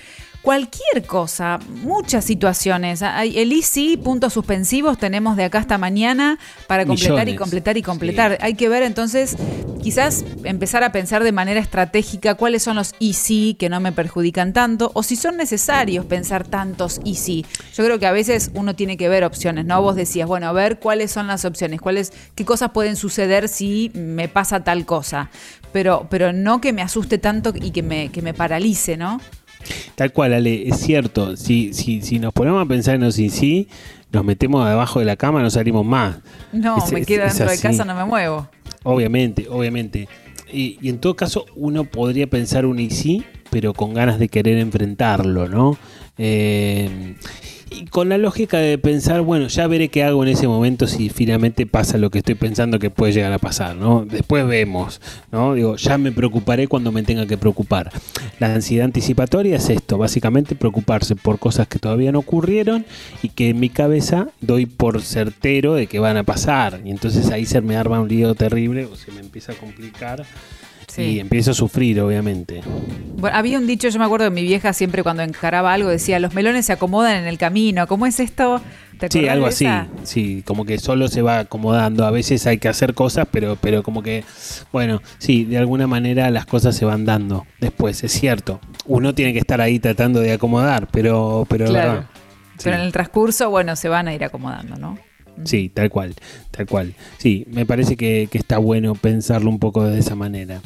cualquier 0.46 1.08
cosa, 1.08 1.58
muchas 1.82 2.24
situaciones. 2.24 3.02
Hay 3.02 3.40
el 3.40 3.52
ICI, 3.52 3.98
puntos 3.98 4.34
suspensivos, 4.34 5.00
tenemos 5.00 5.38
de 5.38 5.44
acá 5.44 5.58
hasta 5.58 5.80
mañana 5.80 6.38
para 6.68 6.86
completar 6.86 7.28
y 7.28 7.36
completar 7.36 7.78
y 7.78 7.82
completar. 7.82 8.38
Hay 8.42 8.54
que 8.54 8.70
ver 8.70 8.84
entonces, 8.84 9.38
quizás 9.82 10.24
empezar 10.44 10.84
a 10.84 10.92
pensar 10.92 11.24
de 11.24 11.32
manera 11.32 11.60
estratégica 11.60 12.36
cuáles 12.36 12.62
son 12.62 12.76
los 12.76 12.94
ICI 13.00 13.56
que 13.56 13.70
no 13.70 13.80
me 13.80 13.92
perjudican 13.92 14.54
tanto 14.54 14.92
o 14.94 15.02
si 15.02 15.16
son 15.16 15.36
necesarios 15.36 16.06
pensar 16.06 16.48
tantos 16.48 17.02
ICI. 17.04 17.44
Yo 17.74 17.84
creo 17.84 17.98
que 17.98 18.06
a 18.06 18.12
veces 18.12 18.52
uno 18.54 18.76
tiene 18.76 18.98
que 18.98 19.10
ver 19.10 19.24
opciones, 19.24 19.66
¿no? 19.66 19.82
Vos 19.82 19.96
decías, 19.96 20.28
bueno, 20.28 20.48
a 20.48 20.52
ver 20.52 20.78
cuáles 20.78 21.12
son 21.12 21.26
las 21.26 21.44
opciones, 21.44 21.82
cuáles, 21.82 22.14
qué 22.36 22.46
cosas 22.46 22.70
pueden 22.70 22.98
suceder 22.98 23.50
si 23.50 23.90
me 23.96 24.28
pasa 24.28 24.64
tal 24.64 24.86
cosa. 24.86 25.32
Pero, 25.74 26.06
pero 26.08 26.34
no 26.34 26.62
que 26.62 26.72
me 26.72 26.84
asuste 26.84 27.18
tanto 27.18 27.52
y 27.56 27.72
que 27.72 27.82
me, 27.82 28.10
que 28.10 28.22
me 28.22 28.36
paralice, 28.36 28.96
¿no? 28.96 29.20
Tal 29.96 30.12
cual, 30.12 30.34
Ale, 30.34 30.68
es 30.68 30.78
cierto. 30.78 31.36
Si, 31.38 31.74
si, 31.74 32.02
si 32.02 32.20
nos 32.20 32.34
ponemos 32.34 32.64
a 32.64 32.68
pensar 32.68 32.96
en 32.96 33.02
los 33.02 33.16
sí, 33.16 33.30
sí, 33.30 33.68
nos 34.12 34.24
metemos 34.24 34.68
debajo 34.68 35.00
de 35.00 35.06
la 35.06 35.16
cama, 35.16 35.42
no 35.42 35.50
salimos 35.50 35.86
más. 35.86 36.18
No, 36.52 36.78
me 36.92 37.06
quedo 37.06 37.26
dentro 37.26 37.50
de 37.50 37.60
casa, 37.60 37.86
no 37.86 37.96
me 37.96 38.06
muevo. 38.06 38.48
Obviamente, 38.84 39.48
obviamente. 39.50 40.08
Y, 40.52 40.78
y, 40.82 40.90
en 40.90 41.00
todo 41.00 41.16
caso, 41.16 41.46
uno 41.56 41.86
podría 41.86 42.28
pensar 42.28 42.66
un 42.66 42.80
y 42.80 42.90
sí, 42.92 43.26
pero 43.50 43.74
con 43.74 43.94
ganas 43.94 44.20
de 44.20 44.30
querer 44.30 44.58
enfrentarlo, 44.60 45.50
¿no? 45.50 45.78
Eh, 46.18 47.16
y 47.76 47.86
con 47.88 48.10
la 48.10 48.18
lógica 48.18 48.58
de 48.58 48.78
pensar, 48.78 49.22
bueno, 49.22 49.48
ya 49.48 49.68
veré 49.68 49.90
qué 49.90 50.04
hago 50.04 50.24
en 50.24 50.30
ese 50.30 50.48
momento 50.48 50.88
si 50.88 51.10
finalmente 51.10 51.66
pasa 51.66 51.98
lo 51.98 52.10
que 52.10 52.20
estoy 52.20 52.36
pensando 52.36 52.80
que 52.80 52.90
puede 52.90 53.12
llegar 53.12 53.34
a 53.34 53.38
pasar, 53.38 53.76
¿no? 53.76 54.06
Después 54.06 54.48
vemos, 54.48 55.02
¿no? 55.32 55.54
Digo, 55.54 55.76
ya 55.76 55.98
me 55.98 56.12
preocuparé 56.12 56.68
cuando 56.68 56.92
me 56.92 57.04
tenga 57.04 57.26
que 57.26 57.38
preocupar. 57.38 57.92
La 58.40 58.54
ansiedad 58.54 58.86
anticipatoria 58.86 59.58
es 59.58 59.70
esto, 59.70 59.98
básicamente 59.98 60.56
preocuparse 60.56 61.16
por 61.16 61.38
cosas 61.38 61.68
que 61.68 61.80
todavía 61.80 62.12
no 62.14 62.20
ocurrieron 62.20 62.86
y 63.22 63.30
que 63.30 63.50
en 63.50 63.60
mi 63.60 63.70
cabeza 63.70 64.30
doy 64.40 64.66
por 64.66 65.02
certero 65.02 65.74
de 65.74 65.88
que 65.88 66.00
van 66.00 66.16
a 66.16 66.24
pasar. 66.24 66.80
Y 66.86 66.92
entonces 66.92 67.30
ahí 67.32 67.46
se 67.46 67.60
me 67.60 67.76
arma 67.76 68.00
un 68.00 68.08
lío 68.08 68.36
terrible 68.36 68.86
o 68.86 68.96
se 68.96 69.12
me 69.12 69.20
empieza 69.20 69.52
a 69.52 69.56
complicar. 69.56 70.26
Y 70.98 71.20
empiezo 71.20 71.52
a 71.52 71.54
sufrir, 71.54 72.00
obviamente. 72.02 72.62
Bueno, 73.18 73.36
había 73.36 73.58
un 73.58 73.68
dicho, 73.68 73.90
yo 73.90 74.00
me 74.00 74.06
acuerdo 74.06 74.26
de 74.26 74.32
mi 74.32 74.44
vieja 74.44 74.74
siempre 74.74 75.04
cuando 75.04 75.24
encaraba 75.24 75.74
algo 75.74 75.90
decía, 75.90 76.20
los 76.20 76.34
melones 76.34 76.66
se 76.66 76.74
acomodan 76.74 77.18
en 77.18 77.26
el 77.26 77.38
camino. 77.38 77.88
¿Cómo 77.88 78.06
es 78.06 78.20
esto? 78.20 78.62
sí, 79.10 79.28
algo 79.28 79.48
así. 79.48 79.68
Sí, 80.04 80.44
como 80.46 80.66
que 80.66 80.78
solo 80.78 81.08
se 81.08 81.22
va 81.22 81.40
acomodando. 81.40 82.06
A 82.06 82.12
veces 82.12 82.46
hay 82.48 82.58
que 82.58 82.68
hacer 82.68 82.94
cosas, 82.94 83.28
pero, 83.32 83.58
pero 83.60 83.84
como 83.84 84.02
que, 84.02 84.24
bueno, 84.72 85.02
sí, 85.18 85.46
de 85.46 85.58
alguna 85.58 85.88
manera 85.88 86.30
las 86.30 86.46
cosas 86.46 86.76
se 86.76 86.86
van 86.86 87.06
dando 87.06 87.46
después, 87.60 88.04
es 88.04 88.12
cierto. 88.12 88.60
Uno 88.86 89.14
tiene 89.14 89.34
que 89.34 89.40
estar 89.40 89.62
ahí 89.62 89.80
tratando 89.80 90.20
de 90.20 90.34
acomodar, 90.34 90.88
pero, 90.92 91.46
pero 91.50 91.66
claro. 91.66 92.06
Pero 92.64 92.78
en 92.78 92.84
el 92.84 92.92
transcurso, 92.92 93.50
bueno, 93.50 93.76
se 93.76 93.90
van 93.90 94.08
a 94.08 94.14
ir 94.14 94.24
acomodando, 94.24 94.78
¿no? 94.78 94.98
Sí, 95.44 95.68
tal 95.68 95.90
cual, 95.90 96.16
tal 96.52 96.66
cual. 96.66 96.94
Sí, 97.18 97.46
me 97.50 97.66
parece 97.66 97.98
que, 97.98 98.30
que 98.32 98.38
está 98.38 98.58
bueno 98.58 98.96
pensarlo 98.96 99.50
un 99.50 99.60
poco 99.60 99.84
de 99.84 100.00
esa 100.00 100.16
manera. 100.16 100.62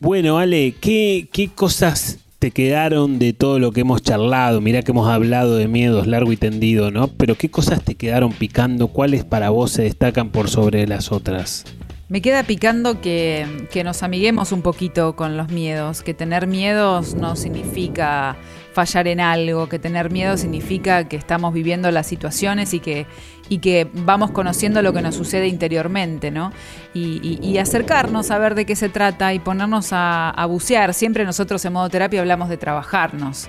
Bueno, 0.00 0.38
Ale, 0.38 0.74
¿qué, 0.80 1.28
¿qué, 1.30 1.48
cosas 1.48 2.20
te 2.38 2.52
quedaron 2.52 3.18
de 3.18 3.34
todo 3.34 3.58
lo 3.58 3.70
que 3.70 3.82
hemos 3.82 4.02
charlado? 4.02 4.62
Mirá 4.62 4.80
que 4.80 4.92
hemos 4.92 5.06
hablado 5.06 5.56
de 5.56 5.68
miedos 5.68 6.06
largo 6.06 6.32
y 6.32 6.38
tendido, 6.38 6.90
¿no? 6.90 7.08
Pero 7.08 7.34
¿qué 7.34 7.50
cosas 7.50 7.82
te 7.84 7.96
quedaron 7.96 8.32
picando? 8.32 8.88
¿Cuáles 8.88 9.24
para 9.24 9.50
vos 9.50 9.72
se 9.72 9.82
destacan 9.82 10.30
por 10.30 10.48
sobre 10.48 10.86
las 10.86 11.12
otras? 11.12 11.66
Me 12.08 12.22
queda 12.22 12.44
picando 12.44 13.02
que, 13.02 13.46
que 13.70 13.84
nos 13.84 14.02
amiguemos 14.02 14.52
un 14.52 14.62
poquito 14.62 15.16
con 15.16 15.36
los 15.36 15.50
miedos, 15.50 16.00
que 16.00 16.14
tener 16.14 16.46
miedos 16.46 17.14
no 17.14 17.36
significa 17.36 18.38
fallar 18.72 19.06
en 19.06 19.20
algo, 19.20 19.68
que 19.68 19.78
tener 19.78 20.10
miedo 20.10 20.38
significa 20.38 21.08
que 21.08 21.16
estamos 21.16 21.52
viviendo 21.52 21.90
las 21.90 22.06
situaciones 22.06 22.72
y 22.72 22.80
que, 22.80 23.06
y 23.50 23.58
que 23.58 23.88
vamos 23.92 24.30
conociendo 24.30 24.80
lo 24.80 24.92
que 24.92 25.02
nos 25.02 25.16
sucede 25.16 25.48
interiormente, 25.48 26.30
¿no? 26.30 26.52
Y, 26.94 27.58
acercarnos 27.58 28.30
a 28.30 28.38
ver 28.38 28.54
de 28.54 28.64
qué 28.64 28.74
se 28.74 28.88
trata 28.88 29.34
y 29.34 29.40
ponernos 29.40 29.88
a, 29.90 30.46
bucear. 30.48 30.94
Siempre 30.94 31.24
nosotros 31.24 31.62
en 31.64 31.74
modo 31.74 31.90
terapia 31.90 32.20
hablamos 32.20 32.48
de 32.48 32.56
trabajarnos. 32.56 33.48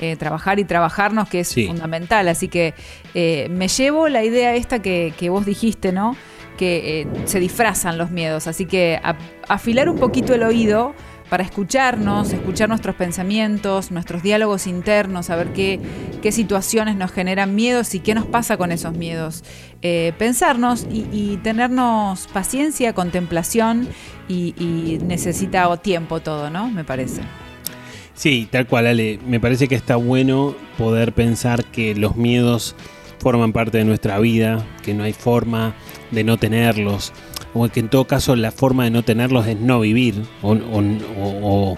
Eh, 0.00 0.16
trabajar 0.16 0.58
y 0.58 0.64
trabajarnos, 0.64 1.28
que 1.28 1.40
es 1.40 1.54
fundamental. 1.54 2.26
Así 2.28 2.48
que 2.48 2.74
eh, 3.14 3.46
me 3.50 3.68
llevo 3.68 4.08
la 4.08 4.24
idea 4.24 4.56
esta 4.56 4.80
que, 4.80 5.12
vos 5.28 5.44
dijiste, 5.44 5.92
¿no? 5.92 6.16
Que 6.56 7.02
eh, 7.02 7.06
se 7.26 7.38
disfrazan 7.38 7.98
los 7.98 8.10
miedos. 8.10 8.46
Así 8.46 8.64
que 8.64 9.00
afilar 9.48 9.90
un 9.90 9.98
poquito 9.98 10.34
el 10.34 10.42
oído 10.42 10.94
para 11.32 11.44
escucharnos, 11.44 12.30
escuchar 12.34 12.68
nuestros 12.68 12.94
pensamientos, 12.94 13.90
nuestros 13.90 14.22
diálogos 14.22 14.66
internos, 14.66 15.24
saber 15.24 15.54
qué, 15.54 15.80
qué 16.20 16.30
situaciones 16.30 16.94
nos 16.94 17.10
generan 17.10 17.54
miedos 17.54 17.94
y 17.94 18.00
qué 18.00 18.14
nos 18.14 18.26
pasa 18.26 18.58
con 18.58 18.70
esos 18.70 18.94
miedos. 18.98 19.42
Eh, 19.80 20.12
pensarnos 20.18 20.86
y, 20.92 21.38
tenernos 21.38 22.26
paciencia, 22.34 22.92
contemplación 22.92 23.88
y, 24.28 24.98
necesita 25.06 25.74
tiempo 25.78 26.20
todo, 26.20 26.50
¿no? 26.50 26.70
Me 26.70 26.84
parece. 26.84 27.22
Sí, 28.12 28.46
tal 28.50 28.66
cual, 28.66 28.88
Ale. 28.88 29.18
Me 29.26 29.40
parece 29.40 29.68
que 29.68 29.74
está 29.74 29.96
bueno 29.96 30.54
poder 30.76 31.14
pensar 31.14 31.64
que 31.64 31.94
los 31.94 32.14
miedos 32.14 32.76
forman 33.20 33.54
parte 33.54 33.78
de 33.78 33.86
nuestra 33.86 34.18
vida, 34.18 34.66
que 34.82 34.92
no 34.92 35.02
hay 35.02 35.14
forma 35.14 35.72
de 36.10 36.24
no 36.24 36.36
tenerlos 36.36 37.10
o 37.54 37.68
que 37.68 37.80
en 37.80 37.88
todo 37.88 38.06
caso 38.06 38.36
la 38.36 38.50
forma 38.50 38.84
de 38.84 38.90
no 38.90 39.02
tenerlos 39.02 39.46
es 39.46 39.58
no 39.58 39.80
vivir 39.80 40.14
o, 40.42 41.76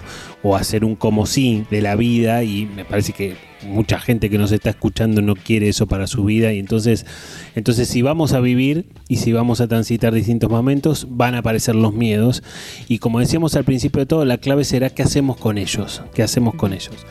hacer 0.55 0.85
un 0.85 0.95
como 0.95 1.25
sí 1.25 1.65
de 1.71 1.81
la 1.81 1.95
vida 1.95 2.43
y 2.43 2.65
me 2.67 2.85
parece 2.85 3.13
que 3.13 3.35
mucha 3.67 3.99
gente 3.99 4.29
que 4.29 4.37
nos 4.37 4.51
está 4.51 4.69
escuchando 4.69 5.21
no 5.21 5.35
quiere 5.35 5.67
eso 5.69 5.87
para 5.87 6.05
su 6.05 6.23
vida 6.23 6.53
y 6.53 6.59
entonces 6.59 7.05
entonces 7.55 7.87
si 7.87 8.03
vamos 8.03 8.33
a 8.33 8.39
vivir 8.39 8.85
y 9.07 9.17
si 9.17 9.33
vamos 9.33 9.59
a 9.59 9.67
transitar 9.67 10.13
distintos 10.13 10.51
momentos 10.51 11.07
van 11.09 11.33
a 11.33 11.39
aparecer 11.39 11.75
los 11.75 11.93
miedos 11.93 12.43
y 12.87 12.99
como 12.99 13.19
decíamos 13.19 13.55
al 13.55 13.63
principio 13.63 14.01
de 14.01 14.05
todo 14.05 14.23
la 14.23 14.37
clave 14.37 14.63
será 14.65 14.91
qué 14.91 15.01
hacemos 15.01 15.37
con 15.37 15.57
ellos 15.57 16.03
qué 16.13 16.21
hacemos 16.23 16.53
con 16.55 16.73
ellos. 16.73 17.05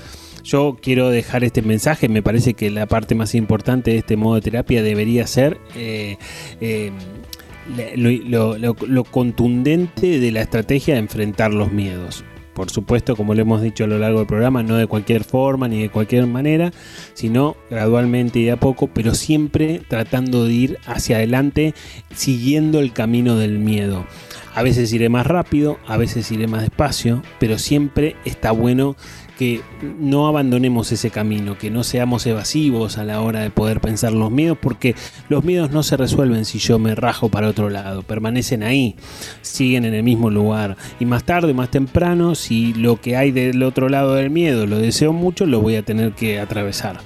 Yo 0.44 0.76
quiero 0.80 1.08
dejar 1.08 1.42
este 1.42 1.62
mensaje, 1.62 2.06
me 2.10 2.22
parece 2.22 2.52
que 2.52 2.70
la 2.70 2.84
parte 2.84 3.14
más 3.14 3.34
importante 3.34 3.92
de 3.92 3.98
este 3.98 4.18
modo 4.18 4.34
de 4.34 4.42
terapia 4.42 4.82
debería 4.82 5.26
ser 5.26 5.58
eh, 5.74 6.18
eh, 6.60 6.92
lo, 7.96 9.04
contundente 9.04 10.18
de 10.18 10.32
la 10.32 10.42
estrategia 10.42 10.94
de 10.94 11.00
enfrentar 11.00 11.52
los 11.52 11.72
miedos. 11.72 12.24
Por 12.54 12.70
supuesto, 12.70 13.16
como 13.16 13.34
lo 13.34 13.42
hemos 13.42 13.62
dicho 13.62 13.82
a 13.82 13.88
lo 13.88 13.98
largo 13.98 14.18
del 14.18 14.28
programa, 14.28 14.62
no 14.62 14.76
de 14.76 14.86
cualquier 14.86 15.24
forma 15.24 15.66
ni 15.66 15.82
de 15.82 15.88
cualquier 15.88 16.28
manera, 16.28 16.70
sino 17.12 17.56
gradualmente 17.68 18.38
y 18.38 18.44
de 18.44 18.52
a 18.52 18.60
poco, 18.60 18.86
pero 18.86 19.14
siempre 19.14 19.82
tratando 19.88 20.44
de 20.44 20.52
ir 20.52 20.78
hacia 20.86 21.16
adelante, 21.16 21.74
siguiendo 22.14 22.78
el 22.78 22.92
camino 22.92 23.36
del 23.36 23.58
miedo. 23.58 24.06
A 24.54 24.62
veces 24.62 24.92
iré 24.92 25.08
más 25.08 25.26
rápido, 25.26 25.80
a 25.88 25.96
veces 25.96 26.30
iré 26.30 26.46
más 26.46 26.60
despacio, 26.60 27.22
pero 27.40 27.58
siempre 27.58 28.14
está 28.24 28.52
bueno 28.52 28.94
que 29.38 29.62
no 29.98 30.26
abandonemos 30.26 30.92
ese 30.92 31.10
camino, 31.10 31.58
que 31.58 31.70
no 31.70 31.84
seamos 31.84 32.26
evasivos 32.26 32.98
a 32.98 33.04
la 33.04 33.20
hora 33.20 33.40
de 33.40 33.50
poder 33.50 33.80
pensar 33.80 34.12
los 34.12 34.30
miedos, 34.30 34.58
porque 34.60 34.94
los 35.28 35.44
miedos 35.44 35.70
no 35.70 35.82
se 35.82 35.96
resuelven 35.96 36.44
si 36.44 36.58
yo 36.58 36.78
me 36.78 36.94
rajo 36.94 37.28
para 37.28 37.48
otro 37.48 37.70
lado, 37.70 38.02
permanecen 38.02 38.62
ahí, 38.62 38.96
siguen 39.42 39.84
en 39.84 39.94
el 39.94 40.02
mismo 40.02 40.30
lugar. 40.30 40.76
Y 41.00 41.04
más 41.04 41.24
tarde, 41.24 41.54
más 41.54 41.70
temprano, 41.70 42.34
si 42.34 42.74
lo 42.74 43.00
que 43.00 43.16
hay 43.16 43.30
del 43.30 43.62
otro 43.62 43.88
lado 43.88 44.14
del 44.14 44.30
miedo 44.30 44.66
lo 44.66 44.78
deseo 44.78 45.12
mucho, 45.12 45.46
lo 45.46 45.60
voy 45.60 45.76
a 45.76 45.82
tener 45.82 46.12
que 46.12 46.40
atravesar. 46.40 47.00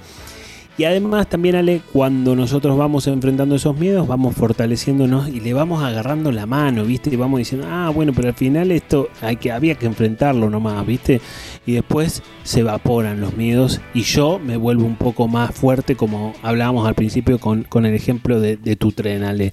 Y 0.78 0.84
además 0.84 1.28
también, 1.28 1.56
Ale, 1.56 1.82
cuando 1.92 2.36
nosotros 2.36 2.78
vamos 2.78 3.09
enfrentando 3.09 3.56
esos 3.56 3.76
miedos, 3.76 4.06
vamos 4.06 4.36
fortaleciéndonos 4.36 5.28
y 5.28 5.40
le 5.40 5.52
vamos 5.52 5.82
agarrando 5.82 6.30
la 6.30 6.46
mano, 6.46 6.84
¿viste? 6.84 7.10
Y 7.12 7.16
vamos 7.16 7.38
diciendo, 7.38 7.66
ah, 7.68 7.90
bueno, 7.92 8.12
pero 8.14 8.28
al 8.28 8.34
final 8.34 8.70
esto 8.70 9.09
hay 9.20 9.36
que, 9.36 9.50
había 9.50 9.74
que 9.74 9.86
enfrentarlo 9.86 10.48
nomás, 10.48 10.86
¿viste? 10.86 11.20
Y 11.66 11.72
después 11.72 12.22
se 12.44 12.60
evaporan 12.60 13.20
los 13.20 13.36
miedos 13.36 13.80
y 13.92 14.02
yo 14.02 14.38
me 14.38 14.56
vuelvo 14.56 14.86
un 14.86 14.94
poco 14.94 15.26
más 15.26 15.52
fuerte, 15.52 15.96
como 15.96 16.32
hablábamos 16.42 16.86
al 16.86 16.94
principio 16.94 17.40
con, 17.40 17.66
el 17.84 17.94
ejemplo 17.94 18.38
de, 18.38 18.56
de 18.56 18.76
tu 18.76 18.92
tren, 18.92 19.24
Ale. 19.24 19.52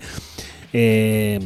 Eh, 0.77 1.39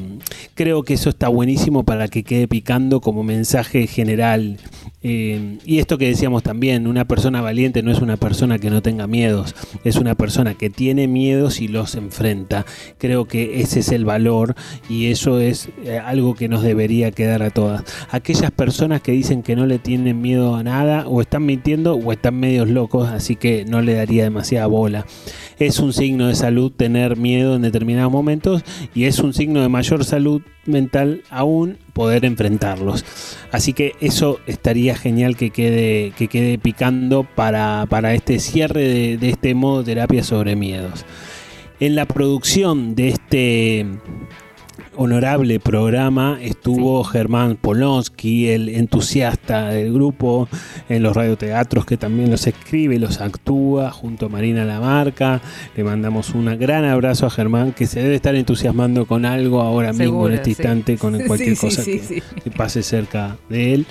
creo 0.56 0.82
que 0.82 0.96
eso 0.96 1.12
está 1.12 1.28
buenísimo 1.28 1.86
para 1.86 2.08
que 2.08 2.24
quede 2.24 2.48
picando 2.48 3.00
como 3.00 3.24
mensaje 3.24 3.86
general. 3.86 4.58
Eh, 5.02 5.60
y 5.66 5.80
esto 5.80 5.98
que 5.98 6.08
decíamos 6.08 6.44
también, 6.44 6.86
una 6.86 7.06
persona 7.06 7.42
valiente 7.42 7.84
no 7.84 7.92
es 7.92 8.02
una 8.02 8.18
persona 8.18 8.60
que 8.60 8.70
no 8.70 8.82
tenga 8.82 9.08
miedos, 9.08 9.56
es 9.84 9.96
una 9.96 10.16
persona 10.16 10.56
que 10.56 10.70
tiene 10.70 11.08
miedos 11.08 11.62
y 11.62 11.68
los 11.68 11.96
enfrenta. 11.96 12.66
Creo 12.98 13.26
que 13.26 13.62
ese 13.62 13.80
es 13.80 13.92
el 13.92 14.04
valor 14.04 14.56
y 14.90 15.08
eso 15.08 15.40
es 15.40 15.70
eh, 15.86 16.00
algo 16.00 16.36
que 16.36 16.50
nos 16.50 16.64
debería 16.64 17.12
quedar 17.12 17.44
a 17.44 17.50
todas. 17.50 17.84
Aquellas 18.12 18.52
personas 18.52 19.02
que 19.02 19.14
dicen 19.14 19.42
que 19.42 19.56
no 19.56 19.66
le 19.66 19.80
tienen 19.80 20.22
miedo 20.22 20.56
a 20.56 20.64
nada 20.64 21.08
o 21.08 21.22
están 21.22 21.46
mintiendo 21.46 21.96
o 21.96 22.12
están 22.12 22.36
medios 22.36 22.68
locos, 22.70 23.10
así 23.10 23.36
que 23.36 23.66
no 23.66 23.82
le 23.82 23.94
daría 23.94 24.24
demasiada 24.24 24.68
bola. 24.68 25.06
Es 25.60 25.80
un 25.80 25.94
signo 25.94 26.28
de 26.28 26.36
salud 26.36 26.72
tener 26.72 27.18
miedo 27.18 27.56
en 27.56 27.62
determinados 27.62 28.12
momentos 28.12 28.64
y 28.94 29.06
es 29.06 29.20
un 29.20 29.34
signo 29.34 29.62
de 29.62 29.70
mayor 29.70 30.04
salud 30.04 30.42
mental 30.66 31.24
aún 31.30 31.78
poder 31.94 32.26
enfrentarlos. 32.26 33.06
Así 33.52 33.74
que 33.74 33.94
eso 34.00 34.40
estaría 34.48 34.96
genial 34.96 35.36
que 35.36 35.50
quede, 35.50 36.12
que 36.18 36.28
quede 36.28 36.58
picando 36.58 37.24
para, 37.24 37.88
este 38.14 38.40
cierre 38.40 38.88
de, 38.88 39.18
de 39.18 39.30
este 39.30 39.56
modo 39.56 39.84
terapia 39.84 40.24
sobre 40.24 40.56
miedos. 40.56 41.06
En 41.80 41.96
la 41.96 42.06
producción 42.06 42.96
de 42.96 43.10
este 43.10 43.86
honorable 44.96 45.60
programa 45.60 46.38
estuvo 46.42 47.04
Germán 47.04 47.56
Polonsky, 47.56 48.50
el 48.50 48.70
entusiasta 48.70 49.70
del 49.70 49.94
grupo 49.94 50.48
en 50.90 51.04
los 51.04 51.16
radioteatros 51.16 51.86
que 51.86 51.98
también 51.98 52.32
los 52.32 52.48
escribe, 52.48 53.00
los 53.00 53.22
actúa 53.22 53.92
junto 53.92 54.28
a 54.28 54.30
Marina 54.30 54.66
Lamarca. 54.66 55.42
Le 55.76 55.84
mandamos 55.84 56.32
un 56.32 56.46
gran 56.58 56.86
abrazo 56.86 57.26
a 57.26 57.30
Germán 57.30 57.74
que 57.74 57.88
se 57.88 58.02
debe 58.02 58.16
estar 58.16 58.36
entusiasmando 58.36 59.06
con 59.06 59.26
algo 59.26 59.62
ahora 59.62 59.94
mismo 59.94 60.28
en 60.28 60.34
este 60.34 60.52
instante, 60.52 60.98
con 60.98 61.20
cualquier 61.28 61.58
cosa 61.58 61.84
que, 61.84 62.22
pase 62.56 62.84
cerca 62.84 63.38
de 63.50 63.74
él. 63.74 63.86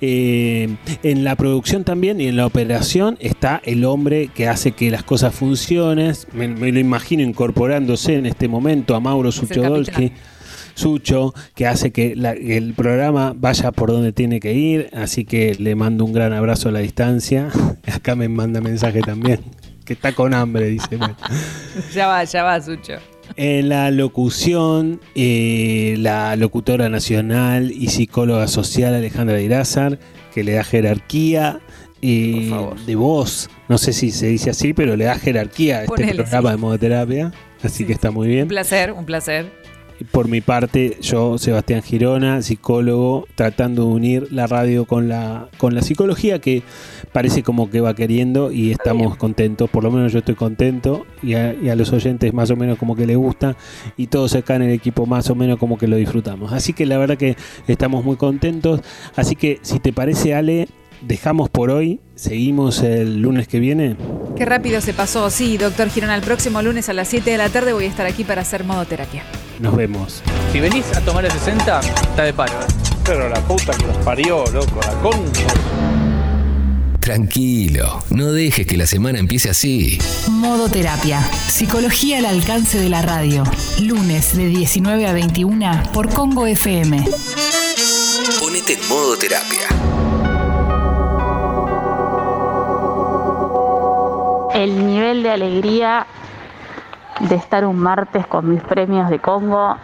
Eh, 0.00 0.68
en 1.02 1.24
la 1.24 1.36
producción 1.36 1.84
también 1.84 2.20
y 2.20 2.26
en 2.28 2.36
la 2.36 2.46
operación 2.46 3.16
está 3.20 3.60
el 3.64 3.84
hombre 3.84 4.28
que 4.34 4.48
hace 4.48 4.72
que 4.72 4.90
las 4.90 5.02
cosas 5.02 5.34
funcionen. 5.34 6.14
Me, 6.32 6.48
lo 6.48 6.78
imagino 6.78 7.22
incorporándose 7.22 8.14
en 8.16 8.26
este 8.26 8.48
momento 8.48 8.94
a 8.94 9.00
Mauro 9.00 9.32
Suchodolski 9.32 10.12
Sucho, 10.74 11.34
que 11.54 11.66
hace 11.66 11.90
que 11.90 12.14
la- 12.14 12.32
el 12.32 12.72
programa 12.74 13.34
vaya 13.36 13.72
por 13.72 13.90
donde 13.90 14.12
tiene 14.12 14.38
que 14.38 14.52
ir, 14.54 14.88
así 14.92 15.24
que 15.24 15.56
le 15.58 15.74
mando 15.74 16.04
un 16.04 16.12
gran 16.12 16.32
abrazo 16.32 16.68
a 16.68 16.72
la 16.72 16.78
distancia. 16.78 17.48
Acá 17.92 18.14
me 18.14 18.28
manda 18.28 18.60
mensaje 18.60 19.00
también, 19.00 19.40
que 19.84 19.94
está 19.94 20.12
con 20.12 20.34
hambre, 20.34 20.66
dice. 20.68 20.96
Bueno. 20.96 21.16
Ya 21.94 22.06
va, 22.06 22.22
ya 22.24 22.42
va, 22.44 22.60
Sucho. 22.60 22.94
En 23.36 23.68
la 23.68 23.90
locución, 23.90 25.00
eh, 25.14 25.94
la 25.98 26.34
locutora 26.36 26.88
nacional 26.88 27.70
y 27.70 27.88
psicóloga 27.88 28.48
social 28.48 28.94
Alejandra 28.94 29.40
Irázar, 29.40 29.98
que 30.34 30.44
le 30.44 30.52
da 30.52 30.64
jerarquía 30.64 31.60
eh, 32.02 32.50
de 32.86 32.96
voz. 32.96 33.50
No 33.68 33.78
sé 33.78 33.92
si 33.92 34.10
se 34.10 34.26
dice 34.26 34.50
así, 34.50 34.72
pero 34.72 34.96
le 34.96 35.04
da 35.04 35.18
jerarquía 35.18 35.78
a 35.78 35.82
este 35.82 35.88
Ponele, 35.88 36.14
programa 36.14 36.50
sí. 36.50 36.56
de 36.56 36.60
modoterapia. 36.60 37.32
Así 37.62 37.84
que 37.84 37.92
está 37.92 38.10
muy 38.10 38.28
bien. 38.28 38.42
Un 38.42 38.48
placer, 38.48 38.92
un 38.92 39.04
placer. 39.04 39.52
Por 40.12 40.28
mi 40.28 40.40
parte, 40.40 40.96
yo, 41.00 41.38
Sebastián 41.38 41.82
Girona, 41.82 42.42
psicólogo, 42.42 43.26
tratando 43.34 43.84
de 43.86 43.88
unir 43.88 44.32
la 44.32 44.46
radio 44.46 44.84
con 44.84 45.08
la, 45.08 45.48
con 45.58 45.74
la 45.74 45.82
psicología 45.82 46.40
que 46.40 46.62
parece 47.12 47.42
como 47.42 47.68
que 47.68 47.80
va 47.80 47.94
queriendo 47.94 48.52
y 48.52 48.70
estamos 48.70 49.16
contentos, 49.16 49.68
por 49.68 49.82
lo 49.82 49.90
menos 49.90 50.12
yo 50.12 50.20
estoy 50.20 50.36
contento 50.36 51.04
y 51.22 51.34
a, 51.34 51.54
y 51.54 51.68
a 51.68 51.76
los 51.76 51.92
oyentes 51.92 52.32
más 52.32 52.50
o 52.50 52.56
menos 52.56 52.78
como 52.78 52.94
que 52.94 53.06
les 53.06 53.16
gusta 53.16 53.56
y 53.96 54.06
todos 54.06 54.34
acá 54.36 54.56
en 54.56 54.62
el 54.62 54.70
equipo 54.70 55.06
más 55.06 55.30
o 55.30 55.34
menos 55.34 55.58
como 55.58 55.78
que 55.78 55.88
lo 55.88 55.96
disfrutamos. 55.96 56.52
Así 56.52 56.72
que 56.72 56.86
la 56.86 56.98
verdad 56.98 57.16
que 57.16 57.36
estamos 57.66 58.04
muy 58.04 58.16
contentos. 58.16 58.80
Así 59.16 59.34
que 59.34 59.58
si 59.62 59.80
te 59.80 59.92
parece 59.92 60.34
Ale, 60.34 60.68
dejamos 61.02 61.48
por 61.48 61.70
hoy, 61.70 62.00
seguimos 62.14 62.82
el 62.82 63.20
lunes 63.20 63.48
que 63.48 63.60
viene. 63.60 63.96
Qué 64.36 64.44
rápido 64.44 64.80
se 64.80 64.94
pasó. 64.94 65.30
Sí, 65.30 65.58
doctor 65.58 65.90
Girona, 65.90 66.14
el 66.14 66.22
próximo 66.22 66.62
lunes 66.62 66.88
a 66.88 66.92
las 66.92 67.08
7 67.08 67.30
de 67.30 67.38
la 67.38 67.48
tarde 67.48 67.72
voy 67.72 67.84
a 67.84 67.88
estar 67.88 68.06
aquí 68.06 68.24
para 68.24 68.42
hacer 68.42 68.64
modoterapia. 68.64 69.24
Nos 69.58 69.76
vemos. 69.76 70.22
Si 70.52 70.60
venís 70.60 70.86
a 70.96 71.00
tomar 71.00 71.24
el 71.24 71.32
60, 71.32 71.80
está 71.80 72.22
de 72.22 72.32
paro. 72.32 72.54
Pero 73.04 73.28
la 73.28 73.40
puta 73.40 73.72
que 73.76 73.86
los 73.86 73.96
parió, 73.98 74.44
loco, 74.52 74.80
la 74.82 74.92
con. 75.00 75.24
Tranquilo, 77.00 78.04
no 78.10 78.32
dejes 78.32 78.66
que 78.66 78.76
la 78.76 78.86
semana 78.86 79.18
empiece 79.18 79.48
así. 79.48 79.98
Modoterapia. 80.28 81.22
Psicología 81.22 82.18
al 82.18 82.26
alcance 82.26 82.78
de 82.78 82.90
la 82.90 83.00
radio. 83.00 83.44
Lunes 83.80 84.36
de 84.36 84.46
19 84.46 85.06
a 85.06 85.12
21 85.14 85.84
por 85.94 86.10
Congo 86.10 86.46
FM. 86.46 87.02
Ponete 88.40 88.74
en 88.74 88.88
modo 88.88 89.16
terapia. 89.16 90.07
El 94.58 94.88
nivel 94.88 95.22
de 95.22 95.30
alegría 95.30 96.04
de 97.20 97.36
estar 97.36 97.64
un 97.64 97.78
martes 97.78 98.26
con 98.26 98.50
mis 98.50 98.60
premios 98.60 99.08
de 99.08 99.20
Congo 99.20 99.76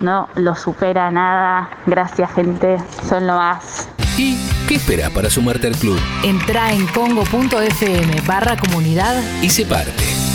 no 0.00 0.28
lo 0.34 0.54
supera 0.54 1.10
nada. 1.10 1.70
Gracias, 1.86 2.30
gente. 2.34 2.76
Son 3.08 3.26
lo 3.26 3.36
más. 3.36 3.88
¿Y 4.18 4.36
qué 4.68 4.74
esperas 4.74 5.10
para 5.10 5.30
sumarte 5.30 5.68
al 5.68 5.76
club? 5.76 5.98
Entra 6.22 6.70
en 6.70 6.86
congo.fm 6.88 8.20
barra 8.26 8.58
comunidad 8.58 9.22
Y 9.40 9.48
se 9.48 9.64
parte. 9.64 10.27